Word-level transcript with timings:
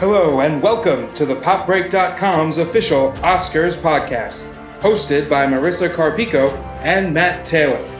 Hello, 0.00 0.40
and 0.40 0.60
welcome 0.60 1.12
to 1.14 1.24
the 1.24 1.36
PopBreak.com's 1.36 2.58
official 2.58 3.12
Oscars 3.12 3.80
podcast, 3.80 4.52
hosted 4.80 5.30
by 5.30 5.46
Marisa 5.46 5.88
Carpico 5.88 6.52
and 6.82 7.14
Matt 7.14 7.44
Taylor. 7.44 7.93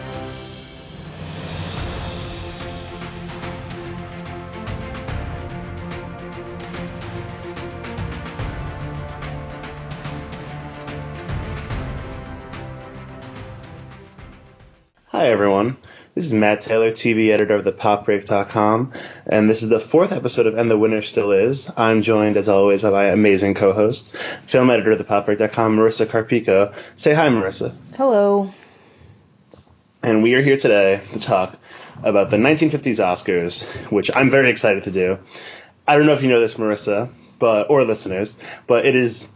Matt 16.45 16.61
Taylor, 16.61 16.91
TV 16.91 17.31
editor 17.31 17.55
of 17.55 17.65
the 17.65 17.73
PopBreak.com, 17.73 18.93
and 19.27 19.49
this 19.49 19.63
is 19.63 19.71
the 19.71 19.81
fourth 19.81 20.13
episode 20.13 20.47
of 20.47 20.59
And 20.59 20.71
the 20.71 20.77
Winner 20.77 21.01
Still 21.01 21.33
Is. 21.33 21.71
I'm 21.75 22.03
joined, 22.03 22.37
as 22.37 22.51
always, 22.51 22.83
by 22.83 22.91
my 22.91 23.05
amazing 23.05 23.55
co-host, 23.55 24.15
film 24.45 24.69
editor 24.69 24.91
of 24.91 24.99
the 24.99 25.05
PopBreak.com, 25.05 25.75
Marisa 25.75 26.05
Carpico. 26.05 26.75
Say 26.97 27.15
hi, 27.15 27.31
Marisa. 27.31 27.75
Hello. 27.97 28.53
And 30.03 30.23
we 30.23 30.35
are 30.35 30.43
here 30.43 30.59
today 30.59 31.01
to 31.15 31.19
talk 31.19 31.57
about 32.03 32.29
the 32.29 32.37
1950s 32.37 33.03
Oscars, 33.03 33.65
which 33.91 34.11
I'm 34.15 34.29
very 34.29 34.51
excited 34.51 34.85
to 34.85 34.91
do. 34.91 35.19
I 35.89 35.97
don't 35.97 36.05
know 36.05 36.13
if 36.13 36.23
you 36.23 36.29
know 36.29 36.41
this, 36.41 36.57
Marisa, 36.57 37.11
but 37.39 37.71
or 37.71 37.85
listeners, 37.85 38.39
but 38.67 38.85
it 38.85 38.95
is 38.95 39.33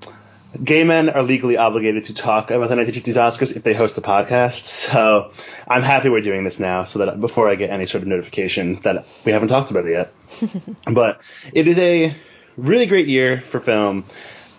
gay 0.63 0.85
men 0.85 1.11
are 1.11 1.23
legally 1.23 1.57
obligated 1.57 2.07
to 2.07 2.15
talk 2.15 2.51
about 2.51 2.69
the 2.69 2.77
1950s 2.77 3.17
Oscars 3.17 3.55
if 3.55 3.63
they 3.63 3.75
host 3.75 3.99
a 3.99 4.01
podcast. 4.01 4.65
So 4.89 5.33
I'm 5.67 5.83
happy 5.83 6.09
we're 6.09 6.23
doing 6.23 6.45
this 6.45 6.59
now 6.59 6.85
so 6.85 7.01
that 7.01 7.21
before 7.21 7.49
I 7.49 7.55
get 7.57 7.71
any 7.71 7.87
sort 7.87 8.03
of 8.03 8.09
notification 8.09 8.77
that 8.81 9.07
we 9.25 9.33
haven't 9.33 9.49
talked 9.49 9.71
about 9.71 9.87
it 9.87 9.91
yet. 9.91 10.15
but 10.93 11.21
it 11.53 11.69
is 11.69 11.79
a 11.79 12.17
really 12.57 12.87
great 12.87 13.07
year 13.07 13.41
for 13.41 13.61
film. 13.61 14.05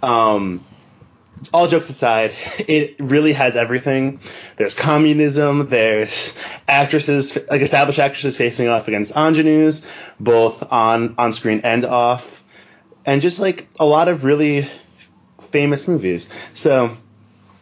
Um, 0.03 0.63
all 1.53 1.67
jokes 1.67 1.89
aside, 1.89 2.33
it 2.59 2.97
really 2.99 3.33
has 3.33 3.55
everything. 3.55 4.19
There's 4.57 4.73
communism, 4.73 5.67
there's 5.69 6.33
actresses, 6.67 7.37
like 7.49 7.61
established 7.61 7.99
actresses 7.99 8.37
facing 8.37 8.67
off 8.67 8.87
against 8.87 9.15
ingenues, 9.15 9.87
both 10.19 10.71
on, 10.71 11.15
on 11.17 11.33
screen 11.33 11.61
and 11.63 11.85
off. 11.85 12.43
And 13.05 13.21
just 13.21 13.39
like 13.39 13.67
a 13.79 13.85
lot 13.85 14.07
of 14.07 14.23
really 14.25 14.69
famous 15.51 15.87
movies. 15.87 16.29
So 16.53 16.97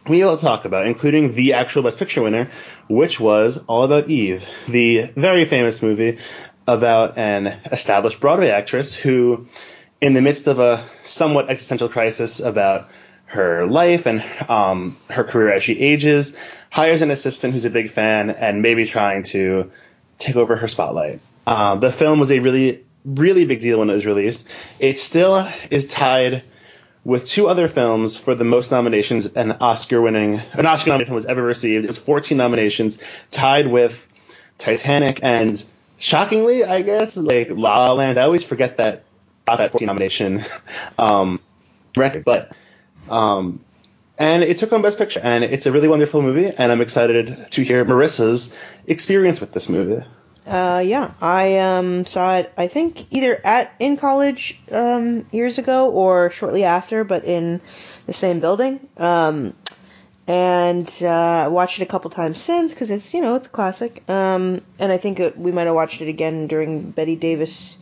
we 0.08 0.24
will 0.24 0.38
talk 0.38 0.64
about, 0.64 0.86
including 0.86 1.34
the 1.34 1.54
actual 1.54 1.82
Best 1.82 1.98
Picture 1.98 2.22
winner, 2.22 2.50
which 2.88 3.20
was 3.20 3.62
All 3.66 3.82
About 3.82 4.08
Eve, 4.08 4.46
the 4.66 5.10
very 5.16 5.44
famous 5.44 5.82
movie 5.82 6.18
about 6.66 7.16
an 7.16 7.46
established 7.72 8.20
Broadway 8.20 8.48
actress 8.50 8.94
who, 8.94 9.46
in 10.00 10.14
the 10.14 10.20
midst 10.20 10.46
of 10.46 10.58
a 10.58 10.84
somewhat 11.02 11.48
existential 11.48 11.88
crisis 11.88 12.40
about 12.40 12.88
her 13.26 13.66
life 13.66 14.06
and 14.06 14.24
um, 14.48 14.96
her 15.10 15.24
career 15.24 15.52
as 15.52 15.62
she 15.62 15.78
ages, 15.78 16.38
hires 16.70 17.02
an 17.02 17.10
assistant 17.10 17.52
who's 17.52 17.66
a 17.66 17.70
big 17.70 17.90
fan 17.90 18.30
and 18.30 18.62
maybe 18.62 18.86
trying 18.86 19.22
to 19.22 19.70
take 20.18 20.36
over 20.36 20.56
her 20.56 20.68
spotlight. 20.68 21.20
Uh, 21.46 21.76
the 21.76 21.92
film 21.92 22.20
was 22.20 22.30
a 22.30 22.38
really, 22.38 22.84
really 23.04 23.44
big 23.44 23.60
deal 23.60 23.78
when 23.78 23.90
it 23.90 23.94
was 23.94 24.06
released. 24.06 24.46
It 24.78 24.98
still 24.98 25.48
is 25.70 25.86
tied 25.86 26.42
with 27.08 27.26
two 27.26 27.48
other 27.48 27.68
films 27.68 28.18
for 28.18 28.34
the 28.34 28.44
most 28.44 28.70
nominations 28.70 29.24
an 29.24 29.50
Oscar 29.62 29.98
winning 30.02 30.42
an 30.52 30.66
Oscar 30.66 30.90
nomination 30.90 31.14
was 31.14 31.24
ever 31.24 31.42
received. 31.42 31.84
It 31.84 31.86
was 31.86 31.96
14 31.96 32.36
nominations, 32.36 32.98
tied 33.30 33.66
with 33.66 33.98
Titanic 34.58 35.20
and 35.22 35.64
shockingly, 35.96 36.64
I 36.64 36.82
guess, 36.82 37.16
like 37.16 37.48
La 37.48 37.86
La 37.86 37.92
Land. 37.94 38.18
I 38.18 38.24
always 38.24 38.44
forget 38.44 38.76
that 38.76 39.04
got 39.46 39.56
that 39.56 39.72
14 39.72 39.86
nomination 39.86 40.44
um, 40.98 41.40
record, 41.96 42.26
but 42.26 42.52
um, 43.08 43.64
and 44.18 44.42
it 44.42 44.58
took 44.58 44.74
on 44.74 44.82
Best 44.82 44.98
Picture, 44.98 45.20
and 45.22 45.44
it's 45.44 45.64
a 45.64 45.72
really 45.72 45.88
wonderful 45.88 46.20
movie, 46.20 46.44
and 46.58 46.70
I'm 46.70 46.82
excited 46.82 47.46
to 47.52 47.64
hear 47.64 47.86
Marisa's 47.86 48.54
experience 48.86 49.40
with 49.40 49.52
this 49.52 49.70
movie. 49.70 50.04
Uh, 50.48 50.80
yeah, 50.80 51.12
I 51.20 51.58
um 51.58 52.06
saw 52.06 52.36
it. 52.38 52.52
I 52.56 52.68
think 52.68 53.12
either 53.12 53.38
at 53.44 53.70
in 53.78 53.98
college 53.98 54.58
um 54.72 55.26
years 55.30 55.58
ago 55.58 55.90
or 55.90 56.30
shortly 56.30 56.64
after, 56.64 57.04
but 57.04 57.24
in 57.24 57.60
the 58.06 58.14
same 58.14 58.40
building. 58.40 58.80
Um, 58.96 59.54
and 60.26 60.90
uh, 61.02 61.48
watched 61.50 61.80
it 61.80 61.82
a 61.82 61.86
couple 61.86 62.10
times 62.10 62.40
since 62.40 62.72
because 62.72 62.90
it's 62.90 63.12
you 63.12 63.20
know 63.20 63.34
it's 63.34 63.46
a 63.46 63.50
classic. 63.50 64.08
Um, 64.08 64.62
and 64.78 64.90
I 64.90 64.96
think 64.96 65.20
it, 65.20 65.38
we 65.38 65.52
might 65.52 65.66
have 65.66 65.74
watched 65.74 66.00
it 66.00 66.08
again 66.08 66.46
during 66.46 66.90
Bette 66.90 67.16
Davis 67.16 67.76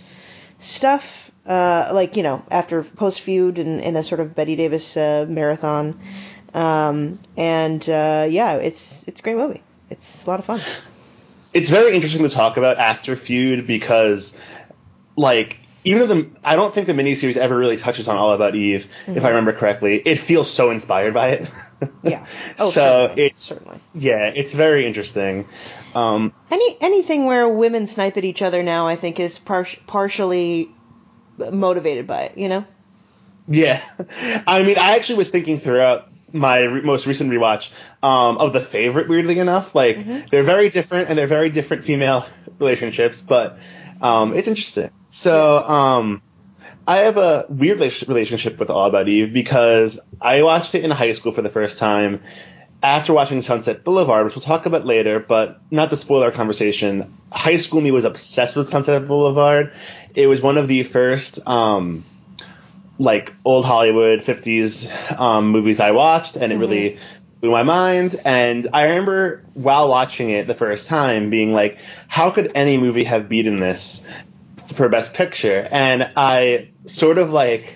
stuff. 0.59 1.31
Uh, 1.47 1.91
like 1.93 2.17
you 2.17 2.25
know 2.25 2.43
after 2.51 2.83
post 2.83 3.21
feud 3.21 3.61
and 3.61 3.81
in 3.81 3.95
a 3.95 4.03
sort 4.03 4.21
of 4.21 4.35
Bette 4.35 4.57
Davis 4.57 4.97
uh, 4.97 5.25
marathon. 5.29 6.01
Um, 6.53 7.21
and 7.37 7.89
uh, 7.89 8.27
yeah, 8.29 8.55
it's 8.55 9.07
it's 9.07 9.21
a 9.21 9.23
great 9.23 9.37
movie. 9.37 9.63
It's 9.89 10.27
a 10.27 10.31
lot 10.31 10.41
of 10.41 10.47
fun 10.47 10.61
it's 11.57 11.71
very 11.71 11.95
interesting 11.95 12.23
to 12.23 12.29
talk 12.29 12.59
about 12.59 12.77
after 12.77 13.17
Feud 13.17 13.67
because, 13.67 14.39
like, 15.17 15.57
even 15.85 16.01
though 16.01 16.15
the 16.15 16.31
I 16.45 16.55
don't 16.55 16.75
think 16.75 16.87
the 16.87 16.93
miniseries 16.93 17.39
ever 17.39 17.57
really 17.57 17.79
touches 17.79 18.09
on 18.09 18.19
All 18.19 18.33
About 18.33 18.55
Eve, 18.55 18.87
mm-hmm. 19.07 19.17
if 19.17 19.25
I 19.25 19.29
remember 19.29 19.55
correctly, 19.55 19.97
it 19.97 20.17
feels 20.17 20.51
so 20.51 20.71
inspired 20.71 21.15
by 21.15 21.29
it. 21.31 21.49
yeah. 22.03 22.27
Oh, 22.59 22.69
so 22.69 22.81
certainly. 22.81 23.23
it's 23.25 23.41
certainly. 23.41 23.81
Yeah, 23.95 24.27
it's 24.27 24.53
very 24.53 24.87
interesting. 24.87 25.49
Um, 25.95 26.35
Any 26.51 26.77
anything 26.81 27.25
where 27.25 27.49
women 27.49 27.87
snipe 27.87 28.19
at 28.19 28.25
each 28.25 28.43
other 28.43 28.63
now, 28.63 28.87
I 28.87 28.97
think, 28.97 29.19
is 29.19 29.39
par- 29.39 29.67
partially 29.87 30.71
motivated 31.39 32.07
by 32.07 32.25
it. 32.25 32.39
You 32.39 32.49
know. 32.49 32.65
Yeah, 33.49 33.81
I 34.47 34.63
mean, 34.63 34.77
I 34.77 34.97
actually 34.97 35.19
was 35.19 35.31
thinking 35.31 35.59
throughout 35.61 36.09
my 36.39 36.61
re- 36.63 36.81
most 36.83 37.07
recent 37.07 37.31
rewatch 37.31 37.71
um, 38.03 38.39
of 38.39 38.53
the 38.53 38.61
favorite. 38.61 39.09
Weirdly 39.09 39.39
enough, 39.39 39.75
like 39.75 39.99
mm-hmm. 39.99 40.27
they're 40.31 40.43
very 40.43 40.71
different 40.71 41.09
and 41.09 41.19
they're 41.19 41.27
very 41.27 41.51
different 41.51 41.85
female 41.85 42.27
relationships, 42.59 43.23
but 43.23 43.59
um, 44.01 44.35
it's 44.35 44.49
interesting. 44.49 44.91
So 45.09 45.59
um, 45.59 46.23
I 46.87 46.99
have 46.99 47.17
a 47.17 47.47
weird 47.49 47.81
relationship 47.81 48.59
with 48.59 48.71
All 48.71 48.87
About 48.87 49.09
Eve 49.09 49.33
because 49.33 50.01
I 50.21 50.43
watched 50.43 50.75
it 50.75 50.85
in 50.85 50.91
high 50.91 51.13
school 51.13 51.33
for 51.33 51.43
the 51.43 51.51
first 51.51 51.79
time 51.79 52.21
after 52.83 53.13
watching 53.13 53.43
Sunset 53.43 53.83
Boulevard, 53.83 54.27
which 54.27 54.37
we'll 54.37 54.43
talk 54.43 54.67
about 54.67 54.85
later, 54.85 55.19
but 55.19 55.61
not 55.71 55.91
the 55.91 55.97
spoiler 55.97 56.31
conversation. 56.31 57.17
High 57.33 57.57
school 57.57 57.81
me 57.81 57.91
was 57.91 58.05
obsessed 58.05 58.55
with 58.55 58.69
Sunset 58.69 59.09
Boulevard. 59.09 59.73
It 60.15 60.27
was 60.27 60.41
one 60.41 60.59
of 60.59 60.69
the 60.69 60.83
first. 60.83 61.47
Um, 61.49 62.05
like 62.99 63.33
old 63.45 63.65
Hollywood 63.65 64.21
50s 64.21 65.21
um, 65.21 65.51
movies 65.51 65.81
I 65.81 65.91
watched, 65.91 66.37
and 66.37 66.45
it 66.45 66.55
mm-hmm. 66.55 66.61
really 66.61 66.99
blew 67.41 67.51
my 67.51 67.63
mind. 67.63 68.17
And 68.25 68.69
I 68.73 68.89
remember 68.89 69.45
while 69.55 69.89
watching 69.89 70.31
it 70.31 70.47
the 70.47 70.55
first 70.55 70.89
time 70.89 71.31
being 71.31 71.53
like, 71.53 71.79
how 72.09 72.31
could 72.31 72.53
any 72.55 72.79
movie 72.79 73.05
have 73.05 73.29
beaten 73.29 73.61
this 73.61 74.11
for 74.75 74.89
Best 74.89 75.15
Picture? 75.15 75.67
And 75.71 76.11
I 76.17 76.71
sort 76.85 77.19
of 77.19 77.31
like 77.31 77.75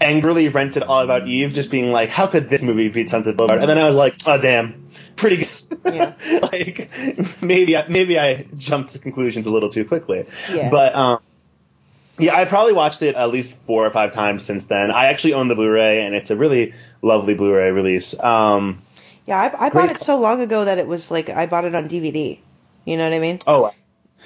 angrily 0.00 0.48
rented 0.48 0.82
All 0.82 1.00
About 1.00 1.26
Eve, 1.26 1.52
just 1.52 1.70
being 1.70 1.92
like, 1.92 2.08
how 2.08 2.26
could 2.26 2.48
this 2.48 2.62
movie 2.62 2.88
beat 2.88 3.08
Sunset 3.08 3.36
Boulevard? 3.36 3.60
And 3.60 3.68
then 3.68 3.78
I 3.78 3.84
was 3.84 3.96
like, 3.96 4.16
oh 4.26 4.40
damn, 4.40 4.88
pretty 5.16 5.36
good. 5.38 5.48
Yeah. 5.84 6.14
like 6.52 6.90
maybe 7.42 7.76
I, 7.76 7.88
maybe 7.88 8.18
I 8.18 8.46
jumped 8.56 8.90
to 8.90 8.98
conclusions 8.98 9.46
a 9.46 9.50
little 9.50 9.68
too 9.68 9.84
quickly. 9.84 10.26
Yeah. 10.52 10.70
But 10.70 10.94
um, 10.94 11.20
yeah, 12.18 12.36
I 12.36 12.44
probably 12.44 12.72
watched 12.72 13.02
it 13.02 13.14
at 13.14 13.30
least 13.30 13.56
four 13.66 13.86
or 13.86 13.90
five 13.90 14.12
times 14.12 14.44
since 14.44 14.64
then. 14.64 14.90
I 14.90 15.06
actually 15.06 15.34
own 15.34 15.48
the 15.48 15.54
Blu-ray, 15.54 16.04
and 16.04 16.14
it's 16.14 16.30
a 16.30 16.36
really 16.36 16.74
lovely 17.00 17.34
Blu-ray 17.34 17.70
release. 17.70 18.20
Um, 18.22 18.82
yeah, 19.26 19.38
I, 19.38 19.66
I 19.66 19.70
bought 19.70 19.90
it 19.90 20.00
so 20.00 20.20
long 20.20 20.40
ago 20.40 20.64
that 20.64 20.78
it 20.78 20.86
was 20.86 21.10
like 21.10 21.30
I 21.30 21.46
bought 21.46 21.64
it 21.64 21.74
on 21.74 21.88
DVD. 21.88 22.38
You 22.84 22.96
know 22.96 23.08
what 23.08 23.14
I 23.14 23.18
mean? 23.18 23.40
Oh, 23.46 23.72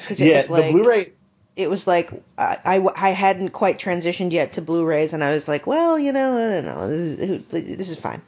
it 0.08 0.18
yeah. 0.18 0.44
Like, 0.48 0.66
the 0.66 0.72
Blu-ray. 0.72 1.12
It 1.54 1.70
was 1.70 1.86
like 1.86 2.10
I, 2.36 2.58
I, 2.64 3.08
I 3.08 3.10
hadn't 3.10 3.50
quite 3.50 3.78
transitioned 3.78 4.32
yet 4.32 4.54
to 4.54 4.62
Blu-rays, 4.62 5.12
and 5.12 5.22
I 5.24 5.32
was 5.32 5.48
like, 5.48 5.66
well, 5.66 5.98
you 5.98 6.12
know, 6.12 6.36
I 6.36 6.50
don't 6.50 6.64
know, 6.66 6.88
this 6.88 7.18
is, 7.18 7.76
this 7.76 7.90
is 7.90 7.98
fine. 7.98 8.20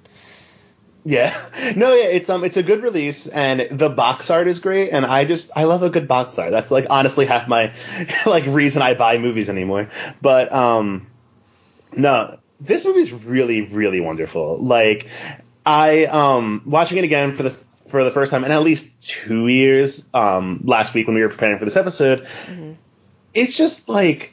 Yeah. 1.09 1.35
No, 1.77 1.93
yeah, 1.93 2.07
it's 2.07 2.31
um 2.31 2.45
it's 2.45 2.57
a 2.57 2.63
good 2.63 2.83
release 2.83 3.27
and 3.27 3.61
the 3.79 3.91
box 3.91 4.31
art 4.31 4.49
is 4.49 4.59
great 4.59 4.91
and 4.91 5.05
I 5.05 5.27
just 5.27 5.51
I 5.55 5.65
love 5.65 5.83
a 5.83 5.91
good 5.91 6.09
box 6.09 6.39
art. 6.39 6.51
That's 6.51 6.71
like 6.71 6.87
honestly 6.89 7.27
half 7.27 7.47
my 7.47 7.75
like 8.27 8.47
reason 8.47 8.81
I 8.81 8.95
buy 8.95 9.19
movies 9.19 9.51
anymore. 9.51 9.91
But 10.23 10.51
um 10.51 11.09
no, 11.93 12.39
this 12.61 12.87
movie's 12.87 13.13
really 13.13 13.63
really 13.63 14.01
wonderful. 14.01 14.59
Like 14.59 15.09
I 15.67 16.07
um 16.07 16.63
watching 16.65 16.97
it 16.99 17.05
again 17.05 17.35
for 17.35 17.43
the 17.43 17.51
for 17.91 18.03
the 18.03 18.11
first 18.11 18.31
time 18.31 18.45
in 18.45 18.51
at 18.51 18.63
least 18.63 19.03
2 19.09 19.49
years 19.49 20.09
um 20.15 20.61
last 20.65 20.95
week 20.95 21.07
when 21.07 21.17
we 21.17 21.23
were 21.23 21.29
preparing 21.29 21.59
for 21.59 21.67
this 21.67 21.77
episode. 21.77 22.23
Mm-hmm. 22.23 22.73
It's 23.35 23.57
just 23.57 23.89
like 23.89 24.33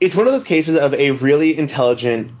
it's 0.00 0.14
one 0.14 0.26
of 0.26 0.32
those 0.32 0.44
cases 0.44 0.76
of 0.76 0.92
a 0.92 1.12
really 1.12 1.56
intelligent 1.56 2.32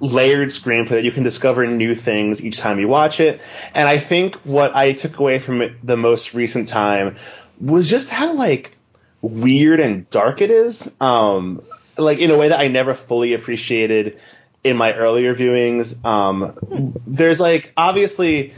layered 0.00 0.48
screenplay 0.48 0.88
that 0.88 1.04
you 1.04 1.12
can 1.12 1.22
discover 1.22 1.66
new 1.66 1.94
things 1.94 2.44
each 2.44 2.58
time 2.58 2.80
you 2.80 2.88
watch 2.88 3.20
it. 3.20 3.40
And 3.74 3.88
I 3.88 3.98
think 3.98 4.36
what 4.36 4.74
I 4.74 4.92
took 4.92 5.18
away 5.18 5.38
from 5.38 5.62
it 5.62 5.86
the 5.86 5.96
most 5.96 6.34
recent 6.34 6.68
time 6.68 7.16
was 7.60 7.88
just 7.88 8.08
how 8.08 8.32
like 8.32 8.76
weird 9.20 9.80
and 9.80 10.08
dark 10.10 10.40
it 10.40 10.50
is. 10.50 10.94
Um, 11.00 11.62
like 11.96 12.18
in 12.18 12.30
a 12.30 12.36
way 12.36 12.48
that 12.48 12.58
I 12.58 12.68
never 12.68 12.94
fully 12.94 13.34
appreciated 13.34 14.18
in 14.64 14.76
my 14.76 14.94
earlier 14.94 15.34
viewings. 15.34 16.04
Um, 16.04 16.94
there's 17.06 17.40
like 17.40 17.72
obviously 17.76 18.54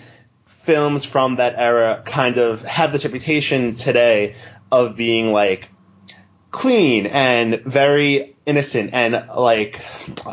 films 0.65 1.05
from 1.05 1.37
that 1.37 1.57
era 1.59 2.03
kind 2.07 2.39
of 2.39 2.63
have 2.63 2.93
this 2.93 3.05
reputation 3.05 3.75
today 3.75 4.37
of 4.71 4.97
being 4.97 5.33
like 5.33 5.69
clean 6.51 7.07
and 7.07 7.61
very 7.63 8.32
innocent 8.45 8.91
and 8.93 9.29
like 9.37 9.81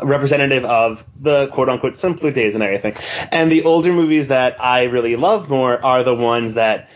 representative 0.02 0.64
of 0.64 1.04
the 1.20 1.48
quote 1.48 1.68
unquote 1.68 1.96
simpler 1.96 2.30
days 2.30 2.54
and 2.54 2.64
everything. 2.64 2.96
And 3.30 3.50
the 3.50 3.64
older 3.64 3.92
movies 3.92 4.28
that 4.28 4.60
I 4.60 4.84
really 4.84 5.16
love 5.16 5.48
more 5.48 5.84
are 5.84 6.02
the 6.02 6.14
ones 6.14 6.54
that 6.54 6.88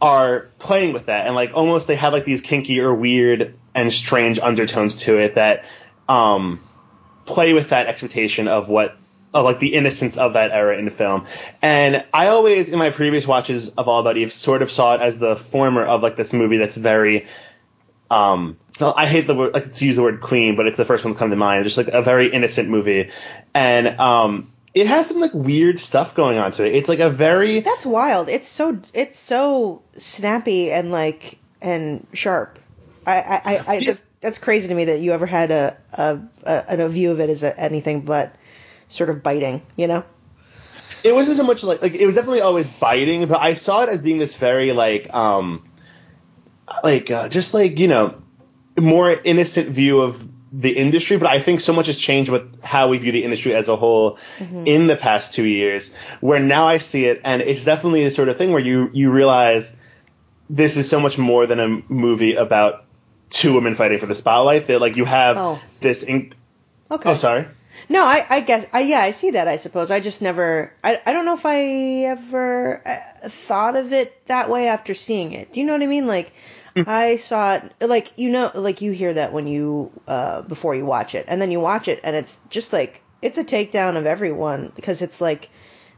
are 0.00 0.50
playing 0.58 0.92
with 0.92 1.06
that 1.06 1.26
and 1.26 1.34
like 1.34 1.54
almost 1.54 1.88
they 1.88 1.96
have 1.96 2.12
like 2.12 2.26
these 2.26 2.42
kinky 2.42 2.80
or 2.80 2.94
weird 2.94 3.54
and 3.74 3.90
strange 3.90 4.38
undertones 4.38 4.96
to 4.96 5.16
it 5.16 5.36
that 5.36 5.64
um 6.06 6.60
play 7.24 7.54
with 7.54 7.70
that 7.70 7.86
expectation 7.86 8.46
of 8.46 8.68
what 8.68 8.94
of 9.32 9.44
like 9.44 9.58
the 9.58 9.74
innocence 9.74 10.16
of 10.16 10.34
that 10.34 10.50
era 10.50 10.78
in 10.78 10.88
film. 10.90 11.26
And 11.60 12.04
I 12.12 12.28
always 12.28 12.70
in 12.70 12.78
my 12.78 12.90
previous 12.90 13.26
watches 13.26 13.68
of 13.70 13.88
All 13.88 14.00
About 14.00 14.16
Eve 14.16 14.32
sort 14.32 14.62
of 14.62 14.70
saw 14.70 14.94
it 14.94 15.00
as 15.00 15.18
the 15.18 15.36
former 15.36 15.84
of 15.84 16.02
like 16.02 16.16
this 16.16 16.32
movie 16.32 16.56
that's 16.58 16.76
very 16.76 17.26
um 18.10 18.56
I 18.80 19.06
hate 19.06 19.26
the 19.26 19.34
word 19.34 19.54
like 19.54 19.72
to 19.72 19.86
use 19.86 19.96
the 19.96 20.02
word 20.02 20.20
clean, 20.20 20.54
but 20.54 20.66
it's 20.66 20.76
the 20.76 20.84
first 20.84 21.04
one 21.04 21.12
that 21.12 21.18
comes 21.18 21.32
to 21.32 21.36
mind. 21.36 21.64
It's 21.64 21.74
just 21.74 21.86
like 21.86 21.94
a 21.94 22.02
very 22.02 22.28
innocent 22.28 22.68
movie. 22.68 23.10
And 23.54 23.98
um 23.98 24.52
it 24.74 24.86
has 24.86 25.08
some 25.08 25.20
like 25.20 25.32
weird 25.32 25.78
stuff 25.78 26.14
going 26.14 26.36
on 26.36 26.52
to 26.52 26.66
it. 26.66 26.74
It's 26.74 26.88
like 26.88 26.98
a 26.98 27.08
very 27.08 27.60
That's 27.60 27.86
wild. 27.86 28.28
It's 28.28 28.48
so 28.48 28.78
it's 28.92 29.18
so 29.18 29.82
snappy 29.94 30.70
and 30.70 30.90
like 30.90 31.38
and 31.62 32.06
sharp. 32.12 32.58
I 33.06 33.22
I, 33.22 33.34
I, 33.44 33.58
I 33.66 33.80
that's, 33.80 34.02
that's 34.20 34.38
crazy 34.38 34.68
to 34.68 34.74
me 34.74 34.84
that 34.86 35.00
you 35.00 35.12
ever 35.12 35.24
had 35.24 35.50
a 35.50 35.76
a, 35.94 36.18
a, 36.42 36.64
a 36.68 36.88
view 36.88 37.10
of 37.10 37.20
it 37.20 37.30
as 37.30 37.42
a, 37.42 37.58
anything 37.58 38.02
but 38.02 38.34
sort 38.88 39.08
of 39.08 39.22
biting. 39.22 39.62
You 39.76 39.86
know. 39.86 40.04
It 41.02 41.14
wasn't 41.14 41.36
so 41.38 41.44
much 41.44 41.62
like 41.62 41.80
like 41.80 41.94
it 41.94 42.06
was 42.06 42.16
definitely 42.16 42.42
always 42.42 42.66
biting, 42.66 43.26
but 43.28 43.40
I 43.40 43.54
saw 43.54 43.84
it 43.84 43.88
as 43.88 44.02
being 44.02 44.18
this 44.18 44.36
very 44.36 44.72
like 44.72 45.12
um 45.14 45.65
like 46.82 47.10
uh, 47.10 47.28
just 47.28 47.54
like 47.54 47.78
you 47.78 47.88
know 47.88 48.22
more 48.78 49.10
innocent 49.10 49.68
view 49.68 50.00
of 50.00 50.28
the 50.52 50.70
industry, 50.70 51.16
but 51.16 51.28
I 51.28 51.40
think 51.40 51.60
so 51.60 51.72
much 51.72 51.86
has 51.86 51.98
changed 51.98 52.30
with 52.30 52.62
how 52.62 52.88
we 52.88 52.98
view 52.98 53.12
the 53.12 53.24
industry 53.24 53.54
as 53.54 53.68
a 53.68 53.76
whole 53.76 54.18
mm-hmm. 54.38 54.64
in 54.66 54.86
the 54.86 54.96
past 54.96 55.34
two 55.34 55.44
years. 55.44 55.94
Where 56.20 56.40
now 56.40 56.66
I 56.66 56.78
see 56.78 57.04
it, 57.04 57.20
and 57.24 57.42
it's 57.42 57.64
definitely 57.64 58.04
the 58.04 58.10
sort 58.10 58.28
of 58.28 58.38
thing 58.38 58.52
where 58.52 58.62
you 58.62 58.90
you 58.92 59.10
realize 59.10 59.76
this 60.48 60.76
is 60.76 60.88
so 60.88 61.00
much 61.00 61.18
more 61.18 61.46
than 61.46 61.60
a 61.60 61.68
movie 61.92 62.34
about 62.34 62.84
two 63.28 63.54
women 63.54 63.74
fighting 63.74 63.98
for 63.98 64.06
the 64.06 64.14
spotlight. 64.14 64.68
That 64.68 64.80
like 64.80 64.96
you 64.96 65.04
have 65.04 65.36
oh. 65.36 65.60
this. 65.80 66.04
Inc- 66.04 66.32
okay. 66.90 67.10
Oh, 67.10 67.16
sorry. 67.16 67.48
No, 67.88 68.04
I, 68.04 68.26
I 68.28 68.40
guess, 68.40 68.66
I, 68.72 68.80
yeah, 68.80 69.00
I 69.00 69.10
see 69.10 69.32
that. 69.32 69.48
I 69.48 69.58
suppose 69.58 69.90
I 69.90 70.00
just 70.00 70.22
never, 70.22 70.72
I, 70.82 70.98
I 71.04 71.12
don't 71.12 71.24
know 71.24 71.34
if 71.34 71.44
I 71.44 71.60
ever 72.06 72.82
uh, 72.84 73.28
thought 73.28 73.76
of 73.76 73.92
it 73.92 74.26
that 74.26 74.48
way 74.48 74.66
after 74.66 74.94
seeing 74.94 75.32
it. 75.32 75.52
Do 75.52 75.60
you 75.60 75.66
know 75.66 75.74
what 75.74 75.82
I 75.82 75.86
mean? 75.86 76.06
Like. 76.06 76.32
I 76.76 77.16
saw 77.16 77.54
it, 77.54 77.72
like 77.80 78.12
you 78.16 78.30
know, 78.30 78.50
like 78.54 78.82
you 78.82 78.92
hear 78.92 79.14
that 79.14 79.32
when 79.32 79.46
you, 79.46 79.90
uh, 80.06 80.42
before 80.42 80.74
you 80.74 80.84
watch 80.84 81.14
it, 81.14 81.24
and 81.28 81.40
then 81.40 81.50
you 81.50 81.60
watch 81.60 81.88
it, 81.88 82.00
and 82.04 82.14
it's 82.14 82.38
just 82.50 82.72
like 82.72 83.02
it's 83.22 83.38
a 83.38 83.44
takedown 83.44 83.96
of 83.96 84.06
everyone 84.06 84.72
because 84.76 85.02
it's 85.02 85.20
like 85.20 85.48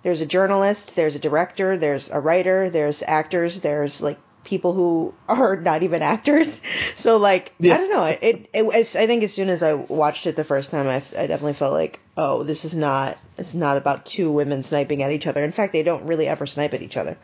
there's 0.03 0.21
a 0.21 0.27
journalist, 0.27 0.95
there's 0.95 1.17
a 1.17 1.19
director, 1.19 1.77
there's 1.77 2.11
a 2.11 2.21
writer, 2.21 2.71
there's 2.71 3.03
actors, 3.03 3.61
there's 3.61 4.01
like 4.01 4.19
people 4.45 4.73
who 4.73 5.15
are 5.29 5.57
not 5.57 5.83
even 5.83 6.03
actors. 6.03 6.63
So 6.97 7.17
like 7.17 7.53
yeah. 7.59 7.75
I 7.75 7.77
don't 7.79 7.91
know. 7.91 8.05
It, 8.05 8.49
it 8.53 8.97
I 8.97 9.07
think 9.07 9.23
as 9.23 9.33
soon 9.33 9.49
as 9.49 9.63
I 9.63 9.75
watched 9.75 10.27
it 10.27 10.37
the 10.37 10.45
first 10.45 10.71
time, 10.71 10.87
I, 10.87 10.97
I 10.97 11.27
definitely 11.27 11.55
felt 11.55 11.73
like 11.73 12.01
oh 12.17 12.45
this 12.45 12.65
is 12.65 12.75
not 12.75 13.19
it's 13.37 13.55
not 13.55 13.77
about 13.77 14.07
two 14.07 14.31
women 14.31 14.63
sniping 14.63 15.03
at 15.03 15.11
each 15.11 15.27
other. 15.27 15.43
In 15.43 15.53
fact, 15.53 15.73
they 15.73 15.83
don't 15.83 16.07
really 16.07 16.29
ever 16.29 16.47
snipe 16.47 16.75
at 16.75 16.83
each 16.83 16.97
other. 16.97 17.19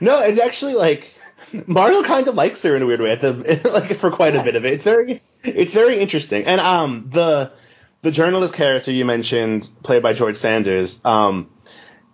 No, 0.00 0.20
it's 0.20 0.40
actually 0.40 0.74
like 0.74 1.08
Margo 1.66 2.02
kind 2.02 2.26
of 2.28 2.34
likes 2.34 2.62
her 2.62 2.76
in 2.76 2.82
a 2.82 2.86
weird 2.86 3.00
way 3.00 3.10
at 3.10 3.20
the 3.20 3.32
like 3.72 3.96
for 3.96 4.10
quite 4.10 4.34
yeah. 4.34 4.40
a 4.40 4.44
bit 4.44 4.56
of 4.56 4.64
it. 4.64 4.74
It's 4.74 4.84
very 4.84 5.22
it's 5.42 5.74
very 5.74 5.98
interesting. 5.98 6.44
And 6.44 6.60
um 6.60 7.06
the 7.10 7.52
the 8.02 8.10
journalist 8.10 8.54
character 8.54 8.90
you 8.90 9.04
mentioned, 9.04 9.68
played 9.82 10.02
by 10.02 10.14
George 10.14 10.36
Sanders, 10.36 11.04
um, 11.04 11.50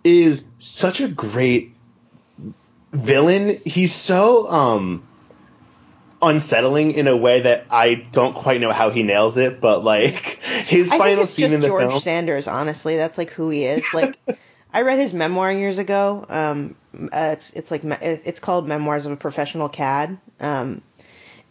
is 0.03 0.45
such 0.57 0.99
a 0.99 1.07
great 1.07 1.75
villain. 2.91 3.61
He's 3.63 3.93
so 3.93 4.49
um 4.49 5.07
unsettling 6.21 6.91
in 6.91 7.07
a 7.07 7.15
way 7.15 7.41
that 7.41 7.67
I 7.69 7.95
don't 7.95 8.33
quite 8.33 8.59
know 8.59 8.71
how 8.71 8.89
he 8.89 9.03
nails 9.03 9.37
it, 9.37 9.61
but 9.61 9.83
like 9.83 10.41
his 10.43 10.91
I 10.91 10.97
final 10.97 11.27
scene 11.27 11.53
in 11.53 11.61
the 11.61 11.67
George 11.67 11.89
film. 11.89 11.99
Sanders, 12.01 12.47
honestly, 12.47 12.97
that's 12.97 13.17
like 13.17 13.29
who 13.31 13.49
he 13.49 13.65
is. 13.65 13.85
Like 13.93 14.17
I 14.73 14.81
read 14.81 14.99
his 14.99 15.13
memoir 15.13 15.51
years 15.51 15.77
ago. 15.77 16.25
Um, 16.27 16.75
uh, 16.93 17.31
it's 17.33 17.51
it's 17.51 17.71
like 17.71 17.81
it's 17.83 18.39
called 18.39 18.67
Memoirs 18.67 19.05
of 19.05 19.11
a 19.11 19.17
Professional 19.17 19.69
Cad. 19.69 20.17
Um, 20.39 20.81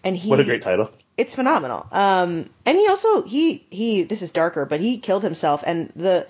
and 0.04 0.16
he 0.16 0.28
what 0.28 0.40
a 0.40 0.44
great 0.44 0.62
title. 0.62 0.90
It's 1.16 1.34
phenomenal. 1.34 1.86
Um, 1.92 2.50
and 2.64 2.76
he 2.76 2.86
also 2.88 3.22
he 3.22 3.66
he 3.70 4.02
this 4.02 4.22
is 4.22 4.30
darker, 4.30 4.66
but 4.66 4.80
he 4.80 4.98
killed 4.98 5.22
himself, 5.22 5.62
and 5.66 5.92
the 5.96 6.26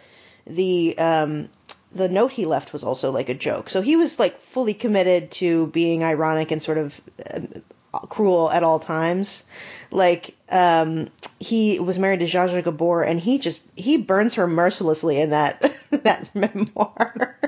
the 0.46 0.96
um 0.98 1.48
the 1.92 2.08
note 2.08 2.32
he 2.32 2.46
left 2.46 2.72
was 2.72 2.82
also 2.82 3.10
like 3.10 3.28
a 3.28 3.34
joke. 3.34 3.70
So 3.70 3.80
he 3.80 3.96
was 3.96 4.18
like 4.18 4.40
fully 4.40 4.74
committed 4.74 5.30
to 5.32 5.66
being 5.68 6.04
ironic 6.04 6.50
and 6.50 6.62
sort 6.62 6.78
of 6.78 7.00
uh, 7.32 7.40
cruel 8.00 8.50
at 8.50 8.62
all 8.62 8.78
times. 8.78 9.42
Like 9.90 10.34
um, 10.50 11.08
he 11.40 11.80
was 11.80 11.98
married 11.98 12.20
to 12.20 12.26
Zsa 12.26 12.48
Zsa 12.48 12.62
Gabor, 12.62 13.02
and 13.02 13.18
he 13.18 13.38
just 13.38 13.60
he 13.74 13.96
burns 13.96 14.34
her 14.34 14.46
mercilessly 14.46 15.20
in 15.20 15.30
that 15.30 15.72
that 16.06 16.34
memoir, 16.34 17.38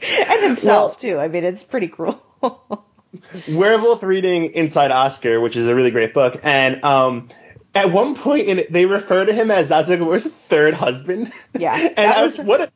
and 0.00 0.42
himself 0.42 0.92
well, 0.92 0.94
too. 0.94 1.18
I 1.18 1.28
mean, 1.28 1.44
it's 1.44 1.64
pretty 1.64 1.88
cruel. 1.88 2.22
we're 3.48 3.78
both 3.78 4.02
reading 4.02 4.52
Inside 4.52 4.90
Oscar, 4.90 5.40
which 5.40 5.56
is 5.56 5.66
a 5.66 5.74
really 5.74 5.90
great 5.90 6.14
book, 6.14 6.40
and 6.42 6.84
um, 6.84 7.28
at 7.74 7.92
one 7.92 8.14
point 8.14 8.48
in 8.48 8.58
it, 8.58 8.72
they 8.72 8.86
refer 8.86 9.24
to 9.24 9.32
him 9.32 9.50
as 9.50 9.70
Zsa 9.70 10.30
third 10.30 10.74
husband. 10.74 11.32
Yeah, 11.58 11.76
and 11.96 11.98
I 11.98 12.22
was, 12.22 12.38
was 12.38 12.46
what 12.46 12.60
a 12.60 12.72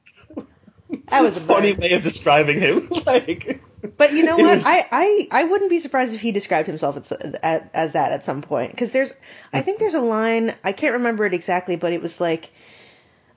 that 1.09 1.23
was 1.23 1.37
a 1.37 1.41
funny 1.41 1.73
way 1.73 1.93
of 1.93 2.03
describing 2.03 2.61
him. 2.61 2.89
like, 3.07 3.63
but 3.97 4.13
you 4.13 4.25
know 4.25 4.37
what? 4.37 4.57
Was... 4.57 4.65
I, 4.67 4.85
I 4.91 5.29
I 5.31 5.45
wouldn't 5.45 5.71
be 5.71 5.81
surprised 5.81 6.15
if 6.15 6.21
he 6.21 6.33
described 6.33 6.67
himself 6.67 6.97
as, 6.97 7.13
as, 7.13 7.63
as 7.73 7.93
that 7.93 8.13
at 8.13 8.25
some 8.25 8.43
point 8.43 8.71
because 8.71 8.93
there's 8.93 9.13
I 9.53 9.63
think 9.63 9.79
there's 9.79 9.95
a 9.95 10.01
line 10.01 10.55
I 10.63 10.73
can't 10.73 10.95
remember 10.95 11.27
it 11.27 11.35
exactly, 11.35 11.77
but 11.77 11.93
it 11.93 12.01
was 12.01 12.20
like 12.20 12.51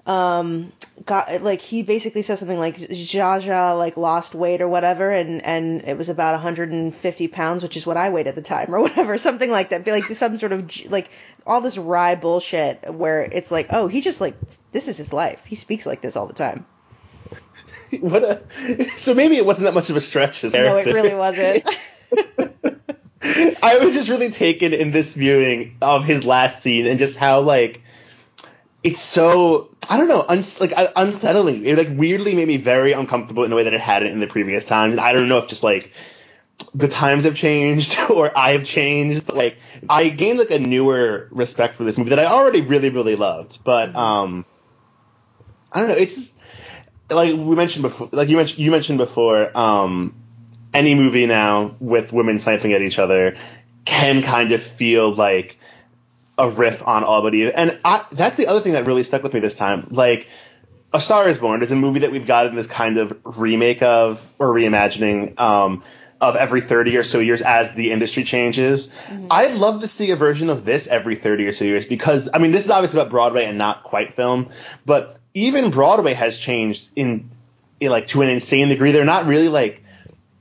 um 0.07 0.71
got 1.05 1.43
like 1.43 1.59
he 1.59 1.83
basically 1.83 2.21
says 2.21 2.39
something 2.39 2.57
like 2.57 2.77
Zsa 2.77 3.41
Zsa 3.41 3.77
like 3.77 3.97
lost 3.97 4.33
weight 4.33 4.61
or 4.61 4.67
whatever 4.69 5.11
and 5.11 5.45
and 5.45 5.83
it 5.83 5.97
was 5.97 6.07
about 6.07 6.33
150 6.33 7.27
pounds 7.27 7.61
which 7.61 7.75
is 7.75 7.85
what 7.85 7.97
I 7.97 8.09
weighed 8.09 8.27
at 8.27 8.35
the 8.35 8.41
time 8.41 8.73
or 8.73 8.79
whatever 8.87 9.17
something 9.17 9.51
like 9.51 9.69
that. 9.69 9.83
Be 9.83 9.91
like 9.91 10.05
some 10.05 10.37
sort 10.37 10.53
of 10.53 10.85
like 10.89 11.09
all 11.45 11.59
this 11.59 11.77
wry 11.77 12.15
bullshit 12.15 12.93
where 12.93 13.21
it's 13.21 13.51
like 13.51 13.67
oh 13.71 13.87
he 13.87 13.99
just 13.99 14.21
like 14.21 14.35
this 14.71 14.87
is 14.87 14.95
his 14.95 15.11
life. 15.11 15.41
He 15.45 15.55
speaks 15.55 15.85
like 15.85 16.01
this 16.01 16.15
all 16.15 16.25
the 16.25 16.33
time. 16.33 16.65
What 18.01 18.23
a 18.23 18.89
so 18.97 19.13
maybe 19.13 19.37
it 19.37 19.45
wasn't 19.45 19.65
that 19.65 19.73
much 19.73 19.89
of 19.89 19.95
a 19.95 20.01
stretch 20.01 20.43
as 20.43 20.53
No, 20.53 20.75
it 20.75 20.85
really 20.87 21.15
wasn't. 21.15 21.63
I 23.63 23.79
was 23.79 23.93
just 23.93 24.09
really 24.09 24.29
taken 24.29 24.73
in 24.73 24.91
this 24.91 25.15
viewing 25.15 25.77
of 25.81 26.03
his 26.03 26.25
last 26.25 26.61
scene 26.61 26.85
and 26.85 26.99
just 26.99 27.17
how 27.17 27.41
like 27.41 27.81
it's 28.88 29.01
so 29.01 29.70
I 29.89 29.98
don't 29.98 30.08
know, 30.08 30.24
uns- 30.27 30.62
like 30.62 30.74
unsettling. 30.96 31.65
It 31.65 31.77
like 31.77 31.89
weirdly 31.91 32.36
made 32.36 32.48
me 32.48 32.58
very 32.58 32.94
uncomfortable 32.94 33.44
in 33.44 33.51
a 33.51 33.56
way 33.56 33.63
that 33.63 33.74
it 33.74 33.82
hadn't 33.82 34.12
in 34.12 34.20
the 34.20 34.27
previous 34.27 34.65
times. 34.65 34.98
I 34.98 35.12
don't 35.13 35.27
know 35.27 35.38
if 35.39 35.48
just 35.48 35.63
like 35.63 35.91
the 36.74 36.88
times 36.88 37.25
have 37.25 37.36
changed 37.36 37.98
or 38.10 38.36
I 38.36 38.51
have 38.51 38.63
changed, 38.63 39.27
but 39.27 39.36
like 39.36 39.58
I 39.89 40.10
gained 40.10 40.39
like 40.39 40.51
a 40.51 40.60
newer 40.60 41.27
respect 41.32 41.75
for 41.75 41.84
this 41.84 41.98
movie 41.98 42.12
that 42.12 42.20
I 42.20 42.25
already 42.25 42.62
really 42.62 42.89
really 42.89 43.15
loved. 43.15 43.63
But 43.63 43.89
mm-hmm. 43.89 43.98
um 43.98 44.46
I 45.72 45.82
don't 45.82 45.89
know, 45.89 45.96
it's 45.96 46.15
just 46.15 46.34
like 47.10 47.36
we 47.36 47.56
mentioned 47.56 47.84
before, 47.84 48.10
like 48.12 48.29
you 48.29 48.38
mentioned, 48.38 48.60
you 48.60 48.72
mentioned 48.72 48.98
before, 48.98 49.58
um, 49.58 50.15
any 50.74 50.96
movie 50.96 51.25
now 51.25 51.75
with 51.79 52.12
women 52.13 52.39
sniping 52.39 52.74
at 52.74 52.82
each 52.82 53.00
other 53.00 53.36
can 53.86 54.22
kind 54.22 54.51
of 54.51 54.62
feel 54.62 55.12
like 55.12 55.58
a 56.38 56.50
riff 56.50 56.86
on 56.86 57.03
All 57.03 57.20
About 57.20 57.34
Eve. 57.34 57.51
And 57.56 57.79
I, 57.84 58.06
that's 58.12 58.38
the 58.38 58.48
other 58.48 58.60
thing 58.60 58.74
that 58.74 58.86
really 58.86 59.03
stuck 59.03 59.24
with 59.24 59.34
me 59.34 59.39
this 59.39 59.56
time. 59.56 59.88
Like, 59.91 60.27
A 60.94 61.01
Star 61.01 61.27
is 61.27 61.38
Born 61.38 61.63
is 61.63 61.72
a 61.72 61.75
movie 61.75 62.00
that 62.00 62.12
we've 62.12 62.27
gotten 62.27 62.56
this 62.56 62.67
kind 62.67 62.98
of 62.98 63.17
remake 63.24 63.82
of, 63.82 64.22
or 64.38 64.48
reimagining, 64.48 65.39
um, 65.39 65.84
of 66.20 66.36
every 66.36 66.62
30 66.62 66.98
or 66.98 67.03
so 67.03 67.20
years 67.20 67.41
as 67.41 67.74
the 67.74 67.91
industry 67.91 68.24
changes. 68.24 68.88
Mm-hmm. 68.88 69.27
I'd 69.29 69.53
love 69.53 69.82
to 69.82 69.88
see 69.88 70.12
a 70.12 70.15
version 70.15 70.50
of 70.50 70.65
this 70.65 70.88
every 70.88 71.15
30 71.15 71.48
or 71.48 71.51
so 71.51 71.65
years 71.65 71.86
because, 71.86 72.29
I 72.34 72.39
mean, 72.39 72.51
this 72.51 72.65
is 72.65 72.72
obviously 72.72 73.00
about 73.00 73.12
Broadway 73.12 73.46
and 73.46 73.58
not 73.58 73.84
quite 73.84 74.13
film, 74.13 74.50
but 74.86 75.17
even 75.34 75.70
Broadway 75.70 76.13
has 76.13 76.39
changed 76.39 76.89
in, 76.96 77.29
in 77.79 77.91
like 77.91 78.08
to 78.08 78.22
an 78.24 78.29
insane 78.29 78.70
degree. 78.70 78.91
They're 78.91 79.06
not 79.06 79.27
really 79.27 79.50
like 79.50 79.84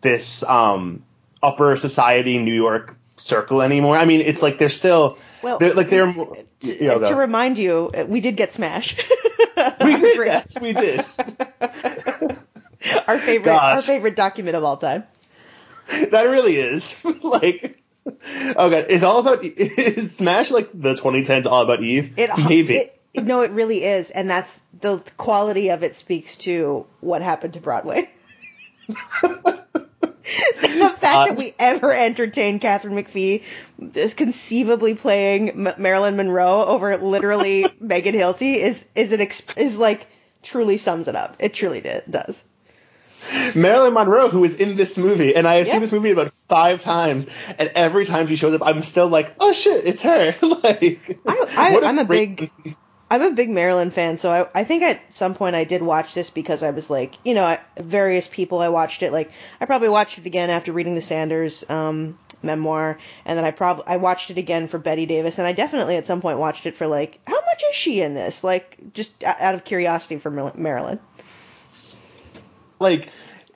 this 0.01 0.43
um, 0.45 1.03
upper 1.43 1.77
society 1.77 2.39
New 2.39 2.55
York 2.55 2.97
circle 3.17 3.61
anymore. 3.61 3.97
I 3.97 4.07
mean, 4.07 4.23
it's 4.23 4.41
like 4.43 4.59
they're 4.59 4.69
still 4.69 5.19
Well, 5.43 5.59
they're, 5.59 5.75
like 5.75 5.91
they're 5.91 6.09
you 6.09 6.87
know, 6.87 7.01
to 7.01 7.15
remind 7.15 7.59
you, 7.59 7.91
uh, 7.95 8.05
we 8.07 8.21
did 8.21 8.37
get 8.37 8.53
Smash. 8.53 8.97
we 9.83 9.97
did 9.97 10.17
yes 10.17 10.61
we 10.61 10.73
did 10.73 11.05
our 13.07 13.19
favorite, 13.19 13.45
Gosh. 13.45 13.77
our 13.77 13.83
favorite 13.83 14.17
document 14.17 14.57
of 14.57 14.65
all 14.65 14.77
time. 14.77 15.05
that 16.11 16.25
really 16.25 16.57
is 16.57 17.03
like 17.23 17.83
oh 18.57 18.71
god 18.71 18.87
is 18.89 19.03
all 19.03 19.21
about 19.21 19.45
is 19.45 20.17
Smash 20.17 20.51
like 20.51 20.71
the 20.73 20.95
2010s 20.95 21.47
all 21.47 21.63
about 21.63 21.83
Eve 21.83 22.19
It 22.19 22.31
maybe 22.39 22.91
It, 23.15 23.25
no, 23.25 23.41
it 23.41 23.51
really 23.53 23.83
is, 23.83 24.11
and 24.11 24.29
that's 24.29 24.61
the 24.81 25.03
quality 25.17 25.71
of 25.71 25.83
it 25.83 25.97
speaks 25.97 26.37
to 26.37 26.87
what 27.01 27.23
happened 27.23 27.55
to 27.55 27.61
Broadway. 27.61 28.11
the 30.61 30.91
fact 30.99 31.03
Uh, 31.05 31.25
that 31.27 31.37
we 31.37 31.55
ever 31.59 31.93
entertained 31.93 32.61
Katharine 32.61 32.95
McPhee 32.95 33.43
is 33.95 34.15
conceivably 34.15 34.95
playing 34.95 35.67
M- 35.67 35.75
Marilyn 35.79 36.17
Monroe 36.17 36.65
over 36.65 36.97
literally 36.97 37.67
Megan 37.81 38.15
Hilty 38.15 38.57
is 38.57 38.87
is 38.95 39.13
an 39.13 39.21
ex- 39.21 39.47
is 39.57 39.77
like 39.79 40.07
truly 40.43 40.77
sums 40.77 41.09
it 41.09 41.17
up. 41.17 41.37
It 41.41 41.55
truly 41.55 41.81
did 41.81 42.05
does. 42.11 42.43
Marilyn 43.57 43.93
Monroe, 43.95 44.29
who 44.29 44.45
is 44.45 44.55
in 44.57 44.77
this 44.77 44.97
movie, 44.99 45.35
and 45.35 45.49
I 45.49 45.55
have 45.55 45.67
Yeah. 45.67 45.73
seen 45.73 45.81
this 45.81 45.91
movie 45.91 46.11
about 46.13 46.31
five 46.49 46.81
times, 46.81 47.27
and 47.59 47.71
every 47.75 48.05
time 48.05 48.29
she 48.29 48.37
shows 48.37 48.55
up, 48.55 48.63
I'm 48.65 48.83
still 48.83 49.09
like, 49.09 49.35
oh 49.41 49.53
shit, 49.53 49.85
it's 49.85 50.03
her. 50.03 50.37
like, 50.43 51.19
I- 51.27 51.47
I- 51.57 51.81
I'm 51.89 51.99
a 51.99 52.05
great- 52.05 52.37
big- 52.37 52.77
I'm 53.09 53.23
a 53.23 53.31
big 53.31 53.51
Marilyn 53.51 53.93
fan, 53.93 54.19
so 54.19 54.31
I, 54.31 54.61
I 54.61 54.65
think 54.65 54.83
at 54.83 55.15
some 55.15 55.35
point 55.35 55.55
I 55.55 55.63
did 55.65 55.81
watch 55.81 56.13
this 56.13 56.31
because 56.31 56.65
I 56.65 56.71
was 56.71 56.91
like, 56.91 57.15
you 57.25 57.35
know, 57.35 57.45
I, 57.45 57.61
various 57.77 58.27
people 58.27 58.59
I 58.59 58.69
watched 58.69 59.03
it. 59.03 59.13
Like, 59.13 59.31
I 59.61 59.65
probably 59.67 59.89
watched 59.89 60.19
it 60.19 60.27
again 60.27 60.51
after 60.51 60.73
reading 60.73 60.97
the 60.97 61.03
Sanders 61.03 61.65
um, 61.71 62.19
memoir, 62.43 62.99
and 63.25 63.39
then 63.39 63.45
I 63.45 63.53
probably 63.53 63.85
I 63.87 63.99
watched 63.99 64.31
it 64.31 64.39
again 64.39 64.67
for 64.67 64.79
Bette 64.79 65.07
Davis, 65.07 65.39
and 65.39 65.47
I 65.47 65.53
definitely 65.53 65.97
at 65.97 66.07
some 66.07 66.21
point 66.21 66.39
watched 66.39 66.67
it 66.67 66.77
for 66.77 66.89
like, 66.89 67.21
how 67.27 67.35
much 67.41 67.63
is 67.71 67.77
she 67.77 68.03
in 68.03 68.15
this? 68.15 68.43
Like, 68.43 68.93
just 68.93 69.13
out 69.23 69.55
of 69.55 69.65
curiosity 69.65 70.19
for 70.19 70.31
Mar- 70.31 70.55
Marilyn. 70.57 70.99
like 72.81 73.09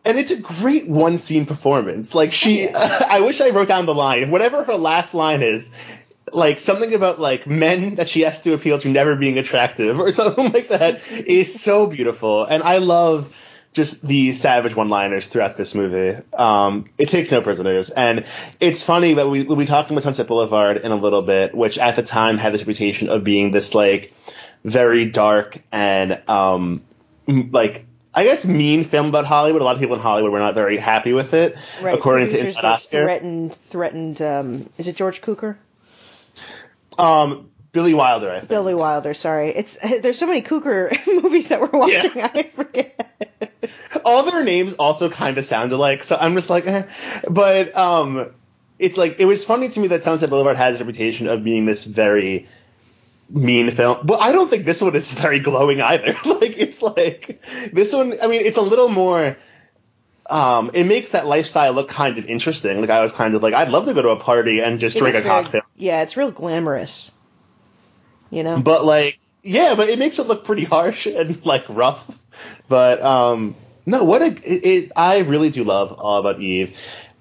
and 0.04 0.18
it's 0.18 0.30
a 0.30 0.40
great 0.40 0.88
one 0.88 1.18
scene 1.18 1.44
performance 1.44 2.14
like 2.14 2.32
she 2.32 2.68
i 2.74 3.20
wish 3.20 3.40
i 3.40 3.50
wrote 3.50 3.68
down 3.68 3.84
the 3.84 3.94
line 3.94 4.30
whatever 4.30 4.64
her 4.64 4.76
last 4.76 5.12
line 5.12 5.42
is 5.42 5.70
like 6.32 6.60
something 6.60 6.94
about 6.94 7.20
like 7.20 7.46
men 7.46 7.96
that 7.96 8.08
she 8.08 8.22
has 8.22 8.40
to 8.42 8.54
appeal 8.54 8.78
to 8.78 8.88
never 8.88 9.16
being 9.16 9.38
attractive 9.38 9.98
or 9.98 10.10
something 10.20 10.52
like 10.52 10.68
that 10.68 11.00
is 11.12 11.60
so 11.60 11.86
beautiful 11.86 12.44
and 12.44 12.62
i 12.62 12.78
love 12.78 13.32
just 13.72 14.06
the 14.06 14.32
savage 14.32 14.74
one-liners 14.74 15.28
throughout 15.28 15.56
this 15.56 15.74
movie. 15.74 16.20
Um, 16.34 16.86
it 16.98 17.08
takes 17.08 17.30
no 17.30 17.40
prisoners, 17.40 17.90
and 17.90 18.26
it's 18.58 18.82
funny 18.82 19.14
that 19.14 19.28
we 19.28 19.44
we'll 19.44 19.56
be 19.56 19.66
talking 19.66 19.94
about 19.94 20.02
Sunset 20.02 20.26
Boulevard 20.26 20.78
in 20.78 20.90
a 20.90 20.96
little 20.96 21.22
bit, 21.22 21.54
which 21.54 21.78
at 21.78 21.96
the 21.96 22.02
time 22.02 22.38
had 22.38 22.52
this 22.52 22.62
reputation 22.62 23.08
of 23.08 23.22
being 23.22 23.52
this 23.52 23.74
like 23.74 24.12
very 24.64 25.04
dark 25.06 25.58
and 25.70 26.20
um, 26.28 26.82
m- 27.28 27.50
like 27.52 27.86
I 28.12 28.24
guess 28.24 28.44
mean 28.44 28.84
film 28.84 29.06
about 29.06 29.24
Hollywood. 29.24 29.62
A 29.62 29.64
lot 29.64 29.76
of 29.76 29.80
people 29.80 29.94
in 29.94 30.02
Hollywood 30.02 30.32
were 30.32 30.40
not 30.40 30.54
very 30.54 30.76
happy 30.76 31.12
with 31.12 31.32
it, 31.32 31.56
according 31.80 32.28
to 32.28 32.32
Producers 32.32 32.56
Inside 32.56 32.64
Oscar. 32.64 33.04
threatened 33.04 33.54
threatened. 33.54 34.20
Um, 34.20 34.68
is 34.78 34.88
it 34.88 34.96
George 34.96 35.20
Cukor? 35.22 35.56
Um, 37.00 37.50
Billy 37.72 37.94
Wilder, 37.94 38.30
I 38.30 38.38
think. 38.38 38.48
Billy 38.48 38.74
Wilder. 38.74 39.14
Sorry, 39.14 39.50
it's 39.50 39.76
there's 40.00 40.18
so 40.18 40.26
many 40.26 40.42
Cukor 40.42 40.94
movies 41.22 41.48
that 41.48 41.60
we're 41.60 41.78
watching. 41.78 42.12
I 42.22 42.50
forget. 42.54 43.06
all 44.04 44.24
their 44.24 44.44
names 44.44 44.74
also 44.74 45.08
kind 45.08 45.38
of 45.38 45.44
sound 45.44 45.72
alike, 45.72 46.04
so 46.04 46.16
I'm 46.16 46.34
just 46.34 46.50
like, 46.50 46.66
eh. 46.66 46.86
but 47.28 47.76
um, 47.76 48.30
it's 48.78 48.96
like 48.96 49.20
it 49.20 49.24
was 49.24 49.44
funny 49.44 49.68
to 49.68 49.80
me 49.80 49.88
that 49.88 50.02
Sunset 50.02 50.30
Boulevard 50.30 50.56
has 50.56 50.76
a 50.76 50.84
reputation 50.84 51.28
of 51.28 51.44
being 51.44 51.66
this 51.66 51.84
very 51.84 52.48
mean 53.28 53.70
film, 53.70 53.98
but 54.04 54.20
I 54.20 54.32
don't 54.32 54.50
think 54.50 54.64
this 54.64 54.82
one 54.82 54.94
is 54.96 55.12
very 55.12 55.38
glowing 55.38 55.80
either. 55.80 56.16
like 56.24 56.58
it's 56.58 56.82
like 56.82 57.44
this 57.72 57.92
one. 57.92 58.18
I 58.20 58.26
mean, 58.26 58.40
it's 58.40 58.56
a 58.56 58.62
little 58.62 58.88
more. 58.88 59.36
Um, 60.30 60.70
it 60.74 60.84
makes 60.84 61.10
that 61.10 61.26
lifestyle 61.26 61.72
look 61.72 61.88
kind 61.88 62.16
of 62.18 62.26
interesting. 62.26 62.80
Like 62.80 62.90
I 62.90 63.00
was 63.02 63.10
kind 63.12 63.34
of 63.34 63.42
like, 63.42 63.52
I'd 63.52 63.68
love 63.70 63.86
to 63.86 63.94
go 63.94 64.02
to 64.02 64.10
a 64.10 64.16
party 64.16 64.60
and 64.60 64.78
just 64.78 64.96
It 64.96 65.00
drink 65.00 65.16
a 65.16 65.20
very- 65.22 65.28
cocktail. 65.28 65.62
Yeah, 65.76 66.02
it's 66.02 66.16
real 66.16 66.30
glamorous. 66.30 67.10
You 68.30 68.44
know. 68.44 68.60
But 68.60 68.84
like, 68.84 69.18
yeah, 69.42 69.74
but 69.74 69.88
it 69.88 69.98
makes 69.98 70.18
it 70.18 70.26
look 70.28 70.44
pretty 70.44 70.64
harsh 70.64 71.06
and 71.06 71.44
like 71.44 71.64
rough. 71.68 72.06
But 72.68 73.02
um, 73.02 73.56
no, 73.86 74.04
what 74.04 74.22
a 74.22 74.26
it, 74.26 74.64
it, 74.64 74.92
I 74.94 75.18
really 75.18 75.50
do 75.50 75.64
love 75.64 75.92
All 75.92 76.18
About 76.18 76.40
Eve. 76.40 76.76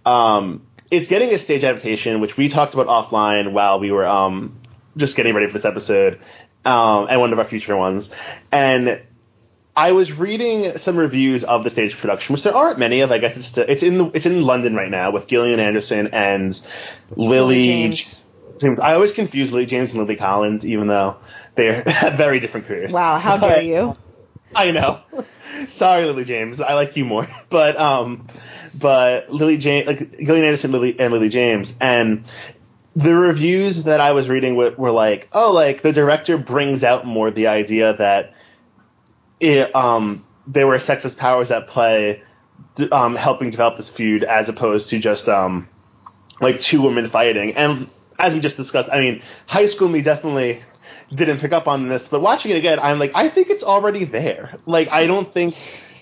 Um, 0.06 0.66
it's 0.92 1.08
getting 1.08 1.30
a 1.32 1.38
stage 1.39 1.63
adaptation, 1.63 2.20
which 2.22 2.38
we 2.38 2.50
talked 2.50 2.74
about 2.74 2.88
offline 2.88 3.51
while 3.54 3.80
we 3.80 3.92
were 3.92 4.06
um 4.06 4.56
just 4.98 5.16
getting 5.16 5.34
ready 5.34 5.48
for 5.48 5.54
this 5.54 5.66
episode, 5.66 6.20
um, 6.66 7.08
and 7.10 7.20
one 7.20 7.32
of 7.34 7.39
our 7.39 7.46
future 7.46 7.75
ones. 7.75 8.13
And 8.51 9.01
I 9.79 9.93
was 9.93 10.12
reading 10.12 10.77
some 10.77 10.98
reviews 10.98 11.45
of 11.45 11.63
the 11.63 11.69
stage 11.69 11.95
production, 11.98 12.33
which 12.33 12.43
there 12.43 12.53
aren't 12.53 12.79
many 12.79 13.00
of. 13.00 13.13
I 13.13 13.17
guess 13.17 13.38
it's 13.38 13.45
still, 13.45 13.63
it's 13.65 13.81
in 13.81 13.98
the, 13.98 14.12
it's 14.13 14.25
in 14.25 14.41
London 14.41 14.75
right 14.75 14.91
now 14.91 15.12
with 15.12 15.25
Gillian 15.29 15.62
Anderson 15.62 16.09
and 16.12 16.59
Lily. 17.15 17.63
James. 17.63 18.17
James. 18.59 18.79
I 18.81 18.95
always 18.95 19.13
confuse 19.13 19.53
Lily 19.53 19.67
James 19.67 19.93
and 19.93 20.01
Lily 20.01 20.17
Collins, 20.17 20.67
even 20.67 20.88
though 20.88 21.15
they 21.55 21.81
have 21.86 22.15
very 22.15 22.41
different 22.41 22.67
careers. 22.67 22.91
Wow, 22.91 23.19
how 23.19 23.38
dare 23.38 23.62
you? 23.62 23.95
I 24.53 24.71
know. 24.71 25.00
Sorry, 25.67 26.03
Lily 26.03 26.25
James. 26.25 26.59
I 26.59 26.74
like 26.74 26.98
you 26.98 27.05
more. 27.05 27.25
But 27.50 27.79
um, 27.79 28.27
but 28.77 29.31
Lily 29.31 29.59
James, 29.59 29.88
like 29.88 30.17
Gillian 30.17 30.43
Anderson, 30.43 30.74
Lily 30.74 31.00
and 31.00 31.13
Lily 31.13 31.29
James, 31.29 31.77
and 31.79 32.29
the 32.98 33.15
reviews 33.15 33.83
that 33.83 34.01
I 34.01 34.12
was 34.12 34.27
reading 34.27 34.57
were, 34.57 34.71
were 34.71 34.91
like, 34.91 35.29
oh, 35.31 35.53
like 35.53 35.83
the 35.83 35.93
director 35.93 36.38
brings 36.38 36.83
out 36.83 37.05
more 37.05 37.31
the 37.31 37.48
idea 37.48 37.95
that 37.95 38.33
it 39.39 39.75
um 39.75 40.25
there 40.48 40.67
were 40.67 40.77
sexist 40.77 41.17
powers 41.17 41.51
at 41.51 41.67
play, 41.67 42.24
um, 42.91 43.15
helping 43.15 43.50
develop 43.51 43.77
this 43.77 43.89
feud 43.89 44.24
as 44.24 44.50
opposed 44.50 44.89
to 44.89 45.00
just 45.00 45.29
um 45.29 45.69
like 46.41 46.60
two 46.62 46.81
women 46.81 47.08
fighting. 47.08 47.55
And 47.55 47.89
as 48.17 48.34
we 48.34 48.39
just 48.39 48.58
discussed, 48.58 48.89
I 48.91 49.00
mean, 49.00 49.22
High 49.48 49.67
School 49.67 49.88
Me 49.89 50.01
definitely 50.01 50.62
didn't 51.12 51.39
pick 51.39 51.53
up 51.53 51.67
on 51.67 51.88
this, 51.88 52.08
but 52.08 52.22
watching 52.22 52.51
it 52.51 52.58
again, 52.58 52.79
I'm 52.79 53.00
like, 53.00 53.12
I 53.15 53.29
think 53.29 53.50
it's 53.50 53.63
already 53.63 54.03
there. 54.03 54.58
Like, 54.65 54.91
I 54.91 55.08
don't 55.08 55.31
think. 55.31 55.55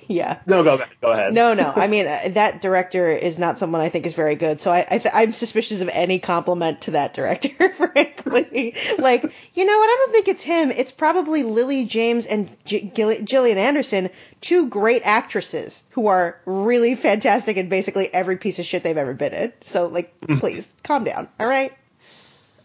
Yeah. 0.17 0.39
No, 0.47 0.63
go 0.63 0.75
ahead. 0.75 0.87
Go 1.01 1.11
ahead. 1.11 1.33
No, 1.33 1.53
no. 1.53 1.71
I 1.75 1.87
mean, 1.87 2.07
uh, 2.07 2.19
that 2.29 2.61
director 2.61 3.09
is 3.09 3.37
not 3.37 3.57
someone 3.57 3.81
I 3.81 3.89
think 3.89 4.05
is 4.05 4.13
very 4.13 4.35
good. 4.35 4.61
So 4.61 4.71
I, 4.71 4.85
I 4.89 4.97
th- 4.99 5.13
I'm 5.13 5.33
suspicious 5.33 5.81
of 5.81 5.89
any 5.89 6.19
compliment 6.19 6.81
to 6.81 6.91
that 6.91 7.13
director, 7.13 7.73
frankly. 7.73 8.73
like, 8.97 9.23
you 9.53 9.65
know 9.65 9.77
what? 9.77 9.89
I 9.89 9.95
don't 9.99 10.11
think 10.13 10.27
it's 10.29 10.43
him. 10.43 10.71
It's 10.71 10.91
probably 10.91 11.43
Lily 11.43 11.85
James 11.85 12.25
and 12.25 12.49
G- 12.65 12.81
Gill- 12.81 13.21
Gillian 13.21 13.57
Anderson, 13.57 14.09
two 14.39 14.67
great 14.69 15.01
actresses 15.03 15.83
who 15.89 16.07
are 16.07 16.39
really 16.45 16.95
fantastic 16.95 17.57
in 17.57 17.67
basically 17.67 18.13
every 18.13 18.37
piece 18.37 18.59
of 18.59 18.65
shit 18.65 18.83
they've 18.83 18.95
ever 18.97 19.13
been 19.13 19.33
in. 19.33 19.53
So, 19.65 19.87
like, 19.87 20.13
please 20.39 20.73
calm 20.83 21.03
down. 21.03 21.27
All 21.39 21.47
right. 21.47 21.73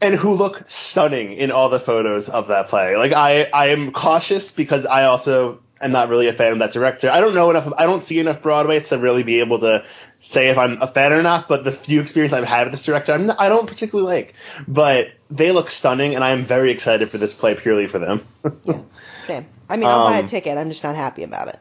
and 0.01 0.15
who 0.15 0.35
look 0.35 0.63
stunning 0.69 1.33
in 1.33 1.51
all 1.51 1.71
the 1.71 1.81
photos 1.81 2.29
of 2.29 2.49
that 2.49 2.69
play. 2.69 2.97
Like 2.97 3.13
I, 3.13 3.45
I 3.45 3.69
am 3.69 3.91
cautious 3.93 4.53
because 4.53 4.85
I 4.87 5.05
also 5.05 5.61
am 5.83 5.93
not 5.93 6.09
really 6.09 6.29
a 6.29 6.33
fan 6.33 6.53
of 6.53 6.59
that 6.61 6.73
director. 6.73 7.11
I 7.11 7.21
don't 7.21 7.35
know 7.35 7.51
enough. 7.51 7.73
I 7.77 7.85
don't 7.87 8.03
see 8.03 8.19
enough 8.19 8.41
Broadway 8.43 8.81
to 8.81 8.99
really 8.99 9.23
be 9.23 9.41
able 9.41 9.61
to 9.61 9.85
say 10.19 10.49
if 10.51 10.59
I'm 10.59 10.81
a 10.81 10.87
fan 10.87 11.13
or 11.13 11.23
not. 11.23 11.49
But 11.49 11.65
the 11.65 11.73
few 11.73 12.01
experience 12.01 12.33
I've 12.33 12.45
had 12.45 12.65
with 12.69 12.73
this 12.75 12.85
director, 12.85 13.13
I'm 13.13 13.27
not, 13.27 13.41
I 13.41 13.49
don't 13.49 13.67
particularly 13.67 14.11
like. 14.13 14.35
But 14.69 15.09
they 15.31 15.53
look 15.53 15.71
stunning, 15.71 16.15
and 16.15 16.23
I 16.25 16.31
am 16.31 16.45
very 16.45 16.71
excited 16.71 17.11
for 17.11 17.19
this 17.19 17.35
play 17.35 17.55
purely 17.55 17.87
for 17.89 17.99
them. 17.99 18.27
Same. 19.27 19.47
I 19.69 19.77
mean, 19.77 19.89
I'll 19.89 20.05
buy 20.05 20.19
a 20.19 20.23
Um, 20.23 20.29
ticket. 20.29 20.59
I'm 20.59 20.69
just 20.71 20.85
not 20.85 20.95
happy 20.97 21.23
about 21.23 21.49
it. 21.49 21.59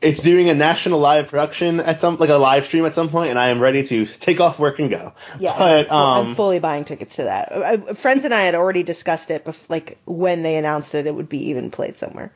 it's 0.00 0.20
doing 0.22 0.48
a 0.48 0.54
national 0.54 0.98
live 0.98 1.28
production 1.28 1.78
at 1.78 2.00
some 2.00 2.16
like 2.16 2.28
a 2.30 2.34
live 2.34 2.64
stream 2.64 2.84
at 2.86 2.92
some 2.94 3.08
point, 3.08 3.30
and 3.30 3.38
I 3.38 3.48
am 3.48 3.60
ready 3.60 3.84
to 3.84 4.04
take 4.06 4.40
off 4.40 4.58
work 4.58 4.78
and 4.80 4.90
go. 4.90 5.12
Yeah, 5.38 5.54
but 5.56 5.92
I'm, 5.92 5.96
um, 5.96 6.26
I'm 6.28 6.34
fully 6.34 6.58
buying 6.58 6.84
tickets 6.84 7.16
to 7.16 7.24
that. 7.24 7.52
Uh, 7.52 7.56
uh, 7.90 7.94
friends 7.94 8.24
and 8.24 8.34
I 8.34 8.42
had 8.42 8.54
already 8.56 8.82
discussed 8.82 9.30
it, 9.30 9.44
bef- 9.44 9.68
like 9.70 9.98
when 10.04 10.42
they 10.42 10.56
announced 10.56 10.94
it, 10.94 11.06
it 11.06 11.14
would 11.14 11.28
be 11.28 11.50
even 11.50 11.70
played 11.70 11.98
somewhere. 11.98 12.32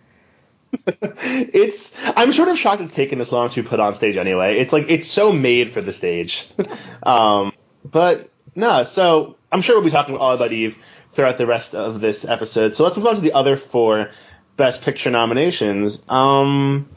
It's 0.86 1.94
I'm 2.16 2.32
sort 2.32 2.48
of 2.48 2.58
shocked 2.58 2.82
it's 2.82 2.92
taken 2.92 3.18
this 3.18 3.32
long 3.32 3.48
to 3.50 3.62
put 3.62 3.80
on 3.80 3.94
stage 3.94 4.16
anyway. 4.16 4.58
It's 4.58 4.72
like 4.72 4.86
it's 4.88 5.06
so 5.06 5.32
made 5.32 5.72
for 5.72 5.80
the 5.80 5.92
stage. 5.92 6.48
um, 7.02 7.52
but 7.84 8.30
no, 8.54 8.84
so 8.84 9.36
I'm 9.50 9.62
sure 9.62 9.76
we'll 9.76 9.84
be 9.84 9.90
talking 9.90 10.16
all 10.16 10.32
about 10.32 10.52
Eve 10.52 10.76
throughout 11.10 11.38
the 11.38 11.46
rest 11.46 11.74
of 11.74 12.00
this 12.00 12.24
episode. 12.24 12.74
So 12.74 12.84
let's 12.84 12.96
move 12.96 13.06
on 13.06 13.14
to 13.14 13.20
the 13.20 13.32
other 13.32 13.56
four 13.56 14.10
Best 14.56 14.82
Picture 14.82 15.10
nominations. 15.10 16.04
Um, 16.08 16.88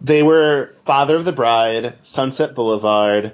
they 0.00 0.22
were 0.22 0.74
Father 0.84 1.16
of 1.16 1.24
the 1.24 1.32
Bride, 1.32 1.94
Sunset 2.02 2.54
Boulevard, 2.54 3.32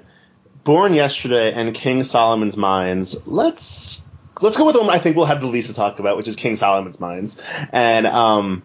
Born 0.63 0.93
Yesterday, 0.93 1.53
and 1.53 1.73
King 1.73 2.03
Solomon's 2.03 2.57
Mines. 2.57 3.27
Let's 3.27 4.07
let's 4.41 4.57
go 4.57 4.65
with 4.65 4.73
the 4.73 4.81
one 4.81 4.89
I 4.89 4.99
think 4.99 5.15
we'll 5.15 5.25
have 5.25 5.41
the 5.41 5.47
least 5.47 5.69
to 5.69 5.75
talk 5.75 5.99
about, 5.99 6.17
which 6.17 6.27
is 6.27 6.35
King 6.35 6.55
Solomon's 6.55 6.99
Mines. 6.99 7.41
And 7.71 8.07
um, 8.07 8.63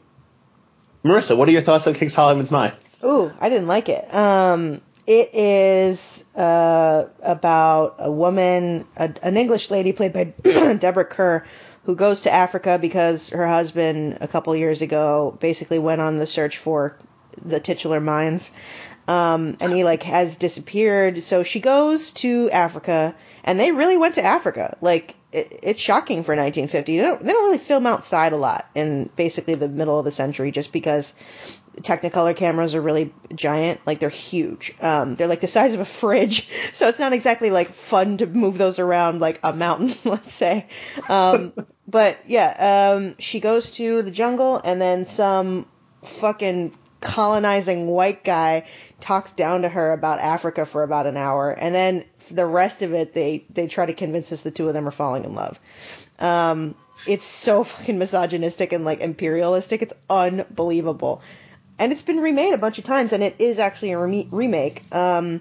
Marisa, 1.05 1.37
what 1.37 1.49
are 1.49 1.53
your 1.53 1.63
thoughts 1.63 1.87
on 1.87 1.95
King 1.95 2.11
Solomon's 2.11 2.51
Mines? 2.51 3.03
Ooh, 3.05 3.33
I 3.41 3.49
didn't 3.49 3.69
like 3.69 3.89
it. 3.89 4.13
Um, 4.15 4.83
it 5.07 5.31
is 5.35 6.25
uh, 6.37 7.07
about 7.23 7.97
a 7.99 8.11
woman, 8.11 8.87
a, 8.97 9.13
an 9.23 9.37
English 9.37 9.71
lady 9.71 9.93
played 9.93 10.13
by 10.13 10.25
Deborah 10.75 11.07
Kerr, 11.07 11.47
who 11.85 11.97
goes 11.97 12.23
to 12.23 12.31
Africa 12.31 12.79
because 12.79 13.31
her 13.31 13.47
husband 13.47 14.19
a 14.21 14.29
couple 14.29 14.55
years 14.55 14.83
ago 14.83 15.37
basically 15.41 15.79
went 15.79 16.03
on 16.03 16.19
the 16.19 16.27
search 16.27 16.59
for 16.59 16.99
the 17.43 17.61
titular 17.61 18.01
mines. 18.01 18.53
Um, 19.09 19.57
and 19.61 19.73
he 19.73 19.85
like 19.85 20.03
has 20.03 20.37
disappeared. 20.37 21.23
So 21.23 21.43
she 21.43 21.61
goes 21.61 22.11
to 22.13 22.51
Africa, 22.51 23.17
and 23.43 23.59
they 23.59 23.73
really 23.73 23.97
went 23.97 24.17
to 24.17 24.23
Africa. 24.23 24.77
Like 24.81 25.15
it, 25.33 25.61
it's 25.63 25.81
shocking 25.81 26.25
for 26.25 26.35
1950. 26.35 26.97
They 26.97 27.03
don't, 27.03 27.21
they 27.21 27.33
don't 27.33 27.45
really 27.45 27.59
film 27.59 27.87
outside 27.87 28.33
a 28.33 28.37
lot 28.37 28.69
in 28.75 29.11
basically 29.17 29.55
the 29.55 29.69
middle 29.69 29.99
of 29.99 30.05
the 30.05 30.11
century, 30.11 30.51
just 30.51 30.73
because 30.73 31.15
Technicolor 31.79 32.35
cameras 32.35 32.75
are 32.75 32.81
really 32.81 33.15
giant. 33.35 33.81
Like 33.87 34.01
they're 34.01 34.09
huge. 34.09 34.75
Um, 34.81 35.15
they're 35.15 35.29
like 35.29 35.41
the 35.41 35.47
size 35.47 35.75
of 35.75 35.81
a 35.81 35.85
fridge. 35.85 36.49
So 36.73 36.89
it's 36.89 36.99
not 36.99 37.13
exactly 37.13 37.51
like 37.51 37.69
fun 37.69 38.19
to 38.19 38.27
move 38.27 38.57
those 38.57 38.79
around 38.79 39.21
like 39.21 39.41
a 39.43 39.53
mountain, 39.53 39.95
let's 40.05 40.35
say. 40.35 40.67
Um, 41.09 41.53
but 41.89 42.19
yeah, 42.27 42.93
um, 42.95 43.17
she 43.19 43.41
goes 43.41 43.73
to 43.73 44.03
the 44.03 44.11
jungle 44.11 44.61
and 44.63 44.81
then 44.81 45.05
some 45.05 45.67
fucking 46.03 46.77
colonizing 47.01 47.87
white 47.87 48.25
guy 48.25 48.67
talks 49.01 49.33
down 49.33 49.63
to 49.63 49.69
her 49.69 49.93
about 49.93 50.19
Africa 50.19 50.67
for 50.67 50.83
about 50.83 51.07
an 51.07 51.17
hour. 51.17 51.51
And 51.51 51.75
then 51.75 52.05
the 52.31 52.47
rest 52.47 52.83
of 52.83 52.95
it, 52.95 53.15
they, 53.15 53.45
they 53.51 53.67
try 53.67 53.87
to 53.87 53.95
convince 53.95 54.33
us 54.33 54.43
the 54.43 54.51
two 54.51 54.69
of 54.69 54.75
them 54.75 54.87
are 54.87 54.93
falling 54.93 55.25
in 55.25 55.35
love. 55.35 55.59
Um, 56.19 56.75
it's 57.07 57.25
so 57.25 57.65
fucking 57.65 57.99
misogynistic 57.99 58.73
and 58.73 58.85
like 58.85 59.01
imperialistic. 59.01 59.83
It's 59.83 59.95
unbelievable 60.09 61.23
and 61.81 61.93
it's 61.93 62.03
been 62.03 62.21
remade 62.21 62.53
a 62.53 62.59
bunch 62.59 62.77
of 62.79 62.85
times, 62.85 63.13
and 63.15 63.23
it 63.23 63.35
is 63.39 63.59
actually 63.59 63.93
a 63.93 63.99
re- 63.99 64.29
remake. 64.31 64.83
Um, 64.95 65.41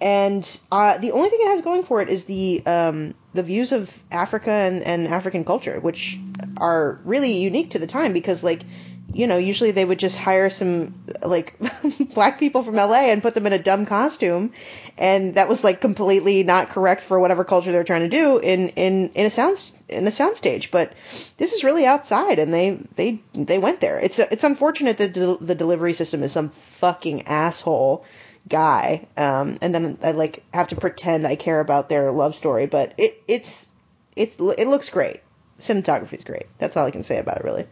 and 0.00 0.58
uh, 0.72 0.96
the 0.96 1.12
only 1.12 1.28
thing 1.28 1.38
it 1.42 1.48
has 1.48 1.60
going 1.60 1.82
for 1.82 2.00
it 2.00 2.08
is 2.08 2.24
the 2.24 2.62
um, 2.64 3.14
the 3.34 3.42
views 3.42 3.70
of 3.70 4.02
Africa 4.10 4.50
and, 4.50 4.82
and 4.82 5.06
African 5.06 5.44
culture, 5.44 5.78
which 5.78 6.18
are 6.56 6.98
really 7.04 7.34
unique 7.34 7.72
to 7.72 7.78
the 7.78 7.86
time 7.86 8.14
because 8.14 8.42
like 8.42 8.62
you 9.12 9.26
know, 9.26 9.38
usually 9.38 9.72
they 9.72 9.84
would 9.84 9.98
just 9.98 10.16
hire 10.16 10.50
some 10.50 10.94
like 11.22 11.54
black 12.14 12.38
people 12.38 12.62
from 12.62 12.76
LA 12.76 13.10
and 13.10 13.22
put 13.22 13.34
them 13.34 13.46
in 13.46 13.52
a 13.52 13.58
dumb 13.58 13.86
costume, 13.86 14.52
and 14.96 15.34
that 15.34 15.48
was 15.48 15.64
like 15.64 15.80
completely 15.80 16.44
not 16.44 16.70
correct 16.70 17.02
for 17.02 17.18
whatever 17.18 17.44
culture 17.44 17.72
they're 17.72 17.84
trying 17.84 18.02
to 18.02 18.08
do 18.08 18.38
in 18.38 18.70
in 18.70 19.10
in 19.14 19.26
a 19.26 19.30
sound 19.30 19.72
in 19.88 20.06
a 20.06 20.10
soundstage. 20.10 20.70
But 20.70 20.92
this 21.36 21.52
is 21.52 21.64
really 21.64 21.86
outside, 21.86 22.38
and 22.38 22.54
they 22.54 22.78
they 22.96 23.20
they 23.34 23.58
went 23.58 23.80
there. 23.80 23.98
It's 23.98 24.18
it's 24.18 24.44
unfortunate 24.44 24.98
that 24.98 25.14
the, 25.14 25.38
the 25.40 25.54
delivery 25.54 25.92
system 25.92 26.22
is 26.22 26.32
some 26.32 26.50
fucking 26.50 27.22
asshole 27.22 28.04
guy, 28.48 29.08
um, 29.16 29.58
and 29.60 29.74
then 29.74 29.98
I 30.02 30.12
like 30.12 30.44
have 30.54 30.68
to 30.68 30.76
pretend 30.76 31.26
I 31.26 31.36
care 31.36 31.60
about 31.60 31.88
their 31.88 32.12
love 32.12 32.34
story, 32.34 32.66
but 32.66 32.94
it 32.96 33.20
it's 33.26 33.66
it's 34.14 34.36
it 34.38 34.68
looks 34.68 34.88
great. 34.88 35.20
Cinematography 35.60 36.14
is 36.14 36.24
great. 36.24 36.46
That's 36.58 36.76
all 36.76 36.86
I 36.86 36.90
can 36.90 37.02
say 37.02 37.18
about 37.18 37.38
it, 37.38 37.44
really 37.44 37.66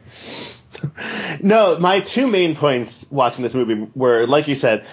no, 1.43 1.79
my 1.79 2.01
two 2.01 2.27
main 2.27 2.57
points 2.57 3.07
watching 3.11 3.43
this 3.43 3.55
movie 3.55 3.89
were, 3.95 4.27
like 4.27 4.49
you 4.49 4.55
said, 4.55 4.85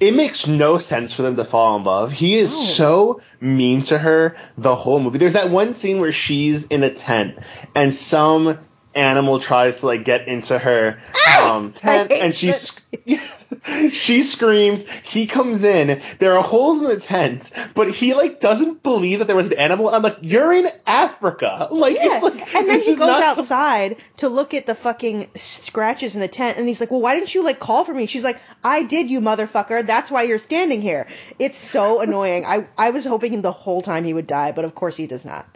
it 0.00 0.14
makes 0.14 0.46
no 0.46 0.78
sense 0.78 1.12
for 1.12 1.22
them 1.22 1.36
to 1.36 1.44
fall 1.44 1.76
in 1.76 1.84
love. 1.84 2.10
He 2.10 2.36
is 2.36 2.52
oh. 2.52 2.64
so 2.64 3.22
mean 3.40 3.82
to 3.82 3.98
her 3.98 4.36
the 4.56 4.74
whole 4.74 4.98
movie. 4.98 5.18
There's 5.18 5.34
that 5.34 5.50
one 5.50 5.74
scene 5.74 6.00
where 6.00 6.12
she's 6.12 6.64
in 6.64 6.82
a 6.82 6.90
tent 6.90 7.38
and 7.74 7.94
some 7.94 8.58
animal 8.94 9.38
tries 9.38 9.80
to 9.80 9.86
like 9.86 10.04
get 10.04 10.26
into 10.26 10.58
her 10.58 10.98
ah! 11.14 11.54
um, 11.54 11.72
tent 11.72 12.10
and 12.10 12.34
she's 12.34 12.80
she 13.90 14.22
screams. 14.22 14.88
He 14.88 15.26
comes 15.26 15.64
in. 15.64 16.00
There 16.18 16.36
are 16.36 16.42
holes 16.42 16.78
in 16.78 16.84
the 16.84 16.98
tent, 16.98 17.50
but 17.74 17.90
he 17.90 18.14
like 18.14 18.40
doesn't 18.40 18.82
believe 18.82 19.18
that 19.18 19.26
there 19.26 19.36
was 19.36 19.46
an 19.46 19.54
animal. 19.54 19.88
I'm 19.88 20.02
like, 20.02 20.18
you're 20.22 20.52
in 20.52 20.68
Africa. 20.86 21.68
Like, 21.80 21.94
yeah. 21.94 22.16
it's 22.16 22.22
like, 22.22 22.54
and 22.54 22.68
then 22.68 22.80
he 22.80 22.94
goes 22.94 23.08
outside 23.08 23.96
to 24.18 24.28
look 24.28 24.52
at 24.52 24.66
the 24.66 24.74
fucking 24.74 25.30
scratches 25.34 26.14
in 26.14 26.20
the 26.20 26.28
tent, 26.28 26.58
and 26.58 26.68
he's 26.68 26.78
like, 26.78 26.90
well, 26.90 27.00
why 27.00 27.14
didn't 27.14 27.34
you 27.34 27.42
like 27.42 27.58
call 27.58 27.84
for 27.84 27.94
me? 27.94 28.04
She's 28.04 28.22
like, 28.22 28.38
I 28.62 28.82
did, 28.82 29.08
you 29.08 29.20
motherfucker. 29.20 29.86
That's 29.86 30.10
why 30.10 30.24
you're 30.24 30.38
standing 30.38 30.82
here. 30.82 31.06
It's 31.38 31.58
so 31.58 32.00
annoying. 32.00 32.44
I 32.44 32.66
I 32.76 32.90
was 32.90 33.06
hoping 33.06 33.40
the 33.40 33.52
whole 33.52 33.80
time 33.80 34.04
he 34.04 34.12
would 34.12 34.26
die, 34.26 34.52
but 34.52 34.66
of 34.66 34.74
course 34.74 34.96
he 34.96 35.06
does 35.06 35.24
not. 35.24 35.46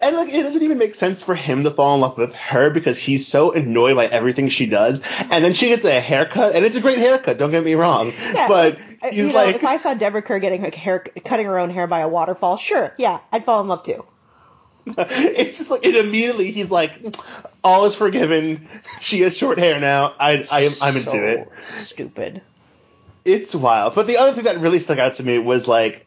And 0.00 0.16
like, 0.16 0.32
it 0.32 0.42
doesn't 0.42 0.62
even 0.62 0.78
make 0.78 0.94
sense 0.94 1.22
for 1.22 1.34
him 1.34 1.64
to 1.64 1.70
fall 1.70 1.94
in 1.94 2.00
love 2.00 2.18
with 2.18 2.34
her 2.34 2.70
because 2.70 2.98
he's 2.98 3.26
so 3.26 3.52
annoyed 3.52 3.96
by 3.96 4.06
everything 4.06 4.48
she 4.48 4.66
does. 4.66 5.00
And 5.30 5.44
then 5.44 5.52
she 5.52 5.68
gets 5.68 5.84
a 5.84 6.00
haircut, 6.00 6.54
and 6.54 6.64
it's 6.64 6.76
a 6.76 6.80
great 6.80 6.98
haircut. 6.98 7.38
Don't 7.38 7.50
get 7.50 7.64
me 7.64 7.74
wrong, 7.74 8.12
yeah. 8.34 8.48
but 8.48 8.78
uh, 9.02 9.10
he's 9.10 9.28
you 9.28 9.32
know, 9.32 9.34
like, 9.34 9.56
if 9.56 9.64
I 9.64 9.78
saw 9.78 9.94
Deborah 9.94 10.22
Kerr 10.22 10.38
getting 10.40 10.62
her 10.62 10.70
hair, 10.70 11.00
cutting 11.24 11.46
her 11.46 11.58
own 11.58 11.70
hair 11.70 11.86
by 11.86 12.00
a 12.00 12.08
waterfall, 12.08 12.56
sure, 12.56 12.94
yeah, 12.98 13.20
I'd 13.30 13.44
fall 13.44 13.60
in 13.60 13.68
love 13.68 13.84
too. 13.84 14.04
it's 14.86 15.58
just 15.58 15.70
like, 15.70 15.84
and 15.84 15.96
immediately 15.96 16.50
he's 16.50 16.70
like, 16.70 16.92
all 17.62 17.84
is 17.84 17.94
forgiven. 17.94 18.68
She 19.00 19.20
has 19.20 19.36
short 19.36 19.58
hair 19.58 19.80
now. 19.80 20.14
I, 20.18 20.46
I 20.50 20.60
am, 20.62 20.72
I'm 20.80 20.96
into 20.96 21.10
so 21.10 21.18
it. 21.18 21.48
Stupid. 21.84 22.42
It's 23.24 23.54
wild. 23.54 23.94
But 23.94 24.08
the 24.08 24.16
other 24.16 24.32
thing 24.34 24.44
that 24.44 24.58
really 24.58 24.80
stuck 24.80 24.98
out 24.98 25.14
to 25.14 25.22
me 25.22 25.38
was 25.38 25.68
like, 25.68 26.06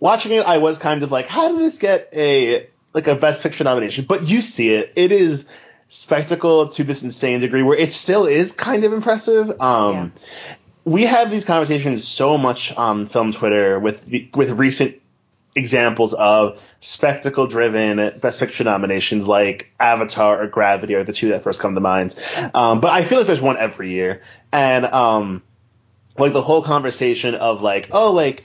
watching 0.00 0.32
it, 0.32 0.44
I 0.46 0.58
was 0.58 0.78
kind 0.78 1.02
of 1.02 1.10
like, 1.10 1.28
how 1.28 1.48
did 1.48 1.60
this 1.60 1.78
get 1.78 2.10
a 2.12 2.68
like 2.94 3.08
a 3.08 3.16
best 3.16 3.42
picture 3.42 3.64
nomination, 3.64 4.06
but 4.08 4.22
you 4.22 4.40
see 4.40 4.70
it. 4.70 4.92
It 4.96 5.12
is 5.12 5.48
spectacle 5.88 6.68
to 6.68 6.84
this 6.84 7.02
insane 7.02 7.40
degree 7.40 7.62
where 7.62 7.76
it 7.76 7.92
still 7.92 8.26
is 8.26 8.52
kind 8.52 8.84
of 8.84 8.92
impressive. 8.92 9.60
Um, 9.60 9.94
yeah. 9.94 10.08
we 10.84 11.02
have 11.02 11.30
these 11.30 11.44
conversations 11.44 12.06
so 12.06 12.38
much 12.38 12.72
on 12.74 13.06
film 13.06 13.32
Twitter 13.32 13.78
with 13.78 14.00
with 14.34 14.50
recent 14.50 15.00
examples 15.56 16.14
of 16.14 16.60
spectacle 16.80 17.46
driven 17.46 18.18
best 18.18 18.40
picture 18.40 18.64
nominations 18.64 19.26
like 19.26 19.70
Avatar 19.78 20.42
or 20.42 20.46
Gravity 20.48 20.94
are 20.94 21.04
the 21.04 21.12
two 21.12 21.28
that 21.30 21.42
first 21.42 21.60
come 21.60 21.74
to 21.74 21.80
mind. 21.80 22.14
Um, 22.54 22.80
but 22.80 22.92
I 22.92 23.04
feel 23.04 23.18
like 23.18 23.26
there's 23.26 23.40
one 23.40 23.56
every 23.56 23.90
year. 23.90 24.22
And, 24.52 24.84
um, 24.84 25.42
like 26.18 26.32
the 26.32 26.42
whole 26.42 26.62
conversation 26.62 27.34
of 27.34 27.60
like, 27.60 27.88
oh, 27.92 28.12
like, 28.12 28.44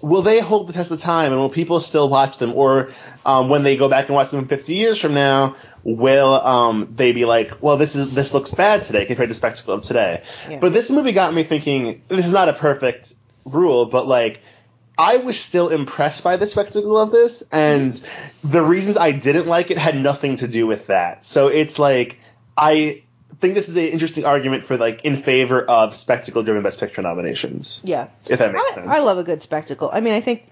will 0.00 0.22
they 0.22 0.40
hold 0.40 0.68
the 0.68 0.72
test 0.72 0.90
of 0.90 0.98
time 0.98 1.32
and 1.32 1.40
will 1.40 1.48
people 1.48 1.80
still 1.80 2.08
watch 2.08 2.38
them? 2.38 2.54
Or 2.54 2.92
um, 3.24 3.48
when 3.48 3.62
they 3.62 3.76
go 3.76 3.88
back 3.88 4.06
and 4.06 4.14
watch 4.14 4.30
them 4.30 4.46
50 4.46 4.74
years 4.74 5.00
from 5.00 5.14
now 5.14 5.56
will 5.84 6.32
um, 6.34 6.92
they 6.96 7.12
be 7.12 7.24
like 7.24 7.62
well 7.62 7.76
this 7.76 7.94
is 7.94 8.12
this 8.12 8.34
looks 8.34 8.50
bad 8.50 8.82
today 8.82 9.06
compared 9.06 9.28
to 9.28 9.30
the 9.30 9.34
spectacle 9.34 9.74
of 9.74 9.80
today. 9.80 10.22
Yeah. 10.48 10.58
but 10.58 10.72
this 10.72 10.90
movie 10.90 11.12
got 11.12 11.32
me 11.32 11.44
thinking 11.44 12.02
this 12.08 12.26
is 12.26 12.32
not 12.32 12.48
a 12.48 12.52
perfect 12.52 13.14
rule 13.44 13.86
but 13.86 14.06
like 14.06 14.40
I 14.98 15.18
was 15.18 15.38
still 15.38 15.68
impressed 15.68 16.24
by 16.24 16.36
the 16.36 16.46
spectacle 16.46 16.98
of 16.98 17.12
this 17.12 17.42
and 17.52 17.92
the 18.42 18.62
reasons 18.62 18.96
I 18.96 19.12
didn't 19.12 19.46
like 19.46 19.70
it 19.70 19.78
had 19.78 19.96
nothing 19.96 20.36
to 20.36 20.48
do 20.48 20.66
with 20.66 20.88
that. 20.88 21.24
So 21.24 21.46
it's 21.46 21.78
like 21.78 22.18
I 22.56 23.04
think 23.36 23.54
this 23.54 23.68
is 23.68 23.76
an 23.76 23.84
interesting 23.84 24.24
argument 24.24 24.64
for 24.64 24.76
like 24.76 25.04
in 25.04 25.16
favor 25.16 25.62
of 25.62 25.94
spectacle 25.94 26.42
driven 26.42 26.62
best 26.62 26.80
picture 26.80 27.02
nominations. 27.02 27.82
Yeah. 27.84 28.08
If 28.26 28.38
that 28.38 28.52
makes 28.52 28.72
I, 28.72 28.74
sense. 28.74 28.88
I 28.88 29.00
love 29.00 29.18
a 29.18 29.24
good 29.24 29.42
spectacle. 29.42 29.90
I 29.92 30.00
mean, 30.00 30.14
I 30.14 30.20
think 30.20 30.48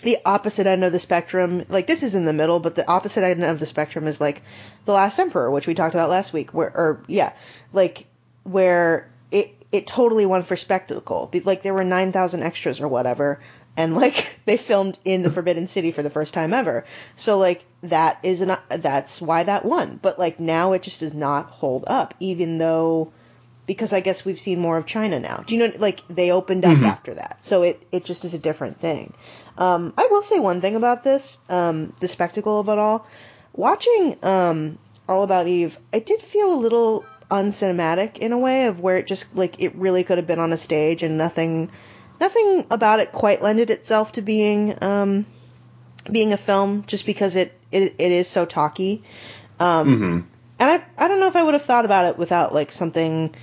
the 0.00 0.18
opposite 0.24 0.66
end 0.66 0.84
of 0.84 0.92
the 0.92 0.98
spectrum, 0.98 1.64
like 1.68 1.86
this 1.86 2.02
is 2.02 2.14
in 2.14 2.24
the 2.24 2.32
middle, 2.32 2.60
but 2.60 2.74
the 2.76 2.88
opposite 2.88 3.24
end 3.24 3.44
of 3.44 3.58
the 3.58 3.66
spectrum 3.66 4.06
is 4.06 4.20
like 4.20 4.42
The 4.84 4.92
Last 4.92 5.18
Emperor, 5.18 5.50
which 5.50 5.66
we 5.66 5.74
talked 5.74 5.94
about 5.94 6.10
last 6.10 6.32
week, 6.32 6.54
where 6.54 6.70
or 6.74 7.04
yeah, 7.06 7.32
like 7.72 8.06
where 8.44 9.10
it 9.30 9.54
it 9.72 9.86
totally 9.86 10.24
won 10.24 10.42
for 10.42 10.56
spectacle. 10.56 11.30
Like 11.44 11.62
there 11.62 11.74
were 11.74 11.84
9,000 11.84 12.42
extras 12.42 12.80
or 12.80 12.88
whatever 12.88 13.40
and 13.76 13.94
like 13.94 14.38
they 14.44 14.56
filmed 14.56 14.98
in 15.04 15.22
the 15.22 15.30
Forbidden 15.30 15.68
City 15.68 15.92
for 15.92 16.02
the 16.02 16.10
first 16.10 16.34
time 16.34 16.52
ever. 16.52 16.84
So 17.16 17.38
like 17.38 17.64
that 17.82 18.18
is 18.22 18.40
an 18.40 18.56
that's 18.68 19.20
why 19.20 19.42
that 19.44 19.64
won. 19.64 19.98
But 20.00 20.18
like 20.18 20.40
now 20.40 20.72
it 20.72 20.82
just 20.82 21.00
does 21.00 21.14
not 21.14 21.46
hold 21.46 21.84
up, 21.86 22.14
even 22.20 22.58
though 22.58 23.12
because 23.66 23.92
I 23.92 24.00
guess 24.00 24.24
we've 24.24 24.38
seen 24.38 24.60
more 24.60 24.76
of 24.76 24.86
China 24.86 25.18
now. 25.20 25.42
Do 25.46 25.54
you 25.54 25.66
know 25.66 25.72
like 25.78 26.06
they 26.08 26.30
opened 26.30 26.64
up 26.64 26.76
mm-hmm. 26.76 26.84
after 26.84 27.14
that, 27.14 27.44
so 27.44 27.62
it 27.62 27.86
it 27.92 28.04
just 28.04 28.24
is 28.24 28.34
a 28.34 28.38
different 28.38 28.80
thing. 28.80 29.12
Um, 29.56 29.94
I 29.96 30.08
will 30.10 30.22
say 30.22 30.40
one 30.40 30.60
thing 30.60 30.76
about 30.76 31.04
this, 31.04 31.38
um, 31.48 31.94
the 32.00 32.08
spectacle 32.08 32.60
of 32.60 32.68
it 32.68 32.78
all. 32.78 33.06
Watching 33.52 34.16
um, 34.24 34.78
All 35.08 35.22
About 35.22 35.46
Eve, 35.46 35.78
I 35.92 36.00
did 36.00 36.20
feel 36.20 36.52
a 36.52 36.58
little 36.58 37.04
uncinematic 37.30 38.18
in 38.18 38.32
a 38.32 38.38
way 38.38 38.66
of 38.66 38.80
where 38.80 38.96
it 38.96 39.06
just 39.06 39.34
like 39.34 39.60
it 39.62 39.74
really 39.76 40.04
could 40.04 40.18
have 40.18 40.26
been 40.26 40.40
on 40.40 40.52
a 40.52 40.56
stage 40.58 41.02
and 41.02 41.16
nothing 41.16 41.70
nothing 42.20 42.66
about 42.70 43.00
it 43.00 43.12
quite 43.12 43.42
lended 43.42 43.70
itself 43.70 44.12
to 44.12 44.22
being 44.22 44.76
um, 44.82 45.26
being 46.10 46.32
a 46.32 46.36
film, 46.36 46.84
just 46.86 47.06
because 47.06 47.36
it 47.36 47.58
it, 47.70 47.94
it 47.98 48.12
is 48.12 48.28
so 48.28 48.44
talky. 48.44 49.02
Um, 49.60 49.88
mm-hmm. 49.88 50.20
And 50.58 50.70
I 50.70 50.84
I 50.96 51.08
don't 51.08 51.20
know 51.20 51.28
if 51.28 51.36
I 51.36 51.42
would 51.42 51.54
have 51.54 51.64
thought 51.64 51.84
about 51.84 52.06
it 52.06 52.18
without 52.18 52.54
like 52.54 52.72
something 52.72 53.34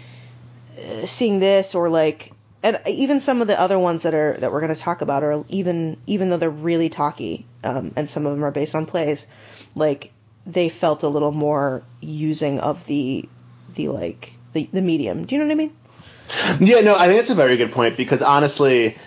uh, 0.77 1.05
seeing 1.05 1.39
this 1.39 1.75
or 1.75 1.89
like 1.89 2.31
and 2.63 2.79
even 2.87 3.21
some 3.21 3.41
of 3.41 3.47
the 3.47 3.59
other 3.59 3.79
ones 3.79 4.03
that 4.03 4.13
are 4.13 4.37
that 4.39 4.51
we're 4.51 4.61
going 4.61 4.73
to 4.73 4.79
talk 4.79 5.01
about 5.01 5.23
are 5.23 5.43
even 5.49 5.97
even 6.07 6.29
though 6.29 6.37
they're 6.37 6.49
really 6.49 6.89
talky 6.89 7.45
um, 7.63 7.91
and 7.95 8.09
some 8.09 8.25
of 8.25 8.33
them 8.33 8.43
are 8.43 8.51
based 8.51 8.75
on 8.75 8.85
plays 8.85 9.27
like 9.75 10.11
they 10.45 10.69
felt 10.69 11.03
a 11.03 11.07
little 11.07 11.31
more 11.31 11.83
using 11.99 12.59
of 12.59 12.85
the 12.85 13.27
the 13.75 13.87
like 13.87 14.33
the, 14.53 14.69
the 14.71 14.81
medium 14.81 15.25
do 15.25 15.35
you 15.35 15.39
know 15.39 15.47
what 15.47 15.53
i 15.53 15.55
mean 15.55 15.73
Yeah, 16.59 16.81
no, 16.81 16.95
I 16.95 17.07
think 17.07 17.19
that's 17.19 17.29
a 17.29 17.35
very 17.35 17.57
good 17.57 17.71
point 17.71 17.97
because 17.97 18.21
honestly, 18.21 18.97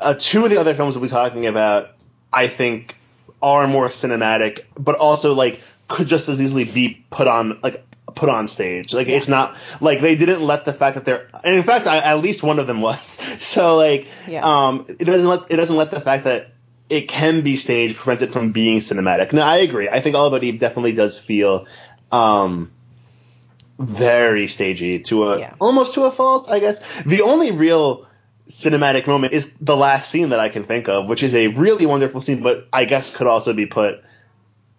uh, 0.00 0.14
two 0.18 0.44
of 0.44 0.50
the 0.50 0.58
other 0.58 0.74
films 0.74 0.94
we'll 0.94 1.02
be 1.02 1.08
talking 1.08 1.46
about, 1.46 1.90
I 2.32 2.48
think, 2.48 2.94
are 3.42 3.66
more 3.66 3.88
cinematic, 3.88 4.64
but 4.78 4.96
also 4.96 5.34
like 5.34 5.60
could 5.88 6.08
just 6.08 6.28
as 6.28 6.40
easily 6.40 6.64
be 6.64 7.04
put 7.10 7.28
on 7.28 7.60
like 7.62 7.84
put 8.14 8.28
on 8.28 8.48
stage. 8.48 8.94
Like 8.94 9.08
yeah. 9.08 9.16
it's 9.16 9.28
not 9.28 9.56
like 9.80 10.00
they 10.00 10.16
didn't 10.16 10.42
let 10.42 10.64
the 10.64 10.72
fact 10.72 10.94
that 10.96 11.04
they're, 11.04 11.28
and 11.42 11.56
in 11.56 11.62
fact, 11.62 11.86
I, 11.86 11.98
at 11.98 12.20
least 12.20 12.42
one 12.42 12.58
of 12.58 12.66
them 12.66 12.80
was. 12.80 13.20
So 13.44 13.76
like, 13.76 14.06
yeah. 14.26 14.40
um, 14.42 14.86
it 14.88 15.04
doesn't 15.04 15.28
let 15.28 15.50
it 15.50 15.56
doesn't 15.56 15.76
let 15.76 15.90
the 15.90 16.00
fact 16.00 16.24
that 16.24 16.52
it 16.88 17.08
can 17.08 17.42
be 17.42 17.56
staged 17.56 17.96
prevent 17.96 18.22
it 18.22 18.32
from 18.32 18.52
being 18.52 18.78
cinematic. 18.78 19.32
No, 19.32 19.42
I 19.42 19.58
agree. 19.58 19.88
I 19.88 20.00
think 20.00 20.16
All 20.16 20.26
About 20.26 20.44
Eve 20.44 20.58
definitely 20.58 20.92
does 20.92 21.18
feel, 21.18 21.66
um, 22.12 22.70
very 23.78 24.46
stagey 24.46 25.00
to 25.00 25.24
a 25.24 25.40
yeah. 25.40 25.54
almost 25.60 25.94
to 25.94 26.04
a 26.04 26.10
fault, 26.10 26.50
I 26.50 26.60
guess. 26.60 26.80
The 27.02 27.22
only 27.22 27.50
real 27.50 28.06
cinematic 28.48 29.06
moment 29.06 29.32
is 29.32 29.54
the 29.54 29.76
last 29.76 30.10
scene 30.10 30.30
that 30.30 30.40
I 30.40 30.48
can 30.48 30.64
think 30.64 30.88
of, 30.88 31.08
which 31.08 31.22
is 31.22 31.34
a 31.34 31.48
really 31.48 31.86
wonderful 31.86 32.20
scene, 32.20 32.42
but 32.42 32.68
I 32.72 32.84
guess 32.84 33.14
could 33.14 33.26
also 33.26 33.52
be 33.52 33.66
put 33.66 34.02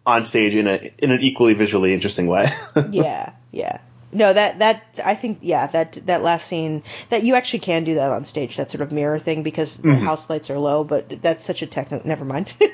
on 0.06 0.24
stage 0.24 0.56
in 0.56 0.68
a 0.68 0.94
in 1.00 1.12
an 1.12 1.22
equally 1.22 1.56
visually 1.56 1.94
interesting 1.94 2.28
way. 2.28 2.46
yeah, 2.92 3.34
yeah. 3.52 3.80
No, 4.12 4.32
that 4.32 4.60
that 4.60 4.84
I 5.04 5.16
think 5.16 5.40
yeah 5.42 5.68
that 5.68 5.94
that 6.06 6.22
last 6.22 6.48
scene 6.48 6.84
that 7.10 7.24
you 7.24 7.36
actually 7.36 7.60
can 7.60 7.84
do 7.84 7.96
that 7.96 8.12
on 8.12 8.24
stage 8.24 8.56
that 8.58 8.72
sort 8.72 8.82
of 8.82 8.92
mirror 8.92 9.20
thing 9.20 9.44
because 9.44 9.78
mm-hmm. 9.78 9.90
the 9.90 9.98
house 9.98 10.30
lights 10.30 10.50
are 10.50 10.58
low, 10.58 10.86
but 10.86 11.22
that's 11.22 11.44
such 11.44 11.62
a 11.62 11.68
technical. 11.68 12.08
Never 12.08 12.24
mind. 12.24 12.54
you 12.60 12.70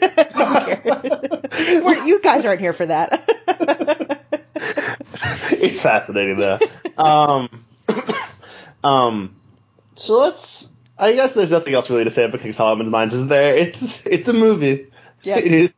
guys 2.21 2.45
aren't 2.45 2.61
here 2.61 2.73
for 2.73 2.85
that. 2.85 4.07
it's 5.65 5.81
fascinating 5.81 6.37
though. 6.37 6.59
Um, 6.97 7.65
um, 8.83 9.35
so 9.95 10.19
let's. 10.19 10.69
I 10.97 11.13
guess 11.13 11.33
there's 11.33 11.51
nothing 11.51 11.73
else 11.73 11.89
really 11.89 12.03
to 12.03 12.11
say 12.11 12.25
about 12.25 12.41
King 12.41 12.51
Solomon's 12.53 12.89
Mines, 12.89 13.13
is 13.13 13.27
there? 13.27 13.55
It's 13.55 14.05
it's 14.05 14.27
a 14.27 14.33
movie. 14.33 14.87
Yeah. 15.23 15.37
It 15.39 15.51
is. 15.51 15.75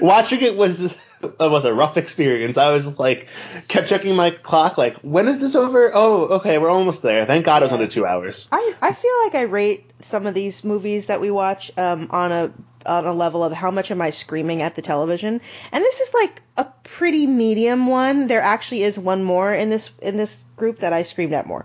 Watching 0.00 0.42
it 0.42 0.54
was 0.56 0.94
was 1.38 1.64
a 1.64 1.74
rough 1.74 1.96
experience. 1.96 2.58
I 2.58 2.70
was 2.72 2.98
like, 2.98 3.28
kept 3.68 3.88
checking 3.88 4.14
my 4.16 4.30
clock, 4.30 4.78
like, 4.78 4.96
when 4.98 5.28
is 5.28 5.40
this 5.40 5.54
over? 5.54 5.90
Oh, 5.94 6.24
okay, 6.36 6.58
we're 6.58 6.70
almost 6.70 7.02
there. 7.02 7.24
Thank 7.26 7.44
God 7.44 7.62
it 7.62 7.66
was 7.66 7.72
under 7.72 7.86
two 7.86 8.06
hours. 8.06 8.48
I, 8.52 8.74
I 8.80 8.92
feel 8.92 9.12
like 9.24 9.34
I 9.34 9.42
rate 9.42 9.90
some 10.02 10.26
of 10.26 10.34
these 10.34 10.64
movies 10.64 11.06
that 11.06 11.20
we 11.20 11.30
watch 11.30 11.70
um, 11.76 12.08
on 12.10 12.32
a 12.32 12.52
on 12.84 13.06
a 13.06 13.12
level 13.12 13.44
of 13.44 13.52
how 13.52 13.70
much 13.70 13.92
am 13.92 14.02
I 14.02 14.10
screaming 14.10 14.60
at 14.60 14.74
the 14.74 14.82
television, 14.82 15.40
and 15.70 15.84
this 15.84 16.00
is 16.00 16.12
like 16.12 16.42
a 16.56 16.66
pretty 16.82 17.28
medium 17.28 17.86
one. 17.86 18.26
There 18.26 18.40
actually 18.40 18.82
is 18.82 18.98
one 18.98 19.22
more 19.22 19.54
in 19.54 19.70
this 19.70 19.90
in 20.00 20.16
this 20.16 20.36
group 20.56 20.80
that 20.80 20.92
I 20.92 21.04
screamed 21.04 21.32
at 21.32 21.46
more. 21.46 21.64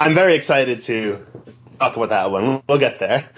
I'm 0.00 0.14
very 0.14 0.34
excited 0.34 0.80
to 0.82 1.24
talk 1.78 1.96
about 1.96 2.08
that 2.10 2.30
one. 2.30 2.62
We'll 2.68 2.78
get 2.78 2.98
there. 2.98 3.28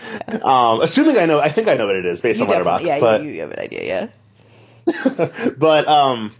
Um, 0.42 0.80
assuming 0.80 1.18
I 1.18 1.26
know, 1.26 1.40
I 1.40 1.50
think 1.50 1.68
I 1.68 1.74
know 1.74 1.86
what 1.86 1.96
it 1.96 2.06
is 2.06 2.20
based 2.20 2.40
you 2.40 2.46
on 2.46 2.52
Letterboxd. 2.52 2.86
Yeah, 2.86 3.00
but, 3.00 3.22
you, 3.22 3.30
you 3.30 3.40
have 3.40 3.52
an 3.52 3.58
idea, 3.58 3.84
yeah. 3.84 4.08
but 5.58 5.88
um, 5.88 6.34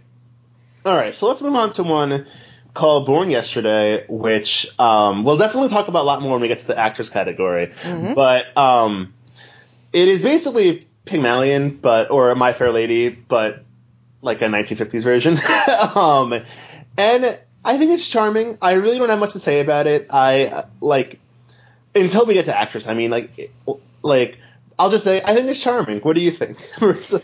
all 0.85 0.95
right, 0.95 1.13
so 1.13 1.27
let's 1.27 1.41
move 1.41 1.55
on 1.55 1.71
to 1.71 1.83
one 1.83 2.27
called 2.73 3.05
Born 3.05 3.31
Yesterday, 3.31 4.05
which 4.07 4.67
um, 4.79 5.23
we'll 5.23 5.37
definitely 5.37 5.69
talk 5.69 5.87
about 5.87 6.03
a 6.03 6.07
lot 6.07 6.21
more 6.21 6.33
when 6.33 6.41
we 6.41 6.47
get 6.47 6.59
to 6.59 6.67
the 6.67 6.77
actress 6.77 7.09
category. 7.09 7.67
Mm-hmm. 7.67 8.13
But 8.13 8.55
um, 8.55 9.13
it 9.91 10.07
is 10.07 10.21
basically 10.21 10.87
Pygmalion, 11.05 11.77
but 11.81 12.11
or 12.11 12.33
My 12.35 12.53
Fair 12.53 12.71
Lady, 12.71 13.09
but 13.09 13.63
like 14.21 14.41
a 14.41 14.45
1950s 14.45 15.03
version. 15.03 15.37
um, 15.95 16.45
and 16.97 17.39
I 17.65 17.77
think 17.77 17.91
it's 17.91 18.07
charming. 18.07 18.57
I 18.61 18.73
really 18.73 18.97
don't 18.97 19.09
have 19.09 19.19
much 19.19 19.33
to 19.33 19.39
say 19.39 19.59
about 19.59 19.87
it. 19.87 20.07
I 20.11 20.65
like 20.79 21.19
until 21.95 22.25
we 22.25 22.33
get 22.33 22.45
to 22.45 22.57
actress. 22.57 22.87
I 22.87 22.93
mean, 22.93 23.11
like, 23.11 23.51
like 24.03 24.39
I'll 24.77 24.89
just 24.89 25.03
say 25.03 25.21
I 25.23 25.33
think 25.33 25.47
it's 25.47 25.61
charming. 25.61 25.99
What 25.99 26.15
do 26.15 26.21
you 26.21 26.31
think, 26.31 26.57
Marisa? 26.75 27.23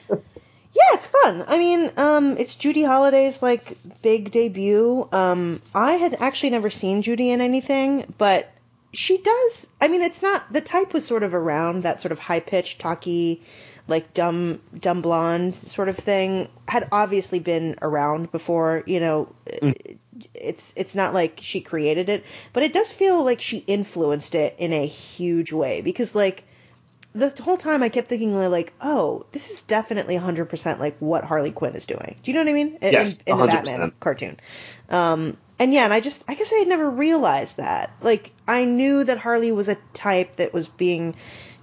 Yeah, 0.74 0.82
it's 0.94 1.06
fun. 1.06 1.46
I 1.48 1.58
mean, 1.60 1.92
um, 1.98 2.38
it's 2.38 2.56
Judy 2.56 2.82
Holliday's 2.82 3.42
like 3.42 3.78
big 4.02 4.32
debut. 4.32 5.08
Um, 5.12 5.62
I 5.74 5.94
had 5.94 6.18
actually 6.20 6.50
never 6.50 6.72
seen 6.72 7.04
Judy 7.04 7.30
in 7.30 7.42
anything, 7.42 8.12
but 8.18 8.52
she 8.92 9.20
does. 9.20 9.68
I 9.80 9.88
mean, 9.88 10.02
it's 10.02 10.24
not 10.24 10.52
the 10.52 10.62
type 10.62 10.94
was 10.94 11.06
sort 11.06 11.22
of 11.22 11.36
around 11.36 11.84
that 11.84 12.02
sort 12.02 12.12
of 12.12 12.18
high 12.18 12.40
pitched, 12.40 12.80
talky, 12.80 13.44
like 13.88 14.16
dumb, 14.16 14.62
dumb 14.80 15.02
blonde 15.02 15.54
sort 15.54 15.90
of 15.90 15.98
thing. 15.98 16.50
Had 16.68 16.88
obviously 16.92 17.38
been 17.38 17.78
around 17.84 18.32
before. 18.32 18.84
You 18.88 19.00
know, 19.00 19.36
mm. 19.46 19.98
it's 20.34 20.74
it's 20.76 20.96
not 20.96 21.14
like 21.14 21.40
she 21.42 21.62
created 21.62 22.10
it, 22.10 22.24
but 22.52 22.64
it 22.64 22.74
does 22.74 22.92
feel 22.92 23.24
like 23.24 23.42
she 23.42 23.58
influenced 23.58 24.34
it 24.34 24.56
in 24.58 24.74
a 24.74 24.88
huge 24.88 25.52
way 25.52 25.82
because 25.82 26.16
like 26.16 26.46
the 27.14 27.30
whole 27.44 27.58
time 27.58 27.84
I 27.84 27.90
kept 27.90 28.08
thinking 28.08 28.36
like, 28.36 28.74
oh, 28.82 29.26
this 29.32 29.52
is 29.52 29.62
definitely 29.62 30.18
100% 30.18 30.80
like 30.80 30.98
what 31.00 31.24
Harley 31.24 31.52
Quinn 31.52 31.76
is 31.76 31.86
doing. 31.86 32.16
Do 32.24 32.32
you 32.32 32.36
know 32.36 32.42
what 32.42 32.50
I 32.50 32.54
mean? 32.54 32.78
In, 32.82 32.92
yes, 32.92 33.24
in, 33.24 33.34
in 33.34 33.40
the 33.40 33.48
Batman 33.48 33.94
cartoon. 34.00 34.40
Um, 34.90 35.38
and 35.60 35.74
yeah, 35.74 35.84
and 35.84 35.94
I 35.94 36.00
just, 36.00 36.24
I 36.28 36.34
guess 36.34 36.52
I 36.52 36.58
had 36.58 36.68
never 36.68 36.90
realized 36.90 37.58
that. 37.58 37.92
Like, 38.02 38.32
I 38.48 38.66
knew 38.66 39.04
that 39.04 39.20
Harley 39.20 39.52
was 39.52 39.70
a 39.70 39.78
type 39.94 40.38
that 40.38 40.54
was 40.54 40.68
being 40.68 41.16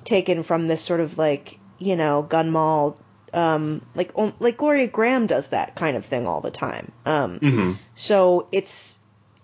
taken 0.04 0.44
from 0.44 0.68
this 0.68 0.82
sort 0.82 1.00
of 1.00 1.18
like, 1.18 1.58
you 1.78 1.96
know, 1.96 2.22
gun 2.22 2.50
mall, 2.50 2.98
um, 3.32 3.84
like, 3.94 4.12
like 4.38 4.56
Gloria 4.56 4.88
Grahame 4.88 5.26
does 5.26 5.48
that 5.48 5.74
kind 5.74 5.96
of 5.96 6.04
thing 6.04 6.28
all 6.28 6.40
the 6.40 6.50
time. 6.52 6.92
Um, 7.04 7.40
mm-hmm. 7.40 7.72
so 7.96 8.48
it's, 8.52 8.96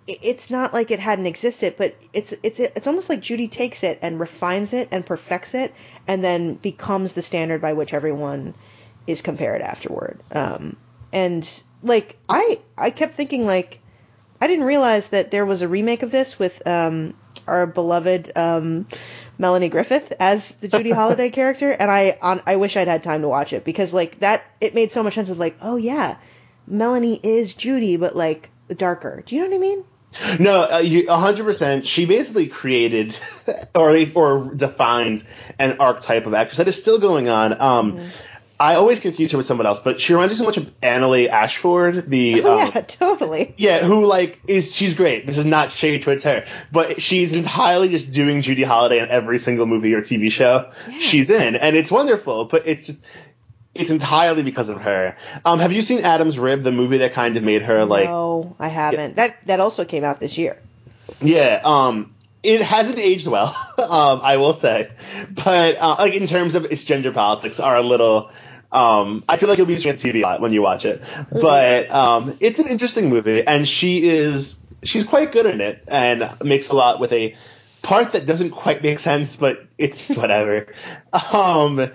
it's 0.06 0.50
not 0.50 0.72
like 0.72 0.90
it 0.90 1.00
hadn't 1.00 1.26
existed, 1.26 1.74
but 1.76 1.96
it's 2.12 2.32
it's 2.42 2.60
it's 2.60 2.86
almost 2.86 3.08
like 3.08 3.20
Judy 3.20 3.48
takes 3.48 3.82
it 3.82 3.98
and 4.02 4.20
refines 4.20 4.72
it 4.72 4.88
and 4.92 5.04
perfects 5.04 5.54
it, 5.54 5.74
and 6.06 6.22
then 6.22 6.54
becomes 6.54 7.12
the 7.12 7.22
standard 7.22 7.60
by 7.60 7.72
which 7.72 7.92
everyone 7.92 8.54
is 9.06 9.20
compared 9.20 9.62
afterward. 9.62 10.22
Um, 10.30 10.76
and 11.12 11.62
like 11.82 12.16
I 12.28 12.60
I 12.78 12.90
kept 12.90 13.14
thinking 13.14 13.46
like 13.46 13.80
I 14.40 14.46
didn't 14.46 14.64
realize 14.64 15.08
that 15.08 15.32
there 15.32 15.44
was 15.44 15.62
a 15.62 15.68
remake 15.68 16.04
of 16.04 16.12
this 16.12 16.38
with 16.38 16.64
um, 16.68 17.14
our 17.48 17.66
beloved 17.66 18.30
um, 18.36 18.86
Melanie 19.38 19.68
Griffith 19.68 20.12
as 20.20 20.52
the 20.52 20.68
Judy 20.68 20.90
Holliday 20.92 21.30
character, 21.30 21.72
and 21.72 21.90
I 21.90 22.16
on, 22.22 22.42
I 22.46 22.56
wish 22.56 22.76
I'd 22.76 22.86
had 22.86 23.02
time 23.02 23.22
to 23.22 23.28
watch 23.28 23.52
it 23.52 23.64
because 23.64 23.92
like 23.92 24.20
that 24.20 24.44
it 24.60 24.72
made 24.72 24.92
so 24.92 25.02
much 25.02 25.14
sense 25.14 25.30
of 25.30 25.38
like 25.38 25.56
oh 25.60 25.74
yeah, 25.74 26.18
Melanie 26.64 27.18
is 27.20 27.54
Judy 27.54 27.96
but 27.96 28.14
like 28.14 28.50
darker. 28.76 29.24
Do 29.26 29.34
you 29.34 29.42
know 29.42 29.48
what 29.48 29.56
I 29.56 29.58
mean? 29.58 29.84
No, 30.38 30.62
uh, 30.62 30.82
100%. 30.82 31.84
She 31.84 32.06
basically 32.06 32.46
created 32.46 33.18
or 33.74 33.96
or 34.14 34.54
defined 34.54 35.22
an 35.58 35.78
archetype 35.80 36.26
of 36.26 36.34
actress 36.34 36.58
that 36.58 36.68
is 36.68 36.80
still 36.80 36.98
going 36.98 37.28
on. 37.28 37.60
Um, 37.60 37.92
mm-hmm. 37.92 38.08
I 38.58 38.76
always 38.76 39.00
confuse 39.00 39.32
her 39.32 39.36
with 39.36 39.44
someone 39.44 39.66
else, 39.66 39.80
but 39.80 40.00
she 40.00 40.14
reminds 40.14 40.32
me 40.32 40.36
so 40.38 40.44
much 40.44 40.56
of 40.56 40.80
Annaleigh 40.80 41.28
Ashford, 41.28 42.08
the 42.08 42.42
oh, 42.42 42.60
um, 42.60 42.72
yeah, 42.74 42.80
totally, 42.88 43.54
yeah, 43.58 43.84
who 43.84 44.06
like 44.06 44.40
is 44.46 44.74
she's 44.74 44.94
great. 44.94 45.26
This 45.26 45.36
is 45.36 45.44
not 45.44 45.70
shade 45.70 46.00
towards 46.02 46.24
her, 46.24 46.46
but 46.72 47.00
she's 47.02 47.34
entirely 47.34 47.90
just 47.90 48.12
doing 48.12 48.40
Judy 48.40 48.62
Holliday 48.62 48.98
in 49.00 49.10
every 49.10 49.38
single 49.38 49.66
movie 49.66 49.92
or 49.92 50.00
TV 50.00 50.32
show 50.32 50.72
yeah. 50.88 50.98
she's 50.98 51.28
in, 51.28 51.54
and 51.54 51.76
it's 51.76 51.90
wonderful. 51.90 52.46
But 52.46 52.66
it's 52.66 52.86
just 52.86 53.04
it's 53.78 53.90
entirely 53.90 54.42
because 54.42 54.68
of 54.68 54.82
her. 54.82 55.16
Um, 55.44 55.58
have 55.58 55.72
you 55.72 55.82
seen 55.82 56.04
Adam's 56.04 56.38
Rib, 56.38 56.62
the 56.62 56.72
movie 56.72 56.98
that 56.98 57.12
kind 57.12 57.36
of 57.36 57.42
made 57.42 57.62
her 57.62 57.84
like? 57.84 58.06
No, 58.06 58.56
I 58.58 58.68
haven't. 58.68 59.10
Yeah. 59.10 59.28
That 59.28 59.46
that 59.46 59.60
also 59.60 59.84
came 59.84 60.04
out 60.04 60.20
this 60.20 60.36
year. 60.38 60.60
Yeah. 61.20 61.60
Um, 61.64 62.14
it 62.42 62.62
hasn't 62.62 62.98
aged 62.98 63.26
well, 63.26 63.48
um, 63.78 64.20
I 64.22 64.36
will 64.36 64.54
say, 64.54 64.90
but 65.30 65.76
uh, 65.76 65.96
like 65.98 66.14
in 66.14 66.26
terms 66.26 66.54
of 66.54 66.64
its 66.66 66.84
gender 66.84 67.12
politics, 67.12 67.60
are 67.60 67.76
a 67.76 67.82
little. 67.82 68.30
Um, 68.72 69.24
I 69.28 69.36
feel 69.36 69.48
like 69.48 69.58
you'll 69.58 69.66
be 69.68 69.74
on 69.74 69.80
TV 69.80 70.16
a 70.16 70.20
lot 70.22 70.40
when 70.40 70.52
you 70.52 70.60
watch 70.60 70.84
it, 70.84 71.02
but 71.30 71.90
um, 71.90 72.36
it's 72.40 72.58
an 72.58 72.68
interesting 72.68 73.08
movie, 73.08 73.46
and 73.46 73.66
she 73.66 74.06
is 74.08 74.64
she's 74.82 75.04
quite 75.04 75.32
good 75.32 75.46
in 75.46 75.60
it, 75.60 75.84
and 75.88 76.36
makes 76.42 76.68
a 76.68 76.76
lot 76.76 77.00
with 77.00 77.12
a 77.12 77.36
part 77.82 78.12
that 78.12 78.26
doesn't 78.26 78.50
quite 78.50 78.82
make 78.82 78.98
sense, 78.98 79.36
but 79.36 79.64
it's 79.78 80.08
whatever. 80.16 80.66
um, 81.32 81.90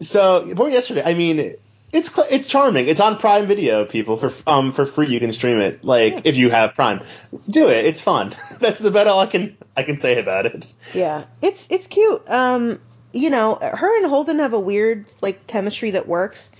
so 0.00 0.54
born 0.54 0.72
yesterday. 0.72 1.02
I 1.04 1.14
mean, 1.14 1.56
it's 1.92 2.10
it's 2.30 2.48
charming. 2.48 2.88
It's 2.88 3.00
on 3.00 3.18
Prime 3.18 3.46
Video, 3.46 3.84
people 3.84 4.16
for 4.16 4.32
um 4.46 4.72
for 4.72 4.86
free. 4.86 5.08
You 5.08 5.20
can 5.20 5.32
stream 5.32 5.60
it. 5.60 5.84
Like 5.84 6.12
yeah. 6.12 6.20
if 6.24 6.36
you 6.36 6.50
have 6.50 6.74
Prime, 6.74 7.02
do 7.48 7.68
it. 7.68 7.84
It's 7.86 8.00
fun. 8.00 8.34
That's 8.60 8.80
about 8.80 9.06
all 9.06 9.20
I 9.20 9.26
can 9.26 9.56
I 9.76 9.82
can 9.82 9.96
say 9.98 10.18
about 10.18 10.46
it. 10.46 10.72
Yeah, 10.92 11.24
it's 11.42 11.66
it's 11.70 11.86
cute. 11.86 12.28
Um, 12.28 12.80
you 13.12 13.30
know, 13.30 13.54
her 13.54 13.96
and 13.96 14.06
Holden 14.06 14.40
have 14.40 14.52
a 14.52 14.60
weird 14.60 15.06
like 15.20 15.46
chemistry 15.46 15.92
that 15.92 16.06
works. 16.06 16.50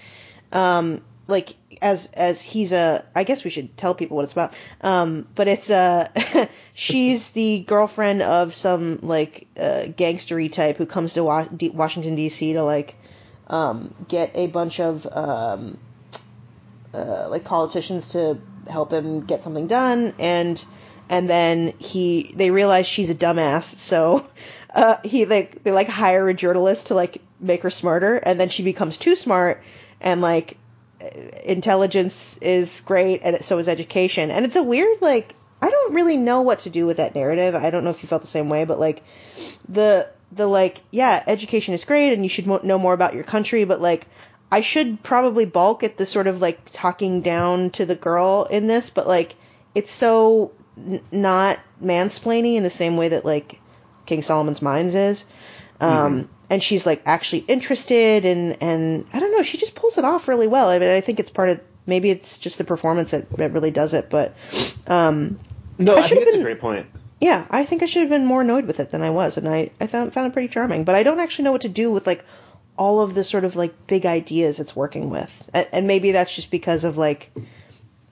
Um, 0.52 1.02
like 1.28 1.54
as 1.82 2.06
as 2.14 2.40
he's 2.40 2.72
a 2.72 3.04
I 3.14 3.24
guess 3.24 3.44
we 3.44 3.50
should 3.50 3.76
tell 3.76 3.94
people 3.94 4.16
what 4.16 4.24
it's 4.24 4.32
about. 4.32 4.54
Um, 4.80 5.26
but 5.34 5.48
it's 5.48 5.70
uh 5.70 6.08
she's 6.74 7.28
the 7.30 7.64
girlfriend 7.66 8.22
of 8.22 8.54
some 8.54 9.00
like 9.02 9.48
uh, 9.58 9.86
gangstery 9.88 10.52
type 10.52 10.76
who 10.76 10.86
comes 10.86 11.14
to 11.14 11.24
Wa- 11.24 11.44
D- 11.44 11.70
Washington 11.70 12.14
D.C. 12.14 12.54
to 12.54 12.62
like 12.62 12.94
um, 13.46 13.94
get 14.08 14.32
a 14.34 14.46
bunch 14.48 14.80
of 14.80 15.06
um, 15.10 15.78
uh, 16.92 17.28
like 17.28 17.44
politicians 17.44 18.08
to 18.08 18.38
help 18.68 18.92
him 18.92 19.24
get 19.24 19.42
something 19.42 19.66
done, 19.66 20.14
and 20.18 20.62
and 21.08 21.28
then 21.28 21.72
he 21.78 22.32
they 22.34 22.50
realize 22.50 22.86
she's 22.86 23.10
a 23.10 23.14
dumbass, 23.14 23.78
so 23.78 24.26
uh, 24.74 24.96
he 25.04 25.26
like 25.26 25.62
they 25.62 25.72
like 25.72 25.88
hire 25.88 26.28
a 26.28 26.34
journalist 26.34 26.88
to 26.88 26.94
like 26.94 27.20
make 27.40 27.62
her 27.62 27.70
smarter, 27.70 28.16
and 28.16 28.40
then 28.40 28.48
she 28.48 28.62
becomes 28.62 28.96
too 28.96 29.16
smart, 29.16 29.62
and 30.00 30.20
like 30.20 30.56
intelligence 31.44 32.38
is 32.38 32.80
great, 32.80 33.20
and 33.22 33.44
so 33.44 33.58
is 33.58 33.68
education, 33.68 34.30
and 34.30 34.44
it's 34.44 34.56
a 34.56 34.62
weird 34.62 35.00
like 35.00 35.34
I 35.62 35.70
don't 35.70 35.94
really 35.94 36.16
know 36.16 36.42
what 36.42 36.60
to 36.60 36.70
do 36.70 36.86
with 36.86 36.98
that 36.98 37.14
narrative. 37.14 37.54
I 37.54 37.70
don't 37.70 37.84
know 37.84 37.90
if 37.90 38.02
you 38.02 38.08
felt 38.08 38.22
the 38.22 38.28
same 38.28 38.48
way, 38.48 38.64
but 38.64 38.78
like 38.78 39.02
the 39.68 40.08
the 40.32 40.46
like 40.46 40.82
yeah, 40.90 41.22
education 41.26 41.74
is 41.74 41.84
great, 41.84 42.12
and 42.12 42.24
you 42.24 42.28
should 42.28 42.46
mo- 42.46 42.60
know 42.62 42.78
more 42.78 42.92
about 42.92 43.14
your 43.14 43.24
country, 43.24 43.64
but 43.64 43.80
like 43.80 44.06
I 44.50 44.60
should 44.60 45.02
probably 45.02 45.44
balk 45.44 45.82
at 45.82 45.96
the 45.96 46.06
sort 46.06 46.26
of 46.26 46.40
like 46.40 46.60
talking 46.72 47.20
down 47.20 47.70
to 47.70 47.86
the 47.86 47.96
girl 47.96 48.46
in 48.50 48.66
this, 48.66 48.90
but 48.90 49.06
like 49.06 49.34
it's 49.74 49.90
so 49.90 50.52
n- 50.76 51.02
not 51.10 51.58
mansplaining 51.82 52.56
in 52.56 52.62
the 52.62 52.70
same 52.70 52.96
way 52.96 53.08
that 53.08 53.24
like 53.24 53.60
King 54.06 54.22
Solomon's 54.22 54.62
Mines 54.62 54.94
is. 54.94 55.24
Um, 55.80 55.90
mm-hmm. 55.90 56.32
And 56.48 56.62
she's 56.62 56.86
like 56.86 57.02
actually 57.06 57.40
interested, 57.40 58.24
and 58.24 58.62
and 58.62 59.06
I 59.12 59.18
don't 59.18 59.32
know, 59.32 59.42
she 59.42 59.58
just 59.58 59.74
pulls 59.74 59.98
it 59.98 60.04
off 60.04 60.28
really 60.28 60.46
well. 60.46 60.68
I 60.68 60.78
mean, 60.78 60.88
I 60.88 61.00
think 61.00 61.18
it's 61.18 61.30
part 61.30 61.50
of 61.50 61.60
maybe 61.86 62.10
it's 62.10 62.38
just 62.38 62.58
the 62.58 62.64
performance 62.64 63.10
that, 63.12 63.30
that 63.36 63.52
really 63.52 63.70
does 63.70 63.94
it, 63.94 64.10
but 64.10 64.36
um, 64.86 65.38
no, 65.78 65.96
I, 65.96 66.00
I 66.00 66.08
think 66.08 66.22
it's 66.22 66.32
been, 66.32 66.40
a 66.40 66.44
great 66.44 66.60
point. 66.60 66.86
Yeah, 67.20 67.46
I 67.50 67.64
think 67.64 67.82
I 67.82 67.86
should 67.86 68.02
have 68.02 68.10
been 68.10 68.26
more 68.26 68.42
annoyed 68.42 68.66
with 68.66 68.78
it 68.80 68.90
than 68.90 69.02
I 69.02 69.10
was, 69.10 69.36
and 69.38 69.48
I 69.48 69.70
I 69.80 69.86
found 69.86 70.12
found 70.12 70.26
it 70.26 70.32
pretty 70.32 70.48
charming. 70.48 70.84
But 70.84 70.94
I 70.94 71.02
don't 71.02 71.20
actually 71.20 71.44
know 71.44 71.52
what 71.52 71.62
to 71.62 71.68
do 71.68 71.90
with 71.90 72.06
like 72.06 72.24
all 72.76 73.00
of 73.00 73.14
the 73.14 73.24
sort 73.24 73.44
of 73.44 73.56
like 73.56 73.86
big 73.86 74.04
ideas 74.04 74.60
it's 74.60 74.76
working 74.76 75.08
with, 75.10 75.50
and, 75.54 75.66
and 75.72 75.86
maybe 75.86 76.12
that's 76.12 76.34
just 76.34 76.50
because 76.50 76.84
of 76.84 76.98
like 76.98 77.30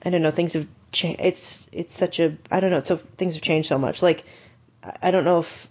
I 0.03 0.09
don't 0.09 0.23
know 0.23 0.31
things 0.31 0.53
have 0.53 0.67
changed. 0.91 1.21
It's 1.21 1.67
it's 1.71 1.93
such 1.93 2.19
a 2.19 2.35
I 2.51 2.59
don't 2.59 2.71
know. 2.71 2.81
So 2.81 2.97
things 2.97 3.35
have 3.35 3.43
changed 3.43 3.69
so 3.69 3.77
much. 3.77 4.01
Like 4.01 4.23
I 5.01 5.11
don't 5.11 5.25
know 5.25 5.39
if 5.39 5.67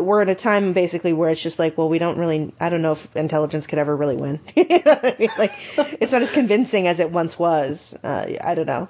we're 0.00 0.22
in 0.22 0.28
a 0.28 0.34
time 0.34 0.72
basically 0.72 1.12
where 1.12 1.30
it's 1.30 1.42
just 1.42 1.58
like, 1.58 1.78
well, 1.78 1.88
we 1.88 1.98
don't 1.98 2.18
really. 2.18 2.52
I 2.60 2.68
don't 2.68 2.82
know 2.82 2.92
if 2.92 3.16
intelligence 3.16 3.66
could 3.66 3.78
ever 3.78 3.96
really 3.96 4.16
win. 4.16 4.40
you 4.56 4.64
know 4.84 5.00
I 5.02 5.16
mean? 5.18 5.30
Like 5.36 5.52
it's 5.76 6.12
not 6.12 6.22
as 6.22 6.30
convincing 6.30 6.86
as 6.86 7.00
it 7.00 7.10
once 7.10 7.38
was. 7.38 7.94
Uh, 8.04 8.34
I 8.42 8.54
don't 8.54 8.66
know. 8.66 8.88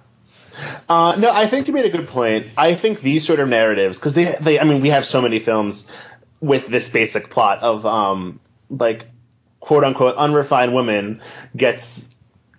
Uh, 0.88 1.16
no, 1.18 1.30
I 1.30 1.46
think 1.46 1.68
you 1.68 1.74
made 1.74 1.84
a 1.84 1.90
good 1.90 2.08
point. 2.08 2.48
I 2.56 2.74
think 2.74 3.00
these 3.00 3.26
sort 3.26 3.40
of 3.40 3.48
narratives, 3.48 3.98
because 3.98 4.14
they, 4.14 4.34
they, 4.40 4.60
I 4.60 4.64
mean, 4.64 4.80
we 4.80 4.88
have 4.90 5.04
so 5.04 5.20
many 5.20 5.38
films 5.38 5.90
with 6.40 6.66
this 6.66 6.88
basic 6.88 7.30
plot 7.30 7.62
of, 7.62 7.84
um, 7.86 8.40
like 8.70 9.06
quote 9.60 9.84
unquote 9.84 10.16
unrefined 10.16 10.72
woman 10.72 11.20
gets 11.56 12.14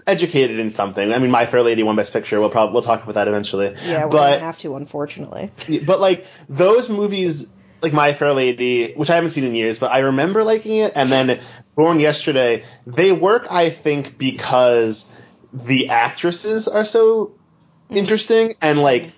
educated 0.09 0.59
in 0.59 0.69
something. 0.69 1.13
I 1.13 1.19
mean, 1.19 1.31
My 1.31 1.45
Fair 1.45 1.62
Lady 1.62 1.83
won 1.83 1.95
Best 1.95 2.12
Picture. 2.12 2.39
We'll 2.39 2.49
probably 2.49 2.73
we'll 2.73 2.83
talk 2.83 3.03
about 3.03 3.15
that 3.15 3.27
eventually. 3.27 3.75
Yeah, 3.85 4.05
we're 4.05 4.12
but, 4.12 4.31
gonna 4.31 4.45
have 4.45 4.59
to, 4.59 4.75
unfortunately. 4.75 5.51
but 5.85 5.99
like 5.99 6.25
those 6.47 6.89
movies, 6.89 7.51
like 7.81 7.93
My 7.93 8.13
Fair 8.13 8.33
Lady, 8.33 8.93
which 8.93 9.09
I 9.09 9.15
haven't 9.15 9.31
seen 9.31 9.43
in 9.43 9.55
years, 9.55 9.79
but 9.79 9.91
I 9.91 9.99
remember 9.99 10.43
liking 10.43 10.77
it, 10.77 10.93
and 10.95 11.12
then 11.12 11.39
Born 11.75 11.99
Yesterday, 11.99 12.65
they 12.85 13.12
work, 13.12 13.47
I 13.49 13.69
think, 13.69 14.17
because 14.17 15.12
the 15.53 15.89
actresses 15.89 16.67
are 16.67 16.85
so. 16.85 17.33
Interesting 17.89 18.54
and 18.62 18.82
like 18.82 19.13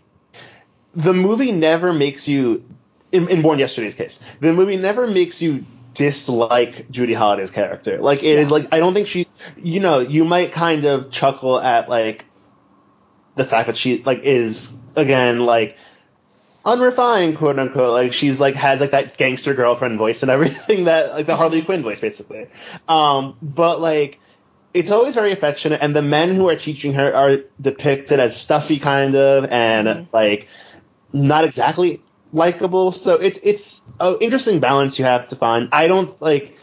the 0.93 1.13
movie 1.13 1.51
never 1.51 1.93
makes 1.93 2.27
you 2.27 2.65
in, 3.11 3.29
in 3.29 3.41
Born 3.41 3.59
Yesterday's 3.59 3.95
case, 3.95 4.23
the 4.39 4.53
movie 4.53 4.77
never 4.77 5.07
makes 5.07 5.41
you 5.41 5.65
dislike 5.93 6.89
Judy 6.89 7.13
Holliday's 7.13 7.51
character. 7.51 7.97
Like 7.97 8.23
it 8.23 8.35
yeah. 8.35 8.39
is 8.39 8.51
like 8.51 8.67
I 8.71 8.79
don't 8.79 8.93
think 8.93 9.07
she 9.07 9.27
you 9.57 9.79
know, 9.79 9.99
you 9.99 10.25
might 10.25 10.51
kind 10.51 10.85
of 10.85 11.11
chuckle 11.11 11.59
at 11.59 11.89
like 11.89 12.25
the 13.35 13.45
fact 13.45 13.67
that 13.67 13.77
she 13.77 14.01
like 14.03 14.19
is 14.19 14.81
again 14.95 15.39
like 15.45 15.77
unrefined 16.63 17.37
quote 17.37 17.57
unquote 17.57 17.91
like 17.91 18.13
she's 18.13 18.39
like 18.39 18.53
has 18.53 18.79
like 18.81 18.91
that 18.91 19.17
gangster 19.17 19.55
girlfriend 19.55 19.97
voice 19.97 20.21
and 20.21 20.29
everything 20.31 20.85
that 20.85 21.11
like 21.11 21.25
the 21.25 21.35
Harley 21.35 21.61
Quinn 21.61 21.83
voice 21.83 21.99
basically. 21.99 22.47
Um 22.87 23.35
but 23.41 23.81
like 23.81 24.19
it's 24.73 24.91
always 24.91 25.15
very 25.15 25.31
affectionate 25.31 25.81
and 25.81 25.95
the 25.95 26.01
men 26.01 26.35
who 26.35 26.47
are 26.47 26.55
teaching 26.55 26.93
her 26.93 27.13
are 27.13 27.37
depicted 27.59 28.19
as 28.19 28.39
stuffy 28.39 28.79
kind 28.79 29.15
of 29.15 29.45
and 29.45 29.87
mm-hmm. 29.87 30.15
like 30.15 30.47
not 31.13 31.43
exactly 31.43 32.01
likable. 32.33 32.91
So 32.91 33.15
it's 33.15 33.39
it's 33.43 33.81
an 33.99 34.17
interesting 34.21 34.59
balance 34.59 34.97
you 34.99 35.05
have 35.05 35.27
to 35.29 35.35
find. 35.35 35.69
I 35.71 35.87
don't 35.87 36.19
like. 36.21 36.57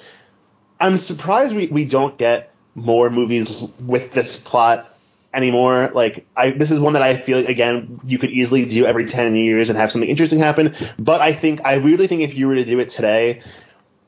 I'm 0.81 0.97
surprised 0.97 1.55
we, 1.55 1.67
we 1.67 1.85
don't 1.85 2.17
get 2.17 2.55
more 2.75 3.11
movies 3.11 3.67
with 3.81 4.13
this 4.13 4.39
plot 4.39 4.95
anymore. 5.35 5.91
Like 5.93 6.27
I 6.37 6.51
this 6.51 6.71
is 6.71 6.81
one 6.81 6.95
that 6.95 7.03
I 7.03 7.17
feel 7.17 7.47
again 7.47 8.01
you 8.05 8.19
could 8.19 8.31
easily 8.31 8.65
do 8.65 8.87
every 8.87 9.07
ten 9.07 9.35
years 9.37 9.69
and 9.69 9.79
have 9.79 9.91
something 9.91 10.09
interesting 10.09 10.39
happen. 10.39 10.75
But 10.99 11.21
I 11.21 11.33
think 11.33 11.61
I 11.65 11.75
really 11.75 12.07
think 12.07 12.23
if 12.23 12.35
you 12.35 12.49
were 12.49 12.57
to 12.57 12.65
do 12.65 12.79
it 12.79 12.89
today, 12.89 13.43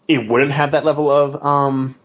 it 0.08 0.28
wouldn't 0.28 0.52
have 0.52 0.72
that 0.72 0.84
level 0.84 1.10
of 1.10 1.44
um 1.44 1.96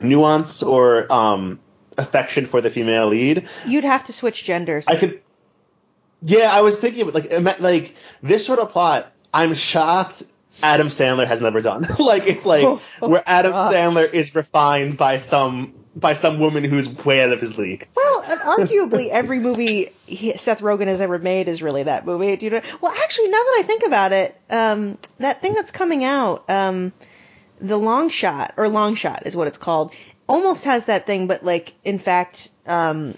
nuance 0.00 0.62
or 0.62 1.12
um 1.12 1.60
affection 1.98 2.46
for 2.46 2.60
the 2.60 2.70
female 2.70 3.08
lead. 3.08 3.48
You'd 3.66 3.84
have 3.84 4.04
to 4.04 4.12
switch 4.12 4.44
genders. 4.44 4.86
I 4.86 4.96
could 4.96 5.22
yeah, 6.22 6.50
I 6.50 6.60
was 6.60 6.78
thinking 6.78 7.10
like 7.12 7.60
like 7.60 7.94
this 8.22 8.44
sort 8.44 8.58
of 8.58 8.70
plot. 8.70 9.12
I'm 9.32 9.54
shocked 9.54 10.24
Adam 10.62 10.88
Sandler 10.88 11.26
has 11.26 11.40
never 11.40 11.60
done. 11.60 11.86
like 11.98 12.26
it's 12.26 12.44
like 12.44 12.64
oh, 12.64 12.80
where 13.00 13.22
Adam 13.26 13.52
God. 13.52 13.72
Sandler 13.72 14.12
is 14.12 14.34
refined 14.34 14.96
by 14.96 15.18
some 15.18 15.74
by 15.96 16.14
some 16.14 16.38
woman 16.38 16.64
who's 16.64 16.88
way 16.88 17.22
out 17.22 17.32
of 17.32 17.40
his 17.40 17.58
league. 17.58 17.88
Well, 17.96 18.22
arguably 18.58 19.08
every 19.08 19.40
movie 19.40 19.92
Seth 20.36 20.60
Rogen 20.60 20.86
has 20.86 21.00
ever 21.00 21.18
made 21.18 21.48
is 21.48 21.62
really 21.62 21.84
that 21.84 22.06
movie. 22.06 22.36
Do 22.36 22.46
you 22.46 22.50
know? 22.50 22.62
Well, 22.80 22.92
actually, 22.92 23.28
now 23.28 23.38
that 23.38 23.56
I 23.58 23.62
think 23.66 23.84
about 23.86 24.12
it, 24.12 24.40
um, 24.50 24.98
that 25.18 25.40
thing 25.40 25.54
that's 25.54 25.70
coming 25.70 26.04
out, 26.04 26.48
um, 26.48 26.92
the 27.60 27.78
Long 27.78 28.08
Shot 28.08 28.54
or 28.56 28.68
Long 28.68 28.94
Shot 28.94 29.26
is 29.26 29.36
what 29.36 29.46
it's 29.46 29.58
called, 29.58 29.92
almost 30.28 30.64
has 30.64 30.86
that 30.86 31.06
thing, 31.06 31.26
but 31.26 31.44
like 31.44 31.74
in 31.84 31.98
fact, 31.98 32.50
um, 32.66 33.14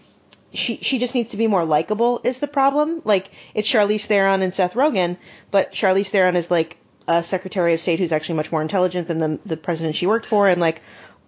she 0.52 0.76
she 0.78 0.98
just 0.98 1.14
needs 1.14 1.30
to 1.30 1.36
be 1.36 1.46
more 1.46 1.64
likable 1.64 2.20
is 2.24 2.38
the 2.38 2.48
problem. 2.48 3.02
Like 3.04 3.30
it's 3.54 3.68
Charlize 3.68 4.06
Theron 4.06 4.42
and 4.42 4.52
Seth 4.52 4.74
Rogen, 4.74 5.16
but 5.50 5.72
Charlize 5.72 6.08
Theron 6.08 6.36
is 6.36 6.50
like 6.50 6.76
a 7.08 7.22
Secretary 7.22 7.74
of 7.74 7.80
State 7.80 7.98
who's 7.98 8.12
actually 8.12 8.36
much 8.36 8.52
more 8.52 8.62
intelligent 8.62 9.08
than 9.08 9.18
the 9.18 9.40
the 9.46 9.56
president 9.56 9.96
she 9.96 10.06
worked 10.06 10.26
for, 10.26 10.48
and 10.48 10.60
like 10.60 10.82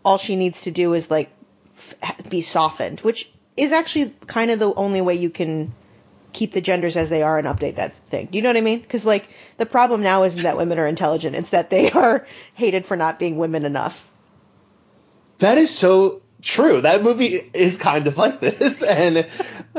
all 0.04 0.18
she 0.18 0.36
needs 0.36 0.62
to 0.62 0.70
do 0.70 0.94
is 0.94 1.10
like 1.10 1.30
f- 2.02 2.28
be 2.28 2.42
softened, 2.42 3.00
which 3.00 3.30
is 3.56 3.72
actually 3.72 4.14
kind 4.26 4.50
of 4.50 4.58
the 4.58 4.74
only 4.74 5.00
way 5.00 5.14
you 5.14 5.30
can 5.30 5.72
keep 6.34 6.52
the 6.52 6.60
genders 6.60 6.96
as 6.96 7.08
they 7.08 7.22
are 7.22 7.38
and 7.38 7.46
update 7.46 7.76
that 7.76 7.96
thing. 8.08 8.28
Do 8.30 8.36
you 8.36 8.42
know 8.42 8.50
what 8.50 8.56
I 8.56 8.62
mean? 8.62 8.80
Because 8.80 9.06
like 9.06 9.26
the 9.56 9.66
problem 9.66 10.02
now 10.02 10.24
isn't 10.24 10.42
that 10.42 10.56
women 10.56 10.78
are 10.78 10.86
intelligent; 10.86 11.36
it's 11.36 11.50
that 11.50 11.70
they 11.70 11.90
are 12.02 12.26
hated 12.54 12.84
for 12.84 12.96
not 12.96 13.18
being 13.18 13.38
women 13.38 13.64
enough. 13.64 14.06
That 15.38 15.58
is 15.58 15.70
so 15.70 16.22
true. 16.42 16.82
That 16.82 17.02
movie 17.02 17.40
is 17.54 17.78
kind 17.78 18.06
of 18.06 18.16
like 18.24 18.40
this, 18.40 18.82
and 18.82 19.26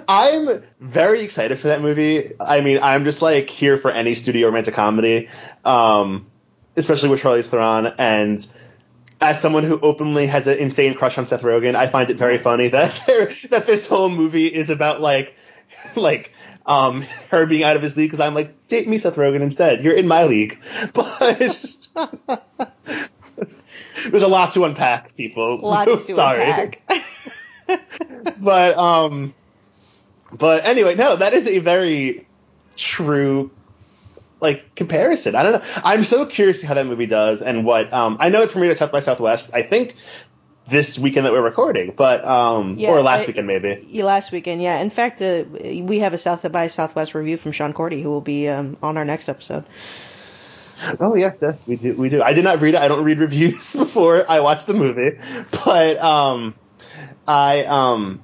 I'm 0.07 0.63
very 0.79 1.21
excited 1.21 1.59
for 1.59 1.67
that 1.67 1.81
movie. 1.81 2.33
I 2.39 2.61
mean, 2.61 2.79
I'm 2.81 3.03
just 3.05 3.21
like 3.21 3.49
here 3.49 3.77
for 3.77 3.91
any 3.91 4.15
studio 4.15 4.47
romantic 4.47 4.73
comedy, 4.73 5.29
um, 5.63 6.27
especially 6.75 7.09
with 7.09 7.21
Charlize 7.21 7.49
Theron. 7.49 7.93
And 7.99 8.45
as 9.21 9.39
someone 9.39 9.63
who 9.63 9.79
openly 9.79 10.27
has 10.27 10.47
an 10.47 10.57
insane 10.57 10.95
crush 10.95 11.17
on 11.17 11.25
Seth 11.25 11.43
Rogen, 11.43 11.75
I 11.75 11.87
find 11.87 12.09
it 12.09 12.17
very 12.17 12.37
funny 12.37 12.69
that 12.69 12.91
that 13.49 13.65
this 13.65 13.87
whole 13.87 14.09
movie 14.09 14.47
is 14.47 14.69
about 14.69 15.01
like 15.01 15.35
like 15.95 16.31
um, 16.65 17.01
her 17.29 17.45
being 17.45 17.63
out 17.63 17.75
of 17.75 17.81
his 17.81 17.97
league 17.97 18.07
because 18.07 18.19
I'm 18.19 18.33
like, 18.33 18.67
date 18.67 18.87
me, 18.87 18.97
Seth 18.97 19.15
Rogen, 19.15 19.41
instead. 19.41 19.83
You're 19.83 19.95
in 19.95 20.07
my 20.07 20.25
league, 20.25 20.59
but. 20.93 21.75
There's 24.09 24.23
a 24.23 24.27
lot 24.27 24.53
to 24.53 24.65
unpack, 24.65 25.15
people. 25.15 25.57
Lots 25.59 26.05
to 26.05 26.13
Sorry. 26.13 26.43
unpack. 26.43 26.81
but 28.39 28.77
um, 28.77 29.33
but 30.31 30.65
anyway, 30.65 30.95
no, 30.95 31.15
that 31.15 31.33
is 31.33 31.47
a 31.47 31.59
very 31.59 32.27
true 32.75 33.51
like 34.41 34.75
comparison. 34.75 35.35
I 35.35 35.43
don't 35.43 35.53
know. 35.53 35.81
I'm 35.83 36.03
so 36.03 36.25
curious 36.25 36.61
how 36.61 36.73
that 36.73 36.85
movie 36.85 37.07
does 37.07 37.41
and 37.41 37.65
what 37.65 37.91
um 37.93 38.17
I 38.19 38.29
know 38.29 38.43
it 38.43 38.51
premiered 38.51 38.71
at 38.71 38.77
South 38.77 38.91
by 38.91 38.99
Southwest. 38.99 39.51
I 39.53 39.63
think 39.63 39.95
this 40.67 40.97
weekend 40.97 41.25
that 41.25 41.33
we're 41.33 41.41
recording, 41.41 41.93
but 41.95 42.25
um 42.25 42.75
yeah, 42.77 42.89
or 42.89 43.01
last 43.01 43.27
weekend 43.27 43.47
maybe. 43.47 43.85
Yeah, 43.87 44.05
last 44.05 44.31
weekend, 44.31 44.61
yeah. 44.61 44.79
In 44.79 44.89
fact, 44.89 45.21
uh, 45.21 45.43
we 45.61 45.99
have 45.99 46.13
a 46.13 46.17
South 46.17 46.49
by 46.51 46.67
Southwest 46.67 47.13
review 47.13 47.37
from 47.37 47.51
Sean 47.51 47.73
Cordy 47.73 48.01
who 48.01 48.09
will 48.09 48.21
be 48.21 48.47
um, 48.47 48.77
on 48.81 48.97
our 48.97 49.05
next 49.05 49.29
episode. 49.29 49.65
Oh 50.99 51.15
yes, 51.15 51.39
yes, 51.41 51.65
we 51.65 51.75
do. 51.77 51.93
We 51.93 52.09
do. 52.09 52.21
I 52.21 52.33
did 52.33 52.43
not 52.43 52.61
read 52.61 52.73
it. 52.73 52.81
I 52.81 52.87
don't 52.87 53.03
read 53.03 53.19
reviews 53.19 53.75
before 53.75 54.29
I 54.29 54.41
watch 54.41 54.65
the 54.65 54.73
movie, 54.73 55.17
but 55.63 55.97
um, 55.97 56.55
I 57.27 57.63
um, 57.63 58.21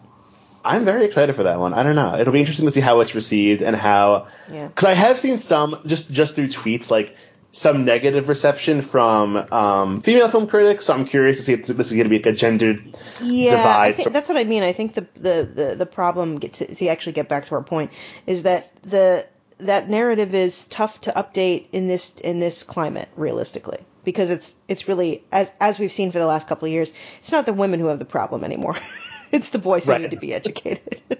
I'm 0.64 0.84
very 0.84 1.06
excited 1.06 1.36
for 1.36 1.44
that 1.44 1.60
one. 1.60 1.74
I 1.74 1.84
don't 1.84 1.96
know. 1.96 2.18
It'll 2.20 2.34
be 2.34 2.40
interesting 2.40 2.66
to 2.66 2.72
see 2.72 2.82
how 2.82 3.00
it's 3.00 3.16
received 3.16 3.62
and 3.62 3.76
how. 3.76 4.28
Yeah. 4.52 4.68
Because 4.68 4.86
I 4.86 4.94
have 4.94 5.18
seen 5.18 5.38
some 5.38 5.80
just 5.86 6.12
just 6.12 6.36
through 6.36 6.48
tweets 6.48 6.92
like 6.92 7.16
some 7.52 7.86
negative 7.86 8.30
reception 8.30 8.82
from 8.82 9.36
um, 9.52 10.02
female 10.02 10.30
film 10.30 10.48
critics. 10.48 10.86
So 10.86 10.94
I'm 10.94 11.06
curious 11.06 11.38
to 11.38 11.44
see 11.44 11.54
if 11.54 11.66
this 11.66 11.88
is 11.88 11.94
going 11.94 12.06
to 12.06 12.10
be 12.10 12.18
like 12.18 12.26
a 12.28 12.32
gendered 12.34 12.82
yeah, 13.22 13.52
divide. 13.52 13.96
Think, 13.96 14.14
that's 14.14 14.30
what 14.30 14.38
I 14.38 14.44
mean. 14.44 14.64
I 14.64 14.74
think 14.74 14.94
the 14.94 15.08
the 15.16 15.52
the, 15.54 15.76
the 15.80 15.86
problem 15.86 16.40
to, 16.40 16.76
to 16.76 16.88
actually 16.88 17.14
get 17.14 17.30
back 17.30 17.48
to 17.48 17.56
our 17.56 17.64
point 17.64 17.92
is 18.26 18.44
that 18.44 18.72
the 18.84 19.28
that 19.60 19.90
narrative 19.90 20.34
is 20.34 20.64
tough 20.66 21.02
to 21.02 21.12
update 21.12 21.68
in 21.72 21.88
this 21.88 22.14
in 22.24 22.40
this 22.40 22.64
climate 22.64 23.10
realistically 23.16 23.80
because 24.04 24.32
it's 24.32 24.54
it's 24.68 24.88
really 24.88 25.24
as 25.32 25.52
as 25.60 25.78
we've 25.78 25.92
seen 25.92 26.12
for 26.12 26.20
the 26.20 26.26
last 26.26 26.48
couple 26.48 26.66
of 26.66 26.72
years 26.72 26.92
it's 27.20 27.32
not 27.32 27.46
the 27.46 27.54
women 27.54 27.80
who 27.80 27.86
have 27.86 28.00
the 28.00 28.06
problem 28.06 28.44
anymore 28.44 28.76
it's 29.32 29.50
the 29.50 29.60
boys 29.60 29.86
who 29.86 30.00
need 30.00 30.10
to 30.10 30.18
be 30.18 30.34
educated 30.34 31.04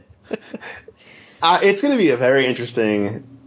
Uh, 1.42 1.60
it's 1.64 1.82
going 1.82 1.92
to 1.92 1.98
be 1.98 2.12
a 2.12 2.18
very 2.18 2.46
interesting 2.46 3.41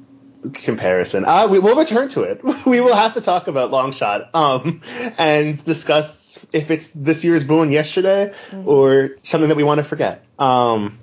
comparison. 0.52 1.24
Uh, 1.24 1.48
we 1.50 1.58
will 1.58 1.76
return 1.76 2.08
to 2.08 2.22
it. 2.22 2.42
We 2.66 2.80
will 2.80 2.94
have 2.94 3.14
to 3.14 3.20
talk 3.20 3.46
about 3.46 3.70
Longshot 3.70 4.34
um, 4.34 4.80
and 5.18 5.62
discuss 5.64 6.38
if 6.52 6.70
it's 6.70 6.88
this 6.88 7.24
year's 7.24 7.44
Born 7.44 7.70
Yesterday 7.70 8.32
or 8.64 9.10
something 9.22 9.48
that 9.48 9.56
we 9.56 9.64
want 9.64 9.78
to 9.78 9.84
forget. 9.84 10.24
Um, 10.38 10.98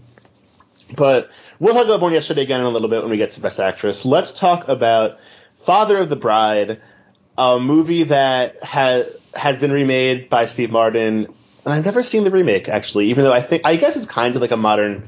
but 0.96 1.30
we'll 1.60 1.74
talk 1.74 1.86
about 1.86 2.00
Born 2.00 2.14
Yesterday 2.14 2.42
again 2.42 2.62
in 2.62 2.66
a 2.66 2.70
little 2.70 2.88
bit 2.90 3.02
when 3.02 3.12
we 3.12 3.18
get 3.18 3.32
to 3.32 3.42
Best 3.42 3.60
Actress. 3.60 4.06
Let's 4.06 4.38
talk 4.38 4.68
about 4.68 5.20
Father 5.66 5.98
of 5.98 6.10
the 6.10 6.16
Bride, 6.16 6.82
a 7.38 7.60
movie 7.60 8.04
that 8.04 8.64
has 8.64 9.16
has 9.36 9.60
been 9.60 9.72
remade 9.72 10.30
by 10.30 10.48
Steve 10.48 10.72
Martin. 10.72 11.28
And 11.64 11.74
I've 11.74 11.86
never 11.86 12.04
seen 12.04 12.24
the 12.24 12.32
remake 12.32 12.68
actually, 12.68 13.10
even 13.10 13.24
though 13.24 13.34
I 13.34 13.42
think 13.42 13.62
I 13.66 13.76
guess 13.76 13.96
it's 13.96 14.08
kind 14.08 14.36
of 14.36 14.42
like 14.42 14.52
a 14.52 14.58
modern 14.58 15.08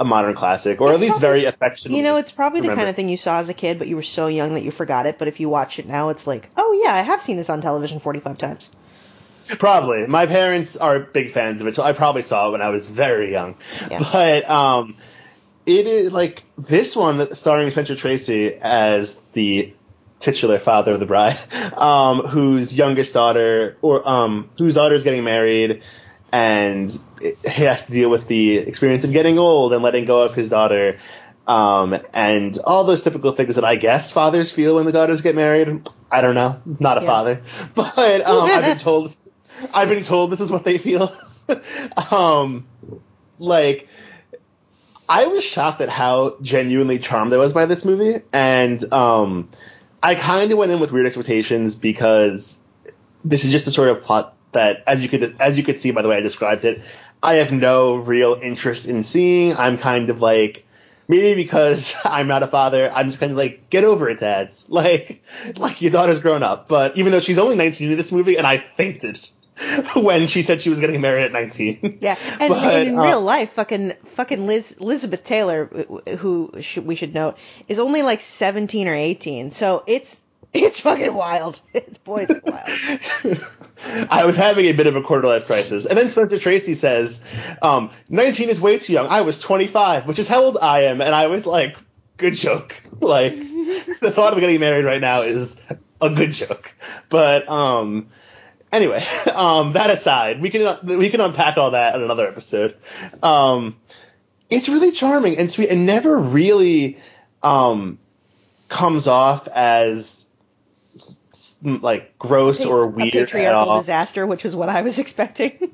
a 0.00 0.04
modern 0.04 0.34
classic, 0.34 0.80
or 0.80 0.92
at 0.92 1.00
least 1.00 1.18
probably- 1.18 1.28
very 1.40 1.44
affectionate. 1.44 1.96
you 1.96 2.02
know 2.02 2.16
it's 2.16 2.32
probably 2.32 2.60
the 2.60 2.74
kind 2.74 2.88
of 2.88 2.96
thing 2.96 3.08
you 3.08 3.16
saw 3.16 3.38
as 3.38 3.48
a 3.48 3.54
kid 3.54 3.78
but 3.78 3.88
you 3.88 3.96
were 3.96 4.02
so 4.02 4.26
young 4.26 4.54
that 4.54 4.62
you 4.62 4.70
forgot 4.70 5.06
it 5.06 5.18
but 5.18 5.28
if 5.28 5.40
you 5.40 5.48
watch 5.48 5.78
it 5.78 5.86
now 5.86 6.08
it's 6.08 6.26
like 6.26 6.48
oh 6.56 6.80
yeah 6.84 6.94
i 6.94 7.02
have 7.02 7.22
seen 7.22 7.36
this 7.36 7.50
on 7.50 7.60
television 7.60 8.00
45 8.00 8.38
times 8.38 8.70
Probably. 9.56 10.06
My 10.06 10.26
parents 10.26 10.76
are 10.76 11.00
big 11.00 11.32
fans 11.32 11.60
of 11.60 11.66
it, 11.66 11.74
so 11.74 11.82
I 11.82 11.92
probably 11.92 12.22
saw 12.22 12.48
it 12.48 12.52
when 12.52 12.60
I 12.60 12.68
was 12.68 12.88
very 12.88 13.32
young. 13.32 13.54
Yeah. 13.90 14.00
But 14.12 14.48
um, 14.48 14.96
it 15.64 15.86
is 15.86 16.12
like 16.12 16.42
this 16.58 16.94
one 16.94 17.34
starring 17.34 17.70
Spencer 17.70 17.96
Tracy 17.96 18.54
as 18.54 19.20
the 19.32 19.74
titular 20.18 20.58
father 20.58 20.92
of 20.92 21.00
the 21.00 21.06
bride, 21.06 21.38
um, 21.74 22.26
whose 22.26 22.74
youngest 22.74 23.14
daughter 23.14 23.76
or 23.80 24.06
um, 24.06 24.50
whose 24.58 24.74
daughter 24.74 24.94
is 24.94 25.02
getting 25.02 25.24
married, 25.24 25.82
and 26.32 26.90
he 27.44 27.62
has 27.64 27.86
to 27.86 27.92
deal 27.92 28.10
with 28.10 28.28
the 28.28 28.58
experience 28.58 29.04
of 29.04 29.12
getting 29.12 29.38
old 29.38 29.72
and 29.72 29.82
letting 29.82 30.04
go 30.04 30.22
of 30.22 30.34
his 30.34 30.48
daughter. 30.48 30.98
Um, 31.46 31.96
and 32.12 32.58
all 32.64 32.84
those 32.84 33.00
typical 33.02 33.32
things 33.32 33.54
that 33.54 33.64
I 33.64 33.76
guess 33.76 34.12
fathers 34.12 34.50
feel 34.50 34.74
when 34.76 34.84
the 34.84 34.92
daughters 34.92 35.22
get 35.22 35.34
married. 35.34 35.88
I 36.10 36.20
don't 36.20 36.34
know. 36.34 36.60
Not 36.78 36.98
a 36.98 37.00
Yeah. 37.00 37.06
father, 37.06 37.42
but 37.74 37.98
um, 38.26 38.50
I've 38.50 38.64
been 38.64 38.78
told. 38.78 39.16
I've 39.72 39.88
been 39.88 40.02
told 40.02 40.30
this 40.30 40.40
is 40.40 40.52
what 40.52 40.64
they 40.64 40.76
feel. 40.78 41.10
um, 42.10 42.66
like, 43.38 43.88
I 45.08 45.26
was 45.26 45.42
shocked 45.42 45.80
at 45.80 45.88
how 45.88 46.36
genuinely 46.42 46.98
charmed 46.98 47.32
I 47.32 47.38
was 47.38 47.52
by 47.54 47.64
this 47.64 47.84
movie, 47.84 48.22
and 48.32 48.92
um, 48.92 49.48
I 50.02 50.14
kind 50.16 50.52
of 50.52 50.58
went 50.58 50.70
in 50.70 50.80
with 50.80 50.92
weird 50.92 51.06
expectations 51.06 51.74
because 51.76 52.60
this 53.24 53.44
is 53.44 53.52
just 53.52 53.64
the 53.64 53.70
sort 53.70 53.88
of 53.88 54.02
plot 54.02 54.36
that, 54.52 54.82
as 54.86 55.02
you 55.02 55.08
could 55.08 55.36
as 55.40 55.58
you 55.58 55.64
could 55.64 55.78
see 55.78 55.90
by 55.90 56.02
the 56.02 56.08
way 56.08 56.16
I 56.16 56.20
described 56.20 56.64
it, 56.64 56.80
I 57.22 57.34
have 57.34 57.52
no 57.52 57.96
real 57.96 58.38
interest 58.40 58.86
in 58.86 59.02
seeing. 59.02 59.56
I'm 59.56 59.78
kind 59.78 60.10
of 60.10 60.20
like. 60.20 60.64
Maybe 61.10 61.42
because 61.42 61.96
I'm 62.04 62.28
not 62.28 62.42
a 62.42 62.46
father, 62.46 62.92
I'm 62.94 63.06
just 63.06 63.18
kind 63.18 63.32
of 63.32 63.38
like, 63.38 63.70
get 63.70 63.82
over 63.82 64.10
it, 64.10 64.20
dads. 64.20 64.66
Like, 64.68 65.22
like 65.56 65.80
your 65.80 65.90
daughter's 65.90 66.20
grown 66.20 66.42
up. 66.42 66.68
But 66.68 66.98
even 66.98 67.12
though 67.12 67.20
she's 67.20 67.38
only 67.38 67.56
19 67.56 67.90
in 67.90 67.96
this 67.96 68.12
movie, 68.12 68.36
and 68.36 68.46
I 68.46 68.58
fainted 68.58 69.18
when 69.96 70.26
she 70.26 70.42
said 70.42 70.60
she 70.60 70.70
was 70.70 70.80
getting 70.80 71.00
married 71.00 71.24
at 71.24 71.32
19. 71.32 71.98
Yeah, 72.00 72.16
and, 72.38 72.50
But, 72.50 72.62
and 72.62 72.88
in 72.90 72.98
uh, 72.98 73.04
real 73.04 73.20
life, 73.20 73.52
fucking 73.52 73.94
fucking 74.04 74.46
Liz 74.46 74.72
Elizabeth 74.72 75.24
Taylor, 75.24 75.66
who 76.18 76.52
should, 76.60 76.86
we 76.86 76.94
should 76.94 77.14
note, 77.14 77.36
is 77.68 77.78
only 77.78 78.02
like 78.02 78.20
seventeen 78.20 78.86
or 78.86 78.94
eighteen. 78.94 79.50
So 79.50 79.84
it's 79.86 80.20
it's 80.52 80.80
fucking 80.80 81.14
wild. 81.14 81.60
It's 81.72 81.98
boys 81.98 82.28
wild. 82.28 83.46
I 84.10 84.24
was 84.24 84.36
having 84.36 84.66
a 84.66 84.72
bit 84.72 84.86
of 84.86 84.96
a 84.96 85.02
quarter 85.02 85.26
life 85.26 85.46
crisis. 85.46 85.86
And 85.86 85.96
then 85.96 86.08
Spencer 86.08 86.38
Tracy 86.38 86.74
says, 86.74 87.22
um, 87.62 87.90
19 88.08 88.48
is 88.48 88.60
way 88.60 88.78
too 88.78 88.92
young. 88.92 89.06
I 89.06 89.22
was 89.22 89.38
25, 89.38 90.06
which 90.06 90.18
is 90.18 90.28
how 90.28 90.42
old 90.44 90.58
I 90.60 90.84
am. 90.84 91.00
And 91.00 91.14
I 91.14 91.26
was 91.28 91.46
like, 91.46 91.76
good 92.16 92.34
joke. 92.34 92.80
Like, 93.00 93.38
the 93.38 94.10
thought 94.10 94.32
of 94.32 94.40
getting 94.40 94.58
married 94.58 94.84
right 94.84 95.00
now 95.00 95.22
is 95.22 95.62
a 96.00 96.10
good 96.10 96.32
joke. 96.32 96.74
But, 97.08 97.48
um, 97.48 98.08
anyway, 98.72 99.06
um, 99.36 99.74
that 99.74 99.90
aside, 99.90 100.40
we 100.40 100.50
can, 100.50 100.78
we 100.82 101.10
can 101.10 101.20
unpack 101.20 101.58
all 101.58 101.70
that 101.70 101.94
in 101.94 102.02
another 102.02 102.26
episode. 102.26 102.76
Um, 103.22 103.76
it's 104.50 104.68
really 104.68 104.90
charming 104.90 105.38
and 105.38 105.48
sweet 105.48 105.68
and 105.68 105.86
never 105.86 106.18
really, 106.18 106.98
um, 107.40 108.00
comes 108.68 109.06
off 109.06 109.46
as, 109.46 110.27
like 111.62 112.18
gross 112.18 112.64
or 112.64 112.84
a 112.84 112.86
weird 112.86 113.14
at 113.14 113.28
patriarchal 113.28 113.72
all. 113.72 113.80
disaster, 113.80 114.26
which 114.26 114.44
is 114.44 114.54
what 114.54 114.68
I 114.68 114.82
was 114.82 114.98
expecting. 114.98 115.72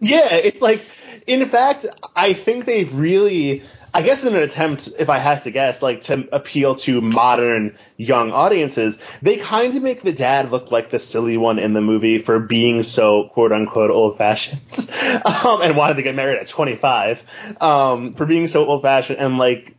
Yeah, 0.00 0.34
it's 0.34 0.60
like, 0.60 0.84
in 1.26 1.46
fact, 1.48 1.86
I 2.14 2.32
think 2.32 2.64
they've 2.64 2.92
really, 2.94 3.62
I 3.92 4.02
guess 4.02 4.24
in 4.24 4.34
an 4.34 4.42
attempt, 4.42 4.90
if 4.98 5.10
I 5.10 5.18
had 5.18 5.42
to 5.42 5.50
guess, 5.50 5.82
like 5.82 6.02
to 6.02 6.28
appeal 6.32 6.74
to 6.76 7.00
modern 7.00 7.76
young 7.96 8.32
audiences, 8.32 8.98
they 9.22 9.36
kind 9.36 9.74
of 9.76 9.82
make 9.82 10.02
the 10.02 10.12
dad 10.12 10.50
look 10.50 10.70
like 10.70 10.90
the 10.90 10.98
silly 10.98 11.36
one 11.36 11.58
in 11.58 11.72
the 11.72 11.80
movie 11.80 12.18
for 12.18 12.38
being 12.38 12.82
so 12.82 13.28
quote 13.28 13.52
unquote 13.52 13.90
old 13.90 14.18
fashioned, 14.18 14.60
um, 15.44 15.62
and 15.62 15.76
wanted 15.76 15.96
to 15.96 16.02
get 16.02 16.14
married 16.14 16.38
at 16.38 16.46
25, 16.46 17.24
um, 17.60 18.12
for 18.14 18.26
being 18.26 18.46
so 18.46 18.64
old 18.66 18.82
fashioned, 18.82 19.18
and 19.18 19.38
like 19.38 19.74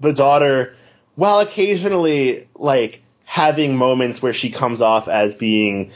the 0.00 0.12
daughter, 0.12 0.74
while 1.14 1.40
occasionally 1.40 2.48
like 2.54 3.02
having 3.30 3.76
moments 3.76 4.20
where 4.20 4.32
she 4.32 4.50
comes 4.50 4.80
off 4.80 5.06
as 5.06 5.36
being 5.36 5.92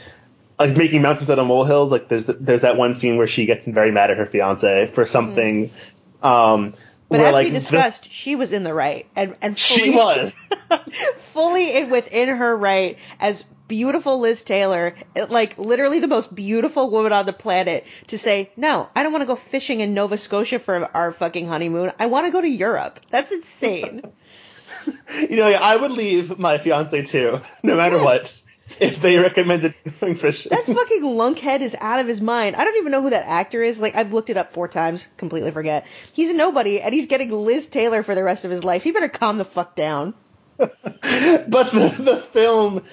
like 0.57 0.77
making 0.77 1.01
mountains 1.01 1.29
out 1.29 1.37
of 1.37 1.45
molehills. 1.45 1.91
Like 1.91 2.07
there's 2.07 2.27
there's 2.27 2.61
that 2.61 2.77
one 2.77 2.93
scene 2.93 3.17
where 3.17 3.27
she 3.27 3.45
gets 3.45 3.65
very 3.67 3.91
mad 3.91 4.09
at 4.09 4.17
her 4.17 4.25
fiance 4.25 4.87
for 4.87 5.05
something. 5.05 5.69
Um, 6.23 6.71
But 7.09 7.19
where 7.19 7.25
as 7.27 7.33
like 7.33 7.43
we 7.47 7.49
the- 7.51 7.59
discussed, 7.59 8.09
she 8.09 8.37
was 8.37 8.53
in 8.53 8.63
the 8.63 8.73
right, 8.73 9.05
and 9.17 9.35
and 9.41 9.59
fully, 9.59 9.81
she 9.83 9.89
was. 9.91 10.49
fully 11.33 11.75
in, 11.75 11.89
within 11.89 12.29
her 12.29 12.55
right 12.55 12.97
as 13.19 13.43
beautiful 13.67 14.19
Liz 14.19 14.41
Taylor, 14.41 14.95
like 15.27 15.57
literally 15.57 15.99
the 15.99 16.07
most 16.07 16.33
beautiful 16.33 16.89
woman 16.89 17.11
on 17.11 17.25
the 17.25 17.33
planet, 17.33 17.85
to 18.07 18.17
say, 18.17 18.49
no, 18.55 18.87
I 18.95 19.03
don't 19.03 19.11
want 19.11 19.23
to 19.23 19.27
go 19.27 19.35
fishing 19.35 19.81
in 19.81 19.93
Nova 19.93 20.17
Scotia 20.17 20.57
for 20.59 20.89
our 20.95 21.11
fucking 21.11 21.47
honeymoon. 21.47 21.91
I 21.99 22.05
want 22.05 22.27
to 22.27 22.31
go 22.31 22.39
to 22.39 22.47
Europe. 22.49 23.01
That's 23.09 23.33
insane. 23.33 24.03
you 25.29 25.35
know, 25.37 25.49
I 25.49 25.75
would 25.75 25.91
leave 25.91 26.37
my 26.39 26.57
fiance 26.57 27.03
too, 27.03 27.39
no 27.63 27.75
matter 27.75 27.97
Yes. 27.97 28.05
what, 28.05 28.41
if 28.79 29.01
they 29.01 29.17
recommended 29.19 29.73
going 29.99 30.15
fishing. 30.17 30.49
That 30.49 30.65
fucking 30.65 31.03
lunkhead 31.03 31.61
is 31.61 31.75
out 31.79 31.99
of 31.99 32.07
his 32.07 32.21
mind. 32.21 32.55
I 32.55 32.63
don't 32.63 32.75
even 32.77 32.91
know 32.91 33.01
who 33.01 33.11
that 33.11 33.25
actor 33.25 33.63
is. 33.63 33.79
Like 33.79 33.95
I've 33.95 34.13
looked 34.13 34.29
it 34.29 34.37
up 34.37 34.51
four 34.51 34.67
times, 34.67 35.07
completely 35.17 35.51
forget. 35.51 35.85
He's 36.13 36.31
a 36.31 36.33
nobody, 36.33 36.81
and 36.81 36.93
he's 36.93 37.07
getting 37.07 37.31
Liz 37.31 37.67
Taylor 37.67 38.03
for 38.03 38.15
the 38.15 38.23
rest 38.23 38.45
of 38.45 38.51
his 38.51 38.63
life. 38.63 38.83
He 38.83 38.91
better 38.91 39.09
calm 39.09 39.37
the 39.37 39.45
fuck 39.45 39.75
down. 39.75 40.13
but 40.57 40.71
the, 40.71 41.95
the 41.99 42.17
film 42.31 42.83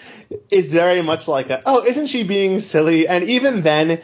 is 0.51 0.73
very 0.73 1.01
much 1.01 1.29
like 1.29 1.49
a, 1.51 1.63
oh, 1.65 1.85
isn't 1.85 2.09
she 2.09 2.25
being 2.25 2.59
silly? 2.59 3.07
And 3.07 3.23
even 3.25 3.63
then, 3.63 4.03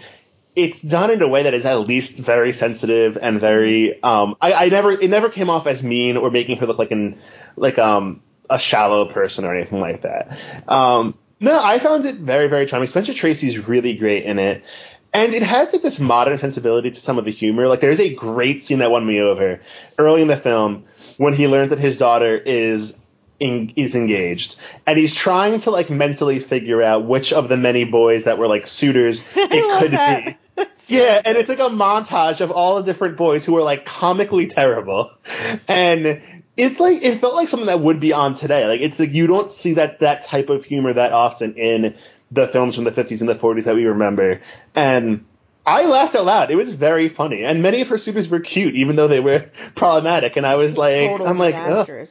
it's 0.59 0.83
done 0.83 1.11
in 1.11 1.23
a 1.23 1.29
way 1.29 1.45
that 1.45 1.55
is 1.55 1.65
at 1.65 1.75
least 1.81 2.19
very 2.19 2.53
sensitive 2.53 3.17
and 3.17 3.41
very. 3.41 4.03
Um, 4.03 4.37
I, 4.41 4.53
I 4.53 4.69
never 4.69 4.91
it 4.91 5.09
never 5.09 5.29
came 5.29 5.49
off 5.51 5.67
as 5.67 5.83
mean 5.85 6.17
or 6.17 6.31
making 6.31 6.59
her 6.59 6.67
look 6.67 6.79
like 6.79 6.91
an 6.91 7.19
like 7.57 7.79
um 7.79 8.23
a 8.51 8.59
shallow 8.59 9.07
person 9.07 9.45
or 9.45 9.55
anything 9.55 9.79
like 9.79 10.03
that. 10.03 10.39
Um, 10.67 11.15
no, 11.39 11.63
I 11.63 11.79
found 11.79 12.05
it 12.07 12.17
very 12.17 12.49
very 12.49 12.67
charming. 12.67 12.89
Spencer 12.89 13.15
Tracy's 13.15 13.69
really 13.69 13.95
great 13.95 14.25
in 14.25 14.39
it. 14.39 14.65
And 15.15 15.33
it 15.33 15.43
has 15.43 15.73
like 15.73 15.81
this 15.81 15.99
modern 16.01 16.37
sensibility 16.37 16.91
to 16.91 17.01
some 17.01 17.19
of 17.19 17.25
the 17.25 17.31
humor. 17.31 17.67
Like 17.67 17.81
there's 17.81 18.01
a 18.01 18.13
great 18.13 18.61
scene 18.61 18.81
that 18.81 18.91
won 18.91 19.07
me 19.07 19.21
over 19.21 19.61
early 19.97 20.21
in 20.21 20.29
the 20.29 20.37
film 20.37 20.85
when 21.17 21.33
he 21.33 21.49
learns 21.49 21.71
that 21.71 21.79
his 21.79 21.97
daughter 21.97 22.37
is 22.37 22.99
in, 23.41 23.73
is 23.77 23.95
engaged, 23.95 24.57
and 24.87 24.99
he's 24.99 25.15
trying 25.15 25.61
to 25.61 25.71
like 25.71 25.91
mentally 25.91 26.41
figure 26.41 26.83
out 26.83 27.05
which 27.05 27.33
of 27.33 27.49
the 27.49 27.57
many 27.57 27.85
boys 27.85 28.25
that 28.25 28.37
were 28.39 28.49
like 28.49 28.67
suitors 28.67 29.21
it 29.37 29.81
could 29.81 29.93
that. 29.93 30.25
be. 30.27 30.37
Yeah, 30.91 31.21
and 31.23 31.37
it's 31.37 31.51
like 31.51 31.59
a 31.59 31.69
montage 31.69 32.41
of 32.41 32.51
all 32.51 32.77
the 32.77 32.83
different 32.83 33.19
boys 33.19 33.45
who 33.45 33.55
are 33.59 33.63
like 33.63 33.85
comically 33.85 34.47
terrible, 34.47 35.11
and 35.69 36.23
it's 36.57 36.81
like 36.81 37.03
it 37.03 37.17
felt 37.21 37.35
like 37.35 37.49
something 37.49 37.67
that 37.67 37.81
would 37.81 38.01
be 38.01 38.15
on 38.15 38.33
today. 38.33 38.67
Like 38.67 38.81
it's 38.81 38.99
like 38.99 39.13
you 39.13 39.27
don't 39.27 39.51
see 39.51 39.75
that 39.75 40.01
that 40.01 40.23
type 40.23 40.49
of 40.49 40.65
humor 40.65 40.95
that 40.95 41.13
often 41.13 41.57
in 41.57 41.95
the 42.33 42.49
films 42.49 42.75
from 42.75 42.85
the 42.85 42.91
50s 42.91 43.21
and 43.21 43.29
the 43.29 43.35
40s 43.35 43.65
that 43.65 43.75
we 43.75 43.85
remember, 43.85 44.41
and. 44.75 45.25
I 45.67 45.85
laughed 45.85 46.15
out 46.15 46.25
loud. 46.25 46.51
It 46.51 46.55
was 46.55 46.73
very 46.73 47.11
funny, 47.11 47.45
and 47.45 47.63
many 47.63 47.83
of 47.83 47.89
her 47.89 47.99
suitors 47.99 48.27
were 48.27 48.41
cute, 48.41 48.75
even 48.75 48.97
though 48.97 49.09
they 49.09 49.21
were 49.21 49.51
problematic. 49.75 50.39
And 50.39 50.47
I 50.47 50.55
was 50.55 50.79
like, 50.79 51.11
Total 51.11 51.27
I'm 51.27 51.39
like, 51.39 51.55
Ugh. 51.55 52.09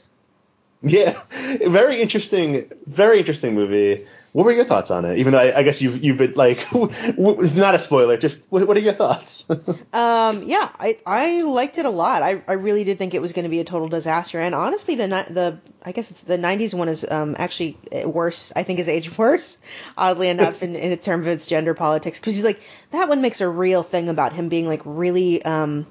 Yeah, 0.83 1.19
very 1.67 1.99
interesting, 2.01 2.71
very 2.85 3.17
interesting 3.17 3.55
movie. 3.55 4.05
What 4.37 4.45
were 4.45 4.51
your 4.51 4.65
thoughts 4.65 4.91
on 4.91 5.03
it? 5.03 5.17
Even 5.17 5.33
though 5.33 5.39
I, 5.39 5.57
I 5.57 5.63
guess 5.63 5.81
you've 5.81 6.03
you've 6.03 6.19
been 6.19 6.33
like, 6.35 6.71
not 7.17 7.73
a 7.73 7.79
spoiler. 7.79 8.17
Just 8.17 8.45
what, 8.51 8.67
what 8.67 8.77
are 8.77 8.81
your 8.81 8.93
thoughts? 8.93 9.49
um, 9.93 10.43
yeah, 10.43 10.69
I 10.79 10.99
I 11.07 11.41
liked 11.41 11.79
it 11.79 11.85
a 11.85 11.89
lot. 11.89 12.21
I, 12.21 12.43
I 12.47 12.53
really 12.53 12.83
did 12.83 12.99
think 12.99 13.15
it 13.15 13.21
was 13.23 13.33
going 13.33 13.45
to 13.45 13.49
be 13.49 13.61
a 13.61 13.63
total 13.63 13.87
disaster. 13.87 14.39
And 14.39 14.53
honestly, 14.53 14.93
the 14.93 15.07
the 15.07 15.59
I 15.81 15.91
guess 15.91 16.11
it's 16.11 16.21
the 16.21 16.37
'90s 16.37 16.75
one 16.75 16.87
is 16.87 17.03
um 17.09 17.35
actually 17.39 17.79
worse. 18.05 18.53
I 18.55 18.61
think 18.61 18.77
is 18.77 18.87
aged 18.87 19.17
worse, 19.17 19.57
oddly 19.97 20.29
enough, 20.29 20.61
in, 20.61 20.75
in 20.75 20.95
terms 20.99 21.25
of 21.25 21.33
its 21.33 21.47
gender 21.47 21.73
politics. 21.73 22.19
Because 22.19 22.35
he's 22.35 22.45
like 22.45 22.61
that 22.91 23.09
one 23.09 23.23
makes 23.23 23.41
a 23.41 23.49
real 23.49 23.81
thing 23.81 24.07
about 24.07 24.33
him 24.33 24.49
being 24.49 24.67
like 24.67 24.81
really 24.85 25.41
um 25.41 25.87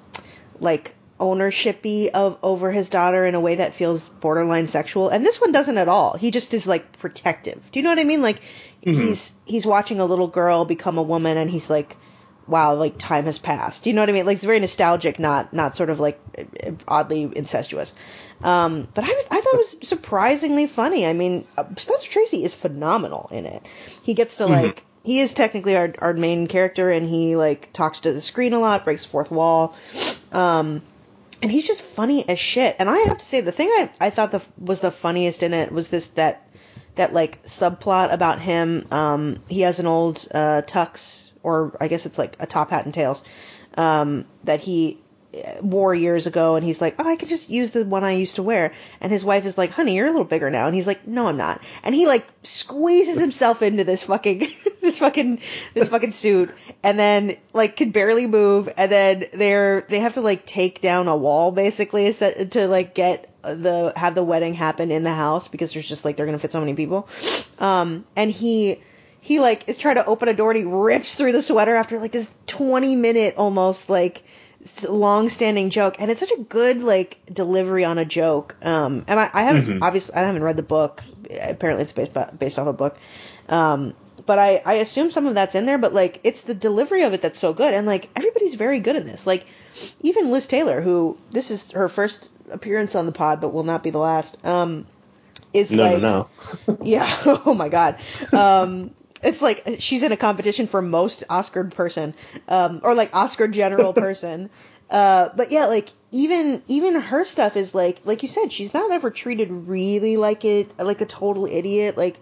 like 0.61 0.94
ownershipy 1.19 2.09
of 2.09 2.39
over 2.43 2.71
his 2.71 2.91
daughter 2.91 3.27
in 3.27 3.35
a 3.35 3.41
way 3.41 3.57
that 3.57 3.75
feels 3.75 4.09
borderline 4.09 4.69
sexual. 4.69 5.09
And 5.09 5.25
this 5.25 5.41
one 5.41 5.53
doesn't 5.53 5.79
at 5.79 5.89
all. 5.89 6.17
He 6.17 6.31
just 6.31 6.53
is 6.53 6.67
like 6.67 6.99
protective. 6.99 7.61
Do 7.73 7.79
you 7.79 7.85
know 7.85 7.91
what 7.91 7.99
i 7.99 8.05
mean? 8.05 8.23
Like 8.23 8.41
mm-hmm. 8.85 9.01
he's 9.01 9.33
he's 9.45 9.67
watching 9.67 10.01
a 10.01 10.05
little 10.05 10.29
girl 10.29 10.64
become 10.64 10.99
a 10.99 11.03
woman 11.03 11.39
and 11.39 11.51
he's 11.51 11.71
like 11.71 11.97
wow 12.47 12.75
like 12.75 12.99
time 12.99 13.25
has 13.25 13.39
passed. 13.39 13.85
Do 13.85 13.91
you 13.91 13.95
know 13.95 14.03
what 14.03 14.11
i 14.11 14.12
mean? 14.12 14.27
Like 14.27 14.37
it's 14.37 14.45
very 14.45 14.61
nostalgic 14.61 15.19
not 15.19 15.53
not 15.53 15.75
sort 15.75 15.91
of 15.91 16.01
like 16.01 16.21
oddly 16.87 17.31
incestuous. 17.35 17.95
Um 18.43 18.87
but 18.93 19.05
i 19.05 19.09
was 19.09 19.25
i 19.31 19.41
thought 19.41 19.55
it 19.55 19.59
was 19.59 19.89
surprisingly 19.89 20.67
funny. 20.67 21.07
I 21.07 21.14
mean 21.14 21.47
uh, 21.57 21.64
spencer 21.77 22.11
tracy 22.11 22.45
is 22.45 22.55
phenomenal 22.55 23.29
in 23.33 23.47
it. 23.47 23.67
He 24.03 24.12
gets 24.12 24.37
to 24.37 24.45
mm-hmm. 24.45 24.53
like 24.53 24.85
he 25.03 25.21
is 25.21 25.33
technically 25.35 25.77
our, 25.77 25.95
our 26.01 26.12
main 26.14 26.47
character 26.49 26.91
and 26.91 27.09
he 27.09 27.37
like 27.37 27.73
talks 27.73 28.01
to 28.01 28.12
the 28.12 28.21
screen 28.21 28.53
a 28.53 28.59
lot 28.59 28.85
breaks 28.85 29.07
fourth 29.07 29.31
wall. 29.31 29.75
Um 30.31 30.83
and 31.43 31.51
he's 31.51 31.66
just 31.66 31.82
funny 31.82 32.28
as 32.28 32.39
shit. 32.39 32.76
And 32.78 32.89
I 32.89 32.99
have 32.99 33.18
to 33.18 33.24
say, 33.24 33.41
the 33.41 33.53
thing 33.53 33.68
I, 33.68 33.91
I 34.01 34.11
thought 34.11 34.32
the, 34.32 34.43
was 34.59 34.80
the 34.80 34.91
funniest 34.91 35.43
in 35.43 35.53
it 35.55 35.72
was 35.72 35.89
this 35.89 36.09
that 36.09 36.43
that 36.95 37.12
like 37.12 37.43
subplot 37.45 38.12
about 38.12 38.41
him. 38.41 38.87
Um, 38.91 39.43
he 39.49 39.61
has 39.61 39.78
an 39.78 39.87
old 39.87 40.26
uh, 40.32 40.62
tux, 40.66 41.30
or 41.43 41.76
I 41.80 41.89
guess 41.89 42.07
it's 42.07 42.18
like 42.18 42.37
a 42.41 42.47
top 42.47 42.70
hat 42.70 42.84
and 42.84 42.95
tails, 42.95 43.22
um, 43.76 44.24
that 44.45 44.61
he 44.61 45.03
wore 45.61 45.95
years 45.95 46.27
ago 46.27 46.57
and 46.57 46.64
he's 46.64 46.81
like, 46.81 46.97
oh, 46.99 47.09
I 47.09 47.16
can 47.16 47.29
just 47.29 47.51
use 47.51 47.72
the 47.72 47.85
one 47.85 48.05
I 48.05 48.12
used 48.12 48.37
to 48.37 48.43
wear. 48.43 48.72
And 49.01 49.12
his 49.12 49.24
wife 49.24 49.45
is 49.45 49.59
like, 49.59 49.70
honey, 49.70 49.95
you're 49.95 50.07
a 50.07 50.11
little 50.11 50.24
bigger 50.24 50.51
now. 50.51 50.66
And 50.66 50.74
he's 50.74 50.87
like, 50.87 51.07
no, 51.07 51.27
I'm 51.27 51.37
not. 51.37 51.61
And 51.83 51.95
he 51.95 52.07
like 52.07 52.27
squeezes 52.43 53.18
himself 53.18 53.62
into 53.62 53.85
this 53.85 54.05
fucking, 54.05 54.49
this 54.81 54.99
fucking, 54.99 55.41
this 55.74 55.89
fucking 55.89 56.12
suit 56.12 56.53
and 56.83 56.99
then 56.99 57.37
like 57.53 57.77
can 57.77 57.91
barely 57.91 58.27
move. 58.27 58.72
And 58.77 58.91
then 58.91 59.27
they're, 59.33 59.83
they 59.89 60.01
have 60.01 60.14
to 60.14 60.20
like 60.20 60.47
take 60.47 60.81
down 60.81 61.09
a 61.09 61.16
wall 61.16 61.53
basically 61.53 62.12
to 62.12 62.68
like 62.68 62.95
get 62.95 63.33
the, 63.43 63.93
have 63.97 64.14
the 64.14 64.24
wedding 64.24 64.55
happen 64.55 64.91
in 64.91 65.03
the 65.03 65.14
house 65.14 65.49
because 65.49 65.72
there's 65.72 65.89
just 65.89 66.05
like, 66.05 66.16
they're 66.16 66.27
going 66.27 66.39
to 66.39 66.43
fit 66.43 66.53
so 66.53 66.61
many 66.61 66.74
people. 66.74 67.09
Um, 67.59 68.05
and 68.16 68.31
he, 68.31 68.83
he 69.20 69.41
like 69.41 69.68
is 69.68 69.77
trying 69.77 69.97
to 69.97 70.07
open 70.07 70.29
a 70.29 70.35
door 70.35 70.53
and 70.53 70.59
he 70.59 70.64
rips 70.64 71.16
through 71.16 71.33
the 71.33 71.43
sweater 71.43 71.74
after 71.74 71.99
like 71.99 72.12
this 72.12 72.31
20 72.47 72.95
minute 72.95 73.35
almost 73.37 73.91
like 73.91 74.22
long-standing 74.89 75.71
joke, 75.71 75.97
and 75.99 76.11
it's 76.11 76.21
such 76.21 76.33
a 76.33 76.41
good 76.41 76.83
like 76.83 77.19
delivery 77.33 77.85
on 77.85 77.99
a 77.99 78.05
joke. 78.05 78.57
Um, 78.62 79.05
and 79.09 79.19
I, 79.19 79.31
I 79.33 79.43
haven't 79.43 79.67
mm-hmm. 79.67 79.83
obviously 79.83 80.14
I 80.14 80.21
haven't 80.21 80.43
read 80.43 80.57
the 80.57 80.62
book. 80.62 81.03
Apparently, 81.41 81.83
it's 81.83 81.93
based 81.93 82.39
based 82.39 82.59
off 82.59 82.67
a 82.67 82.73
book. 82.73 82.99
Um, 83.49 83.95
but 84.25 84.39
I 84.39 84.62
I 84.64 84.75
assume 84.75 85.11
some 85.11 85.27
of 85.27 85.35
that's 85.35 85.55
in 85.55 85.67
there. 85.67 85.79
But 85.79 85.95
like, 85.95 86.21
it's 86.25 86.43
the 86.43 86.55
delivery 86.55 87.03
of 87.03 87.12
it 87.12 87.23
that's 87.23 87.39
so 87.39 87.53
good, 87.53 87.75
and 87.75 87.87
like 87.87 88.09
everybody's 88.17 88.55
very 88.55 88.81
good 88.81 88.97
in 88.97 89.05
this. 89.05 89.27
Like, 89.27 89.47
even 90.01 90.31
Liz 90.31 90.47
Taylor, 90.47 90.81
who 90.81 91.17
this 91.31 91.51
is 91.51 91.71
her 91.73 91.89
first 91.89 92.29
appearance 92.51 92.95
on 92.95 93.07
the 93.07 93.12
pod, 93.12 93.41
but 93.41 93.53
will 93.53 93.64
not 93.64 93.83
be 93.83 93.91
the 93.91 93.99
last. 93.99 94.45
Um, 94.45 94.87
is 95.53 95.71
no, 95.71 95.83
like, 95.83 96.03
no, 96.03 96.29
no. 96.67 96.79
yeah. 96.83 97.23
oh 97.47 97.55
my 97.55 97.69
god. 97.69 97.99
Um, 98.33 98.91
it's 99.23 99.43
like 99.43 99.77
she's 99.79 100.03
in 100.03 100.12
a 100.12 100.17
competition 100.17 100.67
for 100.67 100.83
most 100.83 101.25
Oscar 101.29 101.64
person, 101.64 102.14
um, 102.49 102.81
or 102.83 102.95
like 102.95 103.14
Oscar 103.14 103.49
general 103.49 103.93
person. 104.05 104.51
Uh, 104.91 105.31
but 105.35 105.51
yeah, 105.51 105.67
like 105.67 105.89
even 106.12 106.62
even 106.69 106.95
her 107.01 107.25
stuff 107.25 107.57
is 107.57 107.75
like 107.75 108.01
like 108.05 108.23
you 108.23 108.29
said, 108.29 108.53
she's 108.53 108.73
not 108.73 108.91
ever 108.91 109.11
treated 109.11 109.51
really 109.51 110.17
like 110.17 110.45
it 110.45 110.79
like 110.79 111.01
a 111.01 111.07
total 111.07 111.47
idiot. 111.47 111.97
Like 111.97 112.19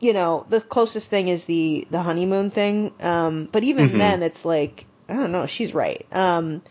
you 0.00 0.12
know, 0.12 0.46
the 0.48 0.60
closest 0.60 1.08
thing 1.08 1.28
is 1.28 1.44
the 1.44 1.86
the 1.90 2.02
honeymoon 2.02 2.50
thing. 2.50 2.92
Um, 3.00 3.48
but 3.50 3.64
even 3.64 3.88
mm-hmm. 3.88 3.98
then, 3.98 4.22
it's 4.22 4.44
like 4.44 4.86
I 5.08 5.14
don't 5.14 5.32
know, 5.32 5.46
she's 5.46 5.74
right. 5.74 6.06
Um, 6.12 6.62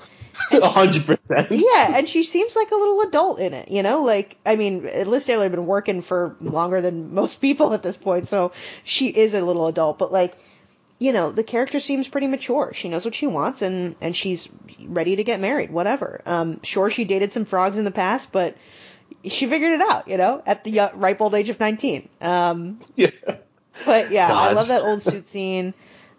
hundred 0.52 1.06
percent. 1.06 1.48
Yeah, 1.52 1.98
and 1.98 2.08
she 2.08 2.24
seems 2.24 2.56
like 2.56 2.72
a 2.72 2.76
little 2.76 3.02
adult 3.02 3.40
in 3.40 3.54
it, 3.54 3.70
you 3.70 3.84
know? 3.84 4.04
Like, 4.04 4.38
I 4.46 4.56
mean, 4.56 4.84
Liz 4.84 5.26
Taylor 5.26 5.44
had 5.44 5.52
been 5.52 5.66
working 5.66 6.02
for 6.02 6.36
longer 6.42 6.82
than 6.82 7.14
most 7.14 7.42
people 7.42 7.74
at 7.74 7.84
this 7.84 7.98
point, 7.98 8.28
so 8.28 8.52
she 8.84 9.08
is 9.08 9.34
a 9.34 9.42
little 9.42 9.68
adult, 9.68 9.98
but 9.98 10.12
like, 10.12 10.38
you 11.00 11.14
know, 11.14 11.32
the 11.32 11.44
character 11.44 11.80
seems 11.80 12.08
pretty 12.08 12.28
mature. 12.28 12.72
She 12.74 12.90
knows 12.90 13.06
what 13.06 13.16
she 13.16 13.28
wants 13.28 13.62
and, 13.62 13.96
and 14.02 14.16
she's 14.16 14.50
ready 14.84 15.16
to 15.16 15.24
get 15.24 15.40
married, 15.40 15.72
whatever. 15.72 16.22
Um, 16.26 16.62
sure, 16.64 16.90
she 16.90 17.06
dated 17.06 17.34
some 17.34 17.46
frogs 17.46 17.78
in 17.78 17.86
the 17.86 17.92
past, 17.92 18.32
but 18.32 18.56
she 19.24 19.48
figured 19.48 19.74
it 19.74 19.82
out, 19.82 20.08
you 20.08 20.18
know, 20.18 20.42
at 20.46 20.64
the 20.64 20.92
ripe 20.96 21.22
old 21.22 21.36
age 21.36 21.50
of 21.50 21.60
19. 21.60 22.10
Um, 22.22 22.80
yeah. 22.96 23.10
But 23.86 24.12
yeah, 24.12 24.30
God. 24.30 24.50
I 24.50 24.54
love 24.54 24.70
that 24.70 24.82
old 24.82 25.04
suit 25.04 25.28
scene. 25.28 25.74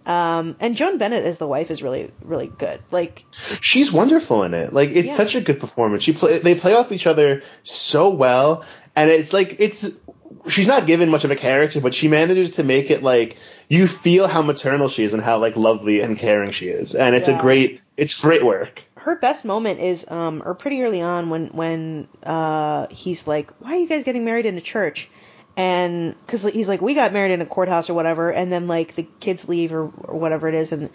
Um, 0.09 0.57
and 0.59 0.75
Joan 0.75 0.97
Bennett 0.97 1.25
as 1.27 1.37
the 1.37 1.47
wife 1.47 1.71
is 1.71 1.83
really, 1.83 2.11
really 2.23 2.47
good. 2.47 2.81
Like, 2.91 3.27
she's 3.61 3.93
wonderful 3.93 4.43
in 4.43 4.55
it. 4.55 4.73
Like, 4.73 4.89
it's 4.91 5.09
yeah. 5.09 5.15
such 5.15 5.35
a 5.35 5.43
good 5.43 5.61
performance. 5.61 6.03
She 6.03 6.15
play, 6.15 6.39
they 6.39 6.55
play 6.55 6.75
off 6.75 6.93
each 6.93 7.07
other 7.07 7.43
so 7.63 8.09
well, 8.09 8.65
and 8.97 9.11
it's 9.11 9.35
like 9.35 9.57
it's. 9.59 10.01
She's 10.49 10.67
not 10.67 10.87
given 10.87 11.11
much 11.11 11.25
of 11.25 11.31
a 11.31 11.37
character, 11.37 11.81
but 11.81 11.95
she 11.95 12.09
manages 12.09 12.57
to 12.57 12.65
make 12.65 12.91
it 12.91 13.03
like 13.03 13.37
you 13.69 13.87
feel 13.87 14.27
how 14.27 14.41
maternal 14.43 14.89
she 14.89 15.03
is 15.03 15.13
and 15.13 15.23
how 15.23 15.39
like 15.39 15.57
lovely 15.57 16.01
and 16.01 16.19
caring 16.19 16.53
she 16.53 16.69
is, 16.69 16.95
and 16.95 17.15
it's 17.15 17.29
yeah. 17.29 17.39
a 17.39 17.43
great, 17.43 17.81
it's 17.97 18.19
great 18.19 18.45
work. 18.45 18.83
Her 18.95 19.17
best 19.17 19.45
moment 19.45 19.81
is, 19.81 20.07
um, 20.09 20.43
or 20.45 20.55
pretty 20.55 20.83
early 20.83 21.03
on 21.03 21.29
when 21.29 21.49
when 21.49 22.09
uh 22.23 22.87
he's 22.91 23.27
like, 23.27 23.51
"Why 23.61 23.73
are 23.73 23.79
you 23.79 23.89
guys 23.89 24.05
getting 24.05 24.25
married 24.25 24.47
in 24.47 24.57
a 24.57 24.63
church?" 24.63 25.11
And 25.59 26.15
because 26.25 26.45
he's 26.45 26.69
like 26.69 26.81
we 26.81 26.95
got 26.95 27.13
married 27.13 27.33
in 27.33 27.41
a 27.41 27.47
courthouse 27.47 27.91
or 27.91 27.95
whatever 27.95 28.33
and 28.33 28.51
then 28.53 28.69
like 28.69 28.95
the 28.95 29.03
kids 29.19 29.49
leave 29.49 29.73
or, 29.73 29.83
or 30.05 30.17
whatever 30.17 30.47
it 30.49 30.55
is 30.55 30.71
and 30.71 30.89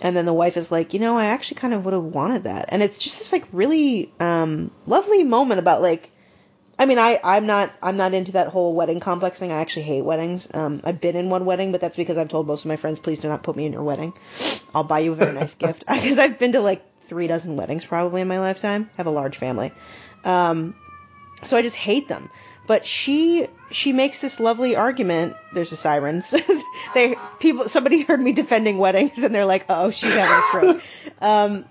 and 0.00 0.16
then 0.16 0.24
the 0.24 0.32
wife 0.32 0.56
is 0.56 0.70
like 0.70 0.94
you 0.94 1.00
know 1.00 1.18
i 1.18 1.26
actually 1.26 1.56
kind 1.56 1.74
of 1.74 1.84
would 1.84 1.92
have 1.92 2.04
wanted 2.04 2.44
that. 2.44 2.66
And 2.68 2.80
it's 2.80 2.96
just 2.96 3.18
this 3.18 3.32
like 3.32 3.44
really 3.52 4.12
um 4.20 4.70
lovely 4.86 5.24
moment 5.24 5.58
about 5.58 5.82
like 5.82 6.12
i 6.78 6.86
mean 6.86 6.98
i 6.98 7.18
i'm 7.24 7.46
not 7.46 7.72
i'm 7.82 7.96
not 7.96 8.14
into 8.14 8.32
that 8.32 8.48
whole 8.48 8.72
wedding 8.74 9.00
complex 9.00 9.40
thing. 9.40 9.50
I 9.50 9.60
actually 9.60 9.82
hate 9.82 10.02
weddings. 10.02 10.48
Um 10.54 10.80
i've 10.84 11.00
been 11.00 11.16
in 11.16 11.28
one 11.28 11.44
wedding 11.44 11.72
but 11.72 11.80
that's 11.80 11.96
because 11.96 12.16
i've 12.16 12.28
told 12.28 12.46
most 12.46 12.60
of 12.60 12.68
my 12.68 12.76
friends 12.76 13.00
please 13.00 13.18
do 13.18 13.26
not 13.26 13.42
put 13.42 13.56
me 13.56 13.66
in 13.66 13.72
your 13.72 13.82
wedding. 13.82 14.12
I'll 14.72 14.84
buy 14.84 15.00
you 15.00 15.10
a 15.10 15.16
very 15.16 15.32
nice 15.32 15.54
gift. 15.64 15.86
Because 15.88 16.20
i've 16.20 16.38
been 16.38 16.52
to 16.52 16.60
like 16.60 16.84
three 17.08 17.26
dozen 17.26 17.56
weddings 17.56 17.84
probably 17.84 18.20
in 18.20 18.28
my 18.28 18.38
lifetime. 18.38 18.88
I 18.92 18.96
have 18.98 19.06
a 19.08 19.10
large 19.10 19.38
family. 19.38 19.72
Um 20.24 20.76
so 21.42 21.56
i 21.56 21.62
just 21.62 21.76
hate 21.76 22.06
them 22.06 22.30
but 22.66 22.86
she 22.86 23.46
she 23.70 23.92
makes 23.92 24.20
this 24.20 24.40
lovely 24.40 24.76
argument. 24.76 25.36
There's 25.52 25.70
the 25.70 25.76
sirens. 25.76 26.34
they 26.94 27.16
people 27.38 27.64
somebody 27.68 28.02
heard 28.02 28.20
me 28.20 28.32
defending 28.32 28.78
weddings 28.78 29.22
and 29.22 29.34
they're 29.34 29.44
like, 29.44 29.66
oh, 29.68 29.90
she's 29.90 30.14
having 30.14 30.36
a 30.36 30.48
stroke. 30.48 30.82
um, 31.20 31.64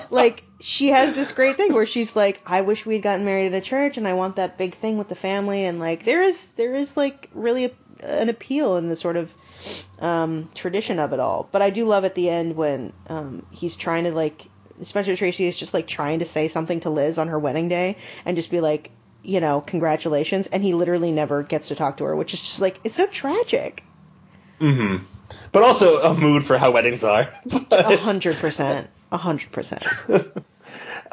like 0.10 0.44
she 0.60 0.88
has 0.88 1.14
this 1.14 1.32
great 1.32 1.56
thing 1.56 1.72
where 1.72 1.86
she's 1.86 2.14
like, 2.14 2.40
I 2.46 2.60
wish 2.60 2.86
we'd 2.86 3.02
gotten 3.02 3.24
married 3.24 3.46
in 3.46 3.54
a 3.54 3.60
church 3.60 3.96
and 3.96 4.06
I 4.06 4.14
want 4.14 4.36
that 4.36 4.58
big 4.58 4.74
thing 4.74 4.98
with 4.98 5.08
the 5.08 5.16
family 5.16 5.64
and 5.64 5.78
like 5.80 6.04
there 6.04 6.22
is 6.22 6.52
there 6.52 6.74
is 6.74 6.96
like 6.96 7.30
really 7.34 7.64
a, 7.66 7.70
an 8.02 8.28
appeal 8.28 8.76
in 8.76 8.88
the 8.88 8.96
sort 8.96 9.16
of 9.16 9.34
um, 9.98 10.50
tradition 10.54 10.98
of 10.98 11.12
it 11.12 11.20
all. 11.20 11.48
But 11.50 11.62
I 11.62 11.70
do 11.70 11.86
love 11.86 12.04
at 12.04 12.14
the 12.14 12.28
end 12.28 12.56
when 12.56 12.92
um, 13.08 13.46
he's 13.50 13.76
trying 13.76 14.04
to 14.04 14.12
like 14.12 14.48
Spencer 14.82 15.16
Tracy 15.16 15.46
is 15.46 15.56
just 15.56 15.72
like 15.72 15.86
trying 15.86 16.18
to 16.18 16.24
say 16.24 16.48
something 16.48 16.80
to 16.80 16.90
Liz 16.90 17.18
on 17.18 17.28
her 17.28 17.38
wedding 17.38 17.68
day 17.68 17.96
and 18.24 18.36
just 18.36 18.50
be 18.50 18.60
like, 18.60 18.90
you 19.22 19.40
know, 19.40 19.60
congratulations, 19.60 20.46
and 20.48 20.62
he 20.62 20.74
literally 20.74 21.12
never 21.12 21.42
gets 21.42 21.68
to 21.68 21.74
talk 21.74 21.98
to 21.98 22.04
her, 22.04 22.16
which 22.16 22.34
is 22.34 22.40
just 22.40 22.60
like 22.60 22.78
it's 22.84 22.96
so 22.96 23.06
tragic. 23.06 23.82
Mm-hmm. 24.60 25.04
But 25.52 25.62
also 25.62 25.98
a 25.98 26.14
mood 26.14 26.44
for 26.44 26.58
how 26.58 26.70
weddings 26.72 27.04
are. 27.04 27.32
A 27.70 27.96
hundred 27.96 28.36
percent. 28.36 28.88
A 29.10 29.16
hundred 29.16 29.52
percent. 29.52 29.84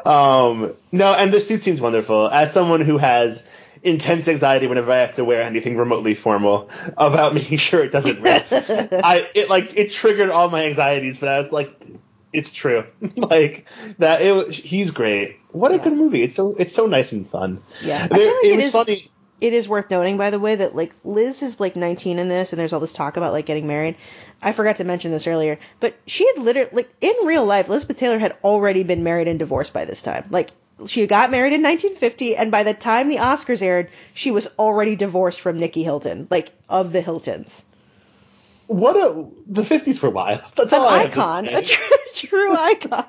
Um, 0.04 0.74
no, 0.90 1.12
and 1.12 1.32
the 1.32 1.40
suit 1.40 1.62
scene's 1.62 1.80
wonderful. 1.80 2.28
As 2.28 2.52
someone 2.52 2.80
who 2.80 2.98
has 2.98 3.48
intense 3.82 4.28
anxiety 4.28 4.66
whenever 4.66 4.92
I 4.92 4.98
have 4.98 5.14
to 5.14 5.24
wear 5.24 5.42
anything 5.42 5.76
remotely 5.76 6.14
formal 6.14 6.70
about 6.96 7.34
making 7.34 7.58
sure 7.58 7.84
it 7.84 7.92
doesn't 7.92 8.20
rip. 8.20 8.46
I 8.50 9.28
it 9.34 9.48
like 9.48 9.76
it 9.76 9.92
triggered 9.92 10.30
all 10.30 10.50
my 10.50 10.64
anxieties, 10.64 11.18
but 11.18 11.28
I 11.28 11.38
was 11.38 11.52
like, 11.52 11.72
it's 12.32 12.50
true. 12.50 12.84
like 13.16 13.66
that. 13.98 14.22
It, 14.22 14.50
he's 14.52 14.90
great. 14.90 15.38
What 15.50 15.72
a 15.72 15.76
yeah. 15.76 15.84
good 15.84 15.92
movie. 15.94 16.22
It's 16.22 16.34
so 16.34 16.54
it's 16.58 16.74
so 16.74 16.86
nice 16.86 17.12
and 17.12 17.28
fun. 17.28 17.62
Yeah, 17.82 18.06
there, 18.08 18.18
like 18.18 18.44
it, 18.44 18.52
it 18.52 18.56
was 18.56 18.64
is, 18.66 18.72
funny. 18.72 19.10
It 19.40 19.52
is 19.52 19.68
worth 19.68 19.90
noting, 19.90 20.18
by 20.18 20.30
the 20.30 20.38
way, 20.38 20.54
that 20.54 20.74
like 20.74 20.94
Liz 21.04 21.42
is 21.42 21.58
like 21.58 21.76
19 21.76 22.18
in 22.18 22.28
this, 22.28 22.52
and 22.52 22.60
there's 22.60 22.72
all 22.72 22.80
this 22.80 22.92
talk 22.92 23.16
about 23.16 23.32
like 23.32 23.46
getting 23.46 23.66
married. 23.66 23.96
I 24.40 24.52
forgot 24.52 24.76
to 24.76 24.84
mention 24.84 25.10
this 25.10 25.26
earlier, 25.26 25.58
but 25.80 25.96
she 26.06 26.26
had 26.26 26.38
literally 26.42 26.70
like 26.72 26.94
in 27.00 27.14
real 27.24 27.44
life, 27.44 27.68
Elizabeth 27.68 27.98
Taylor 27.98 28.18
had 28.18 28.36
already 28.44 28.84
been 28.84 29.02
married 29.02 29.28
and 29.28 29.38
divorced 29.38 29.72
by 29.72 29.84
this 29.84 30.02
time. 30.02 30.26
Like 30.30 30.50
she 30.86 31.06
got 31.06 31.30
married 31.30 31.52
in 31.52 31.62
1950, 31.62 32.36
and 32.36 32.50
by 32.50 32.62
the 32.62 32.74
time 32.74 33.08
the 33.08 33.16
Oscars 33.16 33.62
aired, 33.62 33.88
she 34.14 34.30
was 34.30 34.48
already 34.58 34.96
divorced 34.96 35.40
from 35.40 35.58
Nicky 35.58 35.82
Hilton, 35.82 36.28
like 36.30 36.50
of 36.68 36.92
the 36.92 37.00
Hiltons. 37.00 37.64
What 38.66 38.96
a 38.96 39.28
the 39.46 39.64
fifties 39.64 40.00
were 40.00 40.10
wild. 40.10 40.40
That's 40.56 40.72
all 40.72 40.88
An 40.88 40.94
I 40.94 41.04
icon, 41.04 41.46
a 41.46 41.62
true, 41.62 41.96
true 42.14 42.56
icon. 42.56 43.04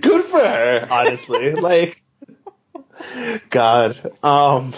Good 0.00 0.24
for 0.24 0.40
her, 0.40 0.86
honestly. 0.90 1.52
like, 1.52 2.02
God. 3.50 4.12
Um. 4.22 4.74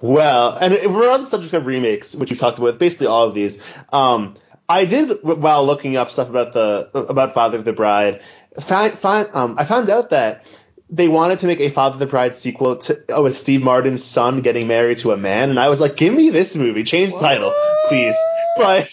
Well, 0.00 0.56
and 0.56 0.74
if 0.74 0.90
we're 0.90 1.10
on 1.10 1.22
the 1.22 1.26
subject 1.26 1.54
of 1.54 1.66
remakes, 1.66 2.14
which 2.14 2.30
we've 2.30 2.38
talked 2.38 2.58
about, 2.58 2.78
basically 2.78 3.06
all 3.06 3.26
of 3.26 3.34
these. 3.34 3.58
Um, 3.90 4.34
I 4.68 4.84
did 4.84 5.22
while 5.22 5.64
looking 5.64 5.96
up 5.96 6.10
stuff 6.10 6.28
about 6.28 6.52
the 6.52 6.90
about 6.94 7.34
Father 7.34 7.58
of 7.58 7.64
the 7.64 7.72
Bride. 7.72 8.22
Find, 8.60 8.92
find, 8.92 9.28
um, 9.34 9.56
I 9.58 9.64
found 9.64 9.90
out 9.90 10.10
that 10.10 10.46
they 10.94 11.08
wanted 11.08 11.40
to 11.40 11.46
make 11.46 11.60
a 11.60 11.70
Father 11.70 11.94
of 11.94 11.98
the 11.98 12.06
Bride 12.06 12.36
sequel 12.36 12.76
to, 12.76 13.16
uh, 13.16 13.20
with 13.20 13.36
Steve 13.36 13.62
Martin's 13.62 14.04
son 14.04 14.42
getting 14.42 14.68
married 14.68 14.98
to 14.98 15.10
a 15.10 15.16
man, 15.16 15.50
and 15.50 15.58
I 15.58 15.68
was 15.68 15.80
like, 15.80 15.96
give 15.96 16.14
me 16.14 16.30
this 16.30 16.54
movie, 16.54 16.84
change 16.84 17.12
the 17.12 17.18
title, 17.18 17.52
please. 17.88 18.16
But 18.56 18.88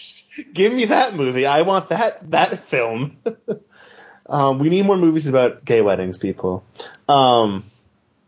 give 0.52 0.72
me 0.72 0.86
that 0.86 1.14
movie. 1.14 1.46
I 1.46 1.62
want 1.62 1.90
that 1.90 2.28
that 2.32 2.58
film. 2.64 3.16
um, 4.26 4.58
we 4.58 4.68
need 4.68 4.84
more 4.84 4.96
movies 4.96 5.28
about 5.28 5.64
gay 5.64 5.80
weddings, 5.80 6.18
people. 6.18 6.64
Um, 7.08 7.64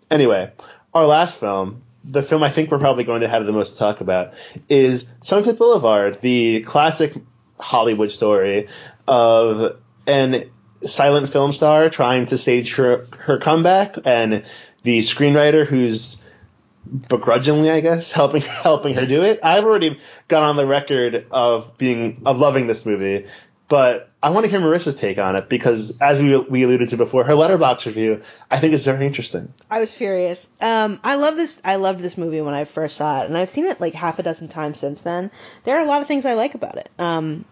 anyway, 0.09 0.53
our 0.93 1.07
last 1.07 1.41
film, 1.41 1.83
the 2.05 2.23
film 2.23 2.45
I 2.45 2.51
think 2.51 2.71
we're 2.71 2.79
probably 2.79 3.03
going 3.03 3.23
to 3.23 3.29
have 3.29 3.45
the 3.45 3.53
most 3.53 3.73
to 3.73 3.79
talk 3.79 4.01
about, 4.01 4.35
is 4.69 5.11
Sunset 5.23 5.59
Boulevard, 5.59 6.21
the 6.21 6.63
classic 6.63 7.15
Hollywood 7.59 8.13
story 8.13 8.69
of 9.09 9.81
an 10.07 10.51
silent 10.89 11.31
film 11.31 11.53
star 11.53 11.91
trying 11.91 12.27
to 12.27 12.39
stage 12.39 12.75
her, 12.77 13.07
her 13.19 13.39
comeback 13.39 13.97
and 14.05 14.45
the 14.83 15.01
screenwriter 15.01 15.67
who's 15.67 16.25
begrudgingly, 17.09 17.71
I 17.71 17.81
guess, 17.81 18.13
helping 18.13 18.43
helping 18.43 18.95
her 18.95 19.07
do 19.07 19.23
it. 19.23 19.41
I've 19.43 19.65
already 19.65 19.99
gone 20.29 20.43
on 20.43 20.57
the 20.57 20.67
record 20.67 21.27
of 21.31 21.77
being 21.79 22.23
of 22.27 22.39
loving 22.39 22.67
this 22.67 22.87
movie, 22.87 23.27
but 23.69 24.11
I 24.23 24.31
want 24.31 24.45
to 24.45 24.51
hear 24.51 24.61
Marisa's 24.61 24.95
take 24.95 25.19
on 25.19 25.37
it 25.37 25.49
because, 25.49 25.99
as 26.01 26.23
we 26.23 26.37
we 26.37 26.63
alluded 26.65 26.91
to 26.91 26.97
before, 26.97 27.25
her 27.25 27.33
Letterboxd 27.33 27.87
review 27.87 28.23
I 28.51 28.59
think 28.59 28.75
is 28.75 28.85
very 28.85 29.07
interesting. 29.07 29.53
I 29.71 29.81
was 29.81 29.95
furious. 29.95 30.49
Um, 30.61 31.01
I 31.03 31.17
love 31.17 31.37
this. 31.37 31.61
I 31.65 31.77
loved 31.77 32.01
this 32.01 32.19
movie 32.19 32.41
when 32.41 32.55
I 32.55 32.65
first 32.65 32.97
saw 32.97 33.23
it, 33.23 33.27
and 33.27 33.37
I've 33.37 33.51
seen 33.51 33.67
it 33.67 33.81
like 33.81 33.95
half 33.95 34.19
a 34.19 34.23
dozen 34.23 34.49
times 34.49 34.79
since 34.79 35.01
then. 35.01 35.31
There 35.65 35.79
are 35.79 35.85
a 35.85 35.89
lot 35.89 36.03
of 36.03 36.09
things 36.09 36.27
I 36.27 36.35
like 36.35 36.55
about 36.55 36.77
it. 36.77 36.91
Um, 36.99 37.45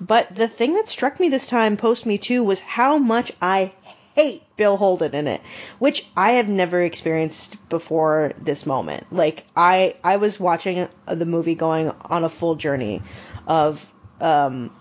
but 0.00 0.32
the 0.32 0.48
thing 0.48 0.74
that 0.74 0.88
struck 0.88 1.18
me 1.18 1.28
this 1.28 1.46
time, 1.46 1.76
post 1.76 2.06
Me 2.06 2.18
Too, 2.18 2.44
was 2.44 2.60
how 2.60 2.98
much 2.98 3.32
I 3.40 3.72
hate 4.14 4.42
Bill 4.56 4.76
Holden 4.76 5.14
in 5.14 5.28
it, 5.28 5.40
which 5.78 6.04
I 6.16 6.32
have 6.32 6.48
never 6.48 6.82
experienced 6.82 7.56
before 7.68 8.32
this 8.40 8.66
moment. 8.66 9.06
Like 9.12 9.44
I, 9.56 9.94
I 10.02 10.16
was 10.16 10.40
watching 10.40 10.88
the 11.06 11.26
movie 11.26 11.54
going 11.54 11.92
on 12.04 12.24
a 12.24 12.28
full 12.28 12.56
journey 12.56 13.00
of, 13.46 13.88
um, 14.20 14.72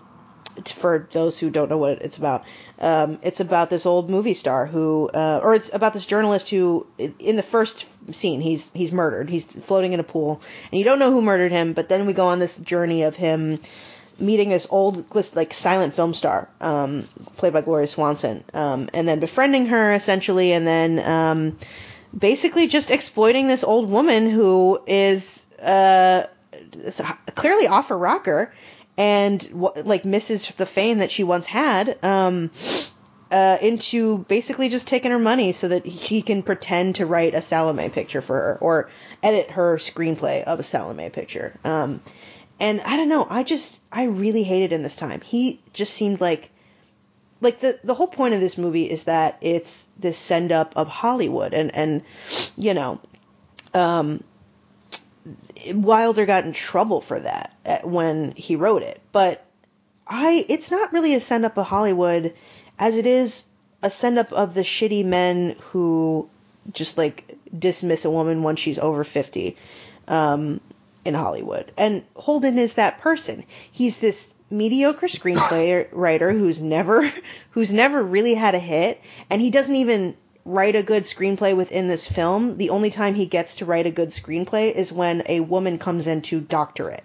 for 0.66 1.08
those 1.12 1.38
who 1.38 1.52
don't 1.52 1.70
know 1.70 1.78
what 1.78 2.02
it's 2.02 2.18
about, 2.18 2.46
um, 2.80 3.20
it's 3.22 3.40
about 3.40 3.70
this 3.70 3.86
old 3.86 4.10
movie 4.10 4.34
star 4.34 4.66
who, 4.66 5.08
uh, 5.14 5.40
or 5.44 5.54
it's 5.54 5.70
about 5.72 5.94
this 5.94 6.08
journalist 6.08 6.50
who, 6.50 6.88
in 7.20 7.36
the 7.36 7.44
first 7.44 7.86
scene, 8.12 8.42
he's 8.42 8.70
he's 8.74 8.92
murdered. 8.92 9.30
He's 9.30 9.44
floating 9.44 9.94
in 9.94 10.00
a 10.00 10.04
pool, 10.04 10.42
and 10.72 10.80
you 10.80 10.84
don't 10.84 10.98
know 10.98 11.12
who 11.12 11.22
murdered 11.22 11.52
him. 11.52 11.74
But 11.74 11.90
then 11.90 12.08
we 12.08 12.14
go 12.14 12.28
on 12.28 12.40
this 12.40 12.58
journey 12.58 13.04
of 13.04 13.16
him 13.16 13.60
meeting 14.20 14.50
this 14.50 14.68
old 14.70 15.06
like 15.36 15.54
silent 15.54 15.94
film 15.94 16.14
star, 16.14 16.50
um, 16.62 17.04
played 17.38 17.54
by 17.54 17.62
Gloria 17.62 17.88
Swanson, 17.88 18.44
um, 18.54 18.90
and 18.94 19.08
then 19.08 19.20
befriending 19.20 19.68
her 19.68 19.94
essentially, 19.94 20.54
and 20.54 20.66
then 20.66 21.00
um, 21.00 21.58
basically 22.18 22.68
just 22.68 22.92
exploiting 22.92 23.48
this 23.48 23.64
old 23.64 23.90
woman 23.90 24.30
who 24.30 24.82
is 24.88 25.46
uh, 25.62 26.26
clearly 27.36 27.68
off 27.68 27.90
her 27.90 27.98
rocker 27.98 28.54
and 28.98 29.48
like 29.86 30.06
misses 30.06 30.48
the 30.58 30.66
fame 30.66 31.00
that 31.00 31.12
she 31.12 31.24
once 31.24 31.46
had. 31.46 31.98
Um, 32.04 32.52
uh, 33.32 33.58
into 33.62 34.20
basically 34.20 34.70
just 34.70 34.88
taking 34.88 35.12
her 35.12 35.20
money 35.20 35.52
so 35.52 35.68
that 35.68 35.86
he 35.86 36.22
can 36.22 36.44
pretend 36.44 36.96
to 36.96 37.06
write 37.06 37.36
a 37.36 37.42
Salome 37.42 37.90
picture 37.90 38.22
for 38.22 38.36
her 38.36 38.58
or 38.62 38.90
edit 39.22 39.52
her 39.52 39.78
screenplay 39.78 40.44
of 40.44 40.60
a 40.60 40.64
Salome 40.64 41.10
picture. 41.10 41.58
Um, 41.64 42.02
and 42.60 42.82
I 42.82 42.98
don't 42.98 43.10
know, 43.10 43.28
I 43.30 43.44
just 43.44 43.82
I 43.92 44.04
really 44.04 44.44
hated 44.44 44.74
him 44.74 44.84
this 44.84 44.96
time. 44.96 45.22
He 45.22 45.62
just 45.74 45.94
seemed 45.94 46.22
like 46.22 46.50
like 47.42 47.60
the 47.60 47.80
the 47.84 47.94
whole 47.94 48.08
point 48.08 48.34
of 48.34 48.40
this 48.40 48.58
movie 48.58 48.90
is 48.90 49.04
that 49.04 49.38
it's 49.42 49.88
this 50.00 50.18
send 50.18 50.52
up 50.52 50.74
of 50.76 50.88
Hollywood 50.88 51.54
and 51.54 51.76
and 51.76 52.04
you 52.58 52.74
know 52.74 53.00
um 53.74 54.24
Wilder 55.74 56.26
got 56.26 56.46
in 56.46 56.54
trouble 56.54 57.02
for 57.02 57.20
that 57.20 57.54
when 57.84 58.32
he 58.32 58.56
wrote 58.56 58.84
it. 58.84 59.02
But 59.12 59.46
I 60.08 60.46
it's 60.50 60.72
not 60.72 60.94
really 60.94 61.14
a 61.14 61.20
send 61.20 61.46
up 61.46 61.58
of 61.58 61.68
Hollywood 61.68 62.34
as 62.80 62.98
it 62.98 63.06
is 63.06 63.44
a 63.84 63.90
send 63.90 64.18
up 64.18 64.34
of 64.34 64.54
the 64.54 64.62
shitty 64.62 65.06
men 65.06 65.56
who 65.72 66.30
just 66.74 66.98
like 66.98 67.38
dismiss 67.58 68.06
a 68.06 68.10
woman 68.10 68.42
once 68.42 68.60
she's 68.60 68.80
over 68.80 69.04
50. 69.04 69.56
Um 70.08 70.60
in 71.08 71.14
Hollywood. 71.14 71.72
And 71.78 72.04
Holden 72.16 72.60
is 72.60 72.76
that 72.76 73.00
person. 73.00 73.44
He's 73.72 74.00
this 74.00 74.34
mediocre 74.50 75.08
screenplay 75.08 75.88
writer 75.92 76.32
who's 76.32 76.62
never 76.62 77.12
who's 77.52 77.74
never 77.74 78.04
really 78.04 78.34
had 78.34 78.56
a 78.56 78.60
hit 78.60 79.02
and 79.30 79.42
he 79.42 79.50
doesn't 79.50 79.76
even 79.76 80.16
write 80.48 80.78
a 80.78 80.84
good 80.84 81.04
screenplay 81.04 81.56
within 81.56 81.90
this 81.90 82.08
film. 82.08 82.58
The 82.58 82.70
only 82.70 82.90
time 82.90 83.16
he 83.16 83.26
gets 83.26 83.56
to 83.56 83.66
write 83.66 83.86
a 83.86 83.92
good 83.92 84.10
screenplay 84.10 84.72
is 84.72 84.94
when 84.94 85.24
a 85.28 85.42
woman 85.42 85.78
comes 85.78 86.08
in 86.08 86.22
to 86.24 86.40
doctor 86.40 86.90
it. 86.90 87.04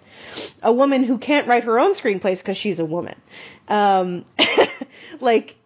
A 0.63 0.71
woman 0.71 1.03
who 1.03 1.17
can't 1.17 1.45
write 1.45 1.65
her 1.65 1.77
own 1.77 1.93
screenplays 1.93 2.37
because 2.37 2.57
she's 2.57 2.79
a 2.79 2.85
woman. 2.85 3.21
Um, 3.67 4.23
like, 5.19 5.57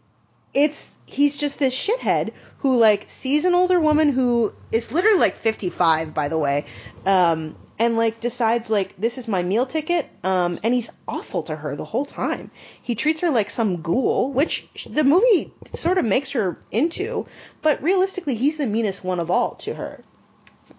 it's, 0.56 0.92
he's 1.06 1.38
just 1.38 1.60
this 1.60 1.76
shithead 1.76 2.34
who, 2.60 2.78
like, 2.78 3.06
sees 3.08 3.46
an 3.46 3.54
older 3.54 3.80
woman 3.80 4.12
who 4.12 4.54
is 4.72 4.92
literally 4.92 5.20
like 5.20 5.36
55, 5.36 6.16
by 6.16 6.30
the 6.30 6.38
way, 6.40 6.66
um, 7.06 7.56
and 7.80 7.98
like 7.98 8.20
decides 8.20 8.70
like 8.70 8.96
this 8.98 9.18
is 9.18 9.28
my 9.28 9.44
meal 9.44 9.66
ticket 9.66 10.10
um 10.24 10.60
and 10.64 10.74
he's 10.74 10.90
awful 11.08 11.44
to 11.44 11.56
her 11.56 11.76
the 11.76 11.86
whole 11.86 12.06
time. 12.06 12.52
He 12.82 12.96
treats 12.96 13.22
her 13.22 13.30
like 13.30 13.50
some 13.50 13.82
ghoul 13.82 14.34
which 14.34 14.68
the 14.90 15.04
movie 15.04 15.54
sort 15.74 15.98
of 15.98 16.06
makes 16.06 16.32
her 16.32 16.58
into 16.72 17.26
but 17.62 17.82
realistically 17.82 18.36
he's 18.36 18.58
the 18.58 18.68
meanest 18.68 19.04
one 19.04 19.20
of 19.20 19.32
all 19.32 19.56
to 19.56 19.74
her. 19.76 20.04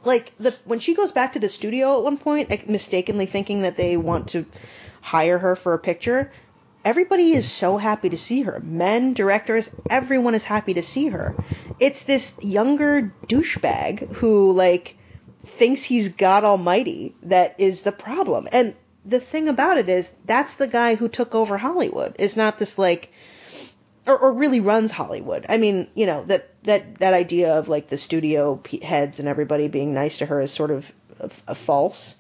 Like 0.05 0.33
the 0.39 0.55
when 0.65 0.81
she 0.81 0.95
goes 0.95 1.13
back 1.13 1.33
to 1.33 1.39
the 1.39 1.49
studio 1.49 1.99
at 1.99 2.05
one 2.05 2.19
point 2.19 2.51
like, 2.51 2.69
mistakenly 2.69 3.27
thinking 3.27 3.63
that 3.63 3.77
they 3.77 3.97
want 3.97 4.29
to 4.29 4.47
hire 5.01 5.39
her 5.39 5.57
for 5.57 5.75
a 5.75 5.79
picture 5.79 6.31
everybody 6.85 7.33
is 7.33 7.47
so 7.47 7.77
happy 7.77 8.09
to 8.09 8.17
see 8.17 8.43
her. 8.43 8.61
Men 8.61 9.13
directors 9.13 9.71
everyone 9.91 10.35
is 10.35 10.45
happy 10.45 10.75
to 10.75 10.83
see 10.83 11.09
her. 11.09 11.37
It's 11.79 12.03
this 12.03 12.35
younger 12.41 13.15
douchebag 13.29 14.09
who 14.15 14.53
like 14.53 14.98
thinks 15.49 15.83
he's 15.83 16.09
God 16.09 16.45
Almighty 16.45 17.15
that 17.25 17.57
is 17.59 17.83
the 17.83 17.93
problem. 17.93 18.49
And 18.53 18.75
the 19.05 19.21
thing 19.21 19.49
about 19.49 19.79
it 19.79 19.89
is, 19.89 20.13
that's 20.27 20.57
the 20.57 20.67
guy 20.67 20.95
who 20.95 21.09
took 21.09 21.35
over 21.35 21.57
Hollywood. 21.57 22.17
Is 22.19 22.37
not 22.37 22.59
this 22.59 22.79
like, 22.79 23.11
or, 24.07 24.19
or 24.19 24.33
really 24.33 24.61
runs 24.61 24.93
Hollywood. 24.93 25.47
I 25.49 25.57
mean, 25.59 25.89
you 25.95 26.07
know 26.07 26.25
that 26.25 26.51
that 26.65 26.99
that 26.99 27.15
idea 27.15 27.55
of 27.55 27.69
like 27.69 27.89
the 27.89 27.99
studio 27.99 28.61
heads 28.83 29.19
and 29.19 29.29
everybody 29.29 29.69
being 29.69 29.95
nice 29.95 30.19
to 30.19 30.27
her 30.27 30.41
is 30.41 30.51
sort 30.51 30.71
of 30.71 30.91
a, 31.21 31.31
a 31.49 31.55
false. 31.55 32.17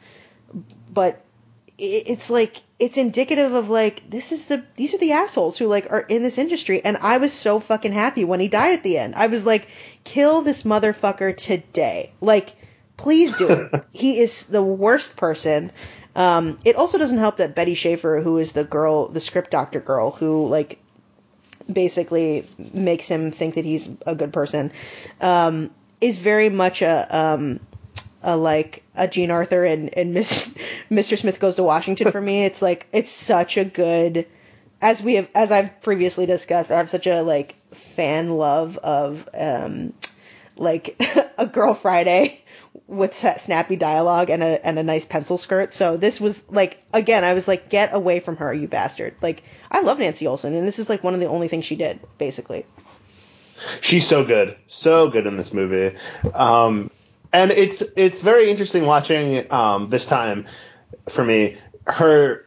But 0.90 1.22
it's 1.78 2.28
like 2.28 2.56
it's 2.80 2.96
indicative 2.96 3.54
of 3.54 3.68
like 3.68 4.08
this 4.10 4.32
is 4.32 4.46
the 4.46 4.64
these 4.76 4.94
are 4.94 4.98
the 4.98 5.12
assholes 5.12 5.56
who 5.56 5.66
like 5.66 5.90
are 5.90 6.00
in 6.00 6.24
this 6.24 6.38
industry 6.38 6.84
and 6.84 6.96
I 6.96 7.18
was 7.18 7.32
so 7.32 7.60
fucking 7.60 7.92
happy 7.92 8.24
when 8.24 8.40
he 8.40 8.48
died 8.48 8.74
at 8.74 8.82
the 8.82 8.98
end. 8.98 9.14
I 9.14 9.28
was 9.28 9.46
like 9.46 9.68
kill 10.02 10.42
this 10.42 10.64
motherfucker 10.64 11.36
today. 11.36 12.12
Like 12.20 12.52
Please 12.98 13.34
do 13.36 13.48
it. 13.48 13.84
he 13.92 14.20
is 14.20 14.44
the 14.44 14.62
worst 14.62 15.16
person. 15.16 15.72
Um, 16.14 16.58
it 16.64 16.76
also 16.76 16.98
doesn't 16.98 17.18
help 17.18 17.36
that 17.36 17.54
Betty 17.54 17.74
Schaefer, 17.74 18.20
who 18.20 18.36
is 18.36 18.52
the 18.52 18.64
girl, 18.64 19.08
the 19.08 19.20
script 19.20 19.50
doctor 19.50 19.80
girl, 19.80 20.10
who 20.10 20.46
like 20.46 20.78
basically 21.72 22.46
makes 22.74 23.08
him 23.08 23.30
think 23.30 23.54
that 23.54 23.64
he's 23.64 23.88
a 24.06 24.14
good 24.14 24.32
person, 24.32 24.72
um, 25.20 25.70
is 26.00 26.18
very 26.18 26.50
much 26.50 26.82
a, 26.82 27.16
um, 27.16 27.60
a 28.22 28.36
like 28.36 28.82
a 28.94 29.06
Jean 29.06 29.30
Arthur 29.30 29.64
and, 29.64 29.96
and 29.96 30.12
Miss, 30.12 30.54
Mr. 30.90 31.16
Smith 31.16 31.40
goes 31.40 31.56
to 31.56 31.62
Washington 31.62 32.10
for 32.10 32.20
me. 32.20 32.44
It's 32.44 32.60
like 32.60 32.86
it's 32.92 33.12
such 33.12 33.56
a 33.56 33.64
good 33.64 34.26
as 34.80 35.02
we 35.02 35.16
have 35.16 35.28
as 35.34 35.50
I've 35.50 35.80
previously 35.82 36.26
discussed, 36.26 36.70
I 36.70 36.76
have 36.76 36.90
such 36.90 37.06
a 37.06 37.22
like 37.22 37.56
fan 37.72 38.30
love 38.30 38.76
of 38.78 39.28
um 39.34 39.92
like 40.56 41.00
a 41.38 41.46
girl 41.46 41.74
Friday 41.74 42.42
with 42.88 43.14
snappy 43.14 43.76
dialogue 43.76 44.30
and 44.30 44.42
a 44.42 44.66
and 44.66 44.78
a 44.78 44.82
nice 44.82 45.04
pencil 45.04 45.36
skirt. 45.38 45.72
So 45.74 45.96
this 45.96 46.20
was 46.20 46.50
like 46.50 46.82
again, 46.92 47.22
I 47.22 47.34
was 47.34 47.46
like, 47.46 47.68
get 47.68 47.94
away 47.94 48.18
from 48.20 48.38
her, 48.38 48.52
you 48.52 48.66
bastard. 48.66 49.14
Like 49.20 49.42
I 49.70 49.80
love 49.80 49.98
Nancy 49.98 50.26
Olson, 50.26 50.54
and 50.56 50.66
this 50.66 50.78
is 50.78 50.88
like 50.88 51.04
one 51.04 51.14
of 51.14 51.20
the 51.20 51.26
only 51.26 51.48
things 51.48 51.66
she 51.66 51.76
did, 51.76 52.00
basically. 52.16 52.64
she's 53.82 54.06
so 54.08 54.24
good, 54.24 54.56
so 54.66 55.08
good 55.08 55.26
in 55.26 55.36
this 55.36 55.52
movie. 55.52 55.96
Um, 56.34 56.90
and 57.32 57.50
it's 57.50 57.82
it's 57.96 58.22
very 58.22 58.50
interesting 58.50 58.86
watching 58.86 59.52
um, 59.52 59.90
this 59.90 60.06
time 60.06 60.46
for 61.10 61.22
me 61.24 61.58
her 61.86 62.44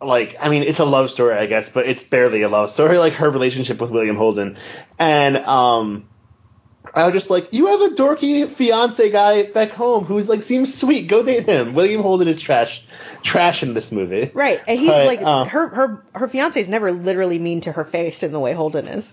like 0.00 0.36
I 0.40 0.48
mean 0.48 0.62
it's 0.62 0.80
a 0.80 0.84
love 0.84 1.10
story 1.12 1.34
I 1.34 1.46
guess, 1.46 1.68
but 1.68 1.86
it's 1.86 2.02
barely 2.02 2.42
a 2.42 2.48
love 2.48 2.70
story. 2.70 2.98
Like 3.06 3.14
her 3.14 3.30
relationship 3.30 3.80
with 3.80 3.90
William 3.90 4.16
Holden, 4.16 4.56
and 4.98 5.36
um, 5.36 6.08
I 6.96 7.04
was 7.04 7.12
just 7.12 7.28
like, 7.28 7.52
you 7.52 7.66
have 7.66 7.80
a 7.82 7.94
dorky 7.94 8.48
fiance 8.48 9.10
guy 9.10 9.42
back 9.44 9.70
home 9.70 10.04
who's 10.06 10.28
like 10.30 10.42
seems 10.42 10.72
sweet. 10.74 11.08
Go 11.08 11.22
date 11.22 11.44
him. 11.46 11.74
William 11.74 12.00
Holden 12.00 12.26
is 12.26 12.40
trash, 12.40 12.82
trash 13.22 13.62
in 13.62 13.74
this 13.74 13.92
movie. 13.92 14.30
Right, 14.32 14.60
and 14.66 14.78
he's 14.78 14.88
But, 14.88 15.06
like 15.06 15.20
uh, 15.22 15.44
her 15.44 15.68
her 15.68 16.04
her 16.14 16.28
fiance 16.28 16.58
is 16.58 16.68
never 16.70 16.92
literally 16.92 17.38
mean 17.38 17.60
to 17.62 17.72
her 17.72 17.84
face 17.84 18.22
in 18.22 18.32
the 18.32 18.40
way 18.40 18.54
Holden 18.54 18.86
is. 18.88 19.12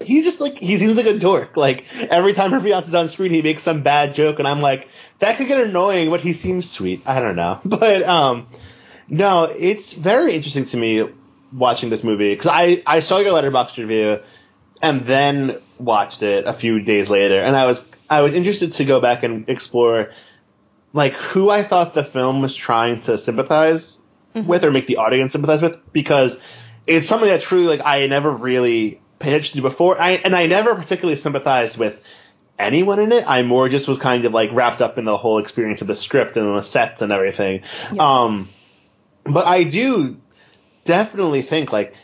he's 0.00 0.24
just 0.24 0.40
like 0.40 0.58
he 0.58 0.76
seems 0.76 0.98
like 0.98 1.06
a 1.06 1.18
dork. 1.18 1.56
Like 1.56 1.86
every 2.10 2.34
time 2.34 2.52
her 2.52 2.60
fiance's 2.60 2.94
on 2.94 3.08
screen, 3.08 3.30
he 3.30 3.40
makes 3.40 3.62
some 3.62 3.82
bad 3.82 4.14
joke, 4.14 4.38
and 4.38 4.46
I'm 4.46 4.60
like, 4.60 4.88
that 5.20 5.38
could 5.38 5.48
get 5.48 5.60
annoying, 5.60 6.10
but 6.10 6.20
he 6.20 6.34
seems 6.34 6.70
sweet. 6.70 7.02
I 7.06 7.20
don't 7.20 7.36
know, 7.36 7.60
but 7.64 8.02
um, 8.02 8.48
no, 9.08 9.44
it's 9.44 9.94
very 9.94 10.34
interesting 10.34 10.66
to 10.66 10.76
me 10.76 11.08
watching 11.50 11.88
this 11.88 12.04
movie 12.04 12.34
because 12.34 12.50
I 12.52 12.82
I 12.84 13.00
saw 13.00 13.20
your 13.20 13.32
Letterboxd 13.32 13.78
review 13.78 14.20
and 14.82 15.06
then 15.06 15.60
watched 15.78 16.22
it 16.22 16.46
a 16.46 16.52
few 16.52 16.80
days 16.80 17.10
later, 17.10 17.40
and 17.40 17.56
I 17.56 17.66
was 17.66 17.88
I 18.08 18.22
was 18.22 18.34
interested 18.34 18.72
to 18.72 18.84
go 18.84 19.00
back 19.00 19.22
and 19.22 19.48
explore 19.48 20.10
like 20.92 21.14
who 21.14 21.50
I 21.50 21.62
thought 21.62 21.94
the 21.94 22.04
film 22.04 22.42
was 22.42 22.54
trying 22.54 23.00
to 23.00 23.18
sympathize 23.18 24.00
with 24.34 24.64
or 24.64 24.70
make 24.70 24.86
the 24.86 24.96
audience 24.98 25.32
sympathize 25.32 25.62
with 25.62 25.92
because 25.92 26.40
it's 26.86 27.06
something 27.06 27.28
that 27.28 27.40
truly 27.40 27.66
like 27.66 27.82
I 27.84 28.06
never 28.06 28.30
really 28.30 29.00
paid 29.18 29.30
attention 29.30 29.56
to 29.56 29.62
before. 29.62 30.00
I 30.00 30.12
and 30.12 30.34
I 30.34 30.46
never 30.46 30.74
particularly 30.74 31.16
sympathized 31.16 31.76
with 31.76 32.00
anyone 32.58 33.00
in 33.00 33.12
it. 33.12 33.24
I 33.26 33.42
more 33.42 33.68
just 33.68 33.88
was 33.88 33.98
kind 33.98 34.24
of 34.24 34.32
like 34.32 34.52
wrapped 34.52 34.80
up 34.80 34.98
in 34.98 35.04
the 35.04 35.16
whole 35.16 35.38
experience 35.38 35.82
of 35.82 35.88
the 35.88 35.96
script 35.96 36.36
and 36.36 36.56
the 36.56 36.62
sets 36.62 37.02
and 37.02 37.12
everything. 37.12 37.62
Um, 37.98 38.48
but 39.24 39.46
I 39.46 39.64
do 39.64 40.16
definitely 40.84 41.42
think 41.42 41.72
like 41.72 41.94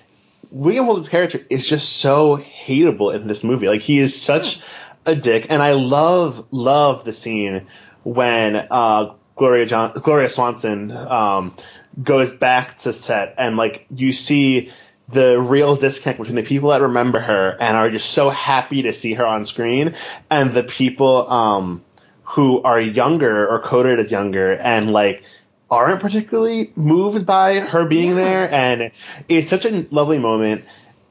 William 0.50 0.84
Holden's 0.84 1.08
character 1.08 1.40
is 1.48 1.66
just 1.66 1.96
so 1.96 2.36
hateable 2.36 3.14
in 3.14 3.26
this 3.26 3.44
movie. 3.44 3.68
Like 3.68 3.82
he 3.82 3.98
is 3.98 4.20
such 4.20 4.60
a 5.06 5.14
dick, 5.14 5.46
and 5.50 5.62
I 5.62 5.72
love 5.72 6.46
love 6.50 7.04
the 7.04 7.12
scene 7.12 7.66
when 8.02 8.56
uh, 8.56 9.14
Gloria 9.36 9.66
John 9.66 9.92
Gloria 9.94 10.28
Swanson 10.28 10.90
um, 10.90 11.54
goes 12.02 12.32
back 12.32 12.78
to 12.78 12.92
set 12.92 13.34
and 13.38 13.56
like 13.56 13.86
you 13.90 14.12
see 14.12 14.70
the 15.08 15.40
real 15.40 15.74
disconnect 15.76 16.20
between 16.20 16.36
the 16.36 16.42
people 16.42 16.70
that 16.70 16.82
remember 16.82 17.18
her 17.18 17.56
and 17.58 17.76
are 17.76 17.90
just 17.90 18.10
so 18.10 18.30
happy 18.30 18.82
to 18.82 18.92
see 18.92 19.14
her 19.14 19.26
on 19.26 19.44
screen 19.44 19.96
and 20.30 20.52
the 20.52 20.62
people 20.62 21.28
um, 21.28 21.82
who 22.22 22.62
are 22.62 22.80
younger 22.80 23.48
or 23.48 23.60
coded 23.60 23.98
as 23.98 24.12
younger 24.12 24.52
and 24.52 24.92
like 24.92 25.24
aren't 25.70 26.00
particularly 26.00 26.72
moved 26.76 27.24
by 27.26 27.60
her 27.60 27.84
being 27.86 28.16
there 28.16 28.50
and 28.52 28.90
it's 29.28 29.48
such 29.48 29.64
a 29.64 29.86
lovely 29.90 30.18
moment 30.18 30.64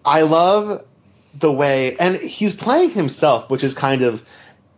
i 0.04 0.22
love 0.24 0.82
the 1.36 1.52
way 1.52 1.96
and 1.98 2.16
he's 2.18 2.56
playing 2.56 2.90
himself 2.90 3.50
which 3.50 3.64
is 3.64 3.74
kind 3.74 4.02
of 4.02 4.26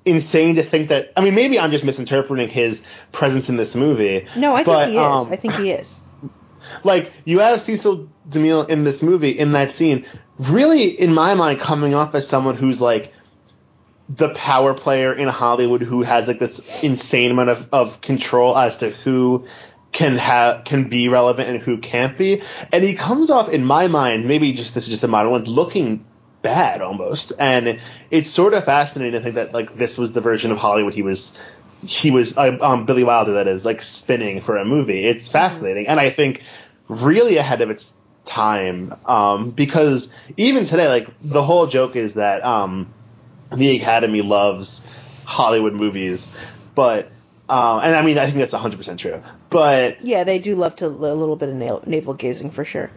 insane 0.05 0.55
to 0.55 0.63
think 0.63 0.89
that 0.89 1.11
i 1.17 1.21
mean 1.21 1.33
maybe 1.35 1.59
i'm 1.59 1.71
just 1.71 1.83
misinterpreting 1.83 2.49
his 2.49 2.83
presence 3.11 3.49
in 3.49 3.57
this 3.57 3.75
movie 3.75 4.27
No, 4.35 4.53
I 4.53 4.57
think 4.57 4.65
but, 4.67 4.87
he 4.89 4.95
is. 4.95 4.99
um, 4.99 5.27
I 5.31 5.35
think 5.35 5.53
he 5.55 5.71
is. 5.71 5.95
like 6.83 7.11
you 7.25 7.39
have 7.39 7.61
Cecil 7.61 8.07
DeMille 8.29 8.69
in 8.69 8.83
this 8.83 9.01
movie 9.03 9.31
in 9.31 9.53
that 9.53 9.71
scene, 9.71 10.05
really 10.39 10.85
in 10.87 11.13
my 11.13 11.33
mind 11.35 11.59
coming 11.59 11.93
off 11.95 12.13
as 12.15 12.27
someone 12.27 12.55
who's 12.55 12.79
like 12.79 13.13
the 14.09 14.29
power 14.29 14.73
player 14.73 15.13
in 15.13 15.27
Hollywood 15.27 15.81
who 15.81 16.01
has 16.03 16.27
like 16.27 16.39
this 16.39 16.59
insane 16.83 17.31
amount 17.31 17.49
of, 17.49 17.69
of 17.71 18.01
control 18.01 18.57
as 18.57 18.77
to 18.77 18.89
who 18.89 19.45
can 19.91 20.17
have 20.17 20.63
can 20.63 20.85
be 20.85 21.09
relevant 21.09 21.49
and 21.49 21.59
who 21.59 21.77
can't 21.77 22.17
be. 22.17 22.41
And 22.71 22.83
he 22.83 22.93
comes 22.93 23.29
off 23.29 23.49
in 23.49 23.65
my 23.65 23.87
mind, 23.87 24.25
maybe 24.25 24.53
just 24.53 24.73
this 24.73 24.85
is 24.85 24.89
just 24.89 25.03
a 25.03 25.07
modern 25.07 25.31
one, 25.31 25.43
looking 25.43 26.05
bad 26.41 26.81
almost. 26.81 27.33
And 27.37 27.79
it's 28.09 28.29
sort 28.29 28.53
of 28.53 28.65
fascinating 28.65 29.13
to 29.13 29.21
think 29.21 29.35
that 29.35 29.53
like 29.53 29.73
this 29.75 29.97
was 29.97 30.13
the 30.13 30.21
version 30.21 30.51
of 30.51 30.57
Hollywood 30.57 30.93
he 30.93 31.01
was 31.01 31.39
he 31.85 32.11
was 32.11 32.37
uh, 32.37 32.57
um, 32.61 32.85
Billy 32.85 33.03
Wilder 33.03 33.33
that 33.33 33.47
is 33.47 33.65
like 33.65 33.81
spinning 33.81 34.41
for 34.41 34.57
a 34.57 34.65
movie. 34.65 35.03
It's 35.05 35.29
fascinating, 35.29 35.87
and 35.87 35.99
I 35.99 36.09
think 36.09 36.43
really 36.87 37.37
ahead 37.37 37.61
of 37.61 37.69
its 37.69 37.95
time 38.23 38.93
um, 39.05 39.51
because 39.51 40.13
even 40.37 40.65
today, 40.65 40.87
like 40.87 41.07
the 41.21 41.41
whole 41.41 41.67
joke 41.67 41.95
is 41.95 42.15
that 42.15 42.45
um, 42.45 42.93
the 43.53 43.75
Academy 43.77 44.21
loves 44.21 44.87
Hollywood 45.25 45.73
movies, 45.73 46.35
but 46.75 47.10
uh, 47.51 47.81
and 47.83 47.93
I 47.93 48.01
mean 48.01 48.17
I 48.17 48.25
think 48.25 48.37
that's 48.37 48.53
hundred 48.53 48.77
percent 48.77 48.99
true, 49.01 49.21
but 49.49 50.05
Yeah, 50.05 50.23
they 50.23 50.39
do 50.39 50.55
love 50.55 50.77
to 50.77 50.85
a 50.85 50.87
little 50.87 51.35
bit 51.35 51.49
of 51.49 51.55
navel, 51.55 51.83
navel 51.85 52.13
gazing 52.13 52.49
for 52.51 52.63
sure. 52.63 52.89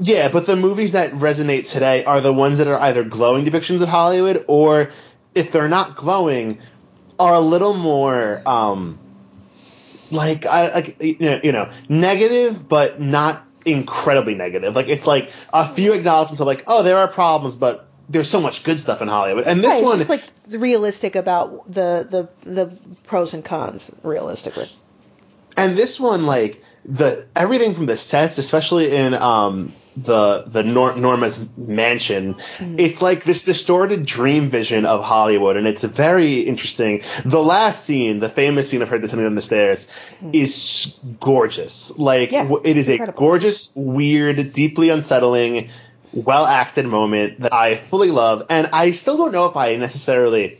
Yeah, 0.00 0.30
but 0.30 0.46
the 0.46 0.56
movies 0.56 0.92
that 0.92 1.12
resonate 1.12 1.70
today 1.70 2.02
are 2.04 2.22
the 2.22 2.32
ones 2.32 2.58
that 2.58 2.66
are 2.66 2.80
either 2.80 3.04
glowing 3.04 3.44
depictions 3.44 3.82
of 3.82 3.88
Hollywood 3.88 4.46
or 4.48 4.90
if 5.34 5.52
they're 5.52 5.68
not 5.68 5.96
glowing, 5.96 6.60
are 7.18 7.34
a 7.34 7.40
little 7.40 7.74
more 7.74 8.42
um 8.48 8.98
like 10.10 10.46
I 10.46 10.72
like 10.72 11.02
you 11.02 11.16
know, 11.20 11.40
you 11.44 11.52
know, 11.52 11.70
negative 11.86 12.66
but 12.66 13.02
not 13.02 13.46
incredibly 13.66 14.34
negative. 14.34 14.74
Like 14.74 14.88
it's 14.88 15.06
like 15.06 15.30
a 15.52 15.68
few 15.68 15.92
acknowledgments 15.92 16.40
of 16.40 16.46
like, 16.46 16.64
oh, 16.66 16.82
there 16.82 16.96
are 16.96 17.08
problems, 17.08 17.56
but 17.56 17.86
there's 18.08 18.28
so 18.28 18.40
much 18.40 18.64
good 18.64 18.78
stuff 18.78 19.00
in 19.02 19.08
Hollywood. 19.08 19.44
And 19.46 19.60
this 19.60 19.68
Right, 19.68 19.76
it's 19.78 19.84
one 19.84 19.98
just 19.98 20.10
like 20.10 20.24
realistic 20.48 21.16
about 21.16 21.72
the, 21.72 22.06
the 22.44 22.50
the 22.50 22.78
pros 23.04 23.34
and 23.34 23.44
cons 23.44 23.90
realistically. 24.02 24.68
and 25.56 25.76
this 25.76 25.98
one 26.00 26.26
like 26.26 26.62
the 26.84 27.26
everything 27.34 27.74
from 27.74 27.86
the 27.86 27.96
sets 27.96 28.36
especially 28.38 28.94
in 28.94 29.14
um 29.14 29.72
the 29.96 30.42
the 30.48 30.62
Nor- 30.64 30.96
Norma's 30.96 31.56
mansion 31.56 32.34
it's 32.60 33.00
like 33.00 33.22
this 33.22 33.44
distorted 33.44 34.04
dream 34.04 34.50
vision 34.50 34.84
of 34.86 35.02
Hollywood 35.04 35.56
and 35.56 35.68
it's 35.68 35.82
very 35.84 36.40
interesting 36.40 37.02
the 37.24 37.40
last 37.40 37.84
scene 37.84 38.18
the 38.18 38.28
famous 38.28 38.68
scene 38.68 38.82
of 38.82 38.88
her 38.88 38.98
descending 38.98 39.26
on 39.26 39.36
the 39.36 39.40
stairs 39.40 39.88
is 40.32 40.98
gorgeous 41.20 41.96
like 41.96 42.32
Yeah, 42.32 42.42
w- 42.42 42.60
it 42.64 42.76
is 42.76 42.88
incredible. 42.88 43.16
a 43.16 43.20
gorgeous 43.20 43.72
weird 43.76 44.52
deeply 44.52 44.88
unsettling 44.90 45.70
well 46.14 46.46
acted 46.46 46.86
moment 46.86 47.40
that 47.40 47.52
I 47.52 47.74
fully 47.76 48.10
love 48.10 48.44
and 48.48 48.68
I 48.72 48.92
still 48.92 49.16
don't 49.16 49.32
know 49.32 49.46
if 49.46 49.56
I 49.56 49.76
necessarily 49.76 50.58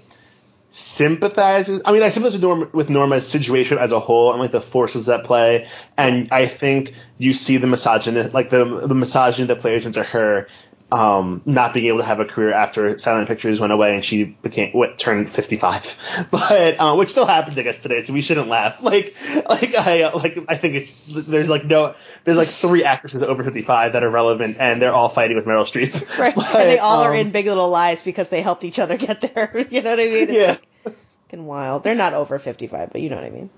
sympathize 0.70 1.68
with. 1.68 1.82
I 1.84 1.92
mean, 1.92 2.02
I 2.02 2.08
sympathize 2.08 2.40
with, 2.40 2.74
with 2.74 2.90
Norma's 2.90 3.28
situation 3.28 3.78
as 3.78 3.92
a 3.92 4.00
whole 4.00 4.32
and 4.32 4.40
like 4.40 4.50
the 4.50 4.60
forces 4.60 5.08
at 5.08 5.24
play. 5.24 5.68
And 5.96 6.28
I 6.32 6.46
think 6.46 6.94
you 7.16 7.32
see 7.32 7.58
the 7.58 7.68
misogyny, 7.68 8.22
like 8.22 8.50
the 8.50 8.64
the 8.64 8.94
misogyny 8.94 9.46
that 9.46 9.60
plays 9.60 9.86
into 9.86 10.02
her 10.02 10.48
um, 10.94 11.42
not 11.44 11.74
being 11.74 11.86
able 11.86 11.98
to 11.98 12.04
have 12.04 12.20
a 12.20 12.24
career 12.24 12.52
after 12.52 12.96
Silent 12.98 13.26
Pictures 13.28 13.58
went 13.58 13.72
away 13.72 13.94
and 13.96 14.04
she 14.04 14.22
became 14.24 14.70
what 14.72 14.98
turned 14.98 15.28
55, 15.28 16.28
but 16.30 16.76
uh, 16.80 16.94
which 16.94 17.08
still 17.08 17.26
happens 17.26 17.58
I 17.58 17.62
guess 17.62 17.78
today. 17.78 18.02
So 18.02 18.12
we 18.12 18.22
shouldn't 18.22 18.48
laugh. 18.48 18.80
Like 18.82 19.16
like 19.48 19.74
I 19.74 20.12
like 20.12 20.38
I 20.48 20.56
think 20.56 20.74
it's 20.76 20.92
there's 21.08 21.48
like 21.48 21.64
no 21.64 21.94
there's 22.24 22.36
like 22.36 22.48
three 22.48 22.84
actresses 22.84 23.22
over 23.22 23.42
55 23.42 23.94
that 23.94 24.04
are 24.04 24.10
relevant 24.10 24.56
and 24.60 24.80
they're 24.80 24.92
all 24.92 25.08
fighting 25.08 25.36
with 25.36 25.46
Meryl 25.46 25.64
Streep. 25.64 25.92
Right. 26.18 26.34
But, 26.34 26.54
and 26.54 26.70
they 26.70 26.78
all 26.78 27.00
are 27.02 27.10
um, 27.12 27.16
in 27.16 27.30
Big 27.30 27.46
Little 27.46 27.70
Lies 27.70 28.02
because 28.02 28.28
they 28.28 28.40
helped 28.40 28.62
each 28.64 28.78
other 28.78 28.96
get 28.96 29.20
there. 29.20 29.66
you 29.70 29.82
know 29.82 29.90
what 29.90 30.00
I 30.00 30.04
mean? 30.08 30.28
It's 30.28 30.32
Yeah. 30.32 30.92
fucking 31.24 31.44
wild. 31.46 31.82
They're 31.82 31.94
not 31.96 32.14
over 32.14 32.38
55, 32.38 32.92
but 32.92 33.00
you 33.00 33.08
know 33.10 33.16
what 33.16 33.24
I 33.24 33.30
mean. 33.30 33.50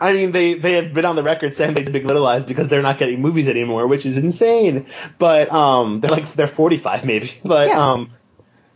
I 0.00 0.12
mean, 0.14 0.32
they, 0.32 0.54
they 0.54 0.72
have 0.74 0.94
been 0.94 1.04
on 1.04 1.16
the 1.16 1.22
record 1.22 1.52
saying 1.54 1.74
they 1.74 1.82
did 1.82 1.92
Big 1.92 2.06
Little 2.06 2.22
Lies 2.22 2.44
because 2.44 2.68
they're 2.68 2.82
not 2.82 2.98
getting 2.98 3.20
movies 3.20 3.48
anymore, 3.48 3.86
which 3.86 4.06
is 4.06 4.16
insane. 4.18 4.86
But 5.18 5.52
um, 5.52 6.00
they're 6.00 6.10
like 6.10 6.32
they're 6.32 6.48
45 6.48 7.04
maybe. 7.04 7.32
But 7.44 7.68
Yeah. 7.68 7.92
um, 7.92 8.12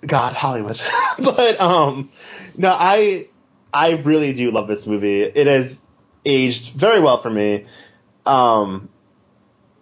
God, 0.07 0.35
Hollywood. 0.35 0.81
but 1.18 1.61
um, 1.61 2.11
no, 2.57 2.70
I 2.79 3.29
I 3.72 3.93
really 3.93 4.33
do 4.35 4.51
love 4.51 4.68
this 4.68 4.87
movie. 4.87 5.22
It 5.22 5.47
has 5.47 5.87
aged 6.25 6.75
very 6.75 7.01
well 7.01 7.18
for 7.18 7.31
me. 7.31 7.66
Um, 8.27 8.89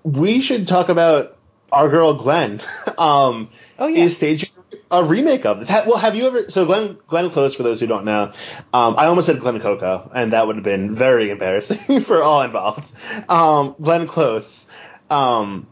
we 0.04 0.40
should 0.42 0.66
talk 0.68 0.88
about 0.88 1.38
our 1.70 1.88
girl 1.88 2.14
Glenn. 2.14 2.60
um, 2.98 3.50
Oh, 3.78 3.86
yeah. 3.88 4.04
is 4.04 4.16
staging 4.16 4.50
a 4.92 5.02
remake 5.04 5.44
of 5.46 5.58
this. 5.58 5.68
Ha- 5.68 5.84
well, 5.86 5.96
have 5.98 6.14
you 6.14 6.26
ever? 6.26 6.50
So 6.50 6.64
Glenn 6.66 6.98
Glenn 7.08 7.30
Close, 7.30 7.54
for 7.54 7.62
those 7.64 7.80
who 7.80 7.86
don't 7.86 8.04
know, 8.04 8.32
um, 8.72 8.94
I 8.98 9.06
almost 9.06 9.26
said 9.26 9.40
Glenn 9.40 9.58
Coco, 9.60 10.10
and 10.14 10.32
that 10.32 10.46
would 10.46 10.56
have 10.56 10.64
been 10.64 10.94
very 10.94 11.30
embarrassing 11.30 12.00
for 12.02 12.22
all 12.22 12.42
involved. 12.42 12.92
Um, 13.28 13.74
Glenn 13.80 14.06
Close 14.06 14.70
um, 15.10 15.66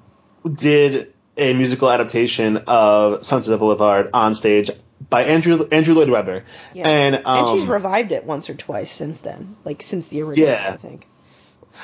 did 0.52 1.12
a 1.36 1.54
musical 1.54 1.90
adaptation 1.90 2.56
of 2.66 3.24
Sunset 3.24 3.58
Boulevard 3.58 4.10
on 4.14 4.34
stage 4.34 4.70
by 5.08 5.24
Andrew 5.24 5.66
Andrew 5.70 5.94
Lloyd 5.94 6.10
Webber, 6.10 6.44
Yeah. 6.74 6.88
and 6.88 7.14
and 7.16 7.26
um, 7.26 7.58
she's 7.58 7.66
revived 7.68 8.12
it 8.12 8.24
once 8.24 8.48
or 8.50 8.54
twice 8.54 8.90
since 8.90 9.20
then. 9.20 9.56
Like 9.64 9.82
since 9.82 10.08
the 10.08 10.22
original, 10.22 10.48
Yeah. 10.48 10.70
I 10.72 10.76
think. 10.76 11.06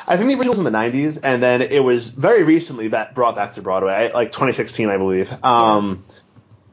I 0.07 0.16
think 0.16 0.28
the 0.28 0.34
original 0.34 0.51
was 0.51 0.59
in 0.59 0.64
the 0.64 0.72
90s, 0.72 1.20
and 1.22 1.41
then 1.41 1.62
it 1.62 1.82
was 1.82 2.09
very 2.09 2.43
recently 2.43 2.89
that 2.89 3.14
brought 3.14 3.37
back 3.37 3.53
to 3.53 3.62
Broadway, 3.62 4.11
like 4.12 4.32
2016, 4.32 4.91
I 4.91 4.97
believe. 4.97 5.32
Um, 5.45 6.05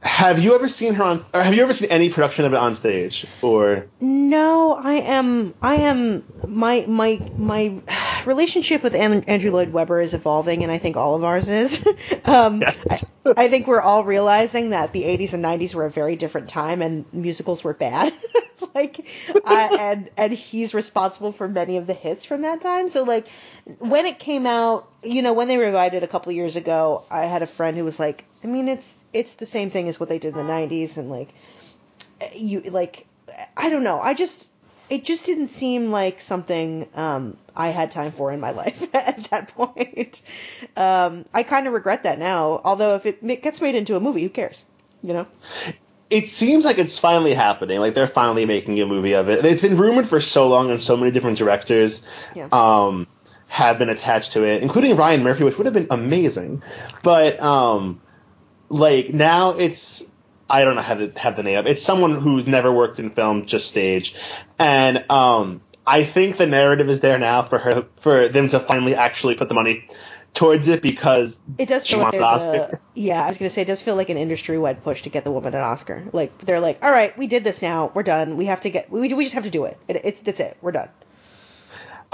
have 0.03 0.39
you 0.39 0.53
ever 0.55 0.67
seen 0.67 0.93
her 0.95 1.03
on? 1.03 1.21
Or 1.33 1.41
have 1.41 1.55
you 1.55 1.63
ever 1.63 1.73
seen 1.73 1.89
any 1.89 2.09
production 2.09 2.45
of 2.45 2.53
it 2.53 2.59
on 2.59 2.75
stage? 2.75 3.25
Or 3.41 3.87
No, 4.01 4.73
I 4.75 4.95
am. 4.95 5.53
I 5.61 5.75
am. 5.75 6.23
My 6.47 6.85
my 6.87 7.21
my 7.37 7.81
relationship 8.25 8.83
with 8.83 8.95
Andrew 8.95 9.51
Lloyd 9.51 9.71
Webber 9.71 10.01
is 10.01 10.13
evolving, 10.13 10.63
and 10.63 10.71
I 10.71 10.77
think 10.77 10.97
all 10.97 11.15
of 11.15 11.23
ours 11.23 11.47
is. 11.47 11.85
um, 12.25 12.61
Yes. 12.61 13.13
I, 13.25 13.45
I 13.45 13.49
think 13.49 13.67
we're 13.67 13.81
all 13.81 14.03
realizing 14.03 14.71
that 14.71 14.91
the 14.93 15.03
80s 15.03 15.33
and 15.33 15.43
90s 15.43 15.73
were 15.73 15.85
a 15.85 15.91
very 15.91 16.15
different 16.15 16.49
time, 16.49 16.81
and 16.81 17.05
musicals 17.13 17.63
were 17.63 17.73
bad. 17.73 18.13
like, 18.75 19.07
uh, 19.33 19.77
and 19.79 20.09
and 20.17 20.33
he's 20.33 20.73
responsible 20.73 21.31
for 21.31 21.47
many 21.47 21.77
of 21.77 21.87
the 21.87 21.93
hits 21.93 22.25
from 22.25 22.41
that 22.41 22.61
time. 22.61 22.89
So 22.89 23.03
like, 23.03 23.27
when 23.79 24.05
it 24.05 24.19
came 24.19 24.45
out, 24.45 24.89
you 25.03 25.21
know, 25.21 25.33
when 25.33 25.47
they 25.47 25.57
revived 25.57 25.95
it 25.95 26.03
a 26.03 26.07
couple 26.07 26.31
years 26.31 26.55
ago, 26.55 27.03
I 27.09 27.25
had 27.25 27.41
a 27.43 27.47
friend 27.47 27.77
who 27.77 27.83
was 27.85 27.99
like, 27.99 28.25
I 28.43 28.47
mean, 28.47 28.67
it's 28.67 28.97
it's 29.13 29.35
the 29.35 29.45
same 29.45 29.69
thing 29.71 29.87
as 29.87 29.99
what 29.99 30.09
they 30.09 30.19
did 30.19 30.35
in 30.35 30.47
the 30.47 30.51
90s, 30.53 30.97
and 30.97 31.09
like 31.09 31.29
you 32.35 32.61
like 32.61 33.05
I 33.55 33.69
don't 33.69 33.83
know. 33.83 33.99
I 33.99 34.13
just 34.13 34.47
it 34.89 35.05
just 35.05 35.25
didn't 35.25 35.47
seem 35.47 35.91
like 35.91 36.19
something 36.19 36.87
um, 36.93 37.37
I 37.55 37.69
had 37.69 37.91
time 37.91 38.11
for 38.11 38.31
in 38.31 38.39
my 38.39 38.51
life 38.63 38.93
at 38.93 39.29
that 39.31 39.55
point. 39.55 40.21
Um, 40.75 41.25
I 41.33 41.43
kind 41.43 41.67
of 41.67 41.73
regret 41.73 42.03
that 42.03 42.19
now. 42.19 42.61
Although 42.63 42.95
if 42.95 43.05
it, 43.05 43.19
it 43.23 43.41
gets 43.41 43.61
made 43.61 43.75
into 43.75 43.95
a 43.95 43.99
movie, 43.99 44.23
who 44.23 44.29
cares? 44.29 44.63
You 45.01 45.13
know? 45.13 45.27
it 46.09 46.27
seems 46.27 46.63
like 46.63 46.77
it's 46.77 46.99
finally 46.99 47.33
happening. 47.33 47.79
Like 47.79 47.95
they're 47.95 48.07
finally 48.07 48.45
making 48.45 48.79
a 48.81 48.85
movie 48.85 49.15
of 49.15 49.29
it. 49.29 49.43
It's 49.45 49.61
been 49.61 49.77
rumored 49.77 50.07
for 50.07 50.21
so 50.21 50.47
long, 50.47 50.69
and 50.69 50.81
so 50.81 50.95
many 50.97 51.11
different 51.11 51.37
directors 51.37 52.07
Yeah. 52.35 52.49
um, 52.51 53.07
have 53.53 53.77
been 53.77 53.89
attached 53.89 54.31
to 54.31 54.43
it, 54.43 54.63
including 54.63 54.95
Ryan 54.95 55.21
Murphy, 55.21 55.43
which 55.43 55.59
would 55.59 55.67
have 55.67 55.75
been 55.75 55.85
amazing. 55.91 56.63
But 57.03 57.39
um, 57.39 58.01
like 58.67 59.13
now, 59.13 59.51
it's 59.51 60.11
I 60.49 60.63
don't 60.63 60.75
know 60.75 60.81
how 60.81 60.95
to 60.95 61.11
have 61.17 61.35
the 61.35 61.43
name. 61.43 61.59
of 61.59 61.67
it. 61.67 61.73
It's 61.73 61.83
someone 61.83 62.19
who's 62.19 62.47
never 62.47 62.73
worked 62.73 62.97
in 62.97 63.11
film, 63.11 63.45
just 63.45 63.67
stage, 63.67 64.15
and 64.57 65.05
um, 65.11 65.61
I 65.85 66.03
think 66.03 66.37
the 66.37 66.47
narrative 66.47 66.89
is 66.89 67.01
there 67.01 67.19
now 67.19 67.43
for 67.43 67.59
her 67.59 67.85
for 67.97 68.27
them 68.27 68.47
to 68.47 68.59
finally 68.59 68.95
actually 68.95 69.35
put 69.35 69.49
the 69.49 69.55
money 69.55 69.87
towards 70.33 70.67
it 70.67 70.81
because 70.81 71.39
It 71.59 71.67
does 71.67 71.85
she 71.85 71.93
feel 71.93 72.05
like 72.05 72.19
wants 72.19 72.45
there's 72.45 72.71
an 72.71 72.75
a 72.75 72.79
yeah. 72.95 73.23
I 73.23 73.27
was 73.27 73.37
gonna 73.37 73.51
say 73.51 73.61
it 73.61 73.65
does 73.65 73.83
feel 73.83 73.95
like 73.95 74.09
an 74.09 74.17
industry 74.17 74.57
wide 74.57 74.83
push 74.83 75.03
to 75.03 75.09
get 75.09 75.25
the 75.25 75.31
woman 75.31 75.53
an 75.53 75.61
Oscar. 75.61 76.03
Like 76.11 76.35
they're 76.39 76.59
like, 76.59 76.83
all 76.83 76.89
right, 76.91 77.15
we 77.15 77.27
did 77.27 77.43
this 77.43 77.61
now, 77.61 77.91
we're 77.93 78.01
done. 78.01 78.35
We 78.35 78.45
have 78.45 78.61
to 78.61 78.71
get 78.71 78.89
we 78.89 79.13
we 79.13 79.25
just 79.25 79.35
have 79.35 79.43
to 79.43 79.51
do 79.51 79.65
it. 79.65 79.77
it 79.87 80.01
it's 80.03 80.19
that's 80.21 80.39
it. 80.39 80.57
We're 80.59 80.71
done. 80.71 80.89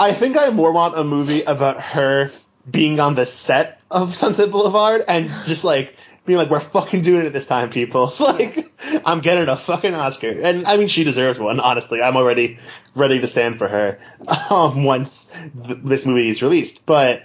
I 0.00 0.14
think 0.14 0.38
I 0.38 0.48
more 0.48 0.72
want 0.72 0.98
a 0.98 1.04
movie 1.04 1.42
about 1.42 1.78
her 1.78 2.30
being 2.68 2.98
on 3.00 3.14
the 3.14 3.26
set 3.26 3.80
of 3.90 4.16
Sunset 4.22 4.50
Boulevard 4.50 5.04
and 5.06 5.28
just 5.44 5.62
like 5.62 5.94
being 6.24 6.38
like, 6.38 6.48
"We're 6.48 6.60
fucking 6.60 7.02
doing 7.02 7.26
it 7.26 7.30
this 7.34 7.46
time, 7.46 7.68
people!" 7.68 8.12
like, 8.20 8.72
I'm 9.04 9.20
getting 9.20 9.48
a 9.48 9.56
fucking 9.56 9.94
Oscar, 9.94 10.30
and 10.30 10.66
I 10.66 10.78
mean, 10.78 10.88
she 10.88 11.04
deserves 11.04 11.38
one. 11.38 11.60
Honestly, 11.60 12.00
I'm 12.00 12.16
already 12.16 12.58
ready 12.94 13.20
to 13.20 13.26
stand 13.28 13.58
for 13.58 13.68
her 13.68 14.00
um, 14.50 14.84
once 14.84 15.30
th- 15.66 15.78
this 15.84 16.06
movie 16.06 16.30
is 16.30 16.42
released. 16.42 16.86
But 16.86 17.22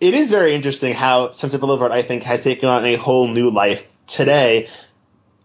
it 0.00 0.14
is 0.14 0.30
very 0.30 0.54
interesting 0.54 0.94
how 0.94 1.32
Sunset 1.32 1.60
Boulevard, 1.60 1.90
I 1.90 2.02
think, 2.02 2.22
has 2.22 2.42
taken 2.42 2.68
on 2.68 2.84
a 2.86 2.96
whole 2.96 3.26
new 3.26 3.50
life 3.50 3.82
today 4.06 4.68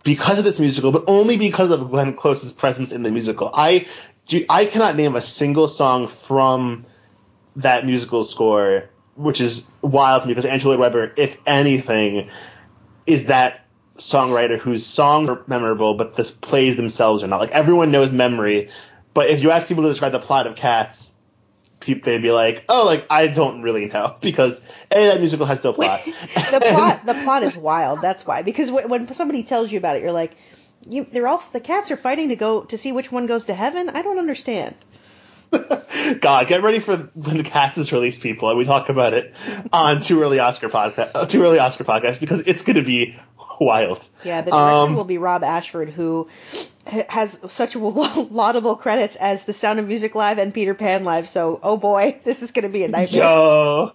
because 0.03 0.39
of 0.39 0.45
this 0.45 0.59
musical, 0.59 0.91
but 0.91 1.05
only 1.07 1.37
because 1.37 1.71
of 1.71 1.89
Glenn 1.89 2.15
Close's 2.15 2.51
presence 2.51 2.91
in 2.91 3.03
the 3.03 3.11
musical. 3.11 3.49
I 3.53 3.87
I 4.49 4.65
cannot 4.65 4.95
name 4.95 5.15
a 5.15 5.21
single 5.21 5.67
song 5.67 6.07
from 6.07 6.85
that 7.57 7.85
musical 7.85 8.23
score, 8.23 8.89
which 9.15 9.41
is 9.41 9.69
wild 9.81 10.21
to 10.21 10.27
me 10.27 10.33
because 10.33 10.45
Andrew 10.45 10.71
Lloyd 10.71 10.79
Webber, 10.79 11.13
if 11.17 11.37
anything, 11.45 12.29
is 13.05 13.25
that 13.25 13.65
songwriter 13.97 14.57
whose 14.57 14.85
songs 14.85 15.29
are 15.29 15.41
memorable, 15.47 15.95
but 15.95 16.15
the 16.15 16.23
plays 16.23 16.75
themselves 16.75 17.23
are 17.23 17.27
not. 17.27 17.39
Like 17.39 17.51
everyone 17.51 17.91
knows 17.91 18.11
Memory, 18.11 18.69
but 19.13 19.29
if 19.29 19.41
you 19.41 19.51
ask 19.51 19.67
people 19.67 19.83
to 19.83 19.89
describe 19.89 20.11
the 20.11 20.19
plot 20.19 20.47
of 20.47 20.55
Cats, 20.55 21.13
people 21.81 22.11
they'd 22.11 22.21
be 22.21 22.31
like, 22.31 22.63
"Oh, 22.69 22.85
like 22.85 23.05
I 23.09 23.27
don't 23.27 23.61
really 23.61 23.87
know," 23.87 24.15
because 24.21 24.61
a 24.91 25.07
that 25.07 25.19
musical 25.19 25.45
has 25.45 25.63
no 25.63 25.73
plot. 25.73 26.01
the 26.05 26.61
plot 26.61 27.05
the 27.05 27.13
plot 27.13 27.43
is 27.43 27.57
wild. 27.57 28.01
That's 28.01 28.25
why 28.25 28.43
because 28.43 28.71
when, 28.71 28.87
when 28.89 29.13
somebody 29.13 29.43
tells 29.43 29.71
you 29.71 29.77
about 29.77 29.97
it, 29.97 30.03
you're 30.03 30.11
like, 30.11 30.31
you 30.87 31.05
they're 31.11 31.27
all 31.27 31.43
the 31.51 31.59
cats 31.59 31.91
are 31.91 31.97
fighting 31.97 32.29
to 32.29 32.35
go 32.35 32.61
to 32.65 32.77
see 32.77 32.91
which 32.91 33.11
one 33.11 33.25
goes 33.25 33.45
to 33.45 33.53
heaven. 33.53 33.89
I 33.89 34.01
don't 34.01 34.17
understand. 34.17 34.75
God, 36.21 36.47
get 36.47 36.63
ready 36.63 36.79
for 36.79 37.09
when 37.13 37.37
the 37.37 37.43
Cats 37.43 37.77
is 37.77 37.91
released, 37.91 38.21
people, 38.21 38.49
and 38.49 38.57
we 38.57 38.63
talk 38.63 38.87
about 38.87 39.13
it 39.13 39.33
on 39.73 39.99
Too 39.99 40.21
Early 40.21 40.39
Oscar 40.39 40.69
podcast, 40.69 41.11
uh, 41.13 41.25
Too 41.25 41.43
Early 41.43 41.59
Oscar 41.59 41.83
podcast, 41.83 42.21
because 42.21 42.39
it's 42.41 42.61
going 42.61 42.77
to 42.77 42.83
be 42.83 43.19
wild. 43.59 44.07
Yeah, 44.23 44.41
the 44.41 44.51
director 44.51 44.73
Um, 44.73 44.95
will 44.95 45.03
be 45.03 45.17
Rob 45.17 45.43
Ashford, 45.43 45.89
who 45.89 46.29
has 46.85 47.37
such 47.49 47.75
laudable 47.75 48.77
credits 48.77 49.17
as 49.17 49.43
The 49.43 49.53
Sound 49.53 49.79
of 49.79 49.87
Music 49.87 50.15
Live 50.15 50.39
and 50.39 50.53
Peter 50.53 50.73
Pan 50.73 51.03
Live. 51.03 51.27
So, 51.27 51.59
oh 51.61 51.75
boy, 51.75 52.21
this 52.23 52.41
is 52.41 52.51
going 52.51 52.63
to 52.63 52.71
be 52.71 52.83
a 52.85 52.87
nightmare. 52.87 53.21
Yo, 53.21 53.91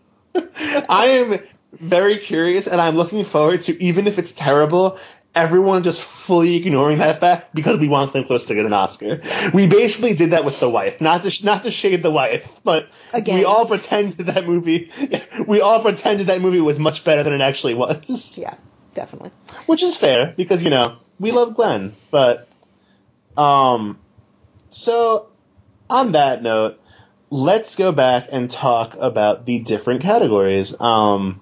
I 0.89 1.07
am 1.07 1.41
very 1.73 2.19
curious, 2.19 2.67
and 2.67 2.81
I'm 2.81 2.97
looking 2.97 3.25
forward 3.25 3.63
to 3.63 3.83
even 3.83 4.07
if 4.07 4.19
it's 4.19 4.33
terrible. 4.33 4.99
Everyone 5.37 5.83
just 5.83 6.03
fully 6.03 6.57
ignoring 6.57 6.99
that 6.99 7.21
fact 7.21 7.55
because 7.55 7.79
we 7.79 7.89
want 7.89 8.13
Glenn 8.13 8.25
Close 8.25 8.47
to 8.47 8.55
get 8.55 8.65
an 8.67 8.73
Oscar. 8.73 9.21
We 9.53 9.67
basically 9.67 10.15
did 10.15 10.31
that 10.31 10.45
with 10.47 10.59
The 10.59 10.69
Wife, 10.71 11.01
not 11.01 11.23
to 11.25 11.31
sh- 11.31 11.43
not 11.45 11.63
to 11.65 11.71
shade 11.71 12.03
The 12.03 12.11
Wife, 12.11 12.61
but 12.65 12.89
Again. 13.13 13.39
we 13.39 13.45
all 13.45 13.67
pretended 13.67 14.27
that 14.27 14.47
movie. 14.47 14.91
We 15.47 15.61
all 15.61 15.83
pretended 15.83 16.29
that 16.29 16.41
movie 16.41 16.61
was 16.61 16.79
much 16.79 17.05
better 17.05 17.23
than 17.23 17.35
it 17.35 17.43
actually 17.43 17.75
was. 17.75 18.37
Yeah, 18.39 18.55
definitely. 18.95 19.31
which 19.67 19.83
is 19.83 19.97
fair 19.97 20.33
because 20.37 20.63
you 20.65 20.71
know 20.71 20.97
we 21.21 21.31
love 21.33 21.55
Glenn, 21.55 21.95
but 22.11 22.49
um, 23.37 23.99
so 24.71 25.29
on 25.91 26.13
that 26.13 26.43
note, 26.43 26.81
let's 27.31 27.77
go 27.77 27.93
back 27.93 28.29
and 28.33 28.51
talk 28.51 28.97
about 28.99 29.45
the 29.45 29.59
different 29.61 30.01
categories. 30.03 30.81
Um, 30.81 31.41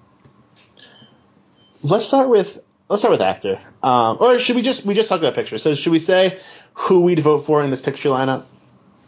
let's 1.81 2.05
start 2.05 2.29
with 2.29 2.59
let's 2.89 3.01
start 3.01 3.11
with 3.13 3.21
actor, 3.21 3.59
um, 3.85 4.17
or 4.19 4.39
should 4.39 4.55
we 4.55 4.63
just 4.63 4.83
we 4.83 4.95
just 4.95 5.09
talk 5.09 5.19
about 5.19 5.35
pictures? 5.35 5.61
So 5.61 5.75
should 5.75 5.91
we 5.91 5.99
say 5.99 6.39
who 6.73 7.01
we'd 7.01 7.19
vote 7.19 7.45
for 7.45 7.61
in 7.61 7.69
this 7.69 7.81
picture 7.81 8.09
lineup? 8.09 8.45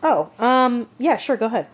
Oh, 0.03 0.29
um, 0.37 0.87
yeah, 0.99 1.17
sure, 1.17 1.35
go 1.35 1.47
ahead. 1.47 1.67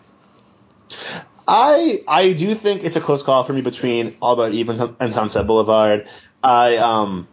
I 1.46 2.02
I 2.08 2.32
do 2.32 2.54
think 2.54 2.82
it's 2.82 2.96
a 2.96 3.02
close 3.02 3.22
call 3.22 3.44
for 3.44 3.52
me 3.52 3.60
between 3.60 4.16
All 4.22 4.32
About 4.32 4.52
Eve 4.52 4.70
and, 4.70 5.12
Sunset 5.12 5.46
Boulevard. 5.46 6.08
I 6.42 6.78
um 6.78 7.28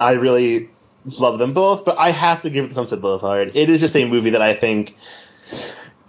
I 0.00 0.14
really 0.14 0.68
love 1.04 1.38
them 1.38 1.54
both, 1.54 1.84
but 1.84 1.96
I 1.96 2.10
have 2.10 2.42
to 2.42 2.50
give 2.50 2.64
it 2.64 2.68
to 2.68 2.74
Sunset 2.74 3.00
Boulevard. 3.00 3.52
It 3.54 3.70
is 3.70 3.78
just 3.78 3.94
a 3.94 4.04
movie 4.04 4.30
that 4.30 4.42
I 4.42 4.54
think 4.54 4.96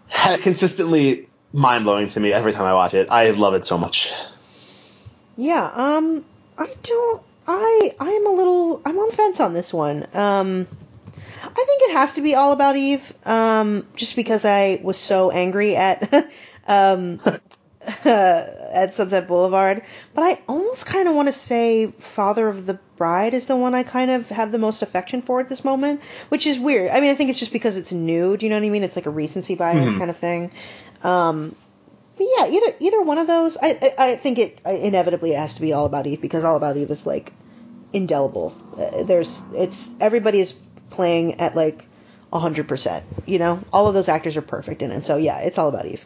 has 0.07 0.41
consistently 0.41 1.29
mind 1.53 1.83
blowing 1.83 2.07
to 2.07 2.19
me 2.19 2.33
every 2.33 2.51
time 2.51 2.65
I 2.65 2.73
watch 2.73 2.95
it. 2.95 3.09
I 3.11 3.29
love 3.29 3.53
it 3.53 3.63
so 3.63 3.77
much. 3.77 4.11
Yeah, 5.37 5.71
um, 5.71 6.25
I 6.57 6.73
don't, 6.81 7.21
I, 7.59 7.95
I'm 7.99 8.27
a 8.27 8.31
little, 8.31 8.81
I'm 8.85 8.97
on 8.97 9.09
the 9.09 9.15
fence 9.15 9.39
on 9.39 9.53
this 9.53 9.73
one. 9.73 10.07
Um, 10.13 10.67
I 11.43 11.65
think 11.65 11.81
it 11.83 11.93
has 11.93 12.15
to 12.15 12.21
be 12.21 12.35
all 12.35 12.51
about 12.51 12.75
Eve, 12.75 13.13
um, 13.25 13.87
just 13.95 14.15
because 14.15 14.45
I 14.45 14.79
was 14.83 14.97
so 14.97 15.31
angry 15.31 15.75
at, 15.75 16.31
um, 16.67 17.19
at 18.05 18.93
Sunset 18.93 19.27
Boulevard. 19.27 19.83
But 20.13 20.23
I 20.23 20.41
almost 20.47 20.85
kind 20.85 21.07
of 21.07 21.15
want 21.15 21.27
to 21.27 21.33
say 21.33 21.87
Father 21.87 22.47
of 22.47 22.65
the 22.65 22.79
Bride 22.95 23.33
is 23.33 23.47
the 23.47 23.55
one 23.55 23.73
I 23.73 23.83
kind 23.83 24.11
of 24.11 24.29
have 24.29 24.51
the 24.51 24.59
most 24.59 24.81
affection 24.81 25.21
for 25.21 25.39
at 25.39 25.49
this 25.49 25.63
moment, 25.63 26.01
which 26.29 26.45
is 26.45 26.59
weird. 26.59 26.91
I 26.91 27.01
mean, 27.01 27.11
I 27.11 27.15
think 27.15 27.31
it's 27.31 27.39
just 27.39 27.51
because 27.51 27.77
it's 27.77 27.91
new. 27.91 28.37
Do 28.37 28.45
you 28.45 28.49
know 28.49 28.57
what 28.57 28.65
I 28.65 28.69
mean? 28.69 28.83
It's 28.83 28.95
like 28.95 29.07
a 29.07 29.11
recency 29.11 29.55
bias 29.55 29.97
kind 29.97 30.09
of 30.09 30.17
thing. 30.17 30.51
Um, 31.03 31.55
but 32.17 32.27
yeah, 32.37 32.47
either 32.47 32.75
either 32.79 33.01
one 33.01 33.17
of 33.17 33.25
those, 33.25 33.57
I 33.57 33.93
I, 33.97 34.11
I 34.11 34.15
think 34.15 34.37
it 34.37 34.59
I, 34.63 34.73
inevitably 34.73 35.31
has 35.31 35.55
to 35.55 35.61
be 35.61 35.73
All 35.73 35.87
About 35.87 36.05
Eve 36.05 36.21
because 36.21 36.43
All 36.43 36.55
About 36.55 36.77
Eve 36.77 36.91
is 36.91 37.05
like 37.05 37.33
indelible. 37.93 38.55
Uh, 38.77 39.03
there's 39.03 39.41
it's 39.53 39.89
everybody 39.99 40.39
is 40.39 40.55
playing 40.89 41.39
at 41.39 41.55
like 41.55 41.85
hundred 42.31 42.67
percent. 42.67 43.05
You 43.25 43.39
know, 43.39 43.63
all 43.73 43.87
of 43.87 43.93
those 43.93 44.07
actors 44.07 44.37
are 44.37 44.41
perfect 44.41 44.81
in 44.81 44.91
it. 44.91 45.03
So 45.03 45.17
yeah, 45.17 45.39
it's 45.39 45.57
All 45.57 45.69
About 45.69 45.85
Eve. 45.85 46.05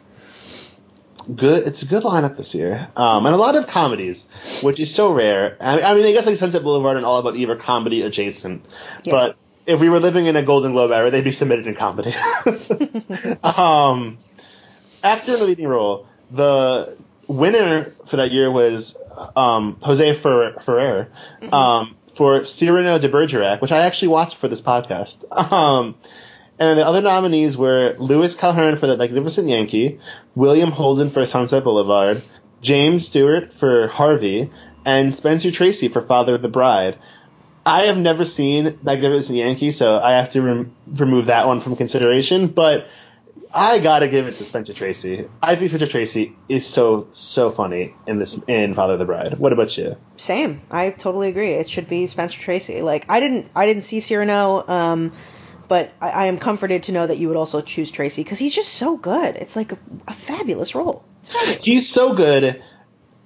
Good, 1.34 1.66
it's 1.66 1.82
a 1.82 1.86
good 1.86 2.04
lineup 2.04 2.36
this 2.36 2.54
year, 2.54 2.86
um, 2.94 3.26
and 3.26 3.34
a 3.34 3.38
lot 3.38 3.56
of 3.56 3.66
comedies, 3.66 4.28
which 4.62 4.78
is 4.78 4.94
so 4.94 5.12
rare. 5.12 5.56
I, 5.60 5.80
I 5.80 5.94
mean, 5.94 6.04
I 6.04 6.12
guess 6.12 6.24
like 6.24 6.36
Sunset 6.36 6.62
Boulevard 6.62 6.96
and 6.96 7.04
All 7.04 7.18
About 7.18 7.34
Eve 7.34 7.50
are 7.50 7.56
comedy 7.56 8.02
adjacent, 8.02 8.64
Yeah. 9.02 9.12
but 9.12 9.36
if 9.66 9.80
we 9.80 9.88
were 9.88 9.98
living 9.98 10.26
in 10.26 10.36
a 10.36 10.42
Golden 10.44 10.70
Globe 10.70 10.92
era, 10.92 11.10
they'd 11.10 11.24
be 11.24 11.32
submitted 11.32 11.66
in 11.66 11.74
comedy. 11.74 12.14
um, 13.42 14.18
actor 15.02 15.34
in 15.34 15.40
the 15.40 15.46
leading 15.46 15.66
role, 15.66 16.06
the 16.30 16.96
winner 17.28 17.92
for 18.06 18.16
that 18.16 18.30
year 18.30 18.50
was 18.50 18.96
um, 19.36 19.76
Jose 19.82 20.14
Fer- 20.14 20.58
Ferrer 20.60 21.08
um, 21.52 21.96
for 22.14 22.44
Cyrano 22.44 22.98
de 22.98 23.08
Bergerac, 23.08 23.60
which 23.60 23.72
I 23.72 23.80
actually 23.80 24.08
watched 24.08 24.36
for 24.36 24.48
this 24.48 24.60
podcast. 24.60 25.24
Um, 25.52 25.96
and 26.58 26.78
the 26.78 26.86
other 26.86 27.02
nominees 27.02 27.56
were 27.56 27.96
Louis 27.98 28.34
Calhern 28.34 28.78
for 28.78 28.86
The 28.86 28.96
Magnificent 28.96 29.46
Yankee, 29.48 30.00
William 30.34 30.70
Holden 30.70 31.10
for 31.10 31.26
Sunset 31.26 31.64
Boulevard, 31.64 32.22
James 32.62 33.06
Stewart 33.06 33.52
for 33.52 33.88
Harvey, 33.88 34.50
and 34.84 35.14
Spencer 35.14 35.50
Tracy 35.50 35.88
for 35.88 36.00
Father 36.00 36.34
of 36.34 36.40
the 36.42 36.48
Bride. 36.48 36.96
I 37.66 37.86
have 37.86 37.98
never 37.98 38.24
seen 38.24 38.78
Magnificent 38.82 39.36
Yankee, 39.36 39.70
so 39.70 39.98
I 39.98 40.12
have 40.12 40.30
to 40.32 40.40
rem- 40.40 40.72
remove 40.86 41.26
that 41.26 41.46
one 41.46 41.60
from 41.60 41.76
consideration. 41.76 42.46
But 42.46 42.86
I 43.54 43.78
gotta 43.78 44.08
give 44.08 44.26
it 44.26 44.36
to 44.36 44.44
Spencer 44.44 44.74
Tracy. 44.74 45.28
I 45.42 45.56
think 45.56 45.68
Spencer 45.68 45.86
Tracy 45.86 46.36
is 46.48 46.66
so 46.66 47.08
so 47.12 47.50
funny 47.50 47.94
in 48.06 48.18
this 48.18 48.42
in 48.46 48.74
Father 48.74 48.94
of 48.94 48.98
the 48.98 49.04
Bride. 49.04 49.38
What 49.38 49.52
about 49.52 49.76
you? 49.76 49.96
Same. 50.16 50.62
I 50.70 50.90
totally 50.90 51.28
agree. 51.28 51.52
It 51.52 51.68
should 51.68 51.88
be 51.88 52.06
Spencer 52.06 52.40
Tracy. 52.40 52.82
Like 52.82 53.10
I 53.10 53.20
didn't 53.20 53.50
I 53.54 53.66
didn't 53.66 53.84
see 53.84 54.00
Cyrano, 54.00 54.66
um, 54.68 55.12
but 55.68 55.92
I, 56.00 56.10
I 56.10 56.26
am 56.26 56.38
comforted 56.38 56.84
to 56.84 56.92
know 56.92 57.06
that 57.06 57.18
you 57.18 57.28
would 57.28 57.36
also 57.36 57.60
choose 57.60 57.90
Tracy 57.90 58.22
because 58.22 58.38
he's 58.38 58.54
just 58.54 58.72
so 58.72 58.96
good. 58.96 59.36
It's 59.36 59.56
like 59.56 59.72
a, 59.72 59.78
a 60.06 60.12
fabulous 60.14 60.74
role. 60.74 61.04
Fabulous. 61.22 61.64
He's 61.64 61.88
so 61.88 62.14
good. 62.14 62.62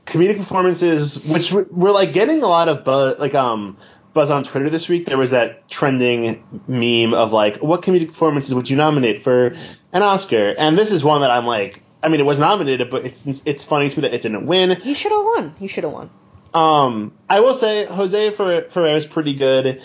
Comedic 0.06 0.38
performances, 0.38 1.24
which 1.24 1.52
we're, 1.52 1.66
we're 1.70 1.92
like 1.92 2.12
getting 2.12 2.42
a 2.42 2.48
lot 2.48 2.68
of 2.68 2.84
buzz, 2.84 3.18
like 3.18 3.34
um 3.34 3.76
buzz 4.12 4.30
on 4.30 4.44
Twitter 4.44 4.70
this 4.70 4.88
week. 4.88 5.06
There 5.06 5.18
was 5.18 5.30
that 5.30 5.68
trending 5.68 6.44
meme 6.66 7.14
of 7.14 7.32
like, 7.32 7.58
what 7.58 7.82
comedic 7.82 8.08
performances 8.08 8.54
would 8.54 8.68
you 8.68 8.76
nominate 8.76 9.22
for 9.22 9.56
an 9.92 10.02
Oscar? 10.02 10.54
And 10.56 10.78
this 10.78 10.92
is 10.92 11.04
one 11.04 11.22
that 11.22 11.30
I'm 11.30 11.46
like, 11.46 11.80
I 12.02 12.08
mean, 12.08 12.20
it 12.20 12.26
was 12.26 12.38
nominated, 12.38 12.90
but 12.90 13.04
it's 13.04 13.26
it's 13.44 13.64
funny 13.64 13.88
to 13.90 14.00
me 14.00 14.08
that 14.08 14.14
it 14.14 14.22
didn't 14.22 14.46
win. 14.46 14.80
He 14.80 14.94
should 14.94 15.12
have 15.12 15.24
won. 15.24 15.54
He 15.58 15.68
should 15.68 15.84
have 15.84 15.92
won. 15.92 16.10
Um, 16.54 17.12
I 17.28 17.40
will 17.40 17.54
say 17.54 17.84
Jose 17.84 18.30
Fer- 18.30 18.68
Ferrer 18.68 18.96
is 18.96 19.06
pretty 19.06 19.34
good. 19.34 19.82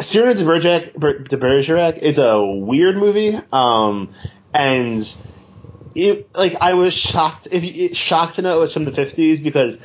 Cyrano 0.00 0.34
de 0.34 0.44
Bergerac, 0.44 1.28
de 1.28 1.36
Bergerac 1.36 1.98
is 1.98 2.18
a 2.18 2.42
weird 2.42 2.96
movie. 2.96 3.38
Um, 3.52 4.14
and 4.54 5.00
it 5.94 6.34
like 6.34 6.56
I 6.60 6.74
was 6.74 6.94
shocked 6.94 7.48
if 7.50 7.64
you, 7.64 7.94
shocked 7.94 8.36
to 8.36 8.42
know 8.42 8.56
it 8.56 8.60
was 8.60 8.72
from 8.72 8.84
the 8.84 8.90
50s 8.90 9.42
because 9.42 9.80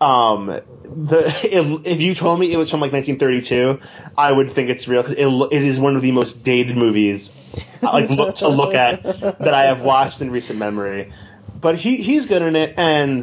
um 0.00 0.46
the 0.46 1.24
if, 1.44 1.86
if 1.86 2.00
you 2.00 2.14
told 2.14 2.38
me 2.38 2.52
it 2.52 2.56
was 2.56 2.70
from 2.70 2.80
like 2.80 2.92
1932 2.92 3.80
I 4.16 4.30
would 4.30 4.52
think 4.52 4.70
it's 4.70 4.88
real 4.88 5.02
because 5.02 5.16
it, 5.16 5.56
it 5.56 5.62
is 5.62 5.80
one 5.80 5.96
of 5.96 6.02
the 6.02 6.12
most 6.12 6.42
dated 6.42 6.76
movies 6.76 7.34
uh, 7.82 7.92
like 7.92 8.10
look, 8.10 8.36
to 8.36 8.48
look 8.48 8.74
at 8.74 9.02
that 9.02 9.54
I 9.54 9.64
have 9.64 9.80
watched 9.80 10.20
in 10.20 10.30
recent 10.30 10.58
memory. 10.58 11.12
But 11.60 11.76
he 11.76 11.96
he's 11.96 12.26
good 12.26 12.42
in 12.42 12.56
it 12.56 12.74
and 12.76 13.22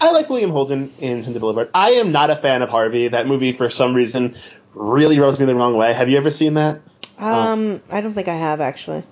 I 0.00 0.10
like 0.10 0.28
William 0.28 0.50
Holden 0.50 0.92
in 0.98 1.22
Sunset 1.22 1.40
Boulevard. 1.40 1.70
I 1.72 1.92
am 1.92 2.12
not 2.12 2.30
a 2.30 2.36
fan 2.36 2.62
of 2.62 2.68
Harvey. 2.68 3.08
That 3.08 3.26
movie 3.26 3.52
for 3.52 3.70
some 3.70 3.94
reason 3.94 4.36
really 4.74 5.18
rubs 5.18 5.40
me 5.40 5.46
the 5.46 5.54
wrong 5.54 5.74
way. 5.74 5.92
Have 5.94 6.10
you 6.10 6.18
ever 6.18 6.30
seen 6.30 6.54
that? 6.54 6.82
Um, 7.18 7.80
I 7.90 8.02
don't 8.02 8.12
think 8.12 8.28
I 8.28 8.34
have 8.34 8.60
actually. 8.60 9.04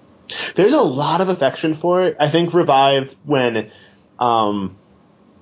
there's 0.54 0.74
a 0.74 0.82
lot 0.82 1.20
of 1.20 1.28
affection 1.28 1.74
for 1.74 2.04
it. 2.04 2.16
I 2.20 2.28
think 2.28 2.52
revived 2.52 3.16
when, 3.24 3.70
um, 4.18 4.76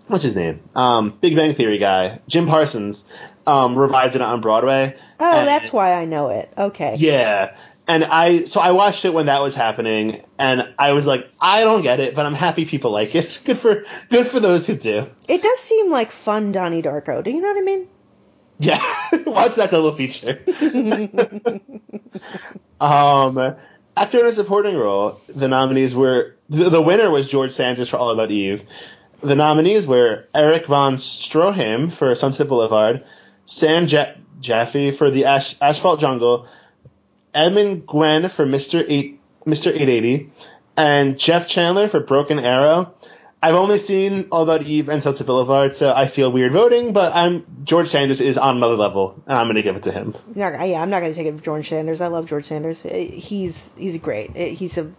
what's 0.09 0.25
his 0.25 0.35
name? 0.35 0.61
Um, 0.75 1.17
Big 1.21 1.37
Bang 1.37 1.55
Theory 1.55 1.79
guy, 1.79 2.21
Jim 2.29 2.47
Parsons, 2.47 3.05
um, 3.47 3.79
revived 3.79 4.15
it 4.17 4.23
on 4.23 4.41
Broadway. 4.41 4.97
Oh, 5.21 5.39
And- 5.39 5.49
that's 5.49 5.73
why 5.73 5.93
I 5.95 6.05
know 6.05 6.29
it. 6.29 6.53
Okay. 6.57 6.97
Yeah. 6.99 7.57
And 7.89 8.05
I, 8.05 8.45
so 8.45 8.61
I 8.61 8.71
watched 8.71 9.05
it 9.05 9.13
when 9.13 9.27
that 9.27 9.43
was 9.43 9.57
happening, 9.57 10.23
and 10.39 10.73
I 10.79 10.93
was 10.93 11.05
like, 11.05 11.29
I 11.41 11.63
don't 11.65 11.83
get 11.83 11.99
it, 11.99 12.15
but 12.15 12.25
I'm 12.25 12.35
happy 12.35 12.65
people 12.65 12.93
like 12.93 13.17
it. 13.17 13.41
Good 13.45 13.59
for, 13.59 13.85
good 14.09 14.29
for 14.29 14.39
those 14.39 14.69
who 14.69 14.77
do. 14.77 15.07
It 15.27 15.43
does 15.43 15.59
seem 15.59 15.91
like 15.91 16.13
fun 16.13 16.53
Donnie 16.53 16.81
Darko. 16.81 17.25
Do 17.25 17.31
you 17.33 17.41
know 17.41 17.49
what 17.49 17.59
I 17.59 17.63
mean? 17.63 17.89
Yeah, 18.61 18.81
watch 19.27 19.57
that 19.57 19.73
double 19.73 19.97
feature. 19.97 20.41
um, 22.81 23.57
actor 23.97 24.21
in 24.21 24.27
a 24.27 24.33
supporting 24.33 24.77
role, 24.77 25.21
the 25.29 25.49
nominees 25.49 25.95
were 25.95 26.37
the, 26.49 26.71
the 26.71 26.81
winner 26.81 27.11
was 27.11 27.29
George 27.29 27.51
Sanders 27.51 27.89
for 27.89 27.97
All 27.97 28.11
About 28.11 28.31
Eve. 28.31 28.63
The 29.23 29.35
nominees 29.37 29.87
were 29.87 30.25
Erich 30.35 30.67
von 30.67 30.97
Stroheim 30.97 31.93
for 31.93 32.15
Sunset 32.15 32.49
Boulevard, 32.49 33.05
Sam 33.45 33.87
ja- 33.87 34.15
Jaffe 34.41 34.91
for 34.93 35.11
The 35.11 35.27
Ash- 35.27 35.57
Asphalt 35.61 36.01
Jungle, 36.01 36.47
Edmund 37.35 37.87
Gwenn 37.87 38.29
for 38.31 38.45
Mr. 38.47 38.85
Eight 38.87 39.21
Mr. 39.47 39.69
880, 39.69 40.31
and 40.77 41.19
Jeff 41.19 41.49
Chandler 41.49 41.89
for 41.89 42.01
Broken 42.01 42.39
Arrow. 42.39 42.95
I've 43.45 43.57
only 43.57 43.79
seen 43.79 44.29
All 44.31 44.43
About 44.45 44.63
Eve 44.63 44.89
and 44.89 45.03
Sunset 45.03 45.27
Boulevard, 45.27 45.75
so 45.75 45.93
I 45.93 46.07
feel 46.07 46.31
weird 46.31 46.53
voting, 46.53 46.93
but 46.93 47.13
I'm 47.13 47.45
George 47.65 47.89
Sanders 47.89 48.21
is 48.21 48.39
on 48.39 48.57
another 48.57 48.77
level, 48.77 49.21
and 49.27 49.37
I'm 49.37 49.49
gonna 49.49 49.63
give 49.63 49.75
it 49.75 49.83
to 49.85 49.91
him. 49.93 50.15
Not, 50.37 50.53
yeah, 50.69 50.81
I'm 50.81 50.91
not 50.91 51.01
going 51.01 51.13
to 51.13 51.17
take 51.17 51.27
it 51.27 51.33
from 51.33 51.41
George 51.43 51.69
Sanders. 51.69 52.01
I 52.01 52.07
love 52.07 52.27
George 52.27 52.45
Sanders. 52.45 52.81
He's 52.83 53.73
he's 53.77 53.99
great. 53.99 54.37
He's 54.37 54.79
a 54.79 54.93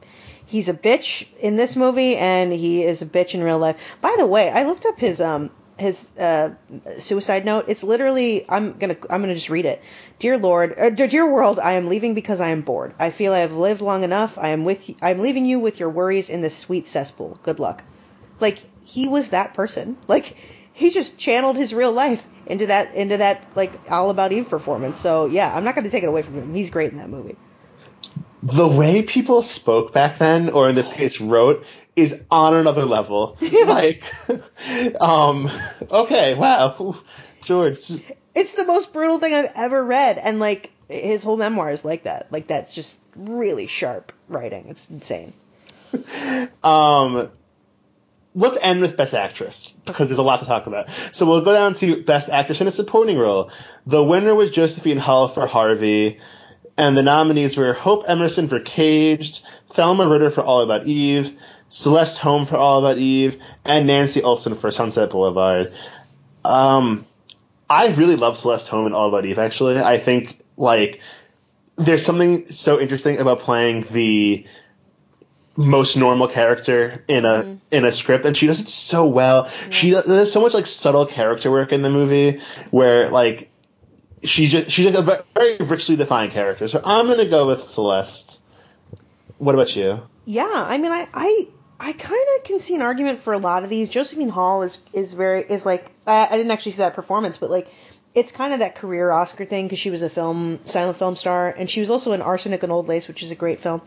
he's 0.46 0.70
a 0.70 0.74
bitch 0.74 1.28
in 1.40 1.56
this 1.56 1.76
movie, 1.76 2.16
and 2.16 2.52
he 2.52 2.84
is 2.84 3.02
a 3.02 3.06
bitch 3.06 3.34
in 3.34 3.44
real 3.44 3.60
life. 3.60 3.78
By 4.02 4.16
the 4.18 4.28
way, 4.28 4.50
I 4.50 4.64
looked 4.64 4.86
up 4.86 5.00
his 5.00 5.22
um 5.22 5.50
his 5.78 6.12
uh, 6.18 6.52
suicide 7.00 7.46
note. 7.46 7.66
It's 7.68 7.84
literally 7.84 8.46
I'm 8.48 8.74
gonna 8.74 8.98
I'm 9.10 9.22
gonna 9.22 9.36
just 9.36 9.50
read 9.50 9.66
it. 9.66 9.82
Dear 10.20 10.38
Lord, 10.38 10.78
uh, 10.78 10.90
dear 10.92 11.30
world, 11.30 11.60
I 11.60 11.74
am 11.74 11.88
leaving 11.88 12.14
because 12.14 12.40
I 12.40 12.50
am 12.50 12.62
bored. 12.62 12.94
I 13.00 13.10
feel 13.10 13.34
I 13.34 13.40
have 13.40 13.54
lived 13.54 13.82
long 13.82 14.04
enough. 14.04 14.38
I 14.38 14.50
am 14.50 14.66
with 14.66 14.90
I 15.02 15.12
am 15.12 15.20
leaving 15.20 15.46
you 15.46 15.60
with 15.60 15.80
your 15.80 15.90
worries 15.90 16.30
in 16.30 16.42
this 16.42 16.56
sweet 16.56 16.88
cesspool. 16.88 17.38
Good 17.44 17.60
luck. 17.60 17.84
Like 18.40 18.60
he 18.84 19.08
was 19.08 19.30
that 19.30 19.54
person. 19.54 19.98
Like 20.08 20.36
he 20.74 20.92
just 20.92 21.18
channeled 21.18 21.58
his 21.58 21.74
real 21.74 21.92
life 21.92 22.28
into 22.46 22.68
that 22.68 22.96
into 22.96 23.18
that 23.18 23.46
like 23.56 23.72
all 23.90 24.10
about 24.10 24.32
Eve 24.32 24.50
performance. 24.50 25.00
So 25.00 25.26
yeah, 25.26 25.56
I'm 25.56 25.64
not 25.64 25.76
to 25.76 25.90
take 25.90 26.04
it 26.04 26.10
away 26.10 26.22
from 26.22 26.36
him. 26.36 26.54
He's 26.54 26.70
great 26.70 26.92
in 26.92 26.98
that 27.00 27.10
movie. 27.10 27.38
The 28.44 28.68
way 28.68 29.04
people 29.04 29.42
spoke 29.42 29.94
back 29.94 30.20
then, 30.20 30.50
or 30.50 30.68
in 30.68 30.76
this 30.76 30.92
case 30.92 31.22
wrote, 31.22 31.66
is 31.96 32.24
on 32.30 32.54
another 32.54 32.84
level. 32.84 33.38
like, 33.42 34.04
um, 35.00 35.50
okay, 35.90 36.36
wow, 36.36 36.98
George. 37.46 37.78
It's 38.36 38.54
the 38.54 38.66
most 38.66 38.92
brutal 38.92 39.20
thing 39.20 39.34
I've 39.34 39.52
ever 39.56 39.82
read, 39.82 40.18
and 40.18 40.40
like 40.40 40.72
his 40.90 41.24
whole 41.24 41.38
memoir 41.38 41.70
is 41.70 41.86
like 41.86 42.04
that. 42.04 42.32
Like 42.32 42.48
that's 42.48 42.74
just 42.74 42.98
really 43.16 43.68
sharp 43.68 44.12
writing. 44.28 44.68
It's 44.70 44.90
insane. 44.90 45.34
Um, 46.64 47.30
let's 48.36 48.58
end 48.62 48.82
with 48.82 48.98
Best 48.98 49.14
Actress 49.14 49.82
because 49.86 50.08
there's 50.08 50.18
a 50.18 50.24
lot 50.24 50.40
to 50.40 50.46
talk 50.46 50.66
about. 50.66 50.88
So 51.12 51.26
we'll 51.26 51.42
go 51.42 51.54
down 51.54 51.74
to 51.76 52.04
Best 52.04 52.30
Actress 52.30 52.62
in 52.62 52.68
a 52.68 52.72
Supporting 52.72 53.18
Role. 53.18 53.52
The 53.86 54.04
winner 54.04 54.34
was 54.34 54.50
Josephine 54.50 54.98
Hull 54.98 55.28
for 55.28 55.46
Harvey, 55.46 56.20
and 56.78 56.98
the 56.98 57.04
nominees 57.04 57.56
were 57.58 57.74
Hope 57.74 58.06
Emerson 58.08 58.48
for 58.48 58.60
Caged, 58.60 59.46
Thelma 59.72 60.08
Ritter 60.08 60.32
for 60.32 60.42
All 60.42 60.62
About 60.62 60.86
Eve, 60.86 61.38
Celeste 61.70 62.20
Holm 62.20 62.46
for 62.46 62.58
All 62.58 62.80
About 62.80 62.98
Eve, 62.98 63.42
and 63.66 63.88
Nancy 63.88 64.22
Olson 64.24 64.56
for 64.56 64.72
Sunset 64.72 65.10
Boulevard. 65.10 65.74
Um, 66.44 67.06
I 67.70 67.88
really 67.88 68.16
love 68.16 68.38
Celeste 68.38 68.70
Holm 68.70 68.88
in 68.88 68.94
All 68.94 69.10
About 69.10 69.26
Eve. 69.26 69.40
Actually, 69.40 69.80
I 69.80 69.98
think 70.00 70.40
like 70.58 71.00
there's 71.76 72.06
something 72.06 72.52
so 72.52 72.80
interesting 72.80 73.20
about 73.20 73.40
playing 73.40 73.88
the 73.92 74.46
most 75.56 75.96
normal 75.98 76.28
character 76.28 77.04
in 77.08 77.26
a 77.26 77.58
in 77.72 77.86
a 77.86 77.92
script, 77.92 78.26
and 78.26 78.36
she 78.36 78.48
does 78.48 78.60
it 78.60 78.68
so 78.68 79.06
well. 79.06 79.50
She 79.70 79.92
does, 79.92 80.06
there's 80.06 80.32
so 80.32 80.42
much 80.42 80.54
like 80.54 80.68
subtle 80.68 81.06
character 81.06 81.52
work 81.52 81.72
in 81.72 81.82
the 81.82 81.90
movie 81.90 82.42
where 82.72 83.10
like 83.10 83.50
she 84.24 84.48
just 84.48 84.72
she's 84.72 84.96
a 84.96 85.24
very 85.36 85.58
richly 85.58 85.96
defined 85.96 86.32
character. 86.32 86.68
So 86.68 86.82
I'm 86.84 87.08
gonna 87.08 87.30
go 87.30 87.48
with 87.48 87.64
Celeste. 87.64 88.42
What 89.38 89.56
about 89.56 89.76
you? 89.76 90.02
Yeah, 90.26 90.50
I 90.52 90.78
mean, 90.78 90.92
I 90.92 91.08
I, 91.14 91.48
I 91.80 91.94
kind 91.94 92.26
of 92.38 92.44
can 92.44 92.60
see 92.60 92.76
an 92.76 92.82
argument 92.82 93.20
for 93.20 93.34
a 93.34 93.38
lot 93.38 93.64
of 93.64 93.70
these. 93.70 93.90
Josephine 93.90 94.30
Hull 94.30 94.64
is 94.64 94.78
is 94.94 95.14
very 95.14 95.42
is 95.42 95.66
like 95.66 95.92
I, 96.08 96.28
I 96.28 96.38
didn't 96.38 96.52
actually 96.52 96.74
see 96.74 96.78
that 96.80 96.96
performance, 96.96 97.38
but 97.38 97.50
like 97.50 97.68
it's 98.16 98.32
kind 98.32 98.54
of 98.54 98.60
that 98.60 98.76
career 98.76 99.12
Oscar 99.12 99.46
thing 99.46 99.66
because 99.66 99.80
she 99.80 99.90
was 99.90 100.02
a 100.02 100.10
film 100.10 100.60
silent 100.66 100.98
film 100.98 101.16
star, 101.16 101.50
and 101.50 101.70
she 101.70 101.80
was 101.80 101.90
also 101.90 102.14
in 102.14 102.22
Arsenic 102.22 102.64
and 102.64 102.72
Old 102.72 102.88
Lace, 102.88 103.08
which 103.08 103.24
is 103.24 103.32
a 103.32 103.36
great 103.36 103.60
film, 103.60 103.82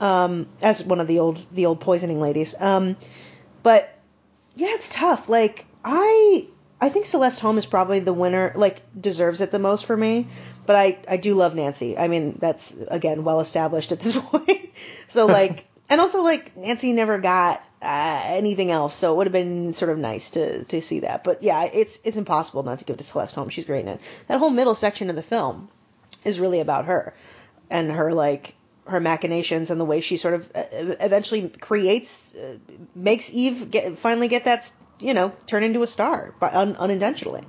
um, 0.00 0.46
as 0.62 0.82
one 0.82 1.00
of 1.00 1.06
the 1.06 1.18
old 1.18 1.44
the 1.52 1.66
old 1.66 1.80
poisoning 1.80 2.20
ladies. 2.20 2.54
Um, 2.58 2.96
but 3.62 3.90
yeah, 4.54 4.68
it's 4.70 4.88
tough. 4.88 5.28
Like 5.28 5.66
I 5.84 6.46
I 6.80 6.88
think 6.88 7.06
Celeste 7.06 7.40
Holm 7.40 7.58
is 7.58 7.66
probably 7.66 8.00
the 8.00 8.12
winner, 8.12 8.52
like 8.54 8.82
deserves 9.00 9.40
it 9.40 9.50
the 9.50 9.58
most 9.58 9.86
for 9.86 9.96
me. 9.96 10.28
But 10.66 10.76
I 10.76 10.98
I 11.08 11.16
do 11.16 11.34
love 11.34 11.54
Nancy. 11.54 11.96
I 11.96 12.08
mean, 12.08 12.36
that's 12.38 12.74
again 12.88 13.24
well 13.24 13.40
established 13.40 13.92
at 13.92 14.00
this 14.00 14.16
point. 14.18 14.70
so 15.08 15.26
like 15.26 15.66
and 15.88 16.00
also 16.00 16.22
like 16.22 16.56
Nancy 16.56 16.92
never 16.92 17.18
got 17.18 17.62
uh, 17.82 18.22
anything 18.26 18.70
else, 18.70 18.94
so 18.94 19.12
it 19.12 19.16
would 19.16 19.26
have 19.26 19.32
been 19.32 19.72
sort 19.72 19.90
of 19.90 19.98
nice 19.98 20.30
to 20.30 20.64
to 20.64 20.82
see 20.82 21.00
that. 21.00 21.24
But 21.24 21.42
yeah, 21.42 21.64
it's 21.64 21.98
it's 22.04 22.16
impossible 22.16 22.62
not 22.62 22.78
to 22.78 22.84
give 22.84 22.94
it 22.94 22.98
to 22.98 23.04
Celeste 23.04 23.34
Holm. 23.34 23.48
She's 23.50 23.64
great 23.64 23.82
in 23.82 23.88
it. 23.88 24.00
That 24.28 24.38
whole 24.38 24.50
middle 24.50 24.74
section 24.74 25.10
of 25.10 25.16
the 25.16 25.22
film 25.22 25.68
is 26.24 26.40
really 26.40 26.60
about 26.60 26.86
her 26.86 27.14
and 27.70 27.90
her 27.90 28.12
like 28.12 28.54
her 28.86 29.00
machinations 29.00 29.70
and 29.70 29.80
the 29.80 29.84
way 29.84 30.00
she 30.00 30.16
sort 30.16 30.34
of 30.34 30.50
uh, 30.54 30.64
eventually 31.00 31.48
creates 31.48 32.34
uh, 32.34 32.56
makes 32.94 33.30
Eve 33.32 33.70
get 33.70 33.98
finally 33.98 34.28
get 34.28 34.44
that 34.44 34.70
you 35.00 35.14
know 35.14 35.32
turn 35.46 35.62
into 35.62 35.82
a 35.82 35.86
star 35.86 36.34
by 36.40 36.48
un, 36.50 36.76
unintentionally. 36.76 37.42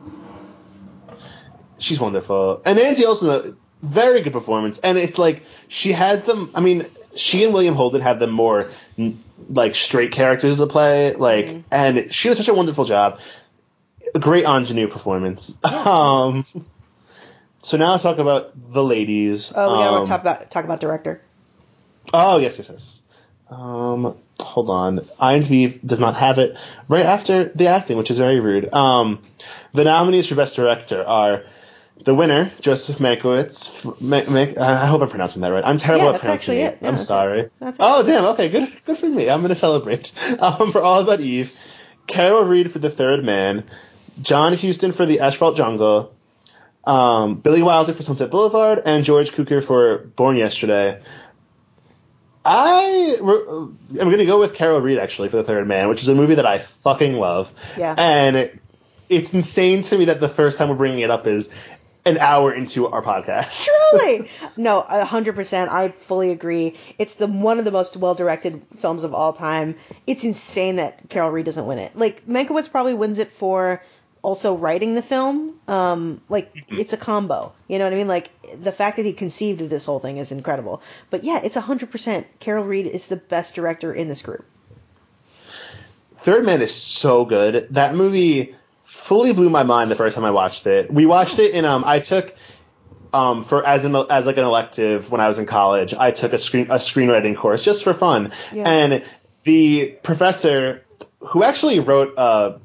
She's 1.80 2.00
wonderful, 2.00 2.62
and 2.66 2.78
Nancy 2.78 3.06
Olson, 3.06 3.30
a 3.30 3.42
very 3.86 4.22
good 4.22 4.34
performance. 4.34 4.78
And 4.80 4.98
it's 4.98 5.18
like 5.18 5.44
she 5.68 5.92
has 5.92 6.24
them. 6.24 6.52
I 6.56 6.62
mean, 6.62 6.86
she 7.16 7.44
and 7.44 7.54
William 7.54 7.76
Holden 7.76 8.02
have 8.02 8.20
the 8.20 8.28
more 8.28 8.72
like 9.50 9.76
straight 9.76 10.12
characters 10.12 10.58
to 10.60 10.68
play. 10.68 11.14
Like, 11.14 11.64
and 11.72 12.14
she 12.14 12.30
does 12.30 12.38
such 12.38 12.48
a 12.48 12.54
wonderful 12.54 12.86
job. 12.86 13.20
A 14.14 14.20
great 14.20 14.46
ingenue 14.46 14.88
performance. 14.88 15.58
Um, 15.66 16.46
so 17.62 17.78
now 17.78 17.92
let's 17.92 18.04
talk 18.04 18.20
about 18.20 18.54
the 18.74 18.84
ladies. 18.84 19.52
Oh, 19.56 19.74
we 19.74 19.80
gotta 19.80 19.98
Um, 19.98 20.06
talk 20.06 20.22
about 20.22 20.52
talk 20.52 20.64
about 20.66 20.80
director. 20.80 21.22
Oh 22.14 22.38
yes, 22.38 22.58
yes, 22.58 22.70
yes. 22.70 23.02
Um, 23.50 24.16
hold 24.40 24.70
on. 24.70 25.00
IMDb 25.22 25.80
does 25.86 26.00
not 26.00 26.16
have 26.16 26.38
it 26.40 26.56
right 26.88 27.06
after 27.06 27.46
the 27.56 27.68
acting, 27.68 27.98
which 27.98 28.12
is 28.12 28.18
very 28.18 28.40
rude. 28.40 28.74
Um, 28.74 29.24
the 29.74 29.84
nominees 29.84 30.28
for 30.28 30.36
best 30.36 30.56
director 30.56 31.04
are 31.06 31.44
the 32.04 32.14
winner, 32.14 32.52
Joseph 32.60 32.98
Mankiewicz. 32.98 33.86
f- 33.86 34.02
Ma- 34.02 34.24
Ma- 34.30 34.62
I 34.62 34.86
hope 34.86 35.02
I'm 35.02 35.10
pronouncing 35.10 35.42
that 35.44 35.52
right. 35.54 35.64
I'm 35.66 35.78
terrible 35.78 36.08
Yeah, 36.08 36.14
at 36.14 36.20
pronouncing 36.22 36.58
it. 36.58 36.78
Yeah, 36.82 36.88
I'm 36.90 36.98
sorry. 36.98 37.40
it. 37.62 37.76
oh 37.80 38.04
damn. 38.04 38.26
Okay, 38.26 38.50
good. 38.50 38.70
Good 38.86 38.98
for 38.98 39.08
me. 39.08 39.30
I'm 39.30 39.42
gonna 39.42 39.56
celebrate. 39.56 40.12
Um, 40.40 40.72
for 40.74 40.82
All 40.82 41.00
About 41.00 41.22
Eve, 41.22 41.52
Carol 42.08 42.44
Reed 42.44 42.72
for 42.72 42.80
The 42.80 42.90
Third 42.90 43.24
Man, 43.24 43.64
John 44.22 44.54
Huston 44.54 44.92
for 44.92 45.06
The 45.06 45.22
Asphalt 45.22 45.56
Jungle, 45.56 46.14
um, 46.84 47.36
Billy 47.36 47.64
Wilder 47.64 47.94
for 47.94 48.04
Sunset 48.04 48.30
Boulevard, 48.30 48.82
and 48.86 49.04
George 49.06 49.32
Cukor 49.32 49.64
for 49.64 50.00
Born 50.00 50.36
Yesterday. 50.38 51.02
I 52.46 53.18
am 53.20 53.96
going 53.96 54.18
to 54.20 54.26
go 54.26 54.40
with 54.40 54.54
Carol 54.54 54.80
Reed 54.80 55.00
actually 55.00 55.30
for 55.30 55.38
The 55.38 55.44
Third 55.44 55.68
Man, 55.68 55.90
which 55.90 56.04
is 56.04 56.08
a 56.08 56.16
movie 56.16 56.36
that 56.36 56.46
I 56.46 56.60
fucking 56.84 57.14
love. 57.16 57.52
Yeah. 57.76 57.96
And 57.98 58.36
it, 58.36 58.60
it's 59.10 59.34
insane 59.34 59.82
to 59.82 59.98
me 59.98 60.06
that 60.06 60.20
the 60.20 60.30
first 60.30 60.60
time 60.60 60.70
we're 60.70 60.76
bringing 60.76 61.00
it 61.00 61.10
up 61.10 61.26
is 61.26 61.54
an 62.06 62.20
hour 62.20 62.54
into 62.54 62.88
our 62.88 63.02
podcast. 63.02 63.68
Truly, 63.92 64.30
no, 64.58 64.82
a 64.82 65.06
hundred 65.06 65.34
percent. 65.34 65.72
I 65.72 65.90
fully 65.90 66.30
agree. 66.30 66.76
It's 67.00 67.16
the 67.16 67.26
one 67.26 67.58
of 67.58 67.66
the 67.66 67.72
most 67.72 67.98
well 67.98 68.14
directed 68.14 68.62
films 68.78 69.04
of 69.04 69.14
all 69.14 69.34
time. 69.34 69.76
It's 70.06 70.24
insane 70.24 70.76
that 70.76 71.10
Carol 71.10 71.32
Reed 71.32 71.46
doesn't 71.46 71.66
win 71.66 71.80
it. 71.80 71.96
Like 71.96 72.28
Mankiewicz 72.28 72.70
probably 72.70 72.94
wins 72.94 73.18
it 73.18 73.32
for 73.32 73.82
also 74.26 74.56
writing 74.56 74.96
the 74.96 75.04
film. 75.04 75.54
Um, 75.68 76.20
like 76.30 76.52
it's 76.68 76.94
a 76.94 76.98
combo. 76.98 77.54
You 77.68 77.78
know 77.78 77.86
what 77.86 77.94
I 77.94 77.96
mean? 77.96 78.08
Like 78.08 78.32
the 78.60 78.72
fact 78.72 78.98
that 78.98 79.06
he 79.06 79.14
conceived 79.14 79.62
of 79.62 79.70
this 79.70 79.86
whole 79.86 80.00
thing 80.00 80.18
is 80.18 80.32
incredible. 80.32 80.82
But 81.12 81.24
yeah, 81.24 81.42
it's 81.44 81.56
a 81.56 81.62
hundred 81.62 81.92
percent. 81.92 82.26
Carol 82.40 82.66
Reed 82.66 82.88
is 82.88 83.08
the 83.08 83.18
best 83.18 83.54
director 83.54 83.94
in 83.94 84.10
this 84.10 84.24
group. 84.24 84.44
Third 86.18 86.44
Man 86.44 86.64
is 86.64 86.74
so 86.74 87.26
good. 87.26 87.68
That 87.72 87.94
movie 87.94 88.56
fully 88.84 89.32
blew 89.32 89.50
my 89.50 89.64
mind 89.64 89.92
the 89.92 89.96
first 89.96 90.16
time 90.16 90.26
I 90.26 90.32
watched 90.32 90.66
it. 90.66 90.92
We 90.92 91.06
watched 91.06 91.38
it 91.38 91.54
in 91.54 91.64
um 91.64 91.84
I 91.86 92.00
took 92.00 92.34
um 93.14 93.44
for 93.44 93.66
as 93.66 93.86
an 93.86 93.96
as 94.10 94.26
like 94.26 94.38
an 94.38 94.44
elective 94.44 95.12
when 95.12 95.22
I 95.22 95.28
was 95.28 95.38
in 95.38 95.46
college. 95.46 95.94
I 95.94 96.10
took 96.10 96.34
a 96.34 96.40
screen 96.40 96.68
a 96.72 96.76
screenwriting 96.78 97.38
course 97.38 97.64
just 97.64 97.84
for 97.84 97.94
fun. 97.94 98.32
Yeah. 98.52 98.68
And 98.68 99.04
the 99.44 99.98
professor 100.02 100.84
who 101.20 101.44
actually 101.44 101.80
wrote 101.80 102.16
a 102.18 102.60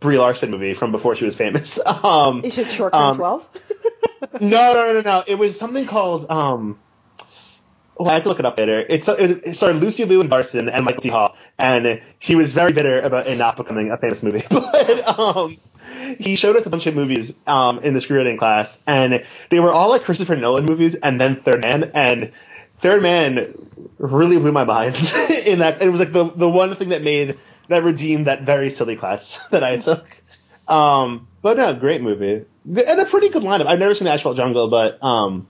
Brie 0.00 0.18
Larson 0.18 0.50
movie 0.50 0.74
from 0.74 0.92
before 0.92 1.16
she 1.16 1.24
was 1.24 1.36
famous. 1.36 1.80
Um 2.04 2.44
Is 2.44 2.58
it 2.58 2.68
short 2.70 2.96
term 2.96 3.02
Um, 3.02 3.16
twelve? 3.16 3.46
no, 4.40 4.72
no, 4.74 4.92
no, 4.94 5.00
no. 5.02 5.24
It 5.26 5.36
was 5.36 5.58
something 5.58 5.86
called. 5.86 6.30
Um, 6.30 6.78
oh, 7.98 8.06
I 8.06 8.14
have 8.14 8.22
to 8.24 8.28
look 8.28 8.38
it 8.38 8.44
up 8.46 8.58
later. 8.58 8.84
It's 8.88 9.08
it 9.08 9.42
it 9.46 9.56
starred 9.56 9.76
Lucy 9.76 10.04
Liu 10.04 10.20
and 10.20 10.30
Larson 10.30 10.68
and 10.68 10.84
Michael 10.84 11.00
C. 11.00 11.08
Hall, 11.08 11.36
and 11.58 12.02
he 12.18 12.36
was 12.36 12.52
very 12.52 12.72
bitter 12.72 13.00
about 13.00 13.26
it 13.26 13.36
not 13.38 13.56
becoming 13.56 13.90
a 13.90 13.98
famous 13.98 14.22
movie. 14.22 14.44
But 14.50 15.18
um, 15.18 15.58
he 16.18 16.36
showed 16.36 16.56
us 16.56 16.66
a 16.66 16.70
bunch 16.70 16.86
of 16.86 16.94
movies 16.94 17.38
um 17.46 17.80
in 17.80 17.94
the 17.94 18.00
screenwriting 18.00 18.38
class, 18.38 18.82
and 18.86 19.24
they 19.50 19.60
were 19.60 19.72
all 19.72 19.90
like 19.90 20.02
Christopher 20.04 20.36
Nolan 20.36 20.66
movies, 20.66 20.94
and 20.94 21.20
then 21.20 21.36
Third 21.40 21.62
Man, 21.62 21.92
and 21.94 22.32
Third 22.80 23.02
Man 23.02 23.54
really 23.98 24.38
blew 24.38 24.52
my 24.52 24.64
mind 24.64 24.96
in 25.46 25.60
that 25.60 25.82
it 25.82 25.88
was 25.90 26.00
like 26.00 26.12
the 26.12 26.24
the 26.24 26.48
one 26.48 26.74
thing 26.76 26.90
that 26.90 27.02
made 27.02 27.38
that 27.70 27.82
redeemed 27.82 28.26
that 28.26 28.42
very 28.42 28.70
silly 28.70 28.96
class 28.96 29.46
that 29.50 29.64
I 29.64 29.78
took. 29.78 30.04
Um, 30.68 31.26
but 31.42 31.56
no, 31.56 31.74
great 31.74 32.02
movie 32.02 32.44
and 32.64 32.78
a 33.00 33.04
pretty 33.06 33.30
good 33.30 33.42
lineup. 33.42 33.66
I've 33.66 33.78
never 33.78 33.94
seen 33.94 34.04
the 34.04 34.12
Asphalt 34.12 34.36
Jungle, 34.36 34.68
but 34.68 35.02
um, 35.02 35.46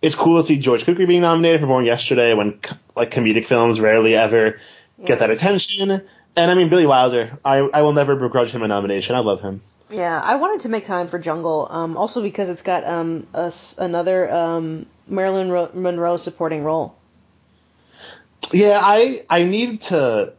it's 0.00 0.14
cool 0.14 0.38
to 0.40 0.42
see 0.46 0.58
George 0.58 0.84
Cukor 0.84 1.06
being 1.06 1.22
nominated 1.22 1.60
for 1.60 1.66
Born 1.66 1.84
Yesterday 1.84 2.34
when 2.34 2.60
like 2.96 3.10
comedic 3.10 3.46
films 3.46 3.80
rarely 3.80 4.14
ever 4.14 4.58
Yeah. 4.98 5.06
get 5.06 5.18
that 5.18 5.30
attention. 5.30 5.90
And 6.36 6.50
I 6.50 6.54
mean 6.54 6.68
Billy 6.68 6.86
Wilder, 6.86 7.38
I 7.44 7.58
I 7.58 7.82
will 7.82 7.92
never 7.92 8.14
begrudge 8.16 8.50
him 8.52 8.62
a 8.62 8.68
nomination. 8.68 9.16
I 9.16 9.18
love 9.18 9.40
him. 9.40 9.60
Yeah, 9.90 10.20
I 10.22 10.36
wanted 10.36 10.60
to 10.60 10.68
make 10.68 10.84
time 10.84 11.08
for 11.08 11.18
Jungle, 11.18 11.66
um, 11.68 11.96
also 11.96 12.22
because 12.22 12.48
it's 12.48 12.62
got 12.62 12.84
um, 12.84 13.26
a 13.34 13.52
another 13.78 14.32
um, 14.32 14.86
Marilyn 15.08 15.50
Ro- 15.50 15.70
Monroe 15.74 16.16
supporting 16.16 16.62
role. 16.62 16.94
Yeah, 18.52 18.78
I 18.80 19.22
I 19.28 19.42
need 19.42 19.80
to 19.82 20.34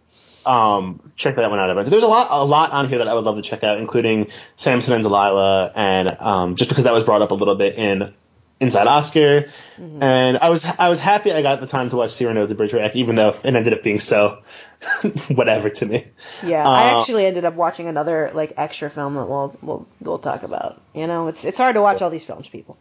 um 0.46 1.12
check 1.16 1.36
that 1.36 1.50
one 1.50 1.60
out. 1.60 1.70
Eventually. 1.70 1.92
There's 1.92 2.04
a 2.04 2.08
lot 2.08 2.28
a 2.32 2.44
lot 2.46 2.72
on 2.72 2.88
here 2.90 2.98
that 3.00 3.08
I 3.08 3.14
would 3.14 3.24
love 3.24 3.36
to 3.36 3.42
check 3.42 3.64
out, 3.64 3.78
including 3.78 4.32
Samson 4.56 4.94
and 4.94 5.04
Delilah, 5.04 5.72
and 5.76 6.18
um 6.20 6.56
just 6.56 6.70
because 6.70 6.84
that 6.86 6.94
was 6.94 7.04
brought 7.04 7.22
up 7.22 7.32
a 7.32 7.36
little 7.36 7.56
bit 7.56 7.76
in 7.76 8.14
Inside 8.60 8.86
Oscar, 8.86 9.50
and 9.80 10.38
I 10.38 10.50
was 10.52 10.64
I 10.66 10.90
was 10.90 11.00
happy 11.00 11.32
I 11.32 11.42
got 11.42 11.62
the 11.62 11.68
time 11.68 11.90
to 11.90 11.96
watch 11.96 12.12
Cyrano 12.12 12.46
de 12.46 12.54
Bergerac, 12.54 12.96
even 12.96 13.16
though 13.16 13.30
it 13.30 13.56
ended 13.56 13.74
up 13.74 13.82
being 13.82 14.00
so 14.00 14.44
whatever 15.30 15.70
to 15.72 15.86
me. 15.88 16.06
Yeah, 16.44 16.68
I 16.70 16.92
Uh, 16.94 17.00
actually 17.00 17.26
ended 17.26 17.44
up 17.44 17.56
watching 17.56 17.88
another 17.88 18.30
like 18.36 18.54
extra 18.58 18.92
film 18.92 19.16
that 19.16 19.26
we'll 19.28 19.58
we'll 19.64 19.88
we'll 20.00 20.20
talk 20.20 20.44
about. 20.44 20.80
You 20.94 21.08
know, 21.08 21.28
it's 21.28 21.44
it's 21.44 21.58
hard 21.58 21.74
to 21.74 21.82
watch 21.82 22.04
all 22.04 22.12
these 22.12 22.24
films, 22.24 22.48
people. 22.50 22.78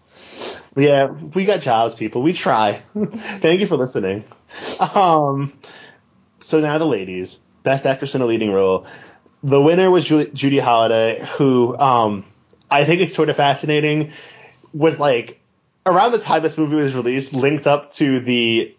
Yeah, 0.76 1.06
we 1.06 1.46
got 1.46 1.60
jobs, 1.60 1.94
people. 1.94 2.20
We 2.20 2.34
try. 2.34 2.72
Thank 2.94 3.60
you 3.60 3.66
for 3.66 3.76
listening. 3.76 4.24
Um, 4.78 5.52
so 6.40 6.60
now 6.60 6.76
the 6.76 6.84
ladies. 6.86 7.40
Best 7.62 7.86
actress 7.86 8.14
in 8.14 8.22
a 8.22 8.26
leading 8.26 8.52
role. 8.52 8.86
The 9.42 9.60
winner 9.60 9.90
was 9.90 10.04
Judy 10.04 10.58
Holliday, 10.58 11.26
who 11.36 11.76
um, 11.78 12.24
I 12.70 12.84
think 12.84 13.00
is 13.00 13.14
sort 13.14 13.28
of 13.28 13.36
fascinating. 13.36 14.12
Was 14.72 14.98
like 14.98 15.40
around 15.86 16.12
the 16.12 16.18
time 16.18 16.42
this 16.42 16.58
movie 16.58 16.76
was 16.76 16.94
released, 16.94 17.32
linked 17.34 17.66
up 17.66 17.90
to 17.92 18.20
the 18.20 18.74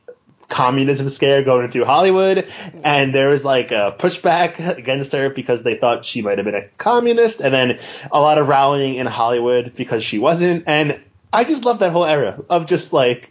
communism 0.48 1.10
scare 1.10 1.44
going 1.44 1.72
through 1.72 1.86
Hollywood, 1.86 2.48
and 2.84 3.16
there 3.16 3.30
was 3.30 3.44
like 3.44 3.72
a 3.72 3.96
pushback 3.98 4.78
against 4.78 5.12
her 5.14 5.30
because 5.30 5.64
they 5.64 5.76
thought 5.76 6.06
she 6.06 6.22
might 6.22 6.38
have 6.38 6.46
been 6.46 6.56
a 6.56 6.68
communist, 6.78 7.42
and 7.42 7.54
then 7.54 7.80
a 8.12 8.22
lot 8.22 8.38
of 8.38 8.48
rallying 8.48 8.96
in 8.96 9.08
Hollywood 9.08 9.74
because 9.76 10.04
she 10.04 10.20
wasn't. 10.20 10.66
And 10.68 11.02
I 11.34 11.44
just 11.46 11.66
love 11.66 11.80
that 11.80 11.92
whole 11.92 12.06
era 12.06 12.40
of 12.50 12.68
just 12.68 12.94
like 12.94 13.31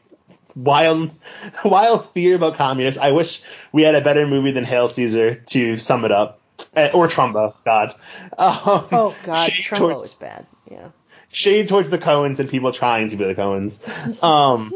wild, 0.57 1.15
wild 1.65 2.11
fear 2.13 2.37
about 2.37 2.57
communists. 2.57 3.01
I 3.01 3.13
wish 3.13 3.43
we 3.73 3.83
had 3.83 3.95
a 3.95 4.01
better 4.01 4.27
movie 4.27 4.51
than 4.53 4.65
Hail 4.65 4.89
Caesar 4.89 5.35
to 5.35 5.77
sum 5.79 6.05
it 6.05 6.13
up, 6.13 6.41
Eh, 6.75 6.91
or 6.93 7.09
Trumbo. 7.09 7.55
God. 7.65 7.95
Um, 8.39 8.89
Oh 8.93 9.17
God, 9.25 9.51
Trumbo 9.51 9.77
towards- 9.79 10.03
is 10.05 10.15
bad. 10.15 10.47
Yeah. 10.71 10.89
shade 11.31 11.69
towards 11.69 11.91
the 11.91 11.99
Coens 11.99 12.39
and 12.39 12.49
people 12.49 12.73
trying 12.73 13.09
to 13.11 13.17
be 13.17 13.25
the 13.25 13.35
Coens. 13.35 13.81
Um, 14.23 14.73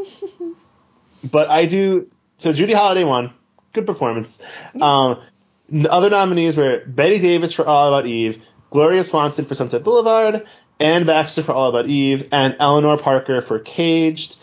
but 1.25 1.49
I 1.51 1.67
do. 1.67 2.11
So 2.39 2.53
Judy 2.53 2.73
Holliday 2.73 3.05
won. 3.05 3.33
Good 3.73 3.87
performance. 3.87 4.43
Um, 4.81 5.21
other 5.89 6.11
nominees 6.11 6.57
were 6.57 6.83
Bette 6.87 7.19
Davis 7.21 7.53
for 7.53 7.67
All 7.67 7.89
About 7.89 8.07
Eve, 8.07 8.43
Gloria 8.71 9.03
Swanson 9.05 9.45
for 9.47 9.55
Sunset 9.55 9.83
Boulevard, 9.83 10.47
Anne 10.79 11.07
Baxter 11.07 11.43
for 11.43 11.53
All 11.53 11.71
About 11.71 11.87
Eve, 11.87 12.29
and 12.33 12.57
Eleanor 12.61 12.99
Parker 12.99 13.41
for 13.41 13.59
Caged. 13.59 14.37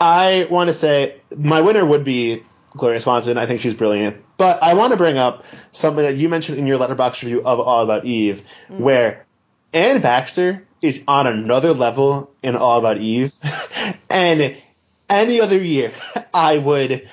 I 0.00 0.46
want 0.50 0.68
to 0.68 0.74
say 0.74 1.20
my 1.36 1.60
winner 1.60 1.84
would 1.84 2.04
be 2.04 2.42
Gloria 2.76 3.00
Swanson. 3.00 3.36
I 3.36 3.46
think 3.46 3.60
she's 3.60 3.74
brilliant. 3.74 4.24
But 4.36 4.62
I 4.62 4.74
want 4.74 4.92
to 4.92 4.96
bring 4.96 5.18
up 5.18 5.44
something 5.72 6.02
that 6.02 6.16
you 6.16 6.28
mentioned 6.28 6.58
in 6.58 6.66
your 6.66 6.78
Letterboxd 6.78 7.22
review 7.22 7.42
of 7.44 7.60
All 7.60 7.82
About 7.82 8.06
Eve, 8.06 8.42
mm-hmm. 8.68 8.82
where 8.82 9.26
Anne 9.74 10.00
Baxter 10.00 10.66
is 10.80 11.04
on 11.06 11.26
another 11.26 11.74
level 11.74 12.30
in 12.42 12.56
All 12.56 12.78
About 12.78 12.96
Eve. 12.98 13.32
and 14.10 14.56
any 15.10 15.40
other 15.40 15.62
year, 15.62 15.92
I 16.34 16.56
would 16.56 17.08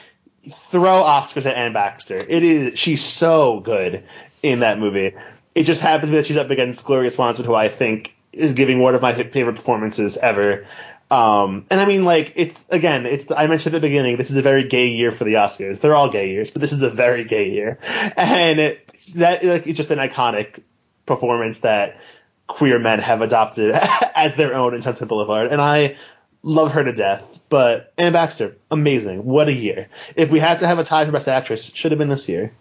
throw 0.71 1.03
Oscars 1.03 1.45
at 1.45 1.55
Anne 1.55 1.73
Baxter. 1.73 2.17
It 2.17 2.43
is 2.43 2.79
she's 2.79 3.03
so 3.03 3.59
good 3.59 4.05
in 4.41 4.61
that 4.61 4.79
movie. 4.79 5.15
It 5.53 5.63
just 5.63 5.81
happens 5.81 6.09
to 6.09 6.11
be 6.11 6.17
that 6.17 6.27
she's 6.27 6.37
up 6.37 6.51
against 6.51 6.85
Gloria 6.85 7.11
Swanson, 7.11 7.45
who 7.45 7.55
I 7.55 7.67
think 7.67 8.13
is 8.31 8.53
giving 8.53 8.79
one 8.79 8.95
of 8.95 9.01
my 9.01 9.13
favorite 9.13 9.55
performances 9.55 10.15
ever. 10.17 10.65
Um, 11.09 11.65
and 11.69 11.79
I 11.79 11.85
mean, 11.85 12.03
like, 12.03 12.33
it's 12.35 12.65
again, 12.69 13.05
it's 13.05 13.31
I 13.31 13.47
mentioned 13.47 13.75
at 13.75 13.81
the 13.81 13.87
beginning, 13.87 14.17
this 14.17 14.29
is 14.29 14.35
a 14.37 14.41
very 14.41 14.63
gay 14.63 14.87
year 14.87 15.11
for 15.11 15.23
the 15.23 15.35
Oscars. 15.35 15.79
They're 15.79 15.95
all 15.95 16.09
gay 16.09 16.31
years, 16.31 16.51
but 16.51 16.61
this 16.61 16.73
is 16.73 16.81
a 16.83 16.89
very 16.89 17.23
gay 17.23 17.51
year, 17.51 17.79
and 18.17 18.59
it, 18.59 18.89
that 19.15 19.43
like 19.43 19.67
it's 19.67 19.77
just 19.77 19.91
an 19.91 19.99
iconic 19.99 20.61
performance 21.05 21.59
that 21.59 22.01
queer 22.47 22.79
men 22.79 22.99
have 22.99 23.21
adopted 23.21 23.73
as 24.15 24.35
their 24.35 24.53
own 24.53 24.73
in 24.73 24.81
Sunset 24.81 25.07
Boulevard, 25.07 25.51
and 25.51 25.61
I 25.61 25.95
love 26.43 26.73
her 26.73 26.83
to 26.83 26.91
death. 26.91 27.23
But 27.49 27.93
Anne 27.97 28.11
Baxter, 28.11 28.57
amazing! 28.69 29.23
What 29.23 29.47
a 29.47 29.53
year! 29.53 29.87
If 30.17 30.29
we 30.31 30.39
had 30.39 30.59
to 30.59 30.67
have 30.67 30.79
a 30.79 30.83
tie 30.83 31.05
for 31.05 31.13
Best 31.13 31.29
Actress, 31.29 31.65
should 31.73 31.91
have 31.93 31.99
been 31.99 32.09
this 32.09 32.27
year, 32.27 32.51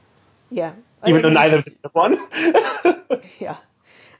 Yeah. 0.50 0.72
I 1.02 1.10
even 1.10 1.22
though 1.22 1.30
neither 1.30 1.58
of 1.58 1.64
them 1.64 1.76
have 1.82 1.94
won. 1.94 3.20
Yeah. 3.38 3.56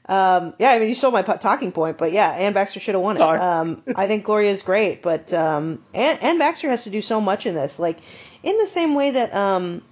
Um, 0.08 0.54
yeah, 0.58 0.70
I 0.70 0.78
mean, 0.78 0.88
you 0.88 0.94
stole 0.94 1.10
my 1.10 1.22
talking 1.22 1.72
point, 1.72 1.98
but 1.98 2.12
yeah, 2.12 2.30
Anne 2.30 2.52
Baxter 2.52 2.78
should 2.78 2.94
have 2.94 3.02
won 3.02 3.16
it. 3.16 3.20
Um, 3.22 3.82
I 3.96 4.06
think 4.06 4.24
Gloria 4.24 4.52
is 4.52 4.62
great, 4.62 5.02
but 5.02 5.32
um, 5.34 5.82
Anne, 5.94 6.18
Anne 6.22 6.38
Baxter 6.38 6.70
has 6.70 6.84
to 6.84 6.90
do 6.90 7.02
so 7.02 7.20
much 7.20 7.44
in 7.44 7.54
this. 7.54 7.78
Like, 7.78 7.98
in 8.42 8.56
the 8.58 8.68
same 8.68 8.94
way 8.94 9.10
that 9.10 9.34
um, 9.34 9.82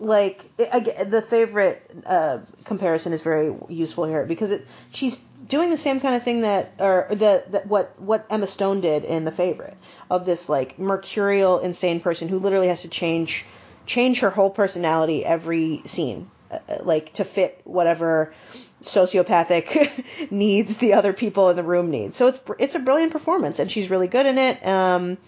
like 0.00 0.44
again, 0.72 1.10
the 1.10 1.22
favorite 1.22 1.88
uh, 2.06 2.38
comparison 2.64 3.12
is 3.12 3.22
very 3.22 3.54
useful 3.68 4.04
here 4.06 4.24
because 4.24 4.50
it 4.50 4.66
she's 4.90 5.20
doing 5.46 5.70
the 5.70 5.78
same 5.78 6.00
kind 6.00 6.14
of 6.14 6.22
thing 6.22 6.40
that 6.40 6.72
or 6.80 7.06
the 7.10 7.44
that 7.48 7.66
what 7.66 8.00
what 8.00 8.26
Emma 8.30 8.46
Stone 8.46 8.80
did 8.80 9.04
in 9.04 9.24
the 9.24 9.32
favorite 9.32 9.76
of 10.10 10.24
this 10.24 10.48
like 10.48 10.78
mercurial 10.78 11.58
insane 11.60 12.00
person 12.00 12.28
who 12.28 12.38
literally 12.38 12.68
has 12.68 12.82
to 12.82 12.88
change 12.88 13.44
change 13.86 14.20
her 14.20 14.30
whole 14.30 14.50
personality 14.50 15.24
every 15.24 15.82
scene 15.84 16.30
uh, 16.50 16.58
like 16.82 17.12
to 17.14 17.24
fit 17.24 17.60
whatever 17.64 18.32
sociopathic 18.82 20.30
needs 20.30 20.76
the 20.78 20.94
other 20.94 21.12
people 21.12 21.50
in 21.50 21.56
the 21.56 21.62
room 21.62 21.90
need. 21.90 22.14
So 22.14 22.28
it's 22.28 22.42
it's 22.58 22.74
a 22.74 22.78
brilliant 22.78 23.12
performance 23.12 23.58
and 23.58 23.70
she's 23.70 23.90
really 23.90 24.08
good 24.08 24.26
in 24.26 24.38
it. 24.38 24.66
Um, 24.66 25.18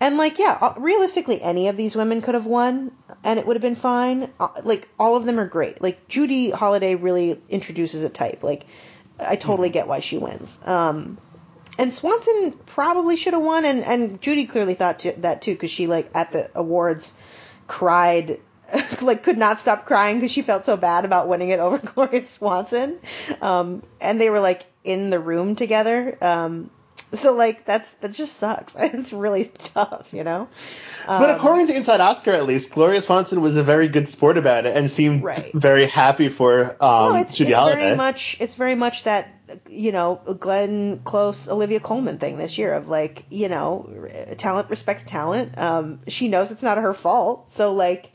and 0.00 0.16
like, 0.16 0.38
yeah, 0.38 0.74
realistically, 0.76 1.40
any 1.40 1.68
of 1.68 1.76
these 1.76 1.94
women 1.94 2.20
could 2.20 2.34
have 2.34 2.46
won, 2.46 2.90
and 3.22 3.38
it 3.38 3.46
would 3.46 3.56
have 3.56 3.62
been 3.62 3.76
fine. 3.76 4.30
Uh, 4.40 4.48
like, 4.62 4.88
all 4.98 5.16
of 5.16 5.24
them 5.24 5.38
are 5.38 5.46
great. 5.46 5.80
Like, 5.80 6.08
Judy 6.08 6.50
Holliday 6.50 6.96
really 6.96 7.40
introduces 7.48 8.02
a 8.02 8.08
type. 8.08 8.42
Like, 8.42 8.66
I 9.18 9.36
totally 9.36 9.70
get 9.70 9.86
why 9.86 10.00
she 10.00 10.18
wins. 10.18 10.58
Um, 10.64 11.18
and 11.78 11.94
Swanson 11.94 12.52
probably 12.66 13.16
should 13.16 13.32
have 13.32 13.42
won, 13.42 13.64
and 13.64 13.82
and 13.82 14.20
Judy 14.20 14.46
clearly 14.46 14.74
thought 14.74 15.00
to, 15.00 15.12
that 15.18 15.42
too, 15.42 15.54
because 15.54 15.70
she 15.70 15.86
like 15.86 16.10
at 16.14 16.32
the 16.32 16.50
awards 16.54 17.12
cried. 17.66 18.40
like 19.02 19.22
could 19.22 19.38
not 19.38 19.60
stop 19.60 19.86
crying 19.86 20.16
because 20.16 20.32
she 20.32 20.42
felt 20.42 20.64
so 20.64 20.76
bad 20.76 21.04
about 21.04 21.28
winning 21.28 21.50
it 21.50 21.58
over 21.58 21.78
Gloria 21.94 22.26
Swanson, 22.26 22.98
um, 23.40 23.82
and 24.00 24.20
they 24.20 24.30
were 24.30 24.40
like 24.40 24.64
in 24.82 25.10
the 25.10 25.20
room 25.20 25.56
together. 25.56 26.16
Um, 26.20 26.70
so 27.12 27.32
like 27.32 27.64
that's 27.64 27.90
that 27.94 28.12
just 28.12 28.36
sucks. 28.36 28.76
It's 28.94 29.12
really 29.12 29.46
tough, 29.46 30.12
you 30.12 30.24
know. 30.24 30.48
Um, 31.06 31.20
but 31.20 31.36
according 31.36 31.66
to 31.66 31.76
Inside 31.76 32.00
Oscar, 32.00 32.32
at 32.32 32.46
least, 32.46 32.72
Gloria 32.72 33.00
Swanson 33.00 33.42
was 33.42 33.58
a 33.58 33.62
very 33.62 33.88
good 33.88 34.08
sport 34.08 34.38
about 34.38 34.64
it 34.64 34.74
and 34.74 34.90
seemed 34.90 35.22
right. 35.22 35.52
very 35.52 35.86
happy 35.86 36.28
for 36.28 36.82
um, 36.82 37.16
it's, 37.16 37.34
Judy 37.34 37.50
it's 37.50 37.58
Holliday. 37.58 37.80
Very 37.82 37.96
much, 37.96 38.38
it's 38.40 38.54
very 38.54 38.74
much 38.74 39.04
that 39.04 39.28
you 39.68 39.92
know 39.92 40.20
Glenn 40.38 41.00
Close, 41.04 41.48
Olivia 41.48 41.80
Colman 41.80 42.18
thing 42.18 42.38
this 42.38 42.56
year 42.56 42.72
of 42.72 42.88
like 42.88 43.24
you 43.30 43.48
know 43.48 44.08
talent 44.38 44.70
respects 44.70 45.04
talent. 45.04 45.58
Um, 45.58 46.00
she 46.08 46.28
knows 46.28 46.50
it's 46.50 46.62
not 46.62 46.78
her 46.78 46.94
fault, 46.94 47.52
so 47.52 47.74
like 47.74 48.10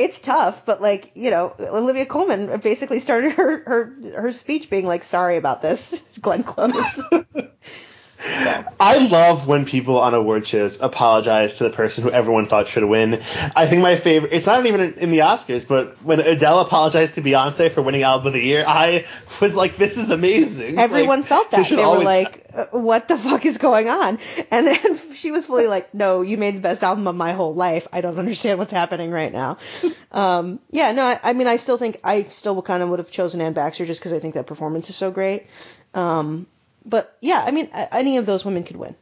it's 0.00 0.20
tough, 0.20 0.64
but 0.64 0.80
like 0.80 1.12
you 1.14 1.30
know, 1.30 1.54
Olivia 1.60 2.06
Colman 2.06 2.58
basically 2.60 3.00
started 3.00 3.32
her 3.32 3.62
her 3.66 3.94
her 4.16 4.32
speech 4.32 4.70
being 4.70 4.86
like, 4.86 5.04
"Sorry 5.04 5.36
about 5.36 5.60
this, 5.62 6.00
Glenn 6.20 6.42
Close." 6.42 7.02
I 8.80 8.98
love 9.10 9.46
when 9.46 9.64
people 9.64 9.98
on 9.98 10.12
award 10.12 10.46
shows 10.46 10.80
apologize 10.80 11.56
to 11.56 11.64
the 11.64 11.70
person 11.70 12.04
who 12.04 12.10
everyone 12.10 12.44
thought 12.44 12.68
should 12.68 12.84
win. 12.84 13.22
I 13.56 13.66
think 13.66 13.80
my 13.80 13.96
favorite, 13.96 14.32
it's 14.32 14.46
not 14.46 14.66
even 14.66 14.94
in 14.94 15.10
the 15.10 15.18
Oscars, 15.18 15.66
but 15.66 16.02
when 16.02 16.20
Adele 16.20 16.60
apologized 16.60 17.14
to 17.14 17.22
Beyonce 17.22 17.70
for 17.70 17.80
winning 17.80 18.02
Album 18.02 18.28
of 18.28 18.32
the 18.34 18.42
Year, 18.42 18.64
I 18.66 19.06
was 19.40 19.54
like, 19.54 19.76
this 19.76 19.96
is 19.96 20.10
amazing. 20.10 20.78
Everyone 20.78 21.20
like, 21.20 21.28
felt 21.28 21.50
that. 21.52 21.66
They 21.68 21.76
were 21.76 22.04
like, 22.04 22.46
uh, 22.54 22.66
what 22.72 23.08
the 23.08 23.16
fuck 23.16 23.46
is 23.46 23.56
going 23.56 23.88
on? 23.88 24.18
And 24.50 24.66
then 24.66 24.98
she 25.14 25.30
was 25.30 25.46
fully 25.46 25.66
like, 25.66 25.94
no, 25.94 26.20
you 26.20 26.36
made 26.36 26.56
the 26.56 26.60
best 26.60 26.82
album 26.82 27.06
of 27.06 27.16
my 27.16 27.32
whole 27.32 27.54
life. 27.54 27.88
I 27.90 28.02
don't 28.02 28.18
understand 28.18 28.58
what's 28.58 28.72
happening 28.72 29.10
right 29.10 29.32
now. 29.32 29.58
Um, 30.12 30.58
yeah, 30.72 30.90
no, 30.90 31.04
I, 31.04 31.20
I, 31.22 31.32
mean, 31.34 31.46
I 31.46 31.56
still 31.56 31.78
think, 31.78 32.00
I 32.02 32.24
still 32.24 32.60
kind 32.62 32.82
of 32.82 32.88
would 32.88 32.98
have 32.98 33.12
chosen 33.12 33.40
Anne 33.40 33.52
Baxter 33.52 33.86
just 33.86 34.00
because 34.00 34.12
I 34.12 34.18
think 34.18 34.34
that 34.34 34.48
performance 34.48 34.90
is 34.90 34.96
so 34.96 35.12
great. 35.12 35.46
Um, 35.94 36.48
but 36.84 37.16
yeah, 37.20 37.42
I 37.46 37.50
mean, 37.50 37.70
any 37.92 38.16
of 38.16 38.26
those 38.26 38.44
women 38.44 38.64
could 38.64 38.76
win. 38.76 38.94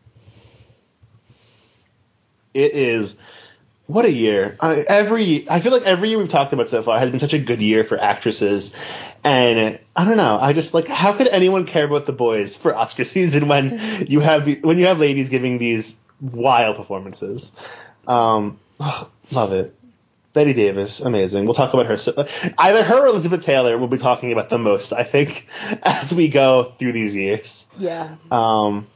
It 2.55 2.73
is 2.73 3.21
what 3.89 4.05
a 4.05 4.13
year! 4.13 4.57
I, 4.61 4.85
every 4.87 5.49
I 5.49 5.61
feel 5.61 5.73
like 5.73 5.85
every 5.85 6.11
year 6.11 6.19
we've 6.19 6.29
talked 6.29 6.53
about 6.53 6.69
so 6.69 6.83
far 6.83 6.99
has 6.99 7.11
been 7.11 7.21
such 7.21 7.33
a 7.33 7.39
good 7.39 7.63
year 7.63 7.85
for 7.85 7.99
actresses, 7.99 8.77
and 9.25 9.79
I 9.97 10.05
don't 10.05 10.19
know. 10.19 10.39
I 10.39 10.53
just 10.53 10.75
like 10.75 10.89
how 10.89 11.15
could 11.15 11.27
anyone 11.27 11.65
care 11.65 11.87
about 11.87 12.05
the 12.05 12.13
boys 12.13 12.55
for 12.55 12.77
Oscar 12.77 13.05
season 13.07 13.49
when 13.49 13.81
you 14.07 14.21
have 14.21 14.45
the, 14.45 14.57
when 14.61 14.79
you 14.79 14.87
have 14.87 14.99
ladies 14.99 15.31
giving 15.31 15.57
these 15.57 16.03
wild 16.21 16.77
performances? 16.77 17.51
Um, 18.07 18.61
oh, 18.79 19.11
love 19.31 19.55
it. 19.55 19.75
Bette 20.39 20.53
Davis, 20.53 21.01
amazing. 21.01 21.47
We'll 21.47 21.55
talk 21.55 21.75
about 21.75 21.87
her. 21.87 21.99
Either 22.57 22.85
her 22.85 23.03
or 23.03 23.07
Elizabeth 23.09 23.45
Taylor 23.45 23.77
we'll 23.77 23.89
be 23.89 23.99
talking 23.99 24.31
about 24.31 24.51
the 24.51 24.59
most, 24.59 24.93
I 24.93 25.03
think, 25.03 25.49
as 25.83 26.15
we 26.15 26.29
go 26.29 26.63
through 26.79 26.93
these 26.93 27.17
years. 27.17 27.67
Yeah. 27.77 28.15
Um, 28.31 28.87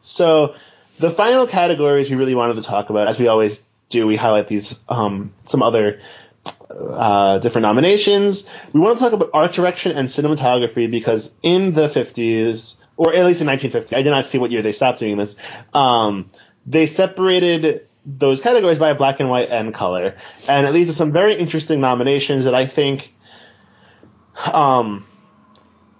so 0.00 0.54
the 0.98 1.10
final 1.10 1.46
categories 1.46 2.08
we 2.08 2.16
really 2.16 2.34
wanted 2.34 2.54
to 2.54 2.62
talk 2.62 2.88
about, 2.88 3.06
as 3.06 3.18
we 3.18 3.28
always 3.28 3.62
do, 3.90 4.06
we 4.06 4.16
highlight 4.16 4.48
these 4.48 4.80
um, 4.88 5.34
some 5.44 5.62
other 5.62 6.00
uh, 6.70 7.38
different 7.40 7.64
nominations. 7.64 8.48
We 8.72 8.80
want 8.80 8.96
to 8.96 9.04
talk 9.04 9.12
about 9.12 9.28
art 9.34 9.52
direction 9.52 9.92
and 9.92 10.08
cinematography 10.08 10.90
because 10.90 11.34
in 11.42 11.74
the 11.74 11.90
50s, 11.90 12.76
or 12.96 13.08
at 13.12 13.26
least 13.26 13.42
in 13.42 13.46
1950, 13.46 13.94
I 13.94 14.00
did 14.00 14.08
not 14.08 14.26
see 14.26 14.38
what 14.38 14.50
year 14.50 14.62
they 14.62 14.72
stopped 14.72 15.00
doing 15.00 15.18
this. 15.18 15.36
Um, 15.74 16.30
they 16.64 16.86
separated 16.86 17.88
those 18.04 18.40
categories 18.40 18.78
by 18.78 18.94
black 18.94 19.20
and 19.20 19.28
white 19.28 19.50
and 19.50 19.72
color. 19.74 20.14
And 20.48 20.66
it 20.66 20.72
leads 20.72 20.90
to 20.90 20.96
some 20.96 21.12
very 21.12 21.34
interesting 21.34 21.80
nominations 21.80 22.44
that 22.44 22.54
I 22.54 22.66
think 22.66 23.12
um, 24.52 25.06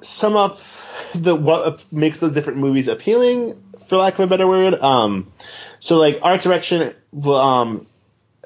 sum 0.00 0.36
up 0.36 0.59
the 1.14 1.34
what 1.34 1.84
makes 1.92 2.18
those 2.18 2.32
different 2.32 2.59
movies 2.59 2.88
appealing, 2.88 3.62
for 3.86 3.96
lack 3.96 4.14
of 4.14 4.20
a 4.20 4.26
better 4.26 4.46
word. 4.46 4.74
Um, 4.74 5.32
so 5.78 5.98
like 5.98 6.18
art 6.22 6.40
direction, 6.40 6.94
um, 7.24 7.86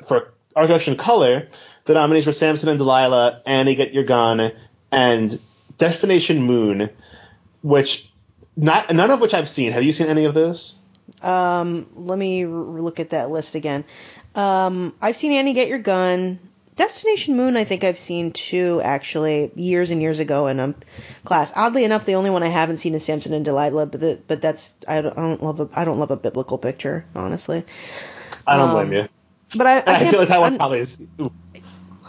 for 0.06 0.32
art 0.54 0.68
direction 0.68 0.96
color, 0.96 1.48
the 1.84 1.94
nominees 1.94 2.26
were 2.26 2.32
Samson 2.32 2.68
and 2.68 2.78
Delilah, 2.78 3.42
Annie 3.46 3.74
Get 3.74 3.94
Your 3.94 4.04
Gun, 4.04 4.52
and 4.90 5.40
Destination 5.78 6.42
Moon, 6.42 6.90
which 7.62 8.10
not 8.56 8.92
none 8.92 9.10
of 9.10 9.20
which 9.20 9.34
I've 9.34 9.48
seen. 9.48 9.72
Have 9.72 9.84
you 9.84 9.92
seen 9.92 10.08
any 10.08 10.24
of 10.24 10.34
those? 10.34 10.76
Um, 11.22 11.86
let 11.94 12.18
me 12.18 12.44
r- 12.44 12.50
look 12.50 13.00
at 13.00 13.10
that 13.10 13.30
list 13.30 13.54
again. 13.54 13.84
Um, 14.34 14.94
I've 15.00 15.16
seen 15.16 15.32
Annie 15.32 15.54
Get 15.54 15.68
Your 15.68 15.78
Gun. 15.78 16.38
Destination 16.76 17.38
Moon, 17.38 17.56
I 17.56 17.64
think 17.64 17.84
I've 17.84 17.98
seen 17.98 18.32
two 18.32 18.82
actually, 18.84 19.50
years 19.54 19.90
and 19.90 20.02
years 20.02 20.20
ago 20.20 20.46
in 20.46 20.60
a 20.60 20.74
class. 21.24 21.50
Oddly 21.56 21.84
enough, 21.84 22.04
the 22.04 22.16
only 22.16 22.28
one 22.28 22.42
I 22.42 22.48
haven't 22.48 22.76
seen 22.78 22.94
is 22.94 23.02
Samson 23.02 23.32
and 23.32 23.46
Delilah, 23.46 23.86
but 23.86 23.98
the, 23.98 24.22
but 24.28 24.42
that's 24.42 24.74
I 24.86 25.00
don't, 25.00 25.16
I 25.16 25.22
don't 25.22 25.42
love 25.42 25.60
a 25.60 25.70
I 25.72 25.86
don't 25.86 25.98
love 25.98 26.10
a 26.10 26.18
biblical 26.18 26.58
picture, 26.58 27.06
honestly. 27.14 27.64
I 28.46 28.58
don't 28.58 28.68
um, 28.68 28.88
blame 28.88 28.92
you. 28.92 29.08
But 29.56 29.66
I, 29.66 29.78
I, 29.78 29.82
I 29.86 30.10
feel 30.10 30.20
like 30.20 30.28
that 30.28 30.40
one 30.40 30.52
I'm, 30.52 30.58
probably 30.58 30.80
is. 30.80 31.08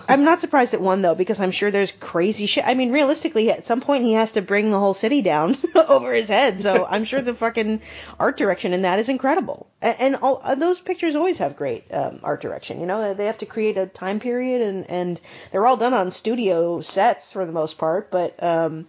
I'm 0.10 0.24
not 0.24 0.40
surprised 0.40 0.74
it 0.74 0.82
won 0.82 1.02
though, 1.02 1.16
because 1.16 1.40
I'm 1.40 1.52
sure 1.52 1.70
there's 1.70 1.92
crazy 1.92 2.46
shit. 2.46 2.66
I 2.66 2.74
mean, 2.76 2.92
realistically, 2.92 3.52
at 3.52 3.66
some 3.66 3.82
point 3.82 4.04
he 4.04 4.14
has 4.14 4.34
to 4.34 4.42
bring 4.42 4.72
the 4.72 4.80
whole 4.80 4.94
city 4.94 5.22
down 5.22 5.58
over 5.76 6.14
his 6.14 6.30
head. 6.30 6.62
So 6.62 6.86
I'm 6.90 7.04
sure 7.04 7.22
the 7.22 7.34
fucking 7.34 7.82
art 8.20 8.38
direction 8.38 8.74
in 8.74 8.84
that 8.84 9.00
is 9.00 9.10
incredible. 9.10 9.68
And, 9.82 9.96
and 10.00 10.16
all 10.18 10.42
uh, 10.44 10.56
those 10.56 10.80
pictures 10.80 11.16
always 11.16 11.40
have 11.40 11.58
great 11.58 11.92
um, 11.94 12.22
art 12.24 12.42
direction. 12.42 12.80
You 12.80 12.86
know, 12.86 13.14
they 13.14 13.26
have 13.26 13.40
to 13.40 13.46
create 13.46 13.78
a 13.78 13.86
time 13.86 14.20
period, 14.20 14.62
and 14.62 14.90
and 14.90 15.22
they're 15.52 15.68
all 15.68 15.78
done 15.78 15.94
on 15.94 16.12
studio 16.12 16.82
sets 16.82 17.34
for 17.34 17.46
the 17.46 17.52
most 17.52 17.78
part. 17.78 18.10
But 18.10 18.42
um, 18.42 18.88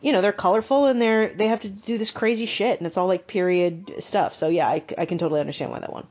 you 0.00 0.12
know, 0.12 0.20
they're 0.20 0.32
colorful 0.32 0.86
and 0.86 1.00
they're 1.00 1.28
they 1.28 1.48
have 1.48 1.60
to 1.60 1.68
do 1.68 1.98
this 1.98 2.10
crazy 2.10 2.46
shit, 2.46 2.78
and 2.78 2.86
it's 2.86 2.96
all 2.96 3.06
like 3.06 3.26
period 3.26 3.92
stuff. 4.00 4.34
So 4.34 4.48
yeah, 4.48 4.68
I, 4.68 4.82
I 4.96 5.06
can 5.06 5.18
totally 5.18 5.40
understand 5.40 5.70
why 5.70 5.80
that 5.80 5.92
won. 5.92 6.06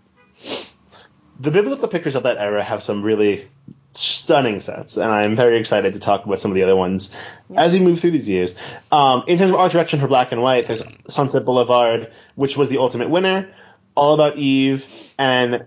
The 1.39 1.51
biblical 1.51 1.87
pictures 1.87 2.15
of 2.15 2.23
that 2.23 2.37
era 2.37 2.63
have 2.63 2.81
some 2.81 3.03
really 3.03 3.47
stunning 3.91 4.59
sets, 4.59 4.97
and 4.97 5.11
I'm 5.11 5.35
very 5.35 5.57
excited 5.57 5.93
to 5.93 5.99
talk 5.99 6.25
about 6.25 6.39
some 6.39 6.51
of 6.51 6.55
the 6.55 6.63
other 6.63 6.75
ones 6.75 7.15
as 7.55 7.73
we 7.73 7.79
move 7.79 7.99
through 7.99 8.11
these 8.11 8.29
years. 8.29 8.55
Um, 8.91 9.23
in 9.27 9.37
terms 9.37 9.51
of 9.51 9.57
art 9.57 9.71
direction 9.71 9.99
for 9.99 10.07
black 10.07 10.31
and 10.31 10.41
white, 10.41 10.67
there's 10.67 10.83
Sunset 11.07 11.45
Boulevard, 11.45 12.11
which 12.35 12.57
was 12.57 12.69
the 12.69 12.77
ultimate 12.77 13.09
winner, 13.09 13.49
All 13.95 14.13
About 14.13 14.37
Eve, 14.37 14.85
and 15.17 15.65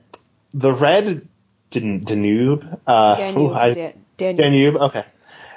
the 0.52 0.72
Red 0.72 1.26
Dan- 1.70 2.04
Danube. 2.04 2.80
Uh, 2.86 3.16
Danube, 3.16 3.38
ooh, 3.38 3.52
I, 3.52 3.74
Dan- 3.74 4.04
Danube. 4.16 4.38
Danube. 4.38 4.76
Okay. 4.76 5.04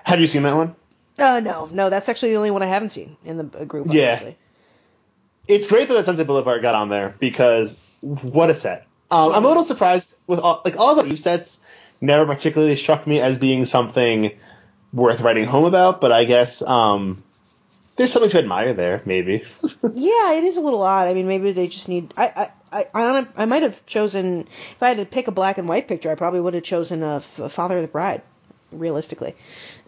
Have 0.04 0.20
you 0.20 0.28
seen 0.28 0.44
that 0.44 0.56
one? 0.56 0.76
Uh, 1.20 1.40
no, 1.40 1.70
no, 1.72 1.90
that's 1.90 2.10
actually 2.10 2.32
the 2.32 2.38
only 2.38 2.52
one 2.52 2.64
I 2.64 2.68
haven't 2.68 2.90
seen 2.90 3.18
in 3.24 3.38
the 3.38 3.44
group. 3.66 3.88
Yeah. 3.92 4.32
It's 5.48 5.68
great 5.68 5.88
that 5.90 6.06
Sunset 6.06 6.26
Boulevard 6.26 6.62
got 6.62 6.74
on 6.74 6.90
there 6.90 7.16
because 7.20 7.78
what 8.02 8.50
a 8.50 8.56
set. 8.56 8.88
Um, 9.12 9.32
I'm 9.34 9.46
a 9.46 9.48
little 9.48 9.64
surprised 9.64 10.18
with 10.26 10.40
all, 10.40 10.62
like 10.66 10.78
all 10.78 10.98
of 10.98 11.06
the 11.06 11.12
Eve 11.12 11.20
sets 11.20 11.66
never 12.04 12.26
particularly 12.26 12.76
struck 12.76 13.08
me 13.08 13.22
as 13.22 13.40
being 13.40 13.66
something 13.66 14.32
worth 14.92 15.22
writing 15.22 15.46
home 15.46 15.64
about, 15.66 16.02
but 16.02 16.12
I 16.12 16.26
guess 16.26 16.62
um, 16.62 17.24
there's 17.96 18.12
something 18.12 18.30
to 18.32 18.40
admire 18.40 18.74
there, 18.74 19.02
maybe. 19.06 19.44
yeah, 19.94 20.34
it 20.34 20.44
is 20.44 20.58
a 20.58 20.62
little 20.62 20.82
odd. 20.82 21.08
I 21.08 21.14
mean, 21.14 21.28
maybe 21.28 21.54
they 21.54 21.68
just 21.68 21.88
need. 21.88 22.14
I 22.18 22.50
I 22.72 22.86
I, 22.94 23.28
I 23.36 23.46
might 23.46 23.64
have 23.64 23.84
chosen 23.86 24.48
if 24.72 24.84
I 24.84 24.90
had 24.90 24.98
to 24.98 25.06
pick 25.06 25.28
a 25.28 25.32
black 25.32 25.58
and 25.58 25.68
white 25.68 25.88
picture, 25.88 26.12
I 26.12 26.16
probably 26.16 26.42
would 26.42 26.54
have 26.54 26.64
chosen 26.64 27.04
a, 27.04 27.24
a 27.38 27.50
Father 27.50 27.78
of 27.78 27.82
the 27.82 27.88
Bride, 27.88 28.22
realistically, 28.72 29.36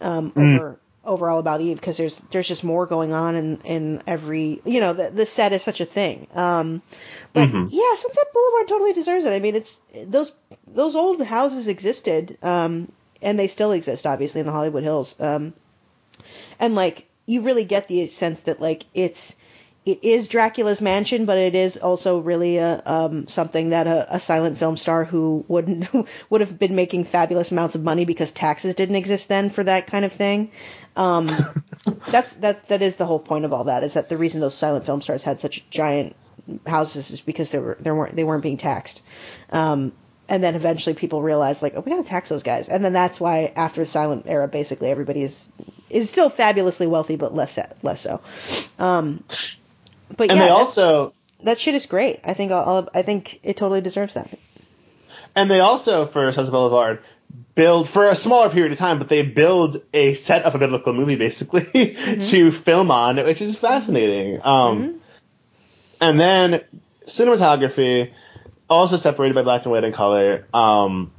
um, 0.01 0.31
mm. 0.31 0.55
over 0.55 0.79
over 1.03 1.29
All 1.29 1.39
About 1.39 1.61
Eve 1.61 1.75
because 1.75 1.97
there's 1.97 2.19
there's 2.31 2.47
just 2.47 2.63
more 2.63 2.85
going 2.85 3.11
on 3.11 3.35
in 3.35 3.57
in 3.65 4.01
every 4.07 4.61
you 4.65 4.79
know 4.79 4.93
the 4.93 5.11
the 5.11 5.25
set 5.25 5.51
is 5.51 5.63
such 5.63 5.81
a 5.81 5.85
thing. 5.85 6.27
Um, 6.33 6.81
but 7.35 7.49
mm-hmm. 7.49 7.67
yeah, 7.69 7.95
Sunset 7.95 8.33
Boulevard 8.33 8.69
totally 8.69 8.93
deserves 8.93 9.25
it. 9.25 9.33
I 9.33 9.41
mean, 9.41 9.55
it's 9.55 9.81
those 10.07 10.31
those 10.65 10.95
old 10.95 11.21
houses 11.21 11.67
existed, 11.67 12.37
um, 12.41 12.89
and 13.21 13.37
they 13.37 13.49
still 13.49 13.73
exist, 13.73 14.07
obviously, 14.07 14.39
in 14.39 14.45
the 14.45 14.53
Hollywood 14.53 14.83
Hills. 14.83 15.15
Um, 15.19 15.53
and 16.59 16.75
like 16.75 17.07
you 17.25 17.41
really 17.41 17.65
get 17.65 17.89
the 17.89 18.07
sense 18.07 18.39
that 18.43 18.61
like 18.61 18.85
it's 18.93 19.35
it 19.85 19.99
is 20.01 20.29
Dracula's 20.29 20.79
mansion, 20.79 21.25
but 21.25 21.37
it 21.37 21.55
is 21.55 21.75
also 21.75 22.19
really 22.19 22.55
a 22.57 22.81
um, 22.85 23.27
something 23.27 23.71
that 23.71 23.85
a, 23.85 24.15
a, 24.15 24.19
silent 24.21 24.57
film 24.57 24.77
star 24.77 25.03
who 25.03 25.43
wouldn't 25.49 25.89
would 26.29 26.39
have 26.39 26.57
been 26.57 26.75
making 26.75 27.03
fabulous 27.03 27.51
amounts 27.51 27.75
of 27.75 27.83
money 27.83 28.05
because 28.05 28.31
taxes 28.31 28.75
didn't 28.75 28.95
exist 28.95 29.27
then 29.27 29.49
for 29.49 29.65
that 29.65 29.87
kind 29.87 30.05
of 30.05 30.13
thing. 30.13 30.51
Um, 30.95 31.29
that's 32.07 32.31
that 32.35 32.69
that 32.69 32.81
is 32.81 32.95
the 32.95 33.05
whole 33.05 33.19
point 33.19 33.43
of 33.43 33.51
all 33.51 33.65
that 33.65 33.83
is 33.83 33.93
that 33.93 34.07
the 34.07 34.17
reason 34.17 34.39
those 34.39 34.55
silent 34.55 34.85
film 34.85 35.01
stars 35.01 35.21
had 35.21 35.41
such 35.41 35.69
giant 35.69 36.15
houses 36.65 37.11
is 37.11 37.21
because 37.21 37.51
they 37.51 37.59
were 37.59 37.77
they 37.79 37.91
weren't 37.91 38.15
they 38.15 38.23
weren't 38.23 38.43
being 38.43 38.57
taxed. 38.57 39.01
Um, 39.49 39.93
and 40.27 40.43
then 40.43 40.55
eventually 40.55 40.95
people 40.95 41.21
realized 41.21 41.61
like, 41.61 41.73
oh, 41.75 41.81
we 41.81 41.91
gotta 41.91 42.03
tax 42.03 42.29
those 42.29 42.43
guys, 42.43 42.67
and 42.67 42.83
then 42.83 42.93
that's 42.93 43.19
why 43.19 43.53
after 43.55 43.81
the 43.81 43.85
silent 43.85 44.25
era, 44.27 44.47
basically 44.47 44.89
everybody 44.89 45.23
is 45.23 45.47
is 45.89 46.09
still 46.09 46.29
fabulously 46.29 46.87
wealthy, 46.87 47.15
but 47.15 47.33
less 47.33 47.57
less 47.83 48.01
so. 48.01 48.21
Um, 48.79 49.23
but 50.15 50.29
and 50.29 50.39
yeah, 50.39 50.45
they 50.45 50.49
also 50.49 51.13
that 51.43 51.59
shit 51.59 51.75
is 51.75 51.85
great. 51.85 52.19
I 52.23 52.33
think 52.33 52.51
I'll, 52.51 52.89
I 52.93 53.01
think 53.01 53.39
it 53.43 53.57
totally 53.57 53.81
deserves 53.81 54.15
that. 54.15 54.29
And 55.35 55.51
they 55.51 55.59
also 55.59 56.05
for 56.05 56.31
Sunset 56.31 56.51
Boulevard 56.51 57.01
build 57.55 57.87
for 57.87 58.07
a 58.07 58.15
smaller 58.15 58.49
period 58.49 58.71
of 58.71 58.77
time, 58.77 58.99
but 58.99 59.09
they 59.09 59.23
build 59.23 59.77
a 59.93 60.13
set 60.13 60.43
of 60.43 60.55
a 60.55 60.57
biblical 60.57 60.93
movie 60.93 61.15
basically 61.15 61.61
mm-hmm. 61.63 62.21
to 62.21 62.51
film 62.51 62.91
on, 62.91 63.17
which 63.17 63.41
is 63.41 63.55
fascinating. 63.55 64.41
Um, 64.43 64.81
mm-hmm. 64.81 64.97
And 66.01 66.19
then 66.19 66.63
cinematography, 67.05 68.11
also 68.69 68.97
separated 68.97 69.35
by 69.35 69.43
black 69.43 69.63
and 69.63 69.71
white 69.71 69.83
and 69.83 69.93
color. 69.93 70.45
Um, 70.53 71.11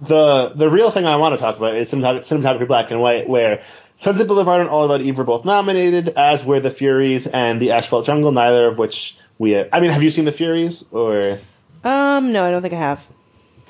the 0.00 0.52
the 0.54 0.68
real 0.68 0.90
thing 0.90 1.06
I 1.06 1.16
want 1.16 1.34
to 1.34 1.38
talk 1.38 1.56
about 1.56 1.74
is 1.76 1.92
cinematography 1.92 2.66
black 2.66 2.90
and 2.90 3.00
white, 3.00 3.28
where 3.28 3.62
Sunset 3.96 4.26
Boulevard 4.26 4.60
and 4.60 4.70
All 4.70 4.84
About 4.84 5.00
Eve 5.00 5.18
were 5.18 5.24
both 5.24 5.44
nominated, 5.44 6.08
as 6.08 6.44
were 6.44 6.60
The 6.60 6.70
Furies 6.70 7.26
and 7.26 7.60
The 7.60 7.72
Asphalt 7.72 8.06
Jungle, 8.06 8.32
neither 8.32 8.66
of 8.66 8.78
which 8.78 9.16
we. 9.38 9.58
I 9.58 9.80
mean, 9.80 9.90
have 9.90 10.02
you 10.02 10.10
seen 10.10 10.24
The 10.24 10.32
Furies 10.32 10.92
or? 10.92 11.38
Um, 11.84 12.32
no, 12.32 12.44
I 12.44 12.50
don't 12.50 12.62
think 12.62 12.74
I 12.74 12.78
have. 12.78 13.06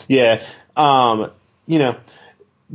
Yeah, 0.09 0.43
um, 0.77 1.31
you 1.66 1.78
know, 1.78 1.97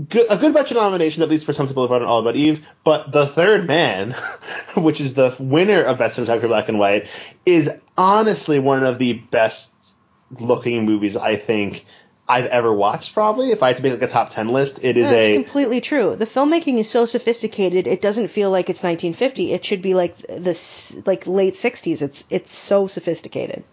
good, 0.10 0.26
a 0.30 0.38
good 0.38 0.54
bunch 0.54 0.72
of 0.72 0.78
nominations 0.78 1.22
at 1.22 1.30
least 1.30 1.46
for 1.46 1.54
some 1.54 1.66
Sunset 1.66 1.76
Boulevard 1.76 2.02
and 2.02 2.10
All 2.10 2.20
About 2.20 2.36
Eve, 2.36 2.66
but 2.84 3.12
The 3.12 3.26
Third 3.26 3.68
Man, 3.68 4.16
which 4.76 5.02
is 5.02 5.14
the 5.14 5.36
winner 5.40 5.84
of 5.84 5.98
Best 5.98 6.20
Cinematography 6.20 6.48
Black 6.48 6.70
and 6.70 6.80
White, 6.80 7.10
is 7.46 7.70
honestly 7.98 8.60
one 8.60 8.84
of 8.84 9.00
the 9.00 9.14
best 9.14 9.96
looking 10.40 10.86
movies 10.86 11.16
I 11.16 11.36
think 11.36 11.86
I've 12.28 12.46
ever 12.46 12.74
watched. 12.74 13.14
Probably, 13.14 13.52
if 13.52 13.64
I 13.64 13.68
had 13.68 13.78
to 13.78 13.84
make 13.84 13.94
like 13.94 14.02
a 14.02 14.08
top 14.08 14.30
ten 14.30 14.50
list, 14.50 14.84
it 14.84 14.98
is 14.98 15.10
a 15.10 15.34
completely 15.34 15.82
true. 15.82 16.16
The 16.16 16.26
filmmaking 16.26 16.78
is 16.78 16.90
so 16.90 17.06
sophisticated; 17.06 17.88
it 17.88 18.02
doesn't 18.02 18.28
feel 18.28 18.52
like 18.52 18.70
it's 18.70 18.84
1950. 18.84 19.54
It 19.54 19.64
should 19.64 19.82
be 19.82 19.94
like 19.94 20.18
this, 20.18 20.94
like 21.06 21.26
late 21.26 21.54
60s. 21.54 22.02
It's 22.02 22.26
it's 22.30 22.54
so 22.54 22.88
sophisticated. 22.88 23.64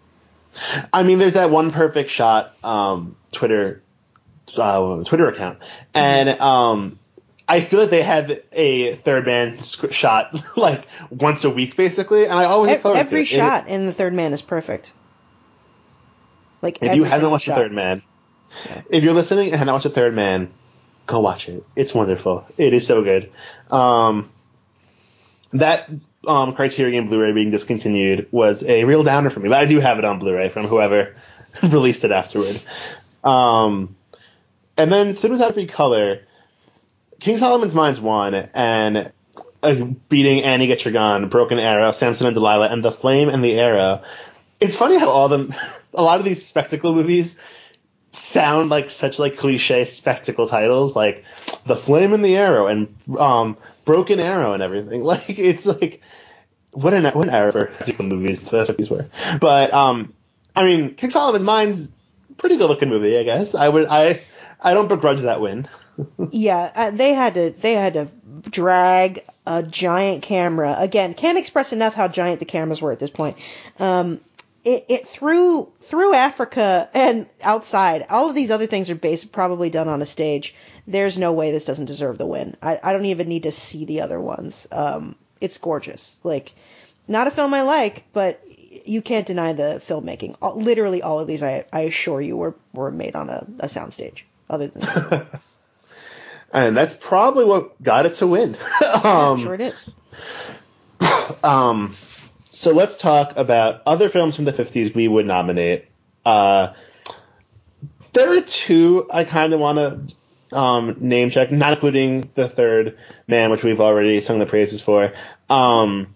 I 0.93 1.03
mean, 1.03 1.19
there's 1.19 1.33
that 1.33 1.49
one 1.49 1.73
perfect 1.73 2.09
shot 2.09 2.53
um, 2.63 3.17
Twitter 3.33 3.83
uh, 4.57 5.03
Twitter 5.03 5.27
account, 5.27 5.59
and 5.93 6.29
um, 6.41 6.99
I 7.47 7.61
feel 7.61 7.81
like 7.81 7.89
they 7.89 8.03
have 8.03 8.31
a 8.51 8.95
third 8.95 9.25
man 9.25 9.61
shot 9.61 10.41
like 10.57 10.85
once 11.09 11.43
a 11.43 11.49
week, 11.49 11.75
basically, 11.75 12.25
and 12.25 12.33
I 12.33 12.45
always 12.45 12.71
every, 12.71 12.91
every 12.91 13.25
shot 13.25 13.67
it, 13.67 13.71
in 13.73 13.85
the 13.85 13.93
third 13.93 14.13
man 14.13 14.33
is 14.33 14.41
perfect. 14.41 14.91
Like 16.61 16.79
if 16.81 16.95
you 16.95 17.03
haven't 17.03 17.29
watched 17.29 17.45
shot. 17.45 17.55
the 17.55 17.61
third 17.61 17.73
man, 17.73 18.01
if 18.89 19.03
you're 19.03 19.13
listening 19.13 19.47
and 19.47 19.57
have 19.57 19.65
not 19.65 19.73
watched 19.73 19.83
The 19.83 19.89
Third 19.89 20.15
Man, 20.15 20.51
go 21.05 21.19
watch 21.19 21.49
it. 21.49 21.63
It's 21.75 21.93
wonderful. 21.93 22.45
It 22.57 22.73
is 22.73 22.87
so 22.87 23.03
good. 23.03 23.31
Um, 23.69 24.31
that 25.51 25.89
um, 26.27 26.53
Criterion 26.55 27.05
Blu-ray 27.05 27.33
being 27.33 27.51
discontinued 27.51 28.27
was 28.31 28.63
a 28.63 28.83
real 28.83 29.03
downer 29.03 29.29
for 29.29 29.39
me, 29.39 29.49
but 29.49 29.59
I 29.59 29.65
do 29.65 29.79
have 29.79 29.99
it 29.99 30.05
on 30.05 30.19
Blu-ray 30.19 30.49
from 30.49 30.67
whoever 30.67 31.15
released 31.63 32.03
it 32.03 32.11
afterward. 32.11 32.59
Um, 33.23 33.95
and 34.77 34.91
then 34.91 35.11
cinematography 35.11 35.69
color, 35.69 36.21
King 37.19 37.37
Solomon's 37.37 37.75
Mines 37.75 37.99
won, 37.99 38.33
and 38.33 39.11
uh, 39.63 39.75
beating 40.09 40.43
Annie 40.43 40.67
Get 40.67 40.85
Your 40.85 40.93
Gun, 40.93 41.29
Broken 41.29 41.59
Arrow, 41.59 41.91
Samson 41.91 42.27
and 42.27 42.33
Delilah, 42.33 42.69
and 42.69 42.83
The 42.83 42.91
Flame 42.91 43.29
and 43.29 43.43
the 43.43 43.59
Arrow. 43.59 44.03
It's 44.59 44.75
funny 44.75 44.97
how 44.97 45.09
all 45.09 45.29
them, 45.29 45.53
a 45.93 46.03
lot 46.03 46.19
of 46.19 46.25
these 46.25 46.45
spectacle 46.45 46.93
movies 46.93 47.39
sound 48.15 48.69
like 48.69 48.89
such 48.89 49.19
like 49.19 49.37
cliche 49.37 49.85
spectacle 49.85 50.47
titles 50.47 50.95
like 50.95 51.25
the 51.65 51.75
flame 51.75 52.13
and 52.13 52.23
the 52.23 52.37
arrow 52.37 52.67
and 52.67 52.95
um 53.19 53.57
broken 53.83 54.19
arrow 54.19 54.53
and 54.53 54.63
everything. 54.63 55.03
Like 55.05 55.37
it's 55.37 55.65
like 55.65 56.01
what 56.71 56.93
an 56.93 57.05
what 57.05 57.27
an 57.27 57.33
era 57.33 57.51
for 57.51 58.03
movies 58.03 58.43
the 58.43 58.65
50s 58.65 58.89
were. 58.89 59.07
But 59.39 59.73
um 59.73 60.13
i 60.55 60.63
mean 60.63 60.95
king 60.95 61.09
solomon's 61.09 61.43
mine's 61.43 61.91
pretty 62.37 62.57
good 62.57 62.69
looking 62.69 62.89
movie 62.89 63.17
i 63.17 63.23
guess. 63.23 63.55
I 63.55 63.67
would 63.67 63.85
i 63.87 64.21
i 64.61 64.73
don't 64.73 64.87
begrudge 64.87 65.21
that 65.21 65.41
win 65.41 65.67
yeah 66.31 66.71
uh, 66.75 66.91
they 66.91 67.13
had 67.13 67.33
to 67.33 67.53
they 67.59 67.73
had 67.73 67.93
to 67.93 68.07
drag 68.49 69.23
a 69.47 69.63
giant 69.63 70.23
camera 70.23 70.75
again 70.77 71.13
can't 71.13 71.37
express 71.37 71.73
enough 71.73 71.93
how 71.93 72.07
giant 72.07 72.39
the 72.39 72.45
cameras 72.45 72.81
were 72.81 72.91
at 72.91 72.99
this 72.99 73.09
point 73.09 73.37
um 73.79 74.19
it, 74.65 74.85
it 74.89 75.07
through 75.07 75.71
through 75.79 76.15
Africa 76.15 76.89
and 76.93 77.27
outside. 77.43 78.07
All 78.09 78.29
of 78.29 78.35
these 78.35 78.51
other 78.51 78.65
things 78.65 78.89
are 78.89 78.95
based 78.95 79.31
probably 79.31 79.69
done 79.69 79.87
on 79.87 80.01
a 80.01 80.07
stage. 80.07 80.55
There's 80.87 81.17
no 81.17 81.31
way 81.31 81.51
this 81.51 81.65
doesn't 81.65 81.85
deserve 81.85 82.17
the 82.17 82.25
win. 82.25 82.57
I, 82.61 82.79
I 82.83 82.91
don't 82.91 83.05
even 83.05 83.29
need 83.29 83.43
to 83.43 83.51
see 83.51 83.85
the 83.85 84.01
other 84.01 84.19
ones. 84.19 84.67
Um, 84.71 85.15
it's 85.39 85.57
gorgeous. 85.57 86.17
Like, 86.23 86.53
not 87.07 87.27
a 87.27 87.31
film 87.31 87.53
I 87.53 87.61
like, 87.61 88.05
but 88.11 88.41
you 88.87 89.01
can't 89.01 89.27
deny 89.27 89.53
the 89.53 89.81
filmmaking. 89.85 90.35
All, 90.41 90.55
literally, 90.55 91.01
all 91.03 91.19
of 91.19 91.27
these, 91.27 91.43
I, 91.43 91.65
I 91.71 91.81
assure 91.81 92.19
you, 92.19 92.35
were 92.35 92.55
were 92.73 92.91
made 92.91 93.15
on 93.15 93.29
a, 93.29 93.45
a 93.59 93.67
soundstage. 93.67 94.23
Other 94.49 94.67
than, 94.67 95.27
and 96.53 96.77
that's 96.77 96.93
probably 96.93 97.45
what 97.45 97.81
got 97.81 98.05
it 98.05 98.15
to 98.15 98.27
win. 98.27 98.57
um, 99.03 99.41
sure 99.41 99.55
it 99.55 99.61
is. 99.61 99.89
Um, 101.43 101.95
so 102.51 102.71
let's 102.71 102.97
talk 102.97 103.37
about 103.37 103.81
other 103.85 104.09
films 104.09 104.35
from 104.35 104.45
the 104.45 104.53
50s 104.53 104.93
we 104.95 105.07
would 105.07 105.25
nominate. 105.25 105.85
Uh, 106.23 106.73
there 108.13 108.31
are 108.31 108.41
two 108.41 109.07
I 109.11 109.23
kind 109.23 109.53
of 109.53 109.59
want 109.59 109.77
to 109.77 110.57
um, 110.57 110.95
name 110.99 111.31
check, 111.31 111.51
not 111.51 111.73
including 111.73 112.29
the 112.33 112.47
third 112.47 112.97
man, 113.27 113.51
which 113.51 113.63
we've 113.63 113.81
already 113.81 114.21
sung 114.21 114.39
the 114.39 114.45
praises 114.45 114.81
for. 114.81 115.13
Um, 115.49 116.15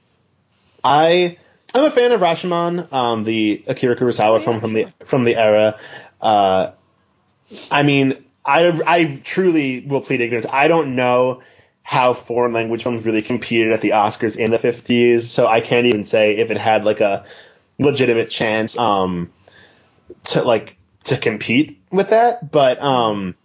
I 0.83 1.37
I'm 1.73 1.83
a 1.83 1.91
fan 1.91 2.11
of 2.11 2.21
Rashomon, 2.21 2.91
um, 2.91 3.23
the 3.25 3.63
Akira 3.67 3.95
Kurosawa 3.95 4.29
oh, 4.29 4.37
yeah, 4.37 4.43
film 4.43 4.61
from 4.61 4.71
sure. 4.71 4.85
the 4.99 5.05
from 5.05 5.23
the 5.23 5.35
era. 5.35 5.79
Uh, 6.21 6.71
I 7.71 7.83
mean, 7.83 8.23
I 8.45 8.79
I 8.85 9.21
truly 9.23 9.81
will 9.81 10.01
plead 10.01 10.21
ignorance. 10.21 10.45
I 10.51 10.67
don't 10.67 10.95
know 10.95 11.41
how 11.83 12.13
foreign 12.13 12.53
language 12.53 12.83
films 12.83 13.03
really 13.03 13.23
competed 13.23 13.73
at 13.73 13.81
the 13.81 13.91
Oscars 13.91 14.37
in 14.37 14.51
the 14.51 14.59
50s. 14.59 15.21
So 15.21 15.47
I 15.47 15.59
can't 15.59 15.87
even 15.87 16.03
say 16.03 16.37
if 16.37 16.51
it 16.51 16.57
had 16.57 16.85
like 16.85 17.01
a 17.01 17.25
legitimate 17.79 18.29
chance 18.29 18.77
um, 18.77 19.31
to 20.25 20.43
like 20.43 20.77
to 21.05 21.17
compete 21.17 21.79
with 21.91 22.09
that. 22.09 22.51
But 22.51 22.79
um, 22.81 23.35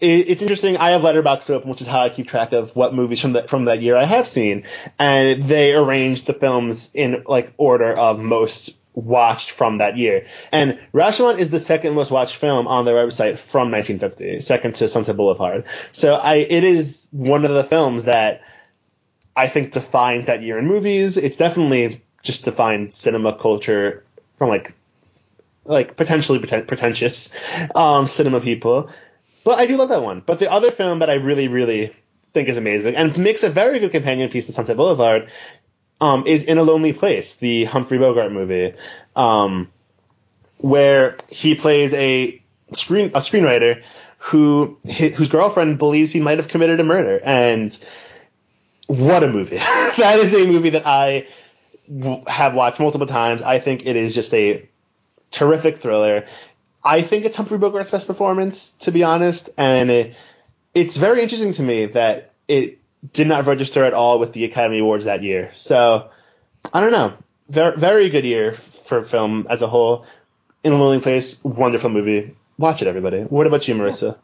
it, 0.00 0.28
it's 0.28 0.42
interesting. 0.42 0.76
I 0.76 0.90
have 0.90 1.02
Letterboxd 1.02 1.48
open, 1.50 1.70
which 1.70 1.80
is 1.80 1.86
how 1.86 2.00
I 2.00 2.10
keep 2.10 2.28
track 2.28 2.52
of 2.52 2.74
what 2.76 2.94
movies 2.94 3.20
from 3.20 3.34
that 3.34 3.48
from 3.48 3.66
that 3.66 3.80
year 3.80 3.96
I 3.96 4.04
have 4.04 4.28
seen, 4.28 4.64
and 4.98 5.42
they 5.42 5.74
arranged 5.74 6.26
the 6.26 6.34
films 6.34 6.94
in 6.94 7.24
like 7.26 7.52
order 7.56 7.92
of 7.92 8.18
most 8.18 8.79
watched 8.94 9.50
from 9.50 9.78
that 9.78 9.96
year. 9.96 10.26
And 10.52 10.78
Rashomon 10.92 11.38
is 11.38 11.50
the 11.50 11.60
second 11.60 11.94
most 11.94 12.10
watched 12.10 12.36
film 12.36 12.66
on 12.66 12.84
their 12.84 12.94
website 12.94 13.38
from 13.38 13.70
1950, 13.70 14.40
second 14.40 14.74
to 14.76 14.88
Sunset 14.88 15.16
Boulevard. 15.16 15.64
So 15.92 16.14
I, 16.14 16.36
it 16.36 16.64
is 16.64 17.06
one 17.10 17.44
of 17.44 17.52
the 17.52 17.64
films 17.64 18.04
that 18.04 18.42
I 19.36 19.48
think 19.48 19.72
defined 19.72 20.26
that 20.26 20.42
year 20.42 20.58
in 20.58 20.66
movies. 20.66 21.16
It's 21.16 21.36
definitely 21.36 22.02
just 22.22 22.44
defined 22.44 22.92
cinema 22.92 23.36
culture 23.36 24.04
from 24.36 24.48
like, 24.48 24.74
like 25.64 25.96
potentially 25.96 26.38
pretentious, 26.38 27.36
um, 27.74 28.08
cinema 28.08 28.40
people. 28.40 28.90
But 29.44 29.58
I 29.58 29.66
do 29.66 29.76
love 29.76 29.88
that 29.90 30.02
one. 30.02 30.22
But 30.24 30.38
the 30.38 30.50
other 30.50 30.70
film 30.70 30.98
that 30.98 31.08
I 31.08 31.14
really, 31.14 31.48
really 31.48 31.94
think 32.32 32.48
is 32.48 32.56
amazing 32.56 32.96
and 32.96 33.16
makes 33.18 33.42
a 33.42 33.50
very 33.50 33.78
good 33.78 33.90
companion 33.90 34.30
piece 34.30 34.46
to 34.46 34.52
Sunset 34.52 34.76
Boulevard 34.76 35.30
um, 36.00 36.26
is 36.26 36.44
In 36.44 36.58
a 36.58 36.62
Lonely 36.62 36.92
Place, 36.92 37.34
the 37.34 37.64
Humphrey 37.64 37.98
Bogart 37.98 38.32
movie, 38.32 38.74
um, 39.14 39.70
where 40.58 41.16
he 41.28 41.54
plays 41.54 41.92
a 41.94 42.42
screen 42.72 43.08
a 43.14 43.20
screenwriter 43.20 43.82
who 44.18 44.78
his, 44.84 45.14
whose 45.14 45.28
girlfriend 45.28 45.78
believes 45.78 46.10
he 46.10 46.20
might 46.20 46.38
have 46.38 46.48
committed 46.48 46.80
a 46.80 46.84
murder, 46.84 47.20
and 47.22 47.76
what 48.86 49.22
a 49.22 49.28
movie! 49.28 49.56
that 49.96 50.18
is 50.20 50.34
a 50.34 50.46
movie 50.46 50.70
that 50.70 50.86
I 50.86 51.26
w- 51.88 52.22
have 52.26 52.54
watched 52.54 52.80
multiple 52.80 53.06
times. 53.06 53.42
I 53.42 53.58
think 53.58 53.86
it 53.86 53.96
is 53.96 54.14
just 54.14 54.32
a 54.34 54.68
terrific 55.30 55.80
thriller. 55.80 56.26
I 56.82 57.02
think 57.02 57.24
it's 57.24 57.36
Humphrey 57.36 57.58
Bogart's 57.58 57.90
best 57.90 58.06
performance, 58.06 58.70
to 58.78 58.90
be 58.90 59.04
honest, 59.04 59.50
and 59.58 59.90
it, 59.90 60.14
it's 60.74 60.96
very 60.96 61.22
interesting 61.22 61.52
to 61.52 61.62
me 61.62 61.86
that 61.86 62.32
it 62.48 62.79
did 63.12 63.26
not 63.26 63.46
register 63.46 63.84
at 63.84 63.94
all 63.94 64.18
with 64.18 64.32
the 64.32 64.44
Academy 64.44 64.78
Awards 64.78 65.06
that 65.06 65.22
year. 65.22 65.50
So 65.54 66.10
I 66.72 66.80
don't 66.80 66.92
know. 66.92 67.14
Very, 67.48 67.76
very 67.76 68.10
good 68.10 68.24
year 68.24 68.54
for 68.84 69.02
film 69.02 69.46
as 69.50 69.62
a 69.62 69.66
whole. 69.66 70.06
In 70.62 70.72
a 70.72 70.76
Lonely 70.76 71.00
Place, 71.00 71.42
wonderful 71.42 71.90
movie. 71.90 72.36
Watch 72.58 72.82
it, 72.82 72.88
everybody. 72.88 73.22
What 73.22 73.46
about 73.46 73.66
you, 73.66 73.74
Marisa? 73.74 74.18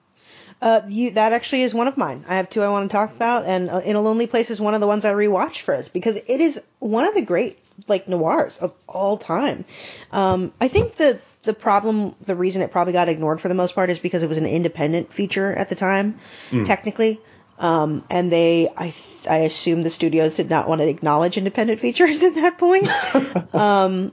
Uh, 0.60 0.82
you, 0.88 1.10
that 1.12 1.32
actually 1.32 1.62
is 1.62 1.74
one 1.74 1.88
of 1.88 1.96
mine. 1.96 2.24
I 2.28 2.36
have 2.36 2.48
two 2.48 2.62
I 2.62 2.68
want 2.68 2.90
to 2.90 2.94
talk 2.94 3.10
about, 3.10 3.44
and 3.44 3.68
uh, 3.68 3.78
In 3.78 3.96
a 3.96 4.00
Lonely 4.00 4.26
Place 4.26 4.50
is 4.50 4.60
one 4.60 4.74
of 4.74 4.80
the 4.80 4.86
ones 4.86 5.04
I 5.04 5.12
rewatched 5.12 5.60
for 5.60 5.74
us 5.74 5.88
because 5.88 6.16
it 6.16 6.40
is 6.40 6.60
one 6.78 7.06
of 7.06 7.14
the 7.14 7.22
great 7.22 7.58
like 7.88 8.08
noirs 8.08 8.58
of 8.58 8.72
all 8.88 9.18
time. 9.18 9.64
Um, 10.12 10.52
I 10.60 10.68
think 10.68 10.96
the 10.96 11.20
the 11.42 11.54
problem, 11.54 12.14
the 12.22 12.34
reason 12.34 12.62
it 12.62 12.70
probably 12.70 12.92
got 12.92 13.08
ignored 13.08 13.40
for 13.40 13.48
the 13.48 13.54
most 13.54 13.74
part 13.74 13.88
is 13.88 13.98
because 13.98 14.22
it 14.22 14.28
was 14.28 14.38
an 14.38 14.46
independent 14.46 15.12
feature 15.12 15.52
at 15.52 15.68
the 15.68 15.76
time, 15.76 16.18
technically. 16.64 17.20
Um, 17.58 18.04
and 18.10 18.30
they, 18.30 18.68
I, 18.76 18.94
I 19.28 19.38
assume 19.38 19.82
the 19.82 19.90
studios 19.90 20.36
did 20.36 20.50
not 20.50 20.68
want 20.68 20.82
to 20.82 20.88
acknowledge 20.88 21.36
independent 21.36 21.80
features 21.80 22.22
at 22.22 22.34
that 22.34 22.58
point. 22.58 22.88
um, 23.54 24.12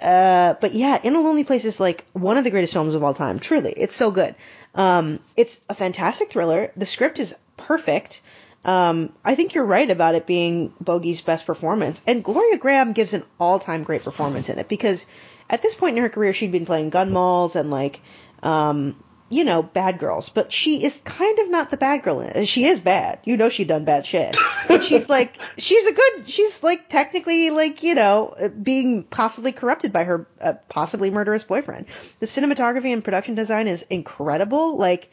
uh, 0.00 0.54
but 0.60 0.74
yeah, 0.74 0.98
In 1.02 1.14
a 1.14 1.20
Lonely 1.20 1.44
Place 1.44 1.64
is 1.64 1.78
like 1.78 2.04
one 2.12 2.38
of 2.38 2.44
the 2.44 2.50
greatest 2.50 2.72
films 2.72 2.94
of 2.94 3.02
all 3.02 3.14
time. 3.14 3.38
Truly, 3.38 3.72
it's 3.72 3.94
so 3.94 4.10
good. 4.10 4.34
Um, 4.74 5.20
it's 5.36 5.60
a 5.68 5.74
fantastic 5.74 6.30
thriller. 6.30 6.72
The 6.76 6.86
script 6.86 7.18
is 7.18 7.34
perfect. 7.56 8.22
Um, 8.64 9.12
I 9.24 9.34
think 9.34 9.54
you're 9.54 9.64
right 9.64 9.90
about 9.90 10.14
it 10.14 10.26
being 10.26 10.72
Bogey's 10.82 11.20
best 11.20 11.46
performance, 11.46 12.00
and 12.06 12.22
Gloria 12.22 12.58
Grahame 12.58 12.94
gives 12.94 13.12
an 13.12 13.24
all-time 13.38 13.82
great 13.82 14.04
performance 14.04 14.48
in 14.48 14.58
it 14.58 14.68
because 14.68 15.06
at 15.50 15.62
this 15.62 15.74
point 15.74 15.96
in 15.96 16.02
her 16.02 16.08
career, 16.08 16.32
she'd 16.32 16.52
been 16.52 16.66
playing 16.66 16.90
gun 16.90 17.12
malls 17.12 17.56
and 17.56 17.70
like, 17.70 18.00
um, 18.42 18.96
you 19.32 19.44
know, 19.44 19.62
bad 19.62 19.98
girls, 19.98 20.28
but 20.28 20.52
she 20.52 20.84
is 20.84 21.00
kind 21.06 21.38
of 21.38 21.48
not 21.48 21.70
the 21.70 21.78
bad 21.78 22.02
girl. 22.02 22.44
She 22.44 22.66
is 22.66 22.82
bad. 22.82 23.18
You 23.24 23.38
know, 23.38 23.48
she'd 23.48 23.68
done 23.68 23.86
bad 23.86 24.04
shit, 24.04 24.36
but 24.68 24.84
she's 24.84 25.08
like, 25.16 25.40
she's 25.56 25.86
a 25.86 25.92
good, 25.92 26.28
she's 26.28 26.62
like 26.62 26.90
technically 26.90 27.48
like, 27.48 27.82
you 27.82 27.94
know, 27.94 28.36
being 28.62 29.04
possibly 29.04 29.52
corrupted 29.52 29.90
by 29.90 30.04
her 30.04 30.26
uh, 30.38 30.52
possibly 30.68 31.10
murderous 31.10 31.44
boyfriend. 31.44 31.86
The 32.20 32.26
cinematography 32.26 32.92
and 32.92 33.02
production 33.02 33.34
design 33.34 33.68
is 33.68 33.80
incredible. 33.88 34.76
Like, 34.76 35.10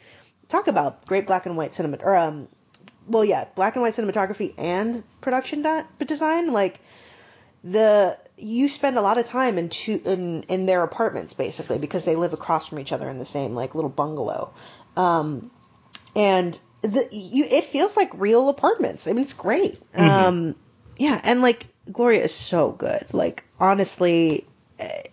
talk 0.50 0.68
about 0.68 1.06
great 1.06 1.26
black 1.26 1.46
and 1.46 1.56
white 1.56 1.74
cinema, 1.74 1.96
or 2.02 2.14
um, 2.14 2.48
well, 3.08 3.24
yeah, 3.24 3.46
black 3.54 3.74
and 3.74 3.82
white 3.82 3.94
cinematography 3.94 4.52
and 4.58 5.02
production 5.22 5.62
di- 5.62 5.84
design. 6.04 6.52
Like, 6.52 6.80
the 7.64 8.18
you 8.40 8.68
spend 8.68 8.96
a 8.96 9.02
lot 9.02 9.18
of 9.18 9.26
time 9.26 9.58
in 9.58 9.68
two 9.68 10.00
in 10.04 10.42
in 10.44 10.66
their 10.66 10.82
apartments 10.82 11.32
basically 11.34 11.78
because 11.78 12.04
they 12.04 12.16
live 12.16 12.32
across 12.32 12.68
from 12.68 12.78
each 12.78 12.92
other 12.92 13.08
in 13.08 13.18
the 13.18 13.24
same 13.24 13.54
like 13.54 13.74
little 13.74 13.90
bungalow, 13.90 14.52
um, 14.96 15.50
and 16.16 16.58
the 16.82 17.08
you 17.10 17.44
it 17.44 17.64
feels 17.64 17.96
like 17.96 18.10
real 18.14 18.48
apartments. 18.48 19.06
I 19.06 19.12
mean, 19.12 19.24
it's 19.24 19.32
great. 19.32 19.80
Um, 19.94 20.54
yeah, 20.98 21.20
and 21.22 21.42
like 21.42 21.66
Gloria 21.90 22.24
is 22.24 22.34
so 22.34 22.70
good. 22.70 23.06
Like 23.12 23.44
honestly, 23.58 24.46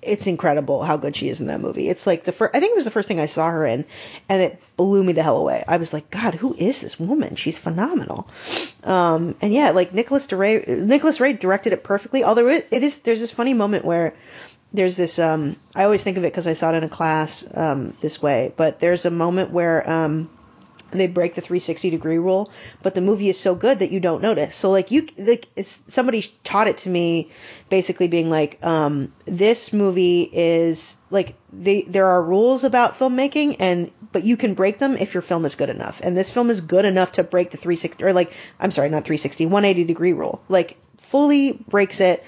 it's 0.02 0.27
incredible 0.27 0.81
how 0.84 0.98
good 0.98 1.15
she 1.15 1.30
is 1.30 1.41
in 1.41 1.48
that 1.48 1.61
movie. 1.61 1.89
It's 1.89 2.07
like 2.07 2.23
the 2.23 2.31
first, 2.31 2.56
I 2.56 2.60
think 2.60 2.72
it 2.72 2.76
was 2.76 2.85
the 2.85 2.91
first 2.91 3.07
thing 3.07 3.19
I 3.19 3.26
saw 3.26 3.49
her 3.49 3.65
in, 3.65 3.85
and 4.30 4.41
it 4.41 4.61
blew 4.77 5.03
me 5.03 5.14
the 5.14 5.23
hell 5.23 5.38
away. 5.38 5.64
I 5.68 5.77
was 5.77 5.94
like, 5.94 6.10
God, 6.10 6.34
who 6.35 6.56
is 6.57 6.80
this 6.80 6.99
woman? 6.99 7.35
She's 7.35 7.60
phenomenal. 7.60 8.30
Um, 8.84 9.35
and 9.41 9.53
yeah, 9.53 9.72
like 9.72 9.94
Nicholas 9.94 10.31
Ray, 10.31 10.64
Nicholas 10.68 11.19
Ray 11.19 11.34
directed 11.34 11.73
it 11.73 11.84
perfectly. 11.84 12.23
Although 12.23 12.48
it, 12.48 12.68
is, 12.72 12.99
there's 12.99 13.19
this 13.19 13.31
funny 13.31 13.53
moment 13.53 13.84
where 13.85 14.14
there's 14.73 14.95
this, 14.95 15.19
um, 15.19 15.57
I 15.76 15.84
always 15.84 16.03
think 16.03 16.18
of 16.18 16.23
it 16.23 16.31
because 16.31 16.48
I 16.48 16.53
saw 16.53 16.72
it 16.72 16.76
in 16.76 16.84
a 16.84 16.89
class, 16.89 17.45
um, 17.53 17.95
this 18.02 18.22
way, 18.22 18.53
but 18.56 18.80
there's 18.80 19.06
a 19.06 19.11
moment 19.11 19.52
where, 19.52 19.89
um, 19.89 20.30
they 20.92 21.08
break 21.08 21.36
the 21.36 21.42
360 21.42 21.90
degree 21.90 22.18
rule, 22.18 22.50
but 22.82 22.96
the 22.96 23.02
movie 23.02 23.30
is 23.30 23.40
so 23.40 23.56
good 23.56 23.80
that 23.80 23.92
you 23.92 24.00
don't 24.00 24.22
notice. 24.22 24.56
So 24.56 24.72
like 24.72 24.92
you, 24.92 25.08
like 25.18 25.48
somebody 25.88 26.22
taught 26.44 26.68
it 26.68 26.78
to 26.80 26.90
me, 26.90 27.30
basically 27.70 28.08
being 28.08 28.30
like, 28.30 28.64
um, 28.64 29.12
this 29.26 29.74
movie 29.74 30.30
is 30.32 30.96
like 31.10 31.36
they 31.52 31.82
there 31.84 32.08
are 32.08 32.22
rules 32.22 32.64
about 32.64 33.00
filmmaking 33.00 33.56
and 33.60 33.92
but 34.12 34.24
you 34.24 34.38
can 34.38 34.54
break 34.54 34.80
them 34.80 34.96
if 34.98 35.14
your 35.14 35.22
film 35.22 35.46
is 35.46 35.56
good 35.56 35.70
enough. 35.70 36.00
And 36.04 36.16
this 36.16 36.32
film 36.32 36.50
is 36.50 36.62
good 36.62 36.86
enough 36.86 37.14
to 37.14 37.24
break 37.24 37.52
the 37.52 37.58
360 37.58 38.04
or 38.04 38.14
like 38.14 38.32
I'm 38.60 38.72
sorry, 38.72 38.90
not 38.90 39.04
360, 39.06 39.46
180 39.46 39.84
degree 39.84 40.14
rule. 40.14 40.42
Like 40.50 40.78
fully 40.98 41.54
breaks 41.54 42.00
it 42.00 42.24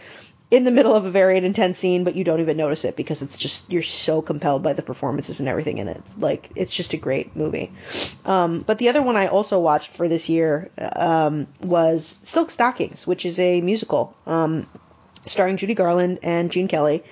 in 0.51 0.63
the 0.63 0.71
middle 0.71 0.95
of 0.95 1.05
a 1.05 1.11
very 1.11 1.37
intense 1.37 1.77
scene, 1.77 2.03
but 2.03 2.15
you 2.15 2.23
don't 2.23 2.39
even 2.39 2.57
notice 2.57 2.83
it 2.83 2.95
because 2.95 3.21
it's 3.21 3.37
just 3.37 3.69
you're 3.71 3.83
so 3.83 4.21
compelled 4.21 4.63
by 4.63 4.73
the 4.73 4.81
performances 4.81 5.39
and 5.39 5.47
everything 5.47 5.77
in 5.77 5.87
it. 5.87 6.01
Like 6.17 6.49
it's 6.55 6.73
just 6.75 6.93
a 6.93 6.97
great 6.97 7.35
movie. 7.35 7.71
Um, 8.25 8.59
but 8.61 8.79
the 8.79 8.89
other 8.89 9.01
one 9.01 9.15
I 9.15 9.27
also 9.27 9.59
watched 9.59 9.91
for 9.95 10.07
this 10.07 10.27
year 10.27 10.71
um, 10.77 11.47
was 11.61 12.15
Silk 12.23 12.49
Stockings, 12.49 13.05
which 13.05 13.25
is 13.25 13.37
a 13.37 13.61
musical 13.61 14.15
um, 14.25 14.65
starring 15.27 15.57
Judy 15.57 15.75
Garland 15.75 16.19
and 16.23 16.51
Gene 16.51 16.67
Kelly. 16.67 17.03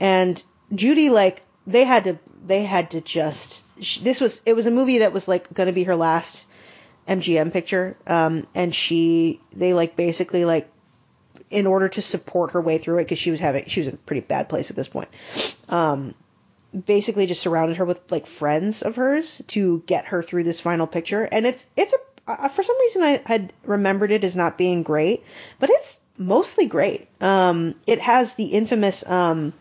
And 0.00 0.42
Judy, 0.74 1.10
like 1.10 1.42
they 1.66 1.84
had 1.84 2.04
to, 2.04 2.18
they 2.44 2.64
had 2.64 2.90
to 2.92 3.00
just. 3.00 3.62
sh- 3.80 3.98
This 3.98 4.20
was 4.20 4.40
it 4.46 4.56
was 4.56 4.66
a 4.66 4.70
movie 4.70 4.98
that 4.98 5.12
was 5.12 5.28
like 5.28 5.52
going 5.54 5.68
to 5.68 5.72
be 5.72 5.84
her 5.84 5.94
last 5.96 6.46
MGM 7.06 7.52
picture, 7.52 7.96
um, 8.06 8.46
and 8.54 8.74
she 8.74 9.40
they 9.52 9.74
like 9.74 9.96
basically 9.96 10.44
like 10.44 10.69
in 11.50 11.66
order 11.66 11.88
to 11.88 12.02
support 12.02 12.52
her 12.52 12.60
way 12.60 12.78
through 12.78 12.98
it 12.98 13.04
because 13.04 13.18
she 13.18 13.30
was 13.30 13.40
having 13.40 13.64
she 13.66 13.80
was 13.80 13.88
in 13.88 13.94
a 13.94 13.98
pretty 13.98 14.20
bad 14.20 14.48
place 14.48 14.70
at 14.70 14.76
this 14.76 14.88
point. 14.88 15.08
Um, 15.68 16.14
basically 16.86 17.26
just 17.26 17.42
surrounded 17.42 17.76
her 17.78 17.84
with 17.84 18.00
like 18.10 18.26
friends 18.26 18.82
of 18.82 18.96
hers 18.96 19.42
to 19.48 19.82
get 19.86 20.06
her 20.06 20.22
through 20.22 20.44
this 20.44 20.60
final 20.60 20.86
picture, 20.86 21.24
and 21.24 21.46
it's 21.46 21.66
it's 21.76 21.92
a 21.92 21.96
uh, 22.28 22.48
for 22.48 22.62
some 22.62 22.78
reason 22.80 23.02
I 23.02 23.22
had 23.26 23.52
remembered 23.64 24.12
it 24.12 24.24
as 24.24 24.36
not 24.36 24.56
being 24.56 24.82
great, 24.82 25.24
but 25.58 25.70
it's 25.70 25.98
mostly 26.16 26.66
great. 26.66 27.08
Um, 27.20 27.74
it 27.86 28.00
has 28.00 28.34
the 28.34 28.46
infamous 28.46 29.06
um, 29.06 29.52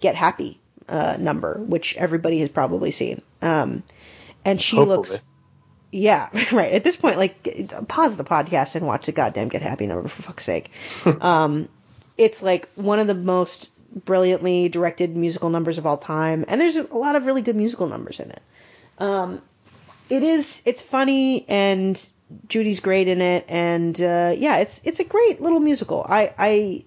"Get 0.00 0.14
Happy" 0.14 0.60
uh, 0.88 1.16
number, 1.18 1.60
which 1.60 1.96
everybody 1.96 2.40
has 2.40 2.48
probably 2.48 2.90
seen. 2.90 3.20
Um, 3.42 3.82
and 4.44 4.60
she 4.60 4.76
Hopefully. 4.76 4.96
looks 4.96 5.20
yeah, 5.94 6.28
right. 6.52 6.72
At 6.72 6.82
this 6.82 6.96
point, 6.96 7.18
like, 7.18 7.86
pause 7.86 8.16
the 8.16 8.24
podcast 8.24 8.74
and 8.74 8.84
watch 8.84 9.06
the 9.06 9.12
goddamn 9.12 9.48
Get 9.48 9.62
Happy 9.62 9.86
number 9.86 10.08
for 10.08 10.22
fuck's 10.22 10.44
sake. 10.44 10.70
um, 11.20 11.68
it's 12.18 12.42
like 12.42 12.68
one 12.74 12.98
of 12.98 13.06
the 13.06 13.14
most 13.14 13.70
brilliantly 14.04 14.68
directed 14.68 15.16
musical 15.16 15.50
numbers 15.50 15.78
of 15.78 15.86
all 15.86 15.96
time, 15.96 16.44
and 16.48 16.60
there's 16.60 16.76
a 16.76 16.82
lot 16.82 17.14
of 17.14 17.26
really 17.26 17.42
good 17.42 17.54
musical 17.54 17.86
numbers 17.86 18.18
in 18.18 18.30
it. 18.30 18.42
Um, 18.98 19.40
it 20.10 20.24
is, 20.24 20.62
it's 20.64 20.82
funny, 20.82 21.48
and 21.48 22.04
Judy's 22.48 22.80
great 22.80 23.06
in 23.06 23.20
it, 23.20 23.44
and 23.48 23.98
uh, 24.00 24.34
yeah, 24.36 24.58
it's 24.58 24.80
it's 24.82 24.98
a 24.98 25.04
great 25.04 25.40
little 25.40 25.60
musical. 25.60 26.04
I 26.08 26.34
I 26.36 26.84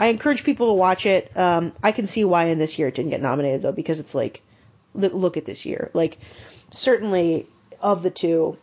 I 0.00 0.06
encourage 0.06 0.44
people 0.44 0.68
to 0.68 0.72
watch 0.72 1.04
it. 1.04 1.30
Um, 1.36 1.74
I 1.82 1.92
can 1.92 2.08
see 2.08 2.24
why 2.24 2.44
in 2.44 2.58
this 2.58 2.78
year 2.78 2.88
it 2.88 2.94
didn't 2.94 3.10
get 3.10 3.20
nominated 3.20 3.60
though, 3.60 3.72
because 3.72 4.00
it's 4.00 4.14
like, 4.14 4.40
look, 4.94 5.12
look 5.12 5.36
at 5.36 5.44
this 5.44 5.66
year. 5.66 5.90
Like, 5.92 6.16
certainly 6.70 7.46
of 7.80 8.02
the 8.02 8.10
two, 8.10 8.56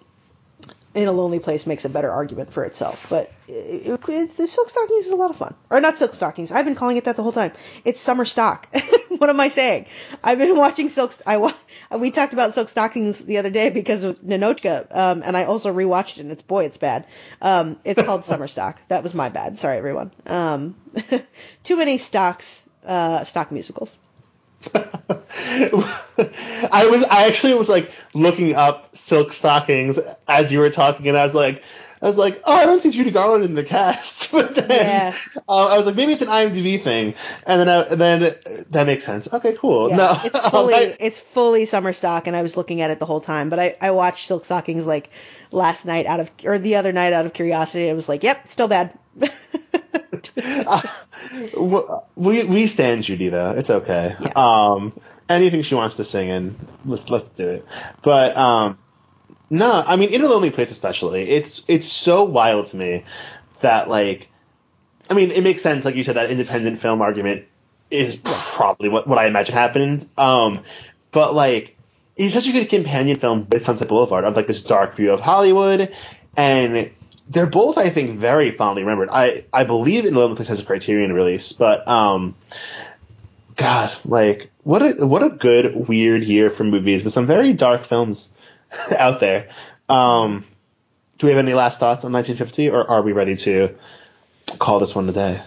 In 0.96 1.08
a 1.08 1.12
Lonely 1.12 1.40
Place 1.40 1.66
makes 1.66 1.86
a 1.86 1.90
better 1.90 2.12
argument 2.12 2.52
for 2.54 2.64
itself. 2.66 3.08
But 3.10 3.32
it, 3.48 3.88
it, 4.08 4.38
the 4.38 4.48
Silk 4.48 4.70
Stockings 4.70 5.06
is 5.06 5.12
a 5.12 5.16
lot 5.16 5.32
of 5.32 5.36
fun. 5.38 5.56
Or 5.70 5.82
not 5.82 5.98
Silk 5.98 6.14
Stockings. 6.14 6.52
I've 6.52 6.66
been 6.66 6.76
calling 6.76 6.98
it 6.98 7.06
that 7.06 7.16
the 7.16 7.24
whole 7.24 7.32
time. 7.32 7.52
It's 7.84 8.00
Summer 8.00 8.26
Stock. 8.26 8.68
what 9.18 9.30
am 9.30 9.40
I 9.40 9.48
saying? 9.48 9.88
I've 10.24 10.38
been 10.38 10.56
watching 10.56 10.90
Silk. 10.90 11.14
I 11.26 11.38
wa- 11.38 11.54
we 11.98 12.12
talked 12.12 12.34
about 12.34 12.54
Silk 12.54 12.70
Stockings 12.70 13.26
the 13.26 13.38
other 13.40 13.50
day 13.50 13.70
because 13.70 14.04
of 14.04 14.20
Ninotchka, 14.22 14.96
um, 14.96 15.24
and 15.26 15.36
I 15.36 15.46
also 15.46 15.74
rewatched 15.74 16.18
it. 16.18 16.22
and 16.22 16.32
It's 16.32 16.44
boy, 16.44 16.66
it's 16.66 16.78
bad. 16.78 17.06
Um, 17.42 17.80
it's 17.84 18.02
called 18.02 18.24
Summer 18.32 18.48
Stock. 18.48 18.80
That 18.90 19.02
was 19.04 19.14
my 19.14 19.30
bad. 19.30 19.58
Sorry, 19.60 19.78
everyone. 19.78 20.12
Um, 20.28 20.76
too 21.64 21.76
many 21.78 21.98
stocks, 21.98 22.70
uh, 22.86 23.24
stock 23.24 23.52
musicals. 23.52 23.98
I 26.72 26.88
was 26.90 27.04
I 27.04 27.26
actually 27.28 27.54
was 27.56 27.70
like 27.70 27.92
looking 28.14 28.56
up 28.56 28.96
silk 28.96 29.34
stockings 29.34 30.00
as 30.28 30.52
you 30.52 30.60
were 30.60 30.70
talking, 30.70 31.08
and 31.08 31.18
I 31.18 31.24
was 31.24 31.36
like, 31.36 31.64
I 32.02 32.06
was 32.06 32.18
like, 32.18 32.42
oh, 32.46 32.54
I 32.54 32.66
don't 32.66 32.80
see 32.82 32.92
Judy 32.92 33.12
Garland 33.12 33.44
in 33.46 33.56
the 33.56 33.64
cast. 33.64 34.32
But 34.32 34.56
then 34.56 34.70
Yeah. 34.70 35.16
uh, 35.48 35.68
I 35.68 35.78
was 35.78 35.86
like, 35.86 35.96
maybe 35.96 36.14
it's 36.14 36.22
an 36.22 36.28
IMDb 36.28 36.82
thing, 36.84 37.14
and 37.46 37.60
then 37.62 37.70
I, 37.70 37.82
and 37.84 38.02
then 38.02 38.24
uh, 38.24 38.32
that 38.72 38.86
makes 38.88 39.06
sense. 39.06 39.32
Okay, 39.32 39.56
cool. 39.60 39.90
Yeah, 39.90 39.96
no, 39.98 40.18
it's 40.24 40.40
fully 40.50 40.74
I- 40.76 40.98
it's 41.00 41.20
fully 41.20 41.66
summer 41.66 41.94
stock, 41.94 42.28
and 42.28 42.36
I 42.36 42.42
was 42.42 42.58
looking 42.58 42.82
at 42.82 42.92
it 42.92 43.00
the 43.00 43.06
whole 43.06 43.22
time. 43.22 43.50
But 43.50 43.60
I 43.60 43.76
I 43.82 43.92
watched 43.92 44.28
Silk 44.28 44.46
Stockings 44.46 44.86
like 44.86 45.10
last 45.52 45.86
night 45.86 46.06
out 46.06 46.20
of 46.20 46.32
or 46.46 46.58
the 46.58 46.76
other 46.78 46.92
night 46.94 47.14
out 47.14 47.26
of 47.26 47.34
curiosity. 47.34 47.90
I 47.90 47.94
was 47.94 48.10
like, 48.10 48.24
yep, 48.24 48.48
still 48.48 48.68
bad. 48.68 48.98
w- 49.16 49.32
we 52.16 52.44
we 52.44 52.68
stand 52.68 53.04
Judy 53.04 53.30
though. 53.30 53.52
It's 53.52 53.70
okay. 53.70 54.16
Yeah. 54.20 54.32
Um, 54.36 54.94
anything 55.30 55.62
she 55.62 55.76
wants 55.76 55.96
to 55.98 56.04
sing 56.04 56.30
in, 56.30 56.56
let's 56.86 57.10
let's 57.10 57.30
do 57.30 57.50
it. 57.50 57.66
But 58.02 58.38
um, 58.38 58.78
no, 59.50 59.84
I 59.86 59.96
mean, 59.96 60.10
in 60.14 60.24
a 60.24 60.28
lonely 60.28 60.52
place 60.52 60.72
especially, 60.72 61.30
it's 61.30 61.68
it's 61.70 61.88
so 61.88 62.24
wild 62.24 62.68
to 62.68 62.78
me 62.78 63.06
that 63.62 63.90
like, 63.90 64.28
I 65.10 65.14
mean, 65.14 65.32
it 65.32 65.44
makes 65.44 65.62
sense, 65.62 65.86
like 65.86 65.96
you 65.96 66.04
said, 66.04 66.16
that 66.16 66.32
independent 66.32 66.82
film 66.82 67.02
argument 67.02 67.46
is 67.92 68.16
probably 68.16 68.90
what 68.90 69.08
what 69.08 69.18
I 69.18 69.28
imagine 69.28 69.54
happened. 69.54 70.08
Um, 70.18 70.64
but 71.12 71.34
like 71.34 71.78
it's 72.16 72.34
such 72.34 72.48
a 72.48 72.52
good 72.52 72.70
companion 72.70 73.18
film 73.18 73.48
with 73.50 73.64
Sunset 73.64 73.88
Boulevard 73.88 74.24
of 74.24 74.36
like 74.36 74.48
this 74.48 74.62
dark 74.62 74.96
view 74.96 75.12
of 75.12 75.20
Hollywood, 75.20 75.94
and 76.36 76.92
they're 77.28 77.50
both 77.50 77.78
I 77.78 77.90
think 77.90 78.20
very 78.20 78.52
fondly 78.52 78.84
remembered. 78.84 79.10
I 79.12 79.46
I 79.52 79.64
believe 79.64 80.06
in 80.06 80.14
Lonely 80.14 80.36
Place 80.36 80.50
has 80.50 80.60
a 80.60 80.66
Criterion 80.66 81.14
release, 81.14 81.54
but 81.54 81.88
um, 81.88 82.36
God, 83.56 83.94
like 84.06 84.52
what 84.64 84.82
a 84.82 85.06
what 85.06 85.24
a 85.24 85.30
good 85.30 85.88
weird 85.88 86.24
year 86.24 86.50
for 86.50 86.64
movies 86.64 87.04
with 87.04 87.14
some 87.14 87.28
very 87.28 87.54
dark 87.54 87.86
films 87.86 88.32
out 88.98 89.20
there. 89.20 89.50
Um, 89.90 90.46
do 91.18 91.28
we 91.28 91.32
have 91.32 91.40
any 91.40 91.54
last 91.54 91.80
thoughts 91.80 92.06
on 92.06 92.12
1950, 92.12 92.70
or 92.70 92.90
are 92.90 93.02
we 93.02 93.12
ready 93.12 93.36
to 93.38 93.76
call 94.60 94.80
this 94.80 94.96
one 94.96 95.08
today? 95.08 95.42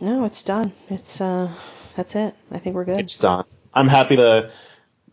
No, 0.00 0.24
it's 0.24 0.42
done. 0.42 0.72
It's 0.88 1.20
uh, 1.20 1.52
that's 1.96 2.14
it. 2.16 2.34
I 2.50 2.58
think 2.58 2.74
we're 2.74 2.84
good. 2.84 3.00
It's 3.00 3.18
done. 3.18 3.44
I'm 3.72 3.88
happy 3.88 4.16
the 4.16 4.50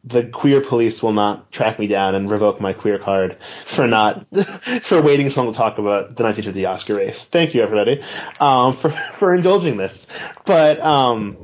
the 0.07 0.25
queer 0.25 0.61
police 0.61 1.03
will 1.03 1.13
not 1.13 1.51
track 1.51 1.79
me 1.79 1.87
down 1.87 2.15
and 2.15 2.29
revoke 2.29 2.61
my 2.61 2.73
queer 2.73 2.97
card 2.97 3.37
for 3.65 3.87
not 3.87 4.25
for 4.81 5.01
waiting 5.01 5.29
so 5.29 5.43
long 5.43 5.51
to 5.51 5.57
talk 5.57 5.77
about 5.77 6.15
the 6.15 6.23
1950 6.23 6.65
Oscar 6.65 6.95
race. 6.95 7.25
Thank 7.25 7.53
you, 7.53 7.61
everybody, 7.61 8.01
um, 8.39 8.75
for 8.75 8.89
for 9.13 9.33
indulging 9.33 9.77
this. 9.77 10.07
But 10.45 10.79
um, 10.79 11.37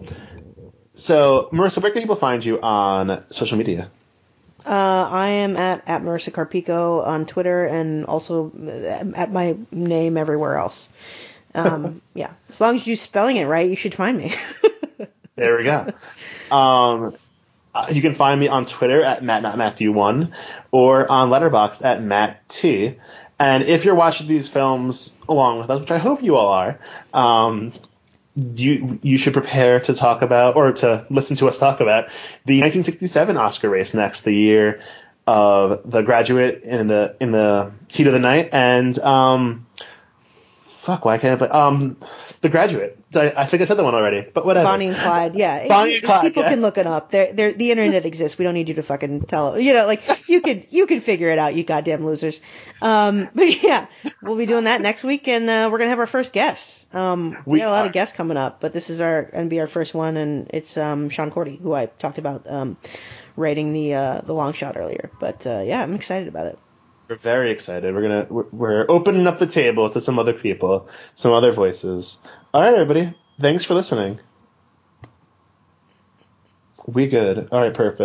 so 0.93 1.49
Marisa, 1.51 1.81
where 1.81 1.91
can 1.91 2.01
people 2.01 2.15
find 2.15 2.43
you 2.43 2.61
on 2.61 3.29
social 3.29 3.57
media? 3.57 3.91
Uh, 4.65 5.09
I 5.11 5.27
am 5.27 5.57
at 5.57 5.83
at 5.87 6.01
Marisa 6.03 6.31
Carpico 6.31 7.05
on 7.05 7.25
Twitter 7.25 7.65
and 7.65 8.05
also 8.05 8.51
at 9.15 9.31
my 9.31 9.57
name 9.71 10.15
everywhere 10.15 10.57
else. 10.57 10.87
Um, 11.53 12.01
yeah, 12.13 12.31
as 12.49 12.61
long 12.61 12.75
as 12.75 12.87
you're 12.87 12.95
spelling 12.95 13.35
it 13.35 13.45
right, 13.45 13.69
you 13.69 13.75
should 13.75 13.93
find 13.93 14.17
me. 14.17 14.33
there 15.35 15.57
we 15.57 15.65
go. 15.65 15.93
Um, 16.49 17.05
uh, 17.05 17.11
you 17.91 18.01
can 18.01 18.15
find 18.15 18.39
me 18.39 18.47
on 18.47 18.65
Twitter 18.65 19.01
at 19.03 19.23
Matt 19.23 19.41
Not 19.41 19.57
Matthew 19.57 19.91
One, 19.91 20.33
or 20.71 21.09
on 21.11 21.29
Letterboxd 21.29 21.83
at 21.83 22.01
Matt 22.01 22.47
T. 22.47 22.97
And 23.39 23.63
if 23.63 23.83
you're 23.83 23.95
watching 23.95 24.27
these 24.27 24.47
films 24.47 25.17
along 25.27 25.59
with 25.59 25.69
us, 25.69 25.79
which 25.79 25.91
I 25.91 25.97
hope 25.97 26.23
you 26.23 26.35
all 26.35 26.49
are, 26.49 26.79
um, 27.13 27.73
you 28.35 28.99
you 29.01 29.17
should 29.17 29.33
prepare 29.33 29.79
to 29.81 29.93
talk 29.93 30.21
about 30.21 30.55
or 30.55 30.71
to 30.73 31.05
listen 31.09 31.35
to 31.37 31.47
us 31.47 31.57
talk 31.57 31.81
about 31.81 32.05
the 32.45 32.61
1967 32.61 33.37
Oscar 33.37 33.69
race 33.69 33.93
next, 33.93 34.21
the 34.21 34.33
year 34.33 34.81
of 35.27 35.89
The 35.89 36.01
Graduate 36.01 36.63
in 36.63 36.87
the 36.87 37.15
in 37.19 37.31
the 37.31 37.71
heat 37.89 38.07
of 38.07 38.13
the 38.13 38.19
night, 38.19 38.49
and 38.51 38.97
um, 38.99 39.65
fuck, 40.61 41.05
why 41.05 41.17
can't 41.17 41.41
I 41.41 41.47
play 41.47 41.49
um, 41.49 41.97
The 42.43 42.49
Graduate? 42.49 42.99
I, 43.15 43.31
I, 43.37 43.45
think 43.45 43.61
I 43.61 43.65
said 43.65 43.77
that 43.77 43.85
one 43.85 43.95
already, 43.95 44.27
but 44.33 44.45
whatever. 44.45 44.65
Bonnie 44.65 44.87
and 44.87 44.97
Clyde, 44.97 45.33
yeah. 45.33 45.65
Bonnie 45.69 45.95
and 45.95 46.03
Clyde. 46.03 46.23
People 46.23 46.43
yes. 46.43 46.51
can 46.51 46.59
look 46.59 46.77
it 46.77 46.85
up. 46.85 47.09
They're, 47.09 47.31
they're, 47.31 47.53
the 47.53 47.71
internet 47.71 48.05
exists. 48.05 48.37
We 48.37 48.43
don't 48.43 48.53
need 48.53 48.67
you 48.67 48.75
to 48.75 48.83
fucking 48.83 49.21
tell. 49.21 49.57
You 49.57 49.71
know, 49.71 49.87
like 49.87 50.01
you 50.27 50.41
could 50.41 50.67
you 50.69 50.85
could 50.85 51.03
figure 51.03 51.29
it 51.29 51.39
out. 51.39 51.55
You 51.55 51.63
goddamn 51.63 52.05
losers. 52.05 52.41
Um, 52.81 53.29
but 53.35 53.63
yeah, 53.63 53.87
we'll 54.21 54.35
be 54.35 54.45
doing 54.45 54.65
that 54.65 54.81
next 54.81 55.05
week, 55.05 55.29
and 55.29 55.49
uh, 55.49 55.69
we're 55.71 55.77
gonna 55.77 55.91
have 55.91 55.99
our 55.99 56.05
first 56.05 56.33
guest. 56.33 56.93
Um, 56.93 57.37
we, 57.45 57.53
we 57.53 57.59
got 57.59 57.69
a 57.69 57.71
lot 57.71 57.83
are. 57.85 57.87
of 57.87 57.93
guests 57.93 58.13
coming 58.13 58.35
up, 58.35 58.59
but 58.59 58.73
this 58.73 58.89
is 58.89 58.99
our 58.99 59.23
gonna 59.23 59.45
be 59.45 59.61
our 59.61 59.67
first 59.67 59.93
one, 59.93 60.17
and 60.17 60.49
it's 60.53 60.75
um, 60.75 61.07
Sean 61.07 61.31
Cordy, 61.31 61.55
who 61.55 61.71
I 61.71 61.85
talked 61.85 62.17
about 62.17 62.45
um, 62.49 62.75
writing 63.37 63.71
the 63.71 63.93
uh, 63.93 64.19
the 64.19 64.33
long 64.33 64.51
shot 64.51 64.75
earlier. 64.75 65.11
But 65.17 65.47
uh, 65.47 65.63
yeah, 65.65 65.81
I'm 65.81 65.93
excited 65.93 66.27
about 66.27 66.47
it. 66.47 66.59
We're 67.13 67.17
very 67.19 67.51
excited. 67.51 67.93
We're 67.93 68.01
gonna 68.01 68.25
we're, 68.27 68.45
we're 68.51 68.85
opening 68.89 69.27
up 69.27 69.37
the 69.37 69.45
table 69.45 69.87
to 69.87 70.01
some 70.01 70.17
other 70.17 70.33
people, 70.33 70.89
some 71.13 71.31
other 71.31 71.51
voices. 71.51 72.19
All 72.51 72.63
right, 72.63 72.73
everybody. 72.73 73.13
Thanks 73.39 73.63
for 73.65 73.75
listening. 73.75 74.19
We 76.87 77.05
good. 77.05 77.49
All 77.51 77.61
right, 77.61 77.71
perfect. 77.71 78.01